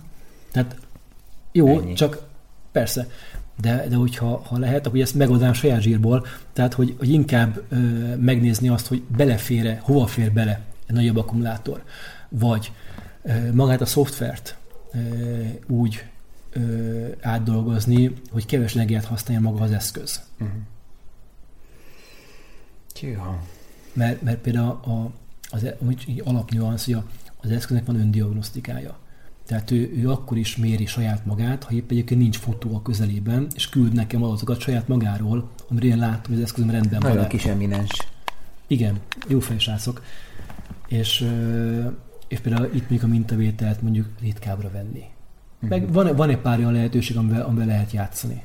Tehát 0.53 0.77
jó, 1.53 1.81
Ennyi. 1.81 1.93
csak 1.93 2.23
persze 2.73 3.07
de, 3.61 3.87
de 3.89 3.97
hogyha 3.97 4.43
ha 4.45 4.59
lehet, 4.59 4.87
akkor 4.87 5.01
ezt 5.01 5.15
megoldanám 5.15 5.53
saját 5.53 5.81
zsírból, 5.81 6.27
tehát 6.53 6.75
hogy, 6.75 6.95
hogy 6.99 7.11
inkább 7.11 7.63
ö, 7.69 7.77
megnézni 8.17 8.69
azt, 8.69 8.87
hogy 8.87 9.03
belefére, 9.17 9.81
hova 9.83 10.07
fér 10.07 10.33
bele 10.33 10.61
egy 10.87 10.95
nagyobb 10.95 11.17
akkumulátor, 11.17 11.83
vagy 12.29 12.73
ö, 13.23 13.53
magát 13.53 13.81
a 13.81 13.87
szoftvert 13.87 14.57
ö, 14.93 14.99
úgy 15.67 16.05
ö, 16.53 17.09
átdolgozni, 17.21 18.13
hogy 18.31 18.47
kevés 18.47 18.75
energiát 18.75 19.05
használja 19.05 19.43
maga 19.43 19.63
az 19.65 19.71
eszköz. 19.71 20.23
Uh-huh. 20.41 20.57
Mert, 23.93 24.23
mert 24.23 24.39
például 24.39 24.69
a, 24.71 25.11
az, 25.51 25.63
az 25.63 26.23
alapnyuansz, 26.25 26.85
hogy 26.85 27.03
az 27.43 27.51
eszköznek 27.51 27.87
van 27.87 28.01
öndiagnosztikája. 28.01 28.99
Tehát 29.51 29.71
ő, 29.71 29.93
ő 29.97 30.11
akkor 30.11 30.37
is 30.37 30.57
méri 30.57 30.87
saját 30.87 31.27
magát, 31.27 31.65
ha 31.65 31.73
épp 31.73 31.91
egyébként 31.91 32.21
nincs 32.21 32.39
fotó 32.39 32.75
a 32.75 32.83
közelében, 32.83 33.47
és 33.55 33.69
küld 33.69 33.93
nekem 33.93 34.23
adatokat 34.23 34.61
saját 34.61 34.89
magáról, 34.89 35.51
amire 35.71 35.87
én 35.87 35.99
látom, 35.99 36.23
hogy 36.27 36.35
az 36.35 36.43
eszközöm 36.43 36.71
rendben 36.71 37.01
van. 37.01 37.11
Nagyon 37.11 37.29
kis 37.29 37.45
eminens. 37.45 37.91
Igen, 38.67 38.99
jó 39.29 39.41
fejsrácok. 39.41 40.03
És, 40.87 41.27
és 42.29 42.39
például 42.39 42.71
itt 42.75 42.91
még 42.91 43.05
a 43.05 43.07
mintavételt 43.07 43.83
mondjuk 43.83 44.07
ritkábbra 44.21 44.71
venni. 44.71 45.05
Meg 45.61 45.81
uh-huh. 45.81 45.95
van, 45.95 46.17
van 46.17 46.29
egy 46.29 46.39
pár 46.39 46.59
olyan 46.59 46.73
lehetőség, 46.73 47.17
amivel, 47.17 47.43
amivel 47.43 47.67
lehet 47.67 47.93
játszani. 47.93 48.43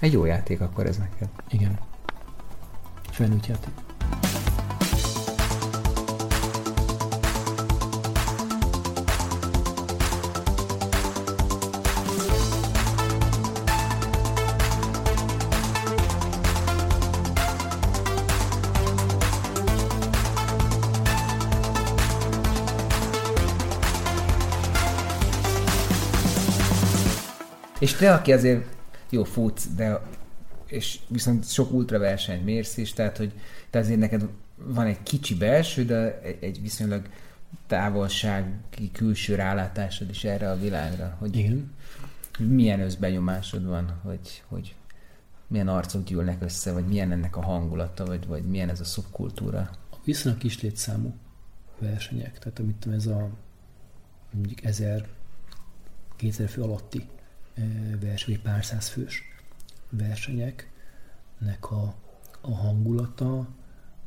Egy 0.00 0.12
jó 0.12 0.24
játék 0.24 0.60
akkor 0.60 0.86
ez 0.86 0.96
neked. 0.96 1.28
Igen. 1.50 1.78
Felnőtt 3.10 3.46
játék. 3.46 3.72
És 27.94 28.00
te, 28.00 28.12
aki 28.12 28.32
azért 28.32 28.76
jó 29.10 29.24
futsz, 29.24 29.66
de 29.76 30.00
és 30.66 30.98
viszont 31.08 31.48
sok 31.48 31.72
ultraversenyt 31.72 32.44
mérsz 32.44 32.76
is, 32.76 32.92
tehát 32.92 33.16
hogy 33.16 33.32
te 33.70 33.78
azért 33.78 33.98
neked 33.98 34.28
van 34.56 34.86
egy 34.86 35.02
kicsi 35.02 35.34
belső, 35.34 35.84
de 35.84 36.20
egy 36.40 36.62
viszonylag 36.62 37.08
távolsági 37.66 38.90
külső 38.92 39.34
rálátásod 39.34 40.10
is 40.10 40.24
erre 40.24 40.50
a 40.50 40.56
világra. 40.56 41.16
Hogy 41.18 41.36
Igen. 41.36 41.72
Milyen 42.38 42.80
összbenyomásod 42.80 43.66
van, 43.66 44.00
hogy, 44.02 44.42
hogy 44.46 44.74
milyen 45.46 45.68
arcok 45.68 46.04
gyűlnek 46.04 46.42
össze, 46.42 46.72
vagy 46.72 46.86
milyen 46.86 47.12
ennek 47.12 47.36
a 47.36 47.42
hangulata, 47.42 48.04
vagy, 48.04 48.26
vagy 48.26 48.44
milyen 48.44 48.68
ez 48.68 48.80
a 48.80 48.84
szubkultúra? 48.84 49.70
Viszonylag 50.04 50.40
kis 50.40 50.60
létszámú 50.60 51.14
versenyek. 51.78 52.38
Tehát 52.38 52.58
amit 52.58 52.76
tudom, 52.76 52.98
ez 52.98 53.06
a 53.06 53.28
mondjuk 54.30 54.64
1000 54.64 55.06
2000 56.16 56.48
fő 56.48 56.62
alatti 56.62 57.06
verseny, 58.00 58.34
vagy 58.34 58.42
pár 58.42 58.64
száz 58.64 58.88
fős 58.88 59.22
versenyeknek 59.90 61.70
a, 61.70 61.94
a 62.40 62.54
hangulata 62.54 63.48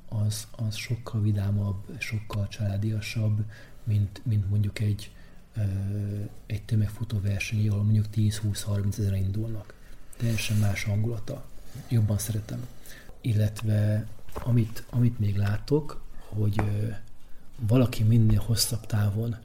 az, 0.09 0.47
az 0.51 0.75
sokkal 0.75 1.21
vidámabb, 1.21 1.95
sokkal 1.99 2.47
családiasabb, 2.47 3.43
mint, 3.83 4.21
mint 4.25 4.49
mondjuk 4.49 4.79
egy, 4.79 5.11
egy 6.45 6.63
tömegfutó 6.63 7.19
verseny, 7.19 7.69
ahol 7.69 7.83
mondjuk 7.83 8.05
10-20-30 8.15 8.97
ezer 8.99 9.13
indulnak. 9.13 9.73
Teljesen 10.17 10.57
más 10.57 10.83
hangulata. 10.83 11.45
Jobban 11.87 12.17
szeretem. 12.17 12.67
Illetve 13.21 14.07
amit, 14.33 14.83
amit 14.89 15.19
még 15.19 15.35
látok, 15.35 16.01
hogy 16.27 16.61
valaki 17.59 18.03
minél 18.03 18.39
hosszabb 18.39 18.85
távon 18.85 19.35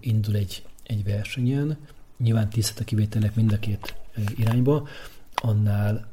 indul 0.00 0.36
egy, 0.36 0.66
egy 0.82 1.04
versenyen, 1.04 1.76
nyilván 2.18 2.48
tisztelt 2.48 2.80
a 2.80 2.84
kivételnek 2.84 3.34
mind 3.34 3.52
a 3.52 3.58
két 3.58 3.94
irányba, 4.36 4.88
annál, 5.34 6.06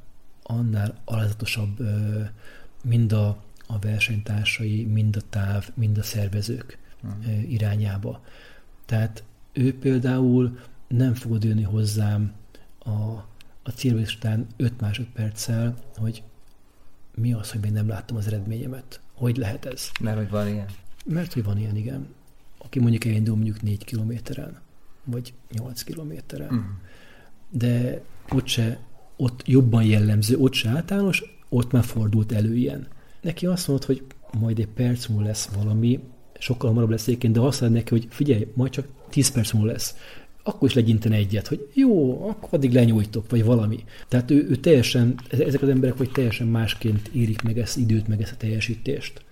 annál 0.43 1.01
alázatosabb 1.05 1.79
mind 2.83 3.11
a, 3.11 3.43
a 3.67 3.79
versenytársai, 3.79 4.85
mind 4.85 5.15
a 5.15 5.21
táv, 5.29 5.69
mind 5.73 5.97
a 5.97 6.03
szervezők 6.03 6.77
uh-huh. 7.03 7.51
irányába. 7.51 8.23
Tehát 8.85 9.23
ő 9.53 9.77
például 9.77 10.59
nem 10.87 11.13
fogod 11.13 11.43
jönni 11.43 11.63
hozzám 11.63 12.33
a, 12.79 12.89
a 13.63 13.69
célvés 13.75 14.15
után 14.15 14.47
5 14.57 14.81
másodperccel, 14.81 15.75
hogy 15.95 16.23
mi 17.15 17.33
az, 17.33 17.51
hogy 17.51 17.61
még 17.61 17.71
nem 17.71 17.87
láttam 17.87 18.17
az 18.17 18.27
eredményemet. 18.27 19.01
Hogy 19.13 19.37
lehet 19.37 19.65
ez? 19.65 19.89
Mert 19.99 20.17
hogy 20.17 20.29
van 20.29 20.47
ilyen? 20.47 20.67
Mert 21.05 21.33
hogy 21.33 21.43
van 21.43 21.57
ilyen, 21.57 21.75
igen. 21.75 22.07
Aki 22.57 22.79
mondjuk 22.79 23.05
elindul 23.05 23.35
mondjuk 23.35 23.61
4 23.61 23.83
kilométeren, 23.83 24.61
vagy 25.03 25.33
8 25.51 25.83
kilométeren. 25.83 26.47
Uh-huh. 26.47 26.63
De 27.49 28.01
ott 28.29 28.47
se, 28.47 28.79
ott 29.15 29.41
jobban 29.45 29.83
jellemző, 29.83 30.37
ott 30.37 30.53
se 30.53 30.69
általános, 30.69 31.23
ott 31.49 31.71
már 31.71 31.83
fordult 31.83 32.31
elő 32.31 32.55
ilyen. 32.55 32.87
Neki 33.21 33.45
azt 33.45 33.67
mondod, 33.67 33.85
hogy 33.85 34.03
majd 34.39 34.59
egy 34.59 34.67
perc 34.67 35.07
múlva 35.07 35.25
lesz 35.25 35.45
valami, 35.45 35.99
sokkal 36.39 36.69
hamarabb 36.69 36.89
lesz 36.89 37.07
egyébként, 37.07 37.33
de 37.33 37.39
azt 37.39 37.61
mondod 37.61 37.77
neki, 37.77 37.89
hogy 37.89 38.07
figyelj, 38.09 38.47
majd 38.53 38.71
csak 38.71 38.87
10 39.09 39.31
perc 39.31 39.51
múlva 39.51 39.71
lesz. 39.71 39.95
Akkor 40.43 40.67
is 40.67 40.73
legyintene 40.73 41.15
egyet, 41.15 41.47
hogy 41.47 41.69
jó, 41.73 42.27
akkor 42.27 42.49
addig 42.51 42.73
lenyújtok, 42.73 43.29
vagy 43.29 43.43
valami. 43.43 43.83
Tehát 44.07 44.31
ő, 44.31 44.47
ő 44.49 44.55
teljesen, 44.55 45.19
ezek 45.29 45.61
az 45.61 45.69
emberek 45.69 45.97
vagy 45.97 46.11
teljesen 46.11 46.47
másként 46.47 47.07
érik 47.07 47.41
meg 47.41 47.57
ezt 47.57 47.77
időt, 47.77 48.07
meg 48.07 48.21
ezt 48.21 48.31
a 48.31 48.37
teljesítést. 48.37 49.25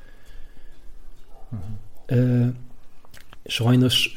Uh-huh. 1.52 2.54
sajnos 3.46 4.14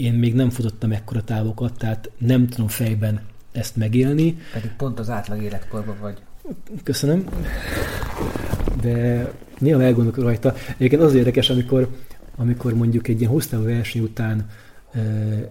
én 0.00 0.12
még 0.12 0.34
nem 0.34 0.50
futottam 0.50 0.92
ekkora 0.92 1.24
távokat, 1.24 1.78
tehát 1.78 2.10
nem 2.18 2.48
tudom 2.48 2.68
fejben 2.68 3.20
ezt 3.52 3.76
megélni. 3.76 4.38
Pedig 4.52 4.70
pont 4.76 4.98
az 4.98 5.10
átlag 5.10 5.42
életkorban 5.42 5.96
vagy. 6.00 6.18
Köszönöm. 6.82 7.24
De 8.80 9.30
néha 9.58 9.82
elgondolok 9.82 10.18
rajta. 10.18 10.54
Egyébként 10.76 11.02
az 11.02 11.14
érdekes, 11.14 11.50
amikor, 11.50 11.88
amikor 12.36 12.74
mondjuk 12.74 13.08
egy 13.08 13.20
ilyen 13.20 13.32
hosszú 13.32 13.62
verseny 13.62 14.02
után 14.02 14.48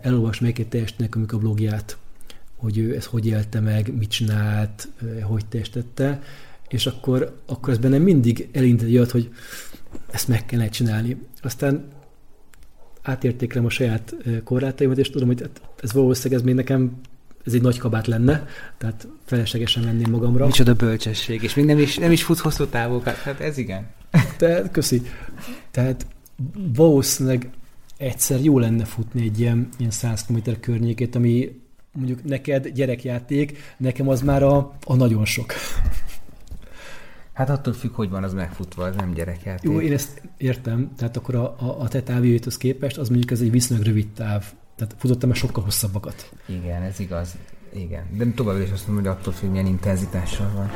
elolvas 0.01 0.39
meg 0.39 0.59
egy 0.59 0.67
teljesítőnek 0.67 1.33
a 1.33 1.37
blogját, 1.37 1.97
hogy 2.55 2.77
ő 2.77 2.95
ezt 2.95 3.07
hogy 3.07 3.25
élte 3.25 3.59
meg, 3.59 3.97
mit 3.97 4.09
csinált, 4.09 4.87
hogy 5.21 5.45
teljesítette, 5.45 6.21
és 6.67 6.85
akkor, 6.85 7.39
akkor 7.45 7.73
ez 7.73 7.77
bennem 7.77 8.01
mindig 8.01 8.49
elindult, 8.53 9.11
hogy 9.11 9.33
ezt 10.11 10.27
meg 10.27 10.45
kellene 10.45 10.69
csinálni. 10.69 11.17
Aztán 11.41 11.87
átértékelem 13.09 13.65
a 13.65 13.69
saját 13.69 14.15
korlátaimat, 14.43 14.97
és 14.97 15.09
tudom, 15.09 15.27
hogy 15.27 15.41
hát 15.41 15.61
ez 15.81 15.93
valószínűleg 15.93 16.39
ez 16.39 16.45
még 16.45 16.55
nekem 16.55 16.91
ez 17.45 17.53
egy 17.53 17.61
nagy 17.61 17.77
kabát 17.77 18.07
lenne, 18.07 18.47
tehát 18.77 19.07
feleslegesen 19.25 19.83
venném 19.83 20.09
magamra. 20.09 20.45
Micsoda 20.45 20.73
bölcsesség, 20.73 21.43
és 21.43 21.53
még 21.53 21.65
nem 21.65 21.77
is, 21.77 21.97
nem 21.97 22.11
is 22.11 22.23
fut 22.23 22.37
hosszú 22.37 22.65
távokat, 22.65 23.15
hát 23.15 23.39
ez 23.39 23.57
igen. 23.57 23.87
Tehát, 24.37 24.71
köszi. 24.71 25.01
Tehát 25.71 26.05
valószínűleg 26.75 27.49
egyszer 27.97 28.43
jó 28.43 28.59
lenne 28.59 28.85
futni 28.85 29.23
egy 29.23 29.39
ilyen, 29.39 29.69
ilyen 29.77 29.91
100 29.91 30.25
km 30.25 30.51
környékét, 30.59 31.15
ami 31.15 31.61
mondjuk 31.91 32.23
neked 32.23 32.67
gyerekjáték, 32.67 33.57
nekem 33.77 34.09
az 34.09 34.21
már 34.21 34.43
a, 34.43 34.73
a 34.85 34.95
nagyon 34.95 35.25
sok. 35.25 35.53
Hát 37.39 37.49
attól 37.49 37.73
függ, 37.73 37.93
hogy 37.93 38.09
van 38.09 38.23
az 38.23 38.33
megfutva, 38.33 38.83
az 38.83 38.95
nem 38.95 39.13
gyerekjáték. 39.13 39.71
Jó, 39.71 39.81
én 39.81 39.93
ezt 39.93 40.21
értem, 40.37 40.91
tehát 40.97 41.17
akkor 41.17 41.35
a, 41.35 41.55
a, 41.59 41.81
a 41.81 41.87
te 41.87 42.01
távjöjthoz 42.01 42.57
képest, 42.57 42.97
az 42.97 43.09
mondjuk 43.09 43.31
ez 43.31 43.41
egy 43.41 43.51
viszonylag 43.51 43.85
rövid 43.85 44.07
táv. 44.07 44.45
Tehát 44.75 44.95
futottam 44.97 45.29
már 45.29 45.37
sokkal 45.37 45.63
hosszabbakat. 45.63 46.31
Igen, 46.45 46.81
ez 46.81 46.99
igaz. 46.99 47.37
Igen. 47.73 48.03
De 48.17 48.25
tovább 48.35 48.59
is 48.59 48.71
azt 48.71 48.87
mondom, 48.87 49.05
hogy 49.05 49.13
attól 49.19 49.33
függ, 49.33 49.49
milyen 49.49 49.65
intenzitással 49.65 50.51
van. 50.55 50.71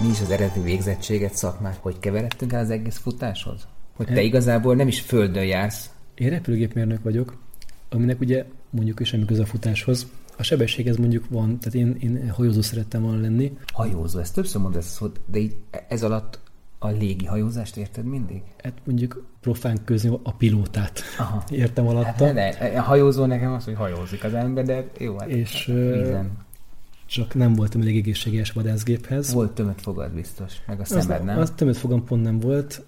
mi 0.00 0.08
is 0.08 0.20
az 0.20 0.30
eredeti 0.30 0.60
végzettséget, 0.60 1.34
szakmát, 1.34 1.78
hogy 1.80 1.98
keveredtünk 1.98 2.52
el 2.52 2.60
az 2.60 2.70
egész 2.70 2.98
futáshoz? 2.98 3.66
Hogy 3.98 4.06
te 4.06 4.22
igazából 4.22 4.74
nem 4.74 4.88
is 4.88 5.00
földön 5.00 5.44
jársz. 5.44 5.90
Én 6.14 6.30
repülőgépmérnök 6.30 7.02
vagyok, 7.02 7.36
aminek 7.88 8.20
ugye 8.20 8.44
mondjuk 8.70 9.00
is 9.00 9.08
semmi 9.08 9.24
köze 9.24 9.42
a 9.42 9.46
futáshoz. 9.46 10.06
A 10.36 10.42
sebességhez 10.42 10.96
mondjuk 10.96 11.24
van, 11.28 11.58
tehát 11.58 11.74
én, 11.74 11.96
én 12.00 12.30
hajózó 12.30 12.60
szerettem 12.60 13.02
volna 13.02 13.20
lenni. 13.20 13.58
Hajózó, 13.72 14.18
ezt 14.18 14.34
többször 14.34 14.60
mondod, 14.60 14.84
de 15.26 15.38
így 15.38 15.56
ez 15.88 16.02
alatt 16.02 16.40
a 16.78 16.88
légi 16.88 17.24
hajózást 17.24 17.76
érted 17.76 18.04
mindig? 18.04 18.42
Hát 18.62 18.72
mondjuk 18.84 19.24
profán 19.40 19.78
közé 19.84 20.08
a 20.22 20.32
pilótát 20.32 21.02
Aha. 21.18 21.44
értem 21.50 21.86
alatta. 21.86 22.24
Hát, 22.24 22.34
de, 22.34 22.74
a 22.76 22.82
hajózó 22.82 23.24
nekem 23.24 23.52
az, 23.52 23.64
hogy 23.64 23.74
hajózik 23.74 24.24
az 24.24 24.34
ember, 24.34 24.64
de 24.64 24.84
jó, 24.98 25.18
hát 25.18 25.28
és, 25.28 25.64
vízen. 25.66 26.46
Csak 27.06 27.34
nem 27.34 27.54
voltam 27.54 27.80
elég 27.80 27.96
egészséges 27.96 28.52
vadászgéphez. 28.52 29.32
Volt 29.32 29.52
tömött 29.52 29.80
fogad 29.80 30.12
biztos, 30.12 30.52
meg 30.66 30.80
a 30.80 30.84
szemed, 30.84 31.20
az, 31.20 31.24
nem? 31.24 31.38
Az 31.38 31.52
tömött 31.56 31.76
fogam 31.76 32.04
pont 32.04 32.22
nem 32.22 32.38
volt. 32.40 32.84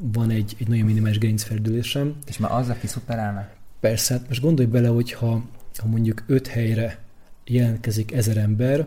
Van 0.00 0.30
egy, 0.30 0.56
egy 0.58 0.68
nagyon 0.68 0.86
minimális 0.86 1.18
gerincferdülésem. 1.18 2.14
És 2.26 2.38
már 2.38 2.52
az, 2.52 2.68
aki 2.68 2.86
szuperálnak? 2.86 3.56
Persze, 3.80 4.14
hát 4.14 4.28
most 4.28 4.40
gondolj 4.40 4.68
bele, 4.68 4.88
hogy 4.88 5.12
ha, 5.12 5.44
ha 5.76 5.86
mondjuk 5.86 6.22
öt 6.26 6.46
helyre 6.46 6.98
jelentkezik 7.44 8.12
ezer 8.12 8.36
ember, 8.36 8.86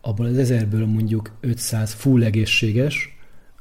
abból 0.00 0.26
az 0.26 0.38
ezerből 0.38 0.86
mondjuk 0.86 1.30
500 1.40 1.92
full 1.92 2.22
egészséges, 2.22 3.18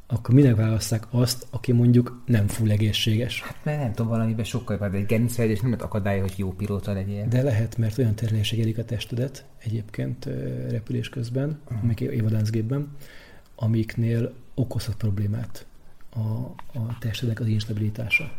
akkor 0.07 0.35
minek 0.35 0.55
választák 0.55 1.07
azt, 1.09 1.47
aki 1.49 1.71
mondjuk 1.71 2.21
nem 2.25 2.47
full 2.47 2.69
egészséges? 2.69 3.41
Hát 3.41 3.57
mert 3.63 3.81
nem 3.81 3.93
tudom, 3.93 4.11
valamiben 4.11 4.45
sokkal 4.45 4.77
jobb, 4.81 4.91
de 4.91 4.97
egy 4.97 5.05
gerincfejlődés 5.05 5.61
nem 5.61 5.75
akadálya, 5.79 6.21
hogy 6.21 6.33
jó 6.35 6.51
pilóta 6.51 6.93
legyél. 6.93 7.27
De 7.27 7.41
lehet, 7.41 7.77
mert 7.77 7.97
olyan 7.97 8.15
terhelések 8.15 8.59
érik 8.59 8.77
a 8.77 8.85
testedet 8.85 9.45
egyébként 9.63 10.25
repülés 10.69 11.09
közben, 11.09 11.59
uh-huh. 11.63 11.83
amik 11.83 11.99
évadáncgépben, 11.99 12.87
amiknél 13.55 14.33
okozhat 14.53 14.95
problémát 14.95 15.65
a, 16.17 16.53
a 16.73 16.97
testednek 16.99 17.39
az 17.39 17.47
instabilitása. 17.47 18.31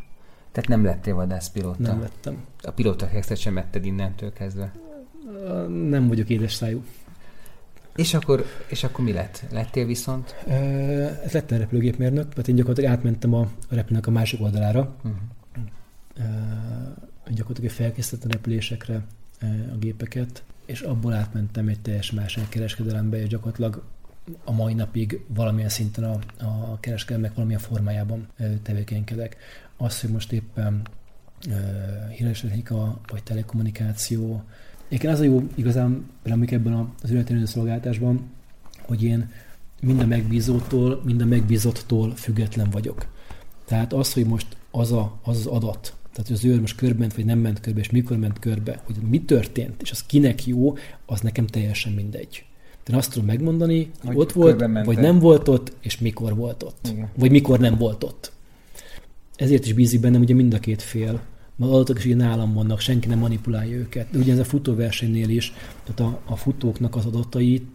Tehát 0.53 0.69
nem 0.69 0.85
lettél 0.85 1.15
vadászpilóta? 1.15 1.83
Nem 1.83 2.01
lettem. 2.01 2.45
A 2.63 2.71
pilóta 2.71 3.09
sem 3.35 3.59
etted 3.59 3.85
innentől 3.85 4.33
kezdve? 4.33 4.73
Nem 5.89 6.09
vagyok 6.09 6.29
édes 6.29 6.53
szájú. 6.55 6.85
És 7.97 8.15
akkor, 8.15 8.45
és 8.67 8.85
akkor 8.85 9.05
mi 9.05 9.13
lett? 9.13 9.45
Lettél 9.51 9.87
viszont? 9.87 10.35
Ez 11.25 11.33
lettem 11.33 11.59
repülőgépmérnök, 11.59 12.29
tehát 12.29 12.49
én 12.49 12.55
gyakorlatilag 12.55 12.93
átmentem 12.97 13.35
a, 13.35 13.41
a 13.41 13.75
repülőnek 13.75 14.07
a 14.07 14.11
másik 14.11 14.41
oldalára. 14.41 14.97
Uh-huh. 14.97 15.21
Gyakorlatilag 17.29 17.71
felkészítettem 17.71 18.31
repülésekre 18.31 19.05
a 19.73 19.77
gépeket, 19.79 20.43
és 20.67 20.81
abból 20.81 21.13
átmentem 21.13 21.69
egy 21.69 21.81
teljes 21.81 22.11
más 22.11 22.39
kereskedelembe, 22.49 23.21
és 23.21 23.29
gyakorlatilag 23.29 23.83
a 24.45 24.53
mai 24.53 24.75
napig 24.75 25.25
valamilyen 25.27 25.69
szinten 25.69 26.05
a, 26.05 26.19
a 26.45 26.81
kereskedelmek 26.81 27.35
valamilyen 27.35 27.61
formájában 27.61 28.29
tevékenykedek. 28.63 29.37
Az, 29.77 30.01
hogy 30.01 30.11
most 30.11 30.33
éppen 30.33 30.83
híres 32.17 32.45
vagy 33.07 33.23
telekommunikáció, 33.23 34.45
Egyébként 34.89 35.13
az 35.13 35.21
a 35.21 35.25
jó 35.25 35.49
igazán, 35.55 36.11
amik 36.25 36.51
ebben 36.51 36.93
az 37.03 37.11
ületlenő 37.11 37.45
szolgáltásban, 37.45 38.31
hogy 38.81 39.03
én 39.03 39.31
mind 39.81 40.01
a 40.01 40.07
megbízótól, 40.07 41.03
mind 41.05 41.21
a 41.21 41.25
megbízottól 41.25 42.17
független 42.17 42.71
vagyok. 42.71 43.07
Tehát 43.65 43.93
az, 43.93 44.13
hogy 44.13 44.27
most 44.27 44.57
az 44.71 44.93
a, 44.93 45.19
az, 45.23 45.37
az 45.37 45.47
adat, 45.47 45.95
tehát 46.13 46.27
hogy 46.27 46.37
az 46.37 46.45
őr 46.45 46.61
most 46.61 46.77
körbe 46.77 47.07
vagy 47.15 47.25
nem 47.25 47.39
ment 47.39 47.61
körbe, 47.61 47.81
és 47.81 47.91
mikor 47.91 48.17
ment 48.17 48.39
körbe, 48.39 48.81
hogy 48.85 48.97
mi 48.97 49.25
történt, 49.25 49.83
és 49.83 49.91
az 49.91 50.03
kinek 50.07 50.47
jó, 50.47 50.77
az 51.07 51.21
nekem 51.21 51.47
teljesen 51.47 51.93
mindegy. 51.93 52.45
De 52.89 52.97
azt 52.97 53.13
tudom 53.13 53.27
megmondani, 53.27 53.91
hogy, 54.01 54.07
hogy 54.07 54.17
ott 54.17 54.33
volt, 54.33 54.65
vagy 54.85 54.99
nem 54.99 55.19
volt 55.19 55.49
ott, 55.49 55.73
és 55.81 55.99
mikor 55.99 56.37
volt 56.37 56.63
ott. 56.63 56.89
Igen. 56.93 57.09
Vagy 57.15 57.31
mikor 57.31 57.59
nem 57.59 57.77
volt 57.77 58.05
ott. 58.05 58.33
ezért 59.37 59.67
is 59.67 59.73
bízik 59.73 60.01
bennem 60.01 60.21
ugye 60.21 60.35
mind 60.35 60.55
a 60.55 60.59
két 60.59 60.83
fél. 60.83 61.21
Mert 61.57 61.73
adatok 61.73 61.99
is 61.99 62.05
ugye 62.05 62.15
nálam 62.15 62.55
vannak, 62.55 62.81
senki 62.81 63.09
nem 63.09 63.19
manipulálja 63.19 63.77
őket. 63.77 64.11
De 64.11 64.19
ugye 64.19 64.33
ez 64.33 64.39
a 64.39 64.45
futóversenynél 64.45 65.29
is, 65.29 65.53
tehát 65.85 66.13
a, 66.13 66.21
a 66.33 66.37
futóknak 66.37 66.97
az 66.97 67.05
adatait 67.07 67.67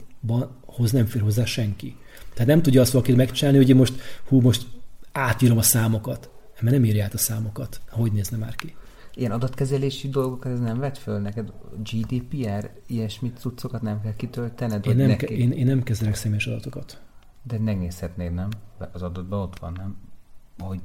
hoz 0.65 0.91
nem 0.91 1.05
fér 1.05 1.21
hozzá 1.21 1.45
senki. 1.45 1.95
Tehát 2.33 2.47
nem 2.47 2.61
tudja 2.61 2.81
azt 2.81 2.91
valaki 2.91 3.13
megcsinálni, 3.13 3.57
hogy 3.57 3.75
most, 3.75 3.93
hú, 4.27 4.41
most 4.41 4.65
átírom 5.11 5.57
a 5.57 5.61
számokat. 5.61 6.29
Mert 6.61 6.75
nem 6.75 6.85
írja 6.85 7.03
át 7.03 7.13
a 7.13 7.17
számokat. 7.17 7.81
Hogy 7.89 8.11
nézne 8.11 8.37
már 8.37 8.55
ki? 8.55 8.75
Ilyen 9.15 9.31
adatkezelési 9.31 10.09
dolgok, 10.09 10.45
ez 10.45 10.59
nem 10.59 10.79
vett 10.79 10.97
föl 10.97 11.19
neked? 11.19 11.51
GDPR, 11.83 12.71
ilyesmit 12.87 13.37
cuccokat 13.37 13.81
nem 13.81 14.01
kell 14.01 14.15
kitöltened? 14.15 14.85
Én 14.85 14.95
nem, 14.95 15.15
ke- 15.15 15.29
én, 15.29 15.51
én 15.51 15.65
nem 15.65 15.83
kezelek 15.83 16.15
személyes 16.15 16.47
adatokat. 16.47 17.01
De 17.43 17.59
megnézhetnéd, 17.59 18.33
nem? 18.33 18.49
Az 18.91 19.01
adatban 19.01 19.39
ott 19.39 19.59
van, 19.59 19.73
nem? 19.77 19.97
Hogy 20.57 20.79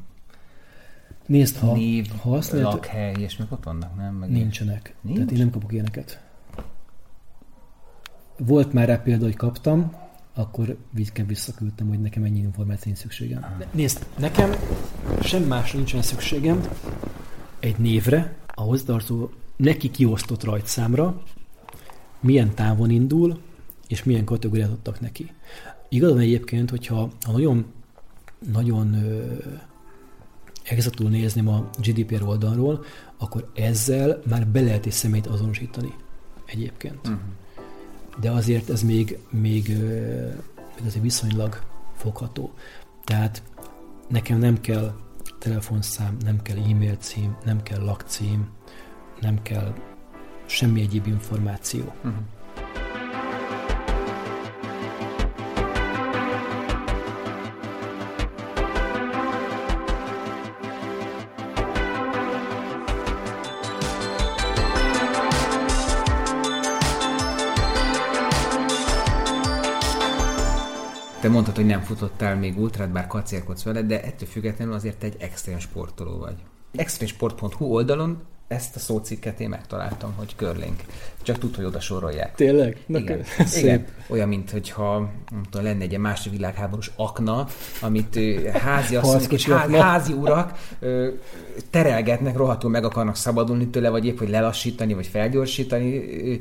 Nézd, 1.26 1.56
ha, 1.56 1.72
név, 1.72 2.10
ha 2.20 2.30
lehet, 2.30 2.52
lakhely, 2.52 3.14
ilyesmik 3.16 3.52
ott 3.52 3.64
vannak, 3.64 3.96
nem? 3.96 4.14
Meg 4.14 4.30
nincsenek. 4.30 4.94
Nincs? 5.00 5.16
Tehát 5.16 5.32
én 5.32 5.38
nem 5.38 5.50
kapok 5.50 5.72
ilyeneket. 5.72 6.22
Volt 8.36 8.72
már 8.72 8.88
rá 8.88 8.96
példa, 8.96 9.24
hogy 9.24 9.36
kaptam, 9.36 9.92
akkor 10.34 10.76
visszaküldtem, 11.26 11.88
hogy 11.88 12.00
nekem 12.00 12.24
ennyi 12.24 12.38
információ 12.38 12.94
szükségem. 12.94 13.54
De 13.58 13.66
nézd, 13.72 14.06
nekem 14.18 14.50
sem 15.22 15.42
más 15.42 15.72
nincsen 15.72 16.02
szükségem 16.02 16.60
egy 17.60 17.78
névre, 17.78 18.36
a 18.54 18.60
hozzátartozó 18.60 19.28
neki 19.56 19.90
kiosztott 19.90 20.44
rajtszámra, 20.44 21.22
milyen 22.20 22.54
távon 22.54 22.90
indul, 22.90 23.40
és 23.88 24.04
milyen 24.04 24.24
kategóriát 24.24 24.70
adtak 24.70 25.00
neki. 25.00 25.30
Igazán 25.88 26.18
egyébként, 26.18 26.70
hogyha 26.70 27.10
ha 27.26 27.32
nagyon, 27.32 27.66
nagyon 28.52 28.96
exaktul 30.62 31.10
nézném 31.10 31.48
a 31.48 31.70
GDPR 31.80 32.22
oldalról, 32.22 32.84
akkor 33.16 33.50
ezzel 33.54 34.22
már 34.28 34.46
be 34.46 34.60
lehet 34.60 34.86
egy 34.86 34.92
személyt 34.92 35.26
azonosítani 35.26 35.94
egyébként. 36.44 37.06
Uh-huh. 37.06 37.20
De 38.20 38.30
azért 38.30 38.70
ez 38.70 38.82
még, 38.82 39.18
még, 39.30 39.68
még 40.76 40.86
azért 40.86 41.02
viszonylag 41.02 41.62
fogható. 41.96 42.52
Tehát 43.04 43.42
nekem 44.08 44.38
nem 44.38 44.60
kell 44.60 44.94
telefonszám, 45.38 46.16
nem 46.24 46.42
kell 46.42 46.56
e-mail 46.56 46.96
cím, 46.96 47.36
nem 47.44 47.62
kell 47.62 47.84
lakcím, 47.84 48.48
nem 49.20 49.42
kell 49.42 49.74
semmi 50.46 50.80
egyéb 50.80 51.06
információ. 51.06 51.92
Uh-huh. 52.04 52.22
Te 71.20 71.28
mondtad, 71.28 71.56
hogy 71.56 71.66
nem 71.66 71.80
futottál 71.80 72.36
még 72.36 72.58
ultrát, 72.58 72.90
bár 72.90 73.06
kacérkodsz 73.06 73.62
vele, 73.62 73.82
de 73.82 74.02
ettől 74.02 74.28
függetlenül 74.28 74.74
azért 74.74 75.02
egy 75.02 75.16
extrém 75.18 75.58
sportoló 75.58 76.18
vagy. 76.18 76.34
Extrémsport.hu 76.76 77.64
oldalon 77.64 78.18
ezt 78.48 78.76
a 78.76 78.78
szócikket 78.78 79.40
én 79.40 79.48
megtaláltam, 79.48 80.12
hogy 80.16 80.34
curling. 80.36 80.76
Csak 81.22 81.38
tud, 81.38 81.56
hogy 81.56 81.64
oda 81.64 81.80
sorolják. 81.80 82.34
Tényleg? 82.34 82.76
Na 82.86 82.98
igen. 82.98 83.22
igen. 83.56 83.84
Olyan, 84.10 84.28
mint 84.28 84.50
hogyha 84.50 85.10
tudom, 85.50 85.66
lenne 85.66 85.82
egy 85.82 85.98
második 85.98 86.38
világháborús 86.38 86.90
akna, 86.96 87.46
amit 87.80 88.18
házi 88.52 88.96
asszonyok 88.96 89.32
és 89.32 89.48
házi, 89.48 89.76
házi 89.76 90.12
urak 90.12 90.58
terelgetnek, 91.70 92.36
rohadtul 92.36 92.70
meg 92.70 92.84
akarnak 92.84 93.16
szabadulni 93.16 93.68
tőle, 93.68 93.88
vagy 93.88 94.06
épp, 94.06 94.18
hogy 94.18 94.28
lelassítani, 94.28 94.94
vagy 94.94 95.06
felgyorsítani 95.06 96.40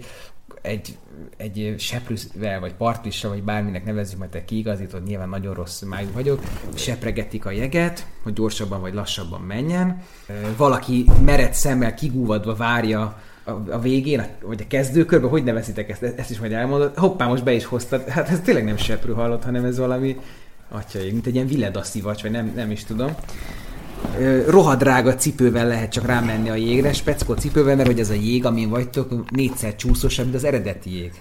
egy, 0.61 0.97
egy 1.37 1.75
seprűvel, 1.77 2.59
vagy 2.59 2.73
partissal, 2.73 3.31
vagy 3.31 3.43
bárminek 3.43 3.85
nevezzük, 3.85 4.19
mert 4.19 4.31
te 4.31 4.45
kiigazítod, 4.45 5.03
nyilván 5.03 5.29
nagyon 5.29 5.53
rossz 5.53 5.81
májú 5.81 6.07
vagyok, 6.13 6.41
sepregetik 6.75 7.45
a 7.45 7.51
jeget, 7.51 8.07
hogy 8.23 8.33
gyorsabban 8.33 8.81
vagy 8.81 8.93
lassabban 8.93 9.41
menjen. 9.41 10.01
Valaki 10.57 11.05
mered 11.25 11.53
szemmel 11.53 11.93
kigúvadva 11.93 12.55
várja 12.55 13.21
a, 13.69 13.79
végén, 13.79 14.25
vagy 14.41 14.61
a 14.61 14.67
kezdőkörben, 14.67 15.29
hogy 15.29 15.43
nevezitek 15.43 15.89
ezt, 15.89 16.03
ezt 16.03 16.29
is 16.29 16.39
majd 16.39 16.51
elmondod. 16.51 16.97
Hoppá, 16.97 17.27
most 17.27 17.43
be 17.43 17.53
is 17.53 17.65
hoztad. 17.65 18.07
Hát 18.07 18.29
ez 18.29 18.39
tényleg 18.39 18.63
nem 18.63 18.77
seprű 18.77 19.11
hallott, 19.11 19.43
hanem 19.43 19.65
ez 19.65 19.77
valami 19.77 20.17
atyaig, 20.69 21.11
mint 21.11 21.25
egy 21.25 21.33
ilyen 21.35 21.47
villedaszivacs, 21.47 22.21
vagy 22.21 22.31
nem, 22.31 22.51
nem 22.55 22.71
is 22.71 22.83
tudom 22.83 23.15
rohadrága 24.47 25.15
cipővel 25.15 25.67
lehet 25.67 25.91
csak 25.91 26.05
rámenni 26.05 26.49
a 26.49 26.55
jégre, 26.55 26.93
speckó 26.93 27.33
cipővel, 27.33 27.75
mert 27.75 27.87
hogy 27.87 27.99
ez 27.99 28.09
a 28.09 28.13
jég, 28.13 28.45
amin 28.45 28.69
vagytok, 28.69 29.31
négyszer 29.31 29.75
csúszósabb, 29.75 30.25
mint 30.25 30.37
az 30.37 30.43
eredeti 30.43 30.95
jég. 30.95 31.11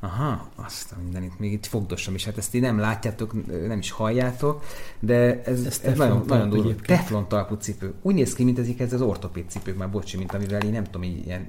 Aha, 0.00 0.48
azt 0.54 0.92
a 0.92 0.94
mindenit, 1.02 1.38
még 1.38 1.52
itt 1.52 1.66
fogdosom 1.66 2.14
is, 2.14 2.24
hát 2.24 2.38
ezt 2.38 2.54
így 2.54 2.60
nem 2.60 2.78
látjátok, 2.78 3.32
nem 3.66 3.78
is 3.78 3.90
halljátok, 3.90 4.64
de 5.00 5.42
ez, 5.44 5.64
ez, 5.64 5.80
ez 5.84 5.98
nagyon, 5.98 6.24
nagyon 6.26 6.48
durva. 6.48 6.72
Teflon 6.86 7.28
talpú 7.28 7.54
cipő. 7.54 7.94
Úgy 8.02 8.14
néz 8.14 8.34
ki, 8.34 8.44
mint 8.44 8.58
ezek 8.58 8.80
ez 8.80 8.92
az 8.92 9.00
ortopéd 9.00 9.44
cipők, 9.48 9.76
már 9.76 9.90
bocsi, 9.90 10.16
mint 10.16 10.34
amivel 10.34 10.60
én 10.60 10.72
nem 10.72 10.84
tudom, 10.84 11.02
így 11.02 11.26
ilyen 11.26 11.46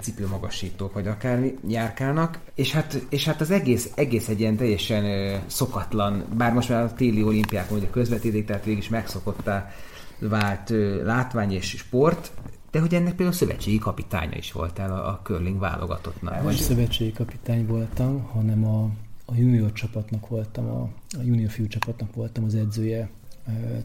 cipőmagasítók, 0.00 0.92
vagy 0.92 1.06
akármi 1.06 1.54
járkálnak, 1.68 2.38
és 2.54 2.72
hát, 2.72 3.06
és 3.08 3.24
hát 3.24 3.40
az 3.40 3.50
egész, 3.50 3.90
egész 3.94 4.28
egy 4.28 4.40
ilyen 4.40 4.56
teljesen 4.56 5.04
ö, 5.04 5.36
szokatlan, 5.46 6.24
bár 6.36 6.52
most 6.52 6.68
már 6.68 6.82
a 6.82 6.92
téli 6.92 7.22
olimpiákon 7.22 7.78
ugye 7.78 7.90
közvetítik, 7.90 8.46
tehát 8.46 8.64
végig 8.64 8.80
is 8.80 8.88
megszokottá 8.88 9.70
vált 10.18 10.70
ö, 10.70 11.04
látvány 11.04 11.52
és 11.52 11.68
sport, 11.68 12.30
de 12.70 12.80
hogy 12.80 12.94
ennek 12.94 13.14
például 13.14 13.32
szövetségi 13.32 13.78
kapitánya 13.78 14.36
is 14.36 14.52
voltál 14.52 14.92
a, 14.92 15.08
a 15.08 15.20
curling 15.22 15.58
válogatottnál. 15.58 16.42
Nem 16.42 16.52
szövetségi 16.52 17.12
kapitány 17.12 17.66
voltam, 17.66 18.22
hanem 18.22 18.64
a, 18.64 18.82
a 19.24 19.34
junior 19.36 19.72
csapatnak 19.72 20.28
voltam, 20.28 20.66
a, 20.66 20.82
a 21.18 21.22
junior 21.24 21.50
fiú 21.50 21.66
csapatnak 21.66 22.14
voltam 22.14 22.44
az 22.44 22.54
edzője 22.54 23.10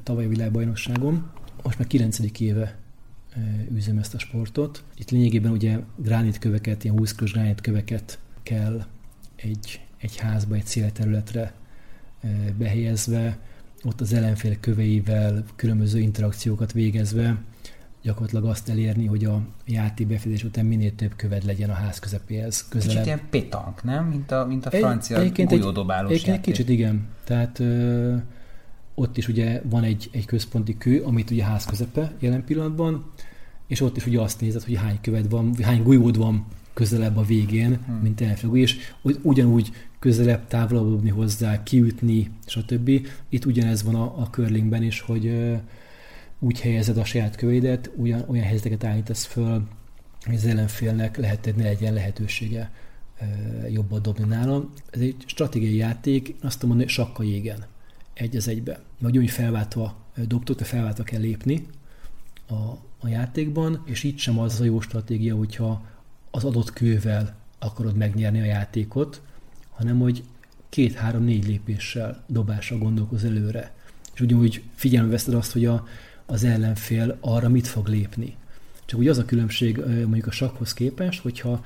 tavaly 0.04 0.28
világbajnokságom. 0.28 1.32
Most 1.64 1.78
már 1.78 1.88
9. 1.88 2.20
éve 2.40 2.78
űzöm 3.74 3.98
ezt 3.98 4.14
a 4.14 4.20
sportot. 4.20 4.84
Itt 4.98 5.10
lényegében 5.10 5.52
ugye 5.52 5.80
gránitköveket, 5.96 6.84
ilyen 6.84 6.98
20 6.98 7.14
körös 7.14 7.32
gránitköveket 7.32 8.20
kell 8.44 8.86
egy, 9.36 9.82
egy 9.98 10.18
házba, 10.18 10.56
egy 10.56 10.66
szélterületre 10.66 11.54
behelyezve, 12.58 13.38
ott 13.84 14.02
az 14.02 14.14
ellenfél 14.14 14.60
köveivel 14.60 15.44
különböző 15.56 16.00
interakciókat 16.00 16.72
végezve 16.72 17.38
gyakorlatilag 18.02 18.46
azt 18.46 18.70
elérni, 18.70 19.06
hogy 19.06 19.26
a 19.26 19.42
játék 19.66 20.08
befejezés 20.08 20.44
után 20.44 20.66
minél 20.66 20.96
több 20.96 21.16
köved 21.16 21.46
legyen 21.46 21.70
a 21.70 21.74
ház 21.74 22.00
közepéhez. 22.00 22.68
Közelebb. 22.68 22.92
Kicsit 22.92 23.06
ilyen 23.06 23.22
pétank, 23.30 23.84
nem? 23.84 24.06
Mint 24.06 24.32
a, 24.32 24.46
mint 24.46 24.66
a 24.66 24.70
francia 24.70 25.20
egy, 25.20 25.46
golyódobálós 25.46 26.12
egy, 26.12 26.30
egy 26.30 26.42
kicsit 26.42 26.70
igen. 26.70 27.08
Tehát 27.24 27.60
ö, 27.60 28.16
ott 28.96 29.18
is 29.18 29.28
ugye 29.28 29.62
van 29.70 29.84
egy, 29.84 30.10
egy 30.12 30.26
központi 30.26 30.78
kő, 30.78 31.02
amit 31.02 31.32
ugye 31.32 31.44
ház 31.44 31.66
közepe 31.66 32.12
jelen 32.20 32.44
pillanatban, 32.44 33.12
és 33.70 33.82
ott 33.82 33.98
is 33.98 34.06
ugye 34.06 34.20
azt 34.20 34.42
nézed, 34.42 34.64
hogy 34.64 34.76
hány 34.76 34.98
köved 35.02 35.30
van, 35.30 35.56
hány 35.62 35.84
golyód 35.84 36.18
van 36.18 36.46
közelebb 36.74 37.18
a 37.18 37.24
végén, 37.24 37.80
hmm. 37.86 37.96
mint 37.96 38.22
elfogó, 38.22 38.56
és 38.56 38.78
ugyanúgy 39.22 39.72
közelebb, 40.00 40.48
távolabb 40.48 41.10
hozzá, 41.10 41.64
kiütni, 41.64 42.32
stb. 42.46 43.08
Itt 43.30 43.46
ugyanez 43.46 43.84
van 43.84 43.96
a, 43.96 44.04
a 44.04 44.30
curlingben 44.32 44.84
is, 44.84 45.00
hogy 45.00 45.26
ö, 45.26 45.56
úgy 46.40 46.60
helyezed 46.60 46.98
a 46.98 47.06
saját 47.06 47.36
köveidet, 47.36 47.92
olyan, 48.02 48.24
olyan 48.28 48.46
helyzeteket 48.46 48.84
állítasz 48.84 49.26
föl, 49.26 49.68
hogy 50.26 50.36
az 50.36 50.46
ellenfélnek 50.46 51.18
lehet, 51.18 51.54
ne 51.56 51.64
legyen 51.64 51.94
lehetősége 51.94 52.72
ö, 53.22 53.26
jobban 53.68 54.02
dobni 54.02 54.26
nálam. 54.26 54.72
Ez 54.90 55.02
egy 55.02 55.16
stratégiai 55.26 55.76
játék, 55.76 56.36
azt 56.42 56.62
mondom, 56.62 56.80
hogy 56.80 56.90
sakka 56.90 57.24
jégen 57.24 57.66
egy 58.14 58.36
az 58.36 58.48
egybe. 58.48 58.80
Vagy 59.00 59.18
úgy 59.18 59.30
felváltva 59.30 59.96
dobtok, 60.28 60.58
te 60.58 60.64
felváltva 60.64 61.04
kell 61.04 61.22
lépni 61.22 61.66
a, 62.50 62.78
a 63.00 63.08
játékban, 63.08 63.82
és 63.86 64.04
itt 64.04 64.18
sem 64.18 64.40
az 64.40 64.62
a 64.62 64.64
jó 64.64 64.82
stratégia, 64.82 65.36
hogyha 65.36 65.86
az 66.32 66.44
adott 66.44 66.74
kővel 66.74 67.36
akarod 67.60 67.96
megnyerni 67.96 68.42
a 68.42 68.46
játékot, 68.46 69.22
hanem 69.70 70.00
hogy 70.00 70.24
két-három-négy 70.70 71.48
lépéssel 71.48 72.24
dobásra 72.28 72.78
gondolkoz 72.78 73.24
előre. 73.24 73.74
És 74.14 74.22
ugyanúgy 74.22 74.64
figyelme 74.76 75.10
veszed 75.10 75.34
azt, 75.34 75.52
hogy 75.52 75.66
a, 75.66 75.88
az 76.26 76.44
ellenfél 76.44 77.18
arra 77.20 77.50
mit 77.50 77.68
fog 77.68 77.88
lépni. 77.88 78.36
Csak 78.86 79.00
ugye 79.00 79.10
az 79.10 79.18
a 79.18 79.26
különbség 79.26 79.78
mondjuk 79.86 80.28
a 80.28 80.32
sakhoz 80.32 80.74
képest, 80.74 81.22
hogyha 81.22 81.66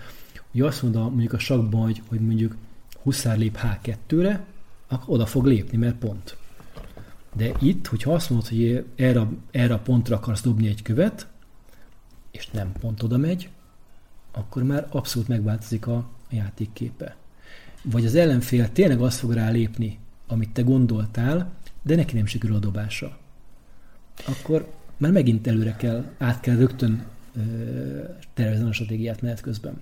ugye 0.51 0.65
azt 0.65 0.81
mondja 0.81 1.01
mondjuk 1.01 1.33
a 1.33 1.39
sakban, 1.39 1.81
hogy, 1.81 2.01
hogy 2.07 2.19
mondjuk 2.19 2.55
huszár 3.01 3.37
lép 3.37 3.59
H2-re, 3.61 4.45
akkor 4.87 5.15
oda 5.15 5.25
fog 5.25 5.45
lépni, 5.45 5.77
mert 5.77 5.95
pont. 5.95 6.37
De 7.33 7.51
itt, 7.59 7.87
hogyha 7.87 8.13
azt 8.13 8.29
mondod, 8.29 8.47
hogy 8.47 8.85
erre, 8.95 9.27
erre 9.51 9.73
a 9.73 9.79
pontra 9.79 10.15
akarsz 10.15 10.41
dobni 10.41 10.67
egy 10.67 10.81
követ, 10.81 11.27
és 12.31 12.49
nem 12.49 12.71
pont 12.79 13.03
oda 13.03 13.17
megy, 13.17 13.49
akkor 14.31 14.63
már 14.63 14.87
abszolút 14.89 15.27
megváltozik 15.27 15.87
a, 15.87 16.09
játékképe. 16.33 17.15
Vagy 17.83 18.05
az 18.05 18.15
ellenfél 18.15 18.71
tényleg 18.71 19.01
azt 19.01 19.19
fog 19.19 19.31
rá 19.31 19.49
lépni, 19.49 19.99
amit 20.27 20.49
te 20.49 20.61
gondoltál, 20.61 21.51
de 21.81 21.95
neki 21.95 22.15
nem 22.15 22.25
sikerül 22.25 22.55
a 22.55 22.59
dobása. 22.59 23.17
akkor 24.25 24.73
már 24.97 25.11
megint 25.11 25.47
előre 25.47 25.75
kell, 25.75 26.11
át 26.17 26.39
kell 26.39 26.55
rögtön 26.55 27.05
tervezni 28.33 28.69
a 28.69 28.73
stratégiát 28.73 29.21
menet 29.21 29.41
közben. 29.41 29.81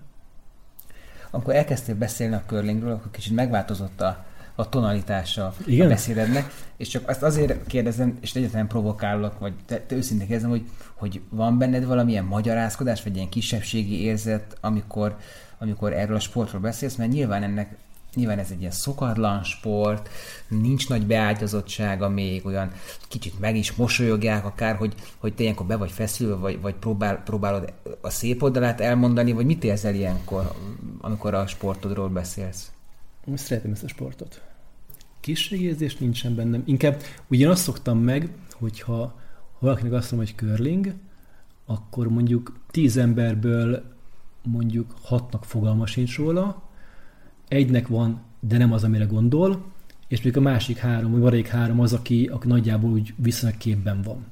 Amikor 1.30 1.56
elkezdtél 1.56 1.96
beszélni 1.96 2.36
a 2.36 2.44
curlingről, 2.46 2.92
akkor 2.92 3.12
kicsit 3.12 3.36
megváltozott 3.36 4.02
a, 4.02 4.26
a 4.62 4.70
tonalitása 4.70 5.54
Igen? 5.66 5.86
a 5.86 5.90
beszédednek, 5.90 6.52
és 6.78 6.88
csak 6.88 7.10
azt 7.10 7.24
azért 7.24 7.68
kérdezem, 7.68 8.18
és 8.22 8.34
egyetlen 8.34 8.68
provokálok, 8.68 9.40
vagy 9.40 9.54
te, 9.66 9.80
te 9.80 9.96
őszintén 9.96 10.28
kérdezem, 10.28 10.50
hogy, 10.50 10.64
hogy 10.94 11.22
van 11.30 11.58
benned 11.58 11.86
valamilyen 11.86 12.26
magyarázkodás, 12.26 13.04
vagy 13.04 13.16
ilyen 13.16 13.30
kisebbségi 13.30 14.02
érzet, 14.02 14.58
amikor, 14.62 15.18
amikor 15.58 15.94
erről 15.94 16.16
a 16.16 16.20
sportról 16.20 16.62
beszélsz, 16.62 16.96
mert 16.96 17.12
nyilván 17.12 17.44
ennek 17.44 17.76
Nyilván 18.16 18.40
ez 18.40 18.52
egy 18.52 18.60
ilyen 18.60 18.72
szokatlan 18.72 19.44
sport, 19.44 20.10
nincs 20.48 20.90
nagy 20.90 21.06
beágyazottsága 21.06 22.10
még, 22.10 22.46
olyan 22.46 22.72
kicsit 23.08 23.40
meg 23.40 23.56
is 23.56 23.74
mosolyogják 23.74 24.46
akár, 24.46 24.76
hogy, 24.76 24.94
hogy 25.18 25.34
te 25.34 25.44
ilyenkor 25.44 25.66
be 25.66 25.76
vagy 25.76 25.92
feszülve, 25.92 26.36
vagy, 26.36 26.62
vagy 26.62 26.74
próbál, 26.74 27.22
próbálod 27.24 27.74
a 28.02 28.10
szép 28.10 28.42
oldalát 28.44 28.82
elmondani, 28.82 29.32
vagy 29.32 29.46
mit 29.46 29.64
érzel 29.64 29.96
ilyenkor, 29.96 30.52
amikor 31.02 31.34
a 31.34 31.48
sportodról 31.48 32.10
beszélsz? 32.10 32.72
Szeretem 33.36 33.72
ezt 33.72 33.84
a 33.84 33.88
sportot. 33.88 34.42
Kisségérzés 35.22 35.98
nincsen 35.98 36.36
bennem. 36.36 36.64
Inkább 36.66 37.02
ugyan 37.28 37.52
azt 37.52 37.64
szoktam 37.64 38.00
meg, 38.00 38.30
hogyha 38.52 39.20
valakinek 39.60 39.92
azt 39.94 40.12
mondom, 40.12 40.30
hogy 40.30 40.48
curling, 40.48 40.94
akkor 41.66 42.08
mondjuk 42.08 42.60
tíz 42.72 42.98
emberből 42.98 43.84
mondjuk 44.44 44.96
hatnak 45.02 45.46
fogalma 45.46 45.86
sincs 45.86 46.18
róla, 46.18 46.64
egynek 47.48 47.88
van, 47.88 48.22
de 48.40 48.58
nem 48.58 48.74
az, 48.74 48.84
amire 48.84 49.06
gondol, 49.06 49.72
és 50.08 50.22
még 50.22 50.38
a 50.38 50.42
másik 50.42 50.78
három, 50.78 51.12
vagy 51.12 51.20
maradék 51.20 51.48
három 51.48 51.80
az, 51.80 51.94
aki, 51.94 52.26
aki 52.26 52.48
nagyjából 52.48 52.92
úgy 52.92 53.14
viszonylag 53.16 53.58
képben 53.58 54.02
van. 54.02 54.26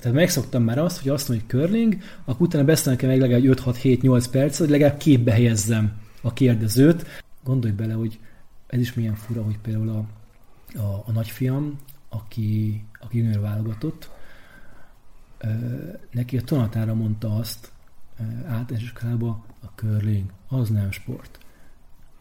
Tehát 0.00 0.12
megszoktam 0.12 0.62
már 0.62 0.78
azt, 0.78 1.02
hogy 1.02 1.10
azt 1.10 1.28
mondom, 1.28 1.46
hogy 1.48 1.58
curling, 1.60 1.96
akkor 2.24 2.46
utána 2.46 2.64
beszélnek 2.64 3.02
meg 3.02 3.18
legalább 3.18 3.58
5-6-7-8 3.58 4.24
perc, 4.30 4.58
hogy 4.58 4.68
legalább 4.68 4.96
képbe 4.96 5.32
helyezzem 5.32 5.92
a 6.22 6.32
kérdezőt. 6.32 7.06
Gondolj 7.44 7.74
bele, 7.74 7.92
hogy 7.92 8.18
ez 8.66 8.80
is 8.80 8.94
milyen 8.94 9.14
fura, 9.14 9.42
hogy 9.42 9.58
például 9.58 9.88
a, 9.88 10.04
a, 10.74 11.02
a 11.06 11.12
nagyfiam, 11.12 11.78
aki, 12.08 12.84
aki 13.00 13.18
junior 13.18 13.40
válogatott, 13.40 14.10
neki 16.10 16.36
a 16.36 16.42
tanatára 16.42 16.94
mondta 16.94 17.36
azt 17.36 17.72
általános 18.46 18.92
a 19.60 19.66
curling, 19.74 20.30
az 20.48 20.68
nem 20.68 20.90
sport 20.90 21.38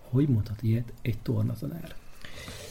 hogy 0.09 0.27
mondhat 0.27 0.57
ilyet 0.61 0.93
egy 1.01 1.17
tornatanár? 1.17 1.95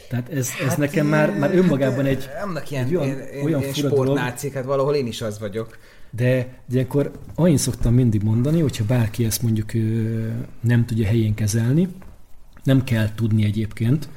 Tehát 0.08 0.28
ez, 0.28 0.50
ez 0.62 0.68
hát 0.68 0.76
nekem 0.76 1.06
már, 1.06 1.38
már 1.38 1.54
önmagában 1.54 2.04
egy, 2.04 2.28
annak 2.44 2.70
ilyen, 2.70 2.86
egy 2.86 2.94
olyan, 2.94 3.18
olyan 3.44 3.60
fura 3.60 3.88
sportnácik, 3.88 4.52
hát 4.52 4.64
valahol 4.64 4.94
én 4.94 5.06
is 5.06 5.22
az 5.22 5.38
vagyok. 5.38 5.78
De, 6.10 6.48
de 6.66 6.80
akkor 6.80 7.10
annyit 7.34 7.58
szoktam 7.58 7.94
mindig 7.94 8.22
mondani, 8.22 8.60
hogyha 8.60 8.84
bárki 8.84 9.24
ezt 9.24 9.42
mondjuk 9.42 9.72
nem 10.60 10.86
tudja 10.86 11.06
helyén 11.06 11.34
kezelni, 11.34 11.88
nem 12.62 12.84
kell 12.84 13.14
tudni 13.14 13.44
egyébként, 13.44 14.08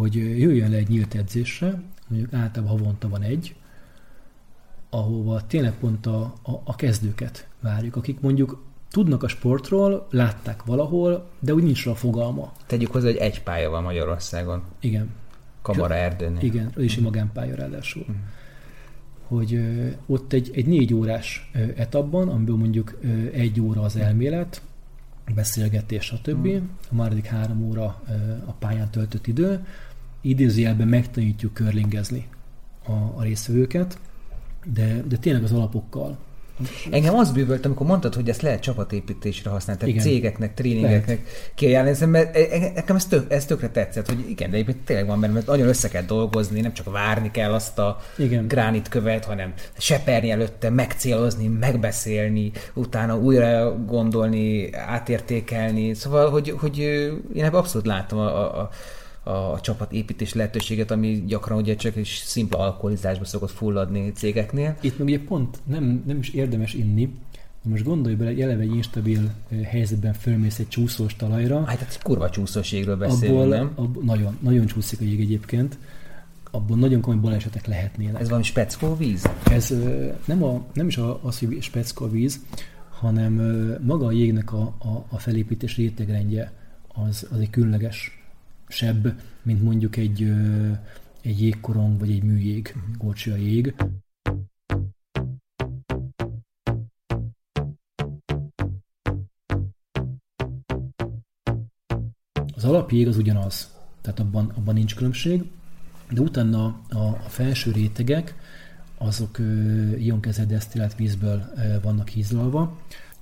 hogy 0.00 0.14
jöjjön 0.14 0.70
le 0.70 0.76
egy 0.76 0.88
nyílt 0.88 1.14
edzésre, 1.14 1.82
mondjuk 2.08 2.32
általában 2.32 2.78
havonta 2.78 3.08
van 3.08 3.22
egy, 3.22 3.54
ahova 4.90 5.46
tényleg 5.46 5.72
pont 5.72 6.06
a, 6.06 6.20
a, 6.42 6.52
a 6.64 6.76
kezdőket 6.76 7.48
várjuk, 7.60 7.96
akik 7.96 8.20
mondjuk 8.20 8.62
tudnak 8.90 9.22
a 9.22 9.28
sportról, 9.28 10.06
látták 10.10 10.64
valahol, 10.64 11.30
de 11.38 11.54
úgy 11.54 11.62
nincs 11.62 11.86
a 11.86 11.94
fogalma. 11.94 12.52
Tegyük 12.66 12.92
hozzá, 12.92 13.06
hogy 13.06 13.16
egy 13.16 13.42
pálya 13.42 13.70
van 13.70 13.82
Magyarországon. 13.82 14.62
Igen. 14.80 15.08
Kamara 15.62 15.94
erdőnél. 15.94 16.42
Igen, 16.42 16.72
az 16.76 16.82
is 16.82 16.96
egy 16.96 17.02
magánpálya 17.02 17.54
ráadásul. 17.54 18.04
Mm. 18.10 18.14
Hogy 19.26 19.54
ö, 19.54 19.88
ott 20.06 20.32
egy, 20.32 20.50
egy 20.54 20.66
négy 20.66 20.94
órás 20.94 21.50
ö, 21.54 21.58
etapban, 21.76 22.28
amiből 22.28 22.56
mondjuk 22.56 22.98
ö, 23.00 23.06
egy 23.32 23.60
óra 23.60 23.82
az 23.82 23.96
elmélet, 23.96 24.62
beszélgetés, 25.34 26.04
stb. 26.04 26.46
Mm. 26.46 26.68
A 26.90 26.94
második 26.94 27.26
három 27.26 27.62
óra 27.62 28.02
ö, 28.08 28.12
a 28.46 28.52
pályán 28.52 28.90
töltött 28.90 29.26
idő. 29.26 29.64
Idézőjelben 30.20 30.88
megtanítjuk 30.88 31.54
körlingezni 31.54 32.28
a, 32.86 32.92
a 32.92 33.22
részvevőket, 33.22 33.98
de, 34.64 35.02
de 35.08 35.16
tényleg 35.16 35.42
az 35.42 35.52
alapokkal 35.52 36.18
Engem 36.90 37.14
az 37.14 37.30
bűvölt, 37.30 37.64
amikor 37.64 37.86
mondtad, 37.86 38.14
hogy 38.14 38.28
ezt 38.28 38.42
lehet 38.42 38.60
csapatépítésre 38.60 39.50
használni, 39.50 39.80
tehát 39.80 39.94
igen. 39.94 40.06
cégeknek, 40.06 40.54
tréningeknek 40.54 41.20
kiajánlani, 41.54 42.06
mert 42.06 42.36
e- 42.36 42.48
e- 42.50 42.72
nekem 42.74 42.96
ez, 42.96 43.06
tök, 43.06 43.32
ez 43.32 43.44
tökre 43.44 43.68
tetszett, 43.68 44.06
hogy 44.06 44.30
igen, 44.30 44.50
de 44.50 44.56
egyébként 44.56 44.84
tényleg 44.84 45.06
van 45.06 45.18
mert 45.18 45.46
nagyon 45.46 45.68
össze 45.68 45.88
kell 45.88 46.02
dolgozni, 46.02 46.60
nem 46.60 46.72
csak 46.72 46.90
várni 46.90 47.30
kell 47.30 47.52
azt 47.52 47.78
a 47.78 48.00
igen. 48.18 48.48
gránit 48.48 48.88
követ, 48.88 49.24
hanem 49.24 49.52
seperni 49.78 50.30
előtte, 50.30 50.70
megcélozni, 50.70 51.46
megbeszélni, 51.46 52.52
utána 52.74 53.18
újra 53.18 53.76
gondolni, 53.86 54.74
átértékelni. 54.74 55.94
Szóval, 55.94 56.30
hogy, 56.30 56.54
hogy 56.58 56.78
én 57.34 57.44
ebben 57.44 57.60
abszolút 57.60 57.86
látom 57.86 58.18
a, 58.18 58.24
a, 58.24 58.60
a 58.60 58.70
a 59.22 59.60
csapatépítés 59.60 60.34
lehetőséget, 60.34 60.90
ami 60.90 61.24
gyakran 61.26 61.58
ugye 61.58 61.74
csak 61.74 61.96
is 61.96 62.22
szimpla 62.24 62.58
alkoholizásba 62.58 63.24
szokott 63.24 63.50
fulladni 63.50 64.12
cégeknél. 64.12 64.76
Itt 64.80 64.98
meg 64.98 65.06
ugye 65.06 65.20
pont 65.20 65.58
nem, 65.66 66.02
nem 66.06 66.18
is 66.18 66.28
érdemes 66.28 66.74
inni, 66.74 67.14
most 67.62 67.84
gondolj 67.84 68.14
bele, 68.14 68.30
egy 68.30 68.40
eleve 68.40 68.62
egy 68.62 68.74
instabil 68.74 69.32
helyzetben 69.64 70.12
fölmész 70.12 70.58
egy 70.58 70.68
csúszós 70.68 71.16
talajra. 71.16 71.64
Hát, 71.64 71.78
hát 71.78 72.02
kurva 72.02 72.30
csúszós 72.30 72.72
jégről 72.72 72.96
beszélünk, 72.96 73.38
abból, 73.38 73.56
nem? 73.56 73.72
Abból, 73.74 74.02
nagyon, 74.02 74.36
nagyon 74.40 74.66
csúszik 74.66 75.00
a 75.00 75.04
jég 75.04 75.20
egyébként. 75.20 75.78
Abból 76.50 76.76
nagyon 76.76 77.00
komoly 77.00 77.20
balesetek 77.20 77.66
lehetnének. 77.66 78.20
Ez 78.20 78.26
valami 78.26 78.44
speckó 78.44 78.96
víz? 78.96 79.30
Ez 79.50 79.74
nem, 80.24 80.42
a, 80.42 80.64
nem 80.72 80.86
is 80.86 80.98
az, 81.22 81.38
hogy 81.38 81.62
speckó 81.62 82.08
víz, 82.08 82.40
hanem 82.90 83.32
maga 83.86 84.06
a 84.06 84.12
jégnek 84.12 84.52
a, 84.52 84.60
a, 84.78 85.04
a 85.08 85.18
felépítés 85.18 85.76
rétegrendje 85.76 86.52
az, 86.88 87.26
az 87.32 87.38
egy 87.38 87.50
különleges 87.50 88.19
sebb, 88.70 89.20
mint 89.42 89.62
mondjuk 89.62 89.96
egy, 89.96 90.32
egy 91.20 91.40
jégkorong 91.40 91.98
vagy 91.98 92.10
egy 92.10 92.22
műjég, 92.22 92.74
uh-huh. 92.76 92.96
górcsia 92.96 93.36
jég. 93.36 93.74
Az 102.54 102.64
alapjég 102.64 103.08
az 103.08 103.16
ugyanaz, 103.16 103.74
tehát 104.00 104.20
abban, 104.20 104.52
abban 104.56 104.74
nincs 104.74 104.94
különbség, 104.94 105.44
de 106.10 106.20
utána 106.20 106.64
a, 106.88 106.98
a 106.98 107.28
felső 107.28 107.70
rétegek, 107.70 108.34
azok 108.98 109.38
ionkezelt 109.98 110.48
desztillált 110.48 110.96
vízből 110.96 111.52
vannak 111.82 112.08
hízlalva, 112.08 112.80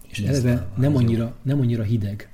és 0.09 0.19
eleve 0.19 0.69
nem 0.77 0.97
annyira, 0.97 1.37
nem 1.43 1.61
annyira 1.61 1.83
hideg 1.83 2.33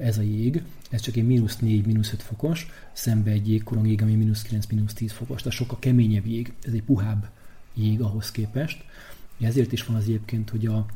ez 0.00 0.18
a 0.18 0.22
jég, 0.22 0.62
ez 0.90 1.00
csak 1.00 1.16
egy 1.16 1.26
mínusz 1.26 1.56
4, 1.56 1.86
mínusz 1.86 2.12
5 2.12 2.22
fokos, 2.22 2.66
szembe 2.92 3.30
egy 3.30 3.48
jégkorong 3.48 3.86
jég, 3.86 4.02
ami 4.02 4.14
mínusz 4.14 4.42
9, 4.42 4.66
mínusz 4.66 4.92
10 4.92 5.12
fokos, 5.12 5.42
tehát 5.42 5.58
sokkal 5.58 5.78
keményebb 5.78 6.26
jég, 6.26 6.52
ez 6.62 6.72
egy 6.72 6.82
puhább 6.82 7.28
jég 7.74 8.00
ahhoz 8.00 8.30
képest. 8.30 8.84
Ezért 9.40 9.72
is 9.72 9.84
van 9.84 9.96
az 9.96 10.02
egyébként, 10.02 10.50
hogy 10.50 10.66
a, 10.66 10.86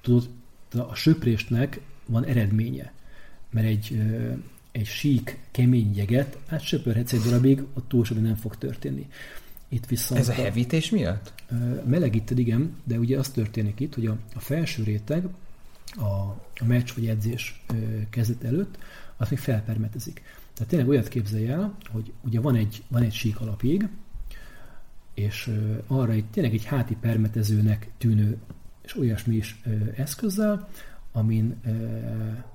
tudod, 0.00 0.28
a 0.70 0.94
söprésnek 0.94 1.80
van 2.06 2.24
eredménye, 2.24 2.92
mert 3.50 3.66
egy, 3.66 4.02
egy 4.72 4.86
sík, 4.86 5.38
kemény 5.50 5.96
jeget, 5.96 6.38
hát 6.46 6.60
söpörhetsz 6.60 7.12
egy 7.12 7.20
darabig, 7.20 7.62
ott 7.74 7.88
túl 7.88 8.06
nem 8.20 8.36
fog 8.36 8.56
történni. 8.56 9.06
Itt 9.68 9.86
viszont 9.86 10.20
Ez 10.20 10.28
a 10.28 10.32
hevítés 10.32 10.90
miatt? 10.90 11.32
Melegíted, 11.84 12.38
igen, 12.38 12.76
de 12.84 12.98
ugye 12.98 13.18
az 13.18 13.28
történik 13.28 13.80
itt, 13.80 13.94
hogy 13.94 14.06
a, 14.06 14.16
a 14.34 14.40
felső 14.40 14.82
réteg, 14.82 15.28
a, 15.96 16.04
a 16.60 16.64
meccs 16.64 16.90
vagy 16.94 17.06
edzés 17.06 17.64
kezdet 18.10 18.44
előtt, 18.44 18.78
az 19.16 19.28
még 19.28 19.38
felpermetezik. 19.38 20.22
Tehát 20.54 20.70
tényleg 20.70 20.88
olyat 20.88 21.08
képzelj 21.08 21.48
el, 21.48 21.76
hogy 21.90 22.12
ugye 22.20 22.40
van 22.40 22.54
egy, 22.54 22.82
van 22.88 23.02
egy 23.02 23.12
sík 23.12 23.40
alapjég, 23.40 23.88
és 25.14 25.50
arra 25.86 26.12
egy, 26.12 26.24
tényleg 26.24 26.54
egy 26.54 26.64
háti 26.64 26.96
permetezőnek 27.00 27.90
tűnő 27.98 28.36
és 28.82 28.96
olyasmi 28.96 29.36
is 29.36 29.62
eszközzel, 29.96 30.68
amin 31.12 31.60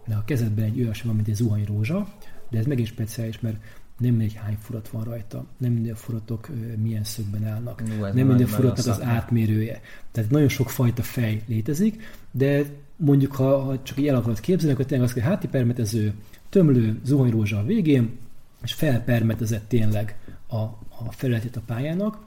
de 0.08 0.16
a 0.16 0.24
kezedben 0.26 0.66
egy 0.66 0.80
olyasmi 0.80 1.08
van, 1.08 1.16
mint 1.16 1.28
egy 1.28 1.36
zuhanyrózsa, 1.36 2.14
de 2.50 2.58
ez 2.58 2.66
megint 2.66 2.88
speciális, 2.88 3.40
mert 3.40 3.58
nem 3.98 4.10
mindegy 4.10 4.34
hány 4.34 4.58
furat 4.60 4.90
van 4.90 5.04
rajta, 5.04 5.46
nem 5.58 5.72
minden 5.72 5.96
furatok 5.96 6.50
milyen 6.82 7.04
szögben 7.04 7.46
állnak, 7.46 7.88
Nú, 7.88 8.02
nem 8.02 8.28
minden 8.28 8.48
furatnak 8.48 8.88
az 8.88 9.02
átmérője. 9.02 9.82
Tehát 10.12 10.30
nagyon 10.30 10.48
sok 10.48 10.70
fajta 10.70 11.04
fej 11.04 11.42
létezik, 11.48 12.04
de 12.32 12.66
mondjuk 13.06 13.36
ha, 13.36 13.60
ha 13.60 13.84
csak 13.84 13.98
így 13.98 14.08
el 14.08 14.16
akarod 14.16 14.40
képzelni, 14.40 14.74
akkor 14.74 14.86
tényleg 14.86 15.08
az, 15.08 15.14
hogy 15.14 15.22
háti 15.22 15.48
permetező, 15.48 16.14
tömlő 16.50 17.00
zuhanyrózsa 17.04 17.60
a 17.60 17.64
végén, 17.64 18.18
és 18.64 18.74
felpermetezett 18.74 19.68
tényleg 19.68 20.18
a, 20.48 20.58
a 20.58 21.12
felületét 21.12 21.56
a 21.56 21.62
pályának 21.66 22.20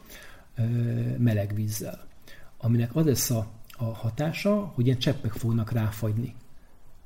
ö, 0.56 0.62
meleg 1.18 1.55
vízzel. 1.55 2.06
Aminek 2.59 2.96
az 2.96 3.05
lesz 3.06 3.30
a, 3.30 3.46
a 3.76 3.84
hatása, 3.84 4.72
hogy 4.74 4.86
ilyen 4.86 4.98
cseppek 4.98 5.32
fognak 5.32 5.72
ráfagyni 5.72 6.34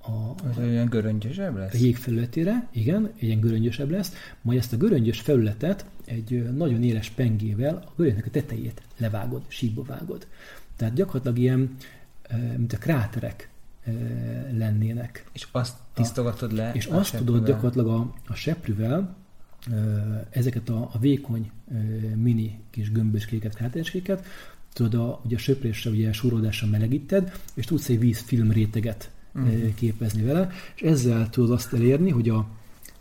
a, 0.01 0.11
a, 0.11 0.35
Az 0.49 0.59
olyan 0.59 0.87
göröngyösebb 0.89 1.57
lesz? 1.57 1.75
a 1.75 1.77
jég 1.77 1.97
felületére, 1.97 2.69
igen, 2.73 3.13
ilyen 3.19 3.41
göröngyösebb 3.41 3.91
lesz, 3.91 4.13
majd 4.43 4.59
ezt 4.59 4.73
a 4.73 4.77
göröngyös 4.77 5.21
felületet 5.21 5.85
egy 6.05 6.53
nagyon 6.57 6.83
éles 6.83 7.11
pengével 7.11 7.83
a 7.87 7.93
göröngynek 7.97 8.27
a 8.27 8.31
tetejét 8.31 8.83
levágod, 8.97 9.43
síkba 9.49 9.83
vágod. 9.83 10.27
Tehát 10.77 10.95
gyakorlatilag 10.95 11.39
ilyen, 11.39 11.77
mint 12.57 12.73
a 12.73 12.79
kráterek 12.79 13.49
lennének. 14.53 15.25
És 15.33 15.47
azt 15.53 15.77
tisztogatod 15.95 16.53
le? 16.53 16.73
És 16.73 16.87
azt 16.87 17.17
tudod 17.17 17.35
seprűvel? 17.35 17.47
gyakorlatilag 17.47 17.89
a, 17.89 18.15
a 18.27 18.35
seprűvel 18.35 19.17
ezeket 20.31 20.69
a, 20.69 20.91
a 20.93 20.99
vékony 20.99 21.51
mini 22.15 22.61
kis 22.71 22.93
gömböskéket, 22.93 23.55
kráterskéket, 23.55 24.27
tudod, 24.73 24.95
a, 24.95 25.21
ugye 25.25 25.37
a 25.37 25.39
söprésre, 25.39 25.91
ugye 25.91 26.09
a 26.09 26.13
súródásra 26.13 26.67
melegíted, 26.67 27.33
és 27.55 27.65
tudsz 27.65 27.89
egy 27.89 27.99
vízfilm 27.99 28.51
réteget 28.51 29.11
uh-huh. 29.35 29.75
képezni 29.75 30.23
vele, 30.23 30.51
és 30.75 30.83
ezzel 30.83 31.31
tudod 31.31 31.51
azt 31.51 31.73
elérni, 31.73 32.11
hogy 32.11 32.29
a, 32.29 32.47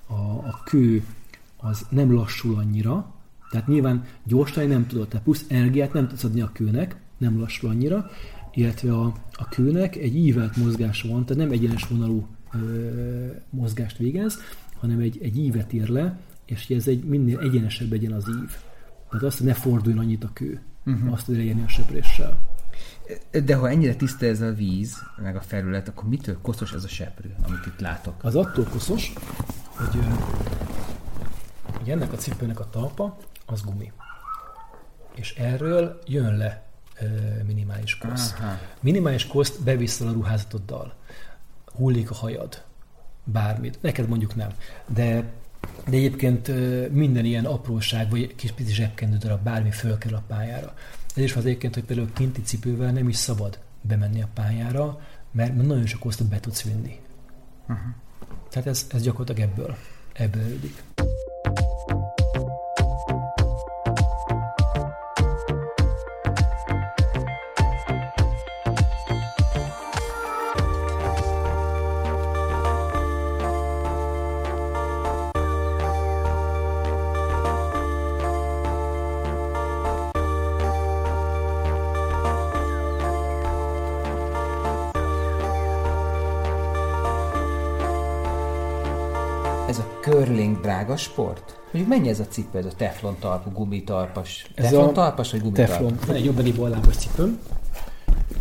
a, 0.07 0.13
a 0.31 0.61
kő 0.65 1.05
az 1.57 1.85
nem 1.89 2.13
lassul 2.13 2.55
annyira, 2.55 3.15
tehát 3.49 3.67
nyilván 3.67 4.05
gyorsítani 4.23 4.67
nem 4.67 4.87
tudod, 4.87 5.07
tehát 5.07 5.23
plusz 5.23 5.45
energiát 5.47 5.93
nem 5.93 6.07
tudsz 6.07 6.23
adni 6.23 6.41
a 6.41 6.51
kőnek, 6.53 6.95
nem 7.17 7.39
lassul 7.39 7.69
annyira, 7.69 8.09
illetve 8.57 8.93
a, 8.93 9.13
a 9.31 9.47
kőnek 9.49 9.95
egy 9.95 10.15
ívelt 10.15 10.55
mozgása 10.55 11.07
van, 11.07 11.25
tehát 11.25 11.43
nem 11.43 11.51
egyenes 11.51 11.87
vonalú 11.87 12.27
ö, 12.53 13.27
mozgást 13.49 13.97
végez, 13.97 14.39
hanem 14.79 14.99
egy, 14.99 15.19
egy 15.21 15.37
ívet 15.37 15.73
ír 15.73 15.87
le, 15.87 16.19
és 16.45 16.69
ez 16.69 16.87
egy 16.87 17.03
minél 17.03 17.39
egyenesebb 17.39 17.91
legyen 17.91 18.11
az 18.11 18.27
ív. 18.29 18.55
Tehát 19.09 19.25
azt, 19.25 19.37
hogy 19.37 19.47
ne 19.47 19.53
forduljon 19.53 19.99
annyit 19.99 20.23
a 20.23 20.29
kő. 20.33 20.61
Uh-huh. 20.85 21.13
Azt 21.13 21.25
tud 21.25 21.35
elérni 21.35 21.63
a 21.63 21.67
söpréssel. 21.67 22.41
De 23.45 23.55
ha 23.55 23.69
ennyire 23.69 23.95
tiszta 23.95 24.25
ez 24.25 24.41
a 24.41 24.53
víz, 24.53 24.97
meg 25.21 25.35
a 25.35 25.41
felület, 25.41 25.87
akkor 25.87 26.09
mitől 26.09 26.37
koszos 26.41 26.73
ez 26.73 26.83
a 26.83 26.87
seprű, 26.87 27.29
amit 27.47 27.65
itt 27.65 27.79
látok? 27.79 28.23
Az 28.23 28.35
attól 28.35 28.65
koszos, 28.65 29.13
hogy, 29.69 29.99
hogy 31.77 31.89
ennek 31.89 32.13
a 32.13 32.17
cipőnek 32.17 32.59
a 32.59 32.69
talpa 32.69 33.17
az 33.45 33.63
gumi. 33.63 33.91
És 35.15 35.33
erről 35.33 35.99
jön 36.05 36.37
le 36.37 36.66
minimális 37.45 37.97
kosz. 37.97 38.33
Aha. 38.39 38.59
Minimális 38.79 39.27
koszt 39.27 39.63
beviszel 39.63 40.07
a 40.07 40.11
ruházatoddal. 40.11 40.93
Hullik 41.75 42.11
a 42.11 42.15
hajad. 42.15 42.63
Bármit. 43.23 43.81
Neked 43.81 44.07
mondjuk 44.07 44.35
nem. 44.35 44.49
De, 44.87 45.23
de 45.87 45.95
egyébként 45.95 46.47
minden 46.91 47.25
ilyen 47.25 47.45
apróság, 47.45 48.09
vagy 48.09 48.35
kis 48.35 48.51
pici 48.51 48.73
zsebkendő 48.73 49.17
darab, 49.17 49.43
bármi 49.43 49.71
fölkerül 49.71 50.17
a 50.17 50.23
pályára. 50.27 50.73
Ez 51.15 51.23
is 51.23 51.33
van 51.33 51.43
az 51.43 51.47
egyébként, 51.49 51.73
hogy 51.73 51.83
például 51.83 52.13
kinti 52.13 52.41
cipővel 52.41 52.91
nem 52.91 53.09
is 53.09 53.15
szabad 53.15 53.59
bemenni 53.81 54.21
a 54.21 54.27
pályára, 54.33 54.99
mert 55.31 55.55
nagyon 55.55 55.85
sok 55.85 55.99
kosztot 55.99 56.27
be 56.27 56.39
tudsz 56.39 56.63
vinni. 56.63 56.99
Aha. 57.67 57.95
Tehát 58.49 58.67
ez, 58.67 58.87
ez 58.91 59.01
gyakorlatilag 59.01 59.49
ebből, 59.49 59.75
ebből 60.13 60.43
ölik. 60.43 60.83
Drága 90.87 90.97
sport? 91.01 91.59
Mondjuk 91.71 91.87
mennyi 91.87 92.09
ez 92.09 92.19
a 92.19 92.27
cipő, 92.27 92.57
ez 92.57 92.65
a 92.65 92.71
teflon 92.77 93.15
talpú, 93.19 93.51
gumitalpas? 93.51 94.45
Ez 94.55 94.63
teflon 94.63 94.87
a 94.87 94.91
talpas 94.91 95.31
vagy 95.31 95.41
gumitalpas? 95.41 95.75
Teflon. 95.75 95.97
Van 96.07 96.15
egy 96.15 96.25
jobbani 96.25 96.51
ballábas 96.51 96.95
cipőm. 96.95 97.39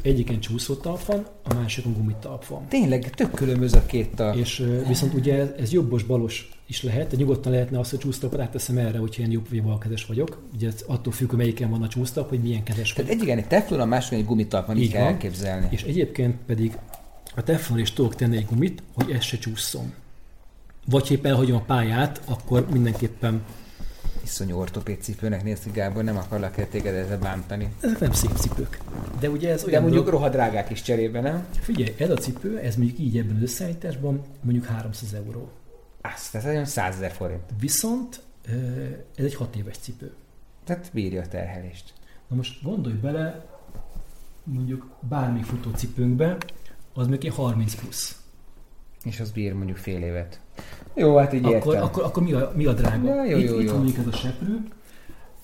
Egyiken 0.02 0.40
csúszótalp 0.40 1.04
van, 1.04 1.26
a 1.44 1.54
másikon 1.54 1.92
gumitalp 1.92 2.46
van. 2.46 2.66
Tényleg 2.68 3.10
tök 3.10 3.30
különböző 3.30 3.78
a 3.78 3.86
két 3.86 4.14
talp. 4.14 4.36
És 4.36 4.66
viszont 4.88 5.14
ugye 5.14 5.54
ez, 5.58 5.72
jobbos-balos 5.72 6.50
is 6.66 6.82
lehet, 6.82 7.10
de 7.10 7.16
nyugodtan 7.16 7.52
lehetne 7.52 7.78
azt, 7.78 7.90
hogy 7.90 7.98
csúsztalpot 7.98 8.40
átteszem 8.40 8.78
erre, 8.78 8.98
hogyha 8.98 9.22
én 9.22 9.30
jobb 9.30 9.48
vagy 9.48 9.62
balkezes 9.62 10.06
vagyok. 10.06 10.42
Ugye 10.54 10.66
ez 10.68 10.84
attól 10.86 11.12
függ, 11.12 11.28
hogy 11.28 11.38
melyiken 11.38 11.70
van 11.70 11.82
a 11.82 11.88
csúsztalp, 11.88 12.28
hogy 12.28 12.40
milyen 12.42 12.62
kezes 12.62 12.92
Tehát 12.92 13.10
vagyok. 13.10 13.22
egyiken 13.22 13.38
egy 13.38 13.48
teflon, 13.48 13.80
a 13.80 13.84
másikon 13.84 14.18
egy 14.18 14.24
gumitalp 14.24 14.66
van, 14.66 14.76
így, 14.76 14.82
Így 14.82 14.90
kell 14.90 15.02
van. 15.02 15.12
elképzelni. 15.12 15.66
És 15.70 15.82
egyébként 15.82 16.36
pedig 16.46 16.78
a 17.36 17.42
teflon 17.42 17.78
is 17.78 17.92
tudok 17.92 18.14
tenni 18.14 18.36
egy 18.36 18.46
gumit, 18.46 18.82
hogy 18.94 19.10
ez 19.10 19.22
se 19.22 19.38
csúszson. 19.38 19.92
Vagy 20.90 21.08
ha 21.08 21.14
épp 21.14 21.26
elhagyom 21.26 21.56
a 21.56 21.60
pályát, 21.60 22.20
akkor 22.24 22.66
mindenképpen 22.70 23.42
Iszonyú 24.22 24.56
ortopéd 24.58 25.02
cipőnek 25.02 25.42
néz 25.42 25.60
ki, 25.60 25.70
Gábor, 25.70 26.04
nem 26.04 26.16
akarlak 26.16 26.68
téged 26.68 26.94
ezzel 26.94 27.18
bántani. 27.18 27.68
ezek 27.80 27.98
nem 27.98 28.12
szép 28.12 28.36
cipők. 28.36 28.78
De 29.20 29.30
ugye 29.30 29.52
ez 29.52 29.60
De 29.62 29.66
olyan 29.66 29.82
mondjuk 29.82 30.04
dolog, 30.04 30.20
rohadrágák 30.20 30.70
is 30.70 30.82
cserébe, 30.82 31.20
nem? 31.20 31.46
figyelj, 31.60 31.94
ez 31.98 32.10
a 32.10 32.14
cipő, 32.14 32.58
ez 32.58 32.76
mondjuk 32.76 32.98
így 32.98 33.18
ebben 33.18 33.36
az 33.36 33.42
összeállításban 33.42 34.22
mondjuk 34.40 34.64
300 34.64 35.12
euró. 35.12 35.50
Azt, 36.00 36.34
ez 36.34 36.44
olyan 36.44 36.64
100 36.64 36.94
ezer 36.94 37.10
forint. 37.10 37.42
Viszont 37.60 38.20
ez 39.16 39.24
egy 39.24 39.34
6 39.34 39.56
éves 39.56 39.76
cipő. 39.76 40.12
Tehát 40.64 40.90
bírja 40.92 41.22
a 41.22 41.28
terhelést. 41.28 41.92
Na 42.28 42.36
most 42.36 42.62
gondolj 42.62 42.96
bele, 42.96 43.46
mondjuk 44.44 44.86
bármi 45.00 45.42
futócipőnkbe, 45.42 46.36
az 46.94 47.08
egy 47.10 47.28
30 47.28 47.74
plusz. 47.74 48.20
És 49.06 49.20
az 49.20 49.30
bír 49.30 49.52
mondjuk 49.52 49.76
fél 49.76 50.02
évet. 50.02 50.40
Jó, 50.94 51.16
hát 51.16 51.32
így 51.32 51.44
Akkor, 51.44 51.74
értem. 51.74 51.82
akkor, 51.82 52.02
akkor 52.02 52.22
mi, 52.22 52.32
a, 52.32 52.52
mi 52.54 52.64
a 52.64 52.72
drága? 52.72 53.14
Ja, 53.14 53.24
jó, 53.24 53.38
itt, 53.38 53.48
jó, 53.48 53.60
itt 53.60 53.66
jó. 53.66 53.72
van 53.72 53.82
mondjuk 53.82 54.06
ez 54.06 54.12
a 54.12 54.16
seprű, 54.16 54.56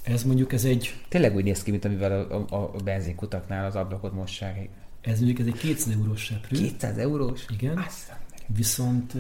ez 0.03 0.25
mondjuk 0.25 0.53
ez 0.53 0.65
egy, 0.65 0.95
Tényleg 1.09 1.35
úgy 1.35 1.45
néz 1.45 1.63
ki, 1.63 1.71
mint 1.71 1.85
amivel 1.85 2.13
a, 2.13 2.55
a, 2.55 2.63
a 2.75 2.83
benzinkutaknál 2.85 3.67
az 3.67 3.77
ablakot 3.77 4.13
mossák. 4.13 4.69
ez 5.01 5.17
mondjuk 5.19 5.39
ez 5.39 5.47
egy 5.47 5.59
200 5.59 5.95
eurós 5.95 6.21
seprű. 6.25 6.57
200 6.57 6.99
eurós? 6.99 7.45
Igen. 7.51 7.79
Azt 7.79 8.11
a 8.11 8.17
meg. 8.31 8.57
Viszont 8.57 9.15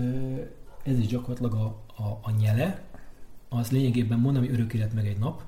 ez 0.82 0.98
is 0.98 1.06
gyakorlatilag 1.06 1.55
a, 1.55 1.64
a, 2.02 2.19
a 2.23 2.31
nyele, 2.40 2.82
az 3.48 3.70
lényegében 3.70 4.19
mondom, 4.19 4.43
hogy 4.44 4.52
örök 4.52 4.74
élet 4.74 4.94
meg 4.94 5.06
egy 5.06 5.19
nap. 5.19 5.43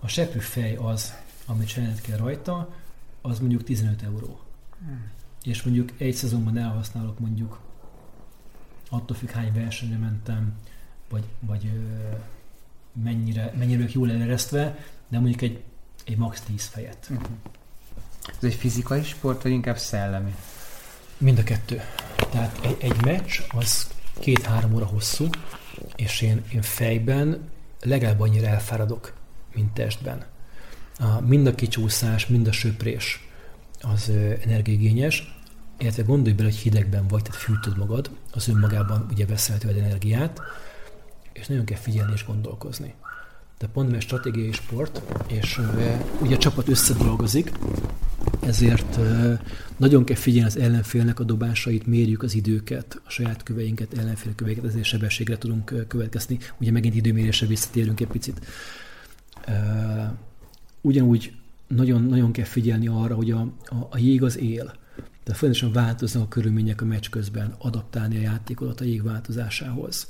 A 0.00 0.08
seprű 0.08 0.38
fej 0.38 0.76
az, 0.76 1.14
amit 1.46 1.66
csinálnod 1.66 2.00
kell 2.00 2.16
rajta, 2.16 2.74
az 3.22 3.38
mondjuk 3.38 3.64
15 3.64 4.02
euró. 4.02 4.40
Hmm. 4.78 5.10
És 5.44 5.62
mondjuk 5.62 5.92
egy 5.96 6.14
szezonban 6.14 6.58
elhasználok 6.58 7.18
mondjuk, 7.18 7.60
attól 8.94 9.16
függ 9.16 9.30
hány 9.30 9.52
versenyre 9.52 9.96
mentem, 9.96 10.54
vagy, 11.08 11.24
vagy 11.40 11.70
mennyire, 13.02 13.52
mennyire 13.58 13.76
vagyok 13.76 13.92
jól 13.92 14.10
eleresztve, 14.10 14.78
de 15.08 15.18
mondjuk 15.18 15.42
egy, 15.42 15.62
egy 16.04 16.16
max 16.16 16.40
10 16.40 16.64
fejet. 16.64 17.10
Ez 18.26 18.44
egy 18.44 18.54
fizikai 18.54 19.02
sport, 19.02 19.42
vagy 19.42 19.52
inkább 19.52 19.78
szellemi? 19.78 20.34
Mind 21.18 21.38
a 21.38 21.42
kettő. 21.42 21.80
Tehát 22.30 22.58
egy, 22.62 22.76
egy 22.80 23.04
meccs 23.04 23.40
az 23.48 23.90
két-három 24.20 24.74
óra 24.74 24.86
hosszú, 24.86 25.28
és 25.96 26.20
én, 26.20 26.44
én 26.52 26.62
fejben 26.62 27.50
legalább 27.80 28.20
annyira 28.20 28.46
elfáradok, 28.46 29.12
mint 29.54 29.72
testben. 29.72 30.24
A, 30.98 31.20
mind 31.20 31.46
a 31.46 31.54
kicsúszás, 31.54 32.26
mind 32.26 32.46
a 32.46 32.52
söprés 32.52 33.28
az 33.80 34.08
ö, 34.08 34.32
energiaigényes, 34.42 35.33
illetve 35.78 36.02
gondolj 36.02 36.34
bele, 36.34 36.48
hogy 36.48 36.58
hidegben 36.58 37.06
vagy, 37.06 37.22
tehát 37.22 37.40
fűtöd 37.40 37.76
magad, 37.76 38.10
az 38.32 38.48
önmagában 38.48 39.06
ugye 39.10 39.26
veszel 39.26 39.58
tőled 39.58 39.76
energiát, 39.76 40.40
és 41.32 41.46
nagyon 41.46 41.64
kell 41.64 41.78
figyelni 41.78 42.12
és 42.12 42.26
gondolkozni. 42.26 42.94
De 43.58 43.66
pont 43.66 43.90
mert 43.90 44.02
stratégiai 44.02 44.52
sport, 44.52 45.02
és 45.26 45.60
ugye 46.20 46.34
a 46.34 46.38
csapat 46.38 46.68
összedolgozik, 46.68 47.52
ezért 48.40 48.98
nagyon 49.76 50.04
kell 50.04 50.16
figyelni 50.16 50.48
az 50.48 50.56
ellenfélnek 50.56 51.20
a 51.20 51.24
dobásait, 51.24 51.86
mérjük 51.86 52.22
az 52.22 52.34
időket, 52.34 53.00
a 53.04 53.10
saját 53.10 53.42
köveinket, 53.42 53.98
ellenfél 53.98 54.34
köveinket, 54.34 54.64
ezért 54.64 54.84
sebességre 54.84 55.38
tudunk 55.38 55.86
következni. 55.88 56.38
Ugye 56.60 56.70
megint 56.70 56.94
időmérésre 56.94 57.46
visszatérünk 57.46 58.00
egy 58.00 58.06
picit. 58.06 58.46
Ugyanúgy 60.80 61.32
nagyon, 61.66 62.02
nagyon 62.02 62.32
kell 62.32 62.44
figyelni 62.44 62.86
arra, 62.88 63.14
hogy 63.14 63.30
a, 63.30 63.40
a, 63.64 63.74
a 63.90 63.98
jég 63.98 64.22
az 64.22 64.38
él. 64.38 64.74
Tehát 65.24 65.40
folyamatosan 65.40 65.72
változnak 65.72 66.22
a 66.22 66.28
körülmények 66.28 66.80
a 66.80 66.84
meccs 66.84 67.08
közben, 67.08 67.54
adaptálni 67.58 68.16
a 68.16 68.20
játékodat 68.20 68.80
a 68.80 68.84
jég 68.84 69.02
változásához. 69.02 70.06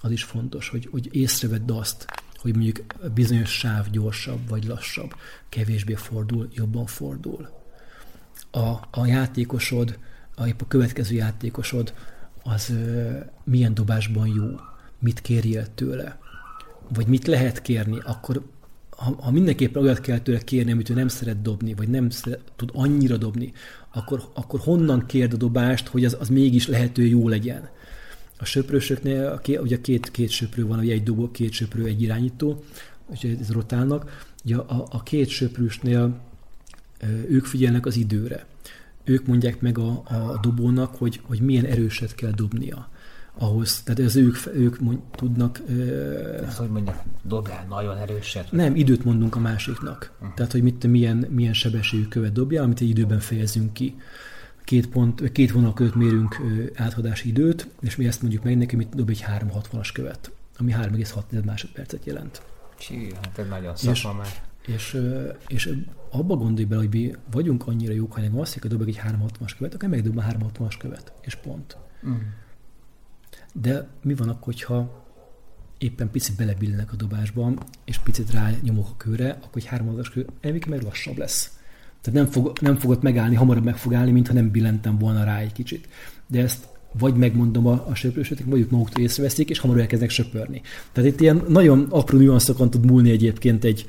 Az 0.00 0.10
is 0.10 0.24
fontos, 0.24 0.68
hogy, 0.68 0.88
hogy 0.90 1.08
észrevedd 1.12 1.70
azt, 1.70 2.06
hogy 2.36 2.54
mondjuk 2.54 2.84
bizonyos 3.14 3.50
sáv 3.50 3.90
gyorsabb 3.90 4.48
vagy 4.48 4.64
lassabb, 4.64 5.14
kevésbé 5.48 5.94
fordul, 5.94 6.48
jobban 6.52 6.86
fordul. 6.86 7.48
A, 8.50 8.68
a 8.90 9.06
játékosod, 9.06 9.98
a, 10.34 10.46
épp 10.46 10.60
a 10.60 10.66
következő 10.66 11.14
játékosod, 11.14 11.94
az 12.42 12.70
ö, 12.70 13.18
milyen 13.44 13.74
dobásban 13.74 14.26
jó, 14.26 14.60
mit 14.98 15.20
kérjél 15.20 15.74
tőle, 15.74 16.18
vagy 16.88 17.06
mit 17.06 17.26
lehet 17.26 17.62
kérni, 17.62 17.98
akkor 18.04 18.42
ha, 19.04 19.16
ha 19.20 19.30
mindenképpen 19.30 19.82
olyat 19.82 20.00
kell 20.00 20.18
tőle 20.18 20.38
kérni, 20.38 20.72
amit 20.72 20.88
ő 20.88 20.94
nem 20.94 21.08
szeret 21.08 21.42
dobni, 21.42 21.74
vagy 21.74 21.88
nem 21.88 22.10
szeret, 22.10 22.40
tud 22.56 22.70
annyira 22.72 23.16
dobni, 23.16 23.52
akkor, 23.92 24.30
akkor 24.34 24.60
honnan 24.60 25.06
kérd 25.06 25.32
a 25.32 25.36
dobást, 25.36 25.88
hogy 25.88 26.04
az, 26.04 26.16
az 26.20 26.28
mégis 26.28 26.66
lehető 26.66 27.06
jó 27.06 27.28
legyen. 27.28 27.68
A 28.38 28.44
söprősöknél 28.44 29.40
ugye 29.46 29.80
két, 29.80 30.10
két 30.10 30.30
söprő 30.30 30.66
van, 30.66 30.78
ugye 30.78 30.92
egy 30.92 31.02
dobó, 31.02 31.30
két 31.30 31.52
söprő, 31.52 31.84
egy 31.84 32.02
irányító, 32.02 32.64
úgyhogy 33.06 33.36
ez 33.40 33.50
rotálnak. 33.50 34.26
Ugye 34.44 34.56
a, 34.56 34.86
a 34.90 35.02
két 35.02 35.28
söprősnél 35.28 36.20
ők 37.28 37.44
figyelnek 37.44 37.86
az 37.86 37.96
időre. 37.96 38.46
Ők 39.04 39.26
mondják 39.26 39.60
meg 39.60 39.78
a, 39.78 40.02
a 40.04 40.38
dobónak, 40.42 40.94
hogy, 40.94 41.20
hogy 41.22 41.40
milyen 41.40 41.64
erőset 41.64 42.14
kell 42.14 42.30
dobnia 42.30 42.88
ahhoz, 43.38 43.82
tehát 43.82 44.00
ez 44.00 44.16
ők, 44.16 44.36
ők 44.54 44.80
mond, 44.80 44.98
tudnak... 45.10 45.60
Ez, 46.46 46.56
hogy 46.56 46.68
mondjak, 46.68 47.02
dobjál 47.22 47.66
nagyon 47.68 47.96
erőset? 47.96 48.52
Nem, 48.52 48.74
időt 48.74 49.04
mondunk 49.04 49.36
a 49.36 49.40
másiknak. 49.40 50.12
Uh-huh. 50.14 50.34
Tehát, 50.34 50.52
hogy 50.52 50.62
mit, 50.62 50.86
milyen, 50.86 51.16
milyen 51.16 51.52
sebességű 51.52 52.04
követ 52.04 52.32
dobjál, 52.32 52.64
amit 52.64 52.80
egy 52.80 52.88
időben 52.88 53.18
fejezünk 53.18 53.72
ki. 53.72 53.96
Két, 54.64 54.88
pont, 54.88 55.32
két 55.32 55.52
vonal 55.52 55.72
között 55.72 55.94
mérünk 55.94 56.36
áthadási 56.74 57.28
időt, 57.28 57.68
és 57.80 57.96
mi 57.96 58.06
ezt 58.06 58.22
mondjuk 58.22 58.42
meg 58.44 58.56
neki, 58.56 58.76
mit 58.76 58.94
dob 58.94 59.08
egy 59.08 59.24
360-as 59.28 59.88
követ, 59.92 60.32
ami 60.58 60.72
3,6 60.72 61.44
másodpercet 61.44 62.04
jelent. 62.04 62.42
Csí, 62.78 63.12
hát 63.22 63.38
ez 63.38 63.48
nagyon 63.48 63.76
szakma 63.76 64.12
már. 64.12 64.42
És, 64.66 65.00
és 65.46 65.70
abba 66.10 66.36
gondolj 66.36 66.64
bele, 66.64 66.80
hogy 66.80 66.90
mi 66.90 67.14
vagyunk 67.30 67.66
annyira 67.66 67.92
jók, 67.92 68.16
nekem 68.16 68.38
azt 68.38 68.58
hogy 68.58 68.70
dobok 68.70 68.88
egy 68.88 69.00
360-as 69.08 69.50
követ, 69.58 69.74
akkor 69.74 69.88
megdob 69.88 70.18
a 70.18 70.22
360-as 70.22 70.74
követ, 70.78 71.12
és 71.20 71.34
pont. 71.34 71.76
Uh-huh. 72.02 72.20
De 73.62 73.88
mi 74.02 74.14
van 74.14 74.28
akkor, 74.28 74.44
hogyha 74.44 75.04
éppen 75.78 76.10
picit 76.10 76.36
belebillenek 76.36 76.92
a 76.92 76.96
dobásba, 76.96 77.52
és 77.84 77.98
picit 77.98 78.30
rá 78.30 78.50
nyomok 78.62 78.88
a 78.88 78.96
kőre, 78.96 79.30
akkor 79.30 79.52
egy 79.54 79.64
hármadas 79.64 80.10
kő 80.10 80.26
elvég 80.40 80.64
meg 80.68 80.82
lassabb 80.82 81.16
lesz. 81.16 81.58
Tehát 82.00 82.20
nem, 82.20 82.30
fog, 82.30 82.58
nem 82.60 82.76
fogott 82.76 83.02
megállni, 83.02 83.34
hamarabb 83.34 83.64
meg 83.64 83.76
fog 83.76 83.94
állni, 83.94 84.10
mintha 84.10 84.34
nem 84.34 84.50
billentem 84.50 84.98
volna 84.98 85.24
rá 85.24 85.38
egy 85.38 85.52
kicsit. 85.52 85.88
De 86.26 86.40
ezt 86.40 86.68
vagy 86.98 87.14
megmondom 87.14 87.66
a, 87.66 87.86
a 87.88 87.94
söprősöknek, 87.94 88.46
vagy 88.48 88.60
ők 88.60 88.70
maguktól 88.70 89.02
észreveszik, 89.02 89.50
és 89.50 89.58
hamarabb 89.58 89.82
elkezdenek 89.82 90.14
söpörni. 90.14 90.62
Tehát 90.92 91.10
itt 91.10 91.20
ilyen 91.20 91.44
nagyon 91.48 91.86
apró 91.90 92.18
nüanszokon 92.18 92.70
tud 92.70 92.86
múlni 92.86 93.10
egyébként 93.10 93.64
egy, 93.64 93.86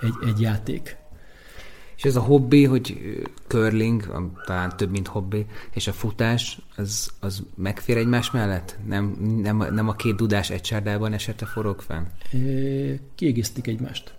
egy, 0.00 0.28
egy 0.28 0.40
játék. 0.40 0.96
És 1.96 2.04
ez 2.04 2.16
a 2.16 2.20
hobbi, 2.20 2.64
hogy 2.64 2.98
curling, 3.46 4.30
talán 4.44 4.76
több, 4.76 4.90
mint 4.90 5.06
hobbi, 5.06 5.46
és 5.70 5.86
a 5.86 5.92
futás, 5.92 6.58
az, 6.76 7.12
az 7.20 7.42
megfér 7.54 7.96
egymás 7.96 8.30
mellett? 8.30 8.78
Nem, 8.86 9.06
nem, 9.42 9.56
nem 9.56 9.88
a 9.88 9.94
két 9.94 10.16
dudás 10.16 10.50
egy 10.50 10.60
csárdában 10.60 11.12
esete 11.12 11.46
forog 11.46 11.80
fenn? 11.80 12.04
Kiegészítik 13.14 13.66
egymást. 13.66 14.14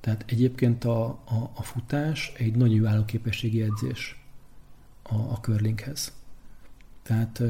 Tehát 0.00 0.24
egyébként 0.26 0.84
a, 0.84 1.04
a, 1.04 1.50
a 1.54 1.62
futás 1.62 2.32
egy 2.36 2.54
nagy 2.54 2.74
jó 2.74 2.86
állóképességi 2.86 3.62
edzés 3.62 4.24
a, 5.02 5.14
a 5.14 5.38
curlinghez. 5.40 6.12
Tehát 7.02 7.42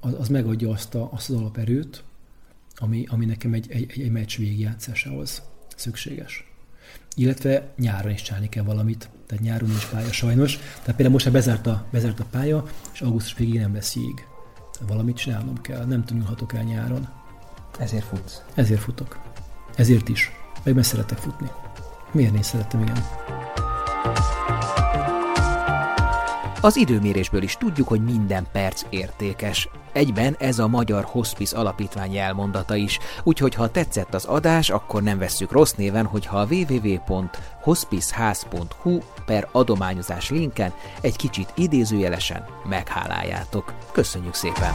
az, 0.00 0.14
az 0.18 0.28
megadja 0.28 0.70
azt, 0.70 0.94
a, 0.94 1.08
azt 1.12 1.30
az 1.30 1.36
alaperőt, 1.36 2.04
ami, 2.76 3.06
ami 3.08 3.24
nekem 3.24 3.52
egy, 3.52 3.70
egy, 3.70 4.00
egy 4.00 4.10
meccs 4.10 4.36
végigjátszásához 4.36 5.42
szükséges 5.76 6.45
illetve 7.16 7.72
nyáron 7.78 8.12
is 8.12 8.22
csinálni 8.22 8.48
kell 8.48 8.64
valamit, 8.64 9.08
tehát 9.26 9.44
nyáron 9.44 9.70
is 9.70 9.84
pálya 9.84 10.12
sajnos. 10.12 10.56
Tehát 10.56 10.84
például 10.84 11.10
most 11.10 11.24
már 11.24 11.34
bezárt 11.34 11.66
a, 11.66 11.86
bezárt 11.92 12.20
a 12.20 12.24
pálya, 12.30 12.64
és 12.92 13.00
augusztus 13.00 13.34
végig 13.34 13.60
nem 13.60 13.74
lesz 13.74 13.94
jég. 13.94 14.26
Valamit 14.86 15.16
csinálnom 15.16 15.60
kell, 15.60 15.84
nem 15.84 16.04
tanulhatok 16.04 16.54
el 16.54 16.62
nyáron. 16.62 17.08
Ezért 17.78 18.04
futsz? 18.04 18.42
Ezért 18.54 18.80
futok. 18.80 19.20
Ezért 19.76 20.08
is. 20.08 20.30
Meg 20.64 20.74
mert 20.74 20.86
szeretek 20.86 21.18
futni. 21.18 21.50
Miért 22.12 22.34
én 22.34 22.42
szerettem, 22.42 22.82
igen. 22.82 23.04
Az 26.60 26.76
időmérésből 26.76 27.42
is 27.42 27.56
tudjuk, 27.56 27.88
hogy 27.88 28.04
minden 28.04 28.46
perc 28.52 28.82
értékes. 28.90 29.68
Egyben 29.92 30.36
ez 30.38 30.58
a 30.58 30.68
Magyar 30.68 31.04
Hospice 31.04 31.58
Alapítvány 31.58 32.16
elmondata 32.16 32.74
is, 32.74 32.98
úgyhogy 33.22 33.54
ha 33.54 33.70
tetszett 33.70 34.14
az 34.14 34.24
adás, 34.24 34.70
akkor 34.70 35.02
nem 35.02 35.18
vesszük 35.18 35.52
rossz 35.52 35.72
néven, 35.72 36.04
hogyha 36.04 36.38
a 36.38 36.46
www.hospiceház.hu 36.50 38.98
per 39.24 39.48
adományozás 39.52 40.30
linken 40.30 40.72
egy 41.00 41.16
kicsit 41.16 41.52
idézőjelesen 41.54 42.44
megháláljátok. 42.68 43.74
Köszönjük 43.92 44.34
szépen! 44.34 44.74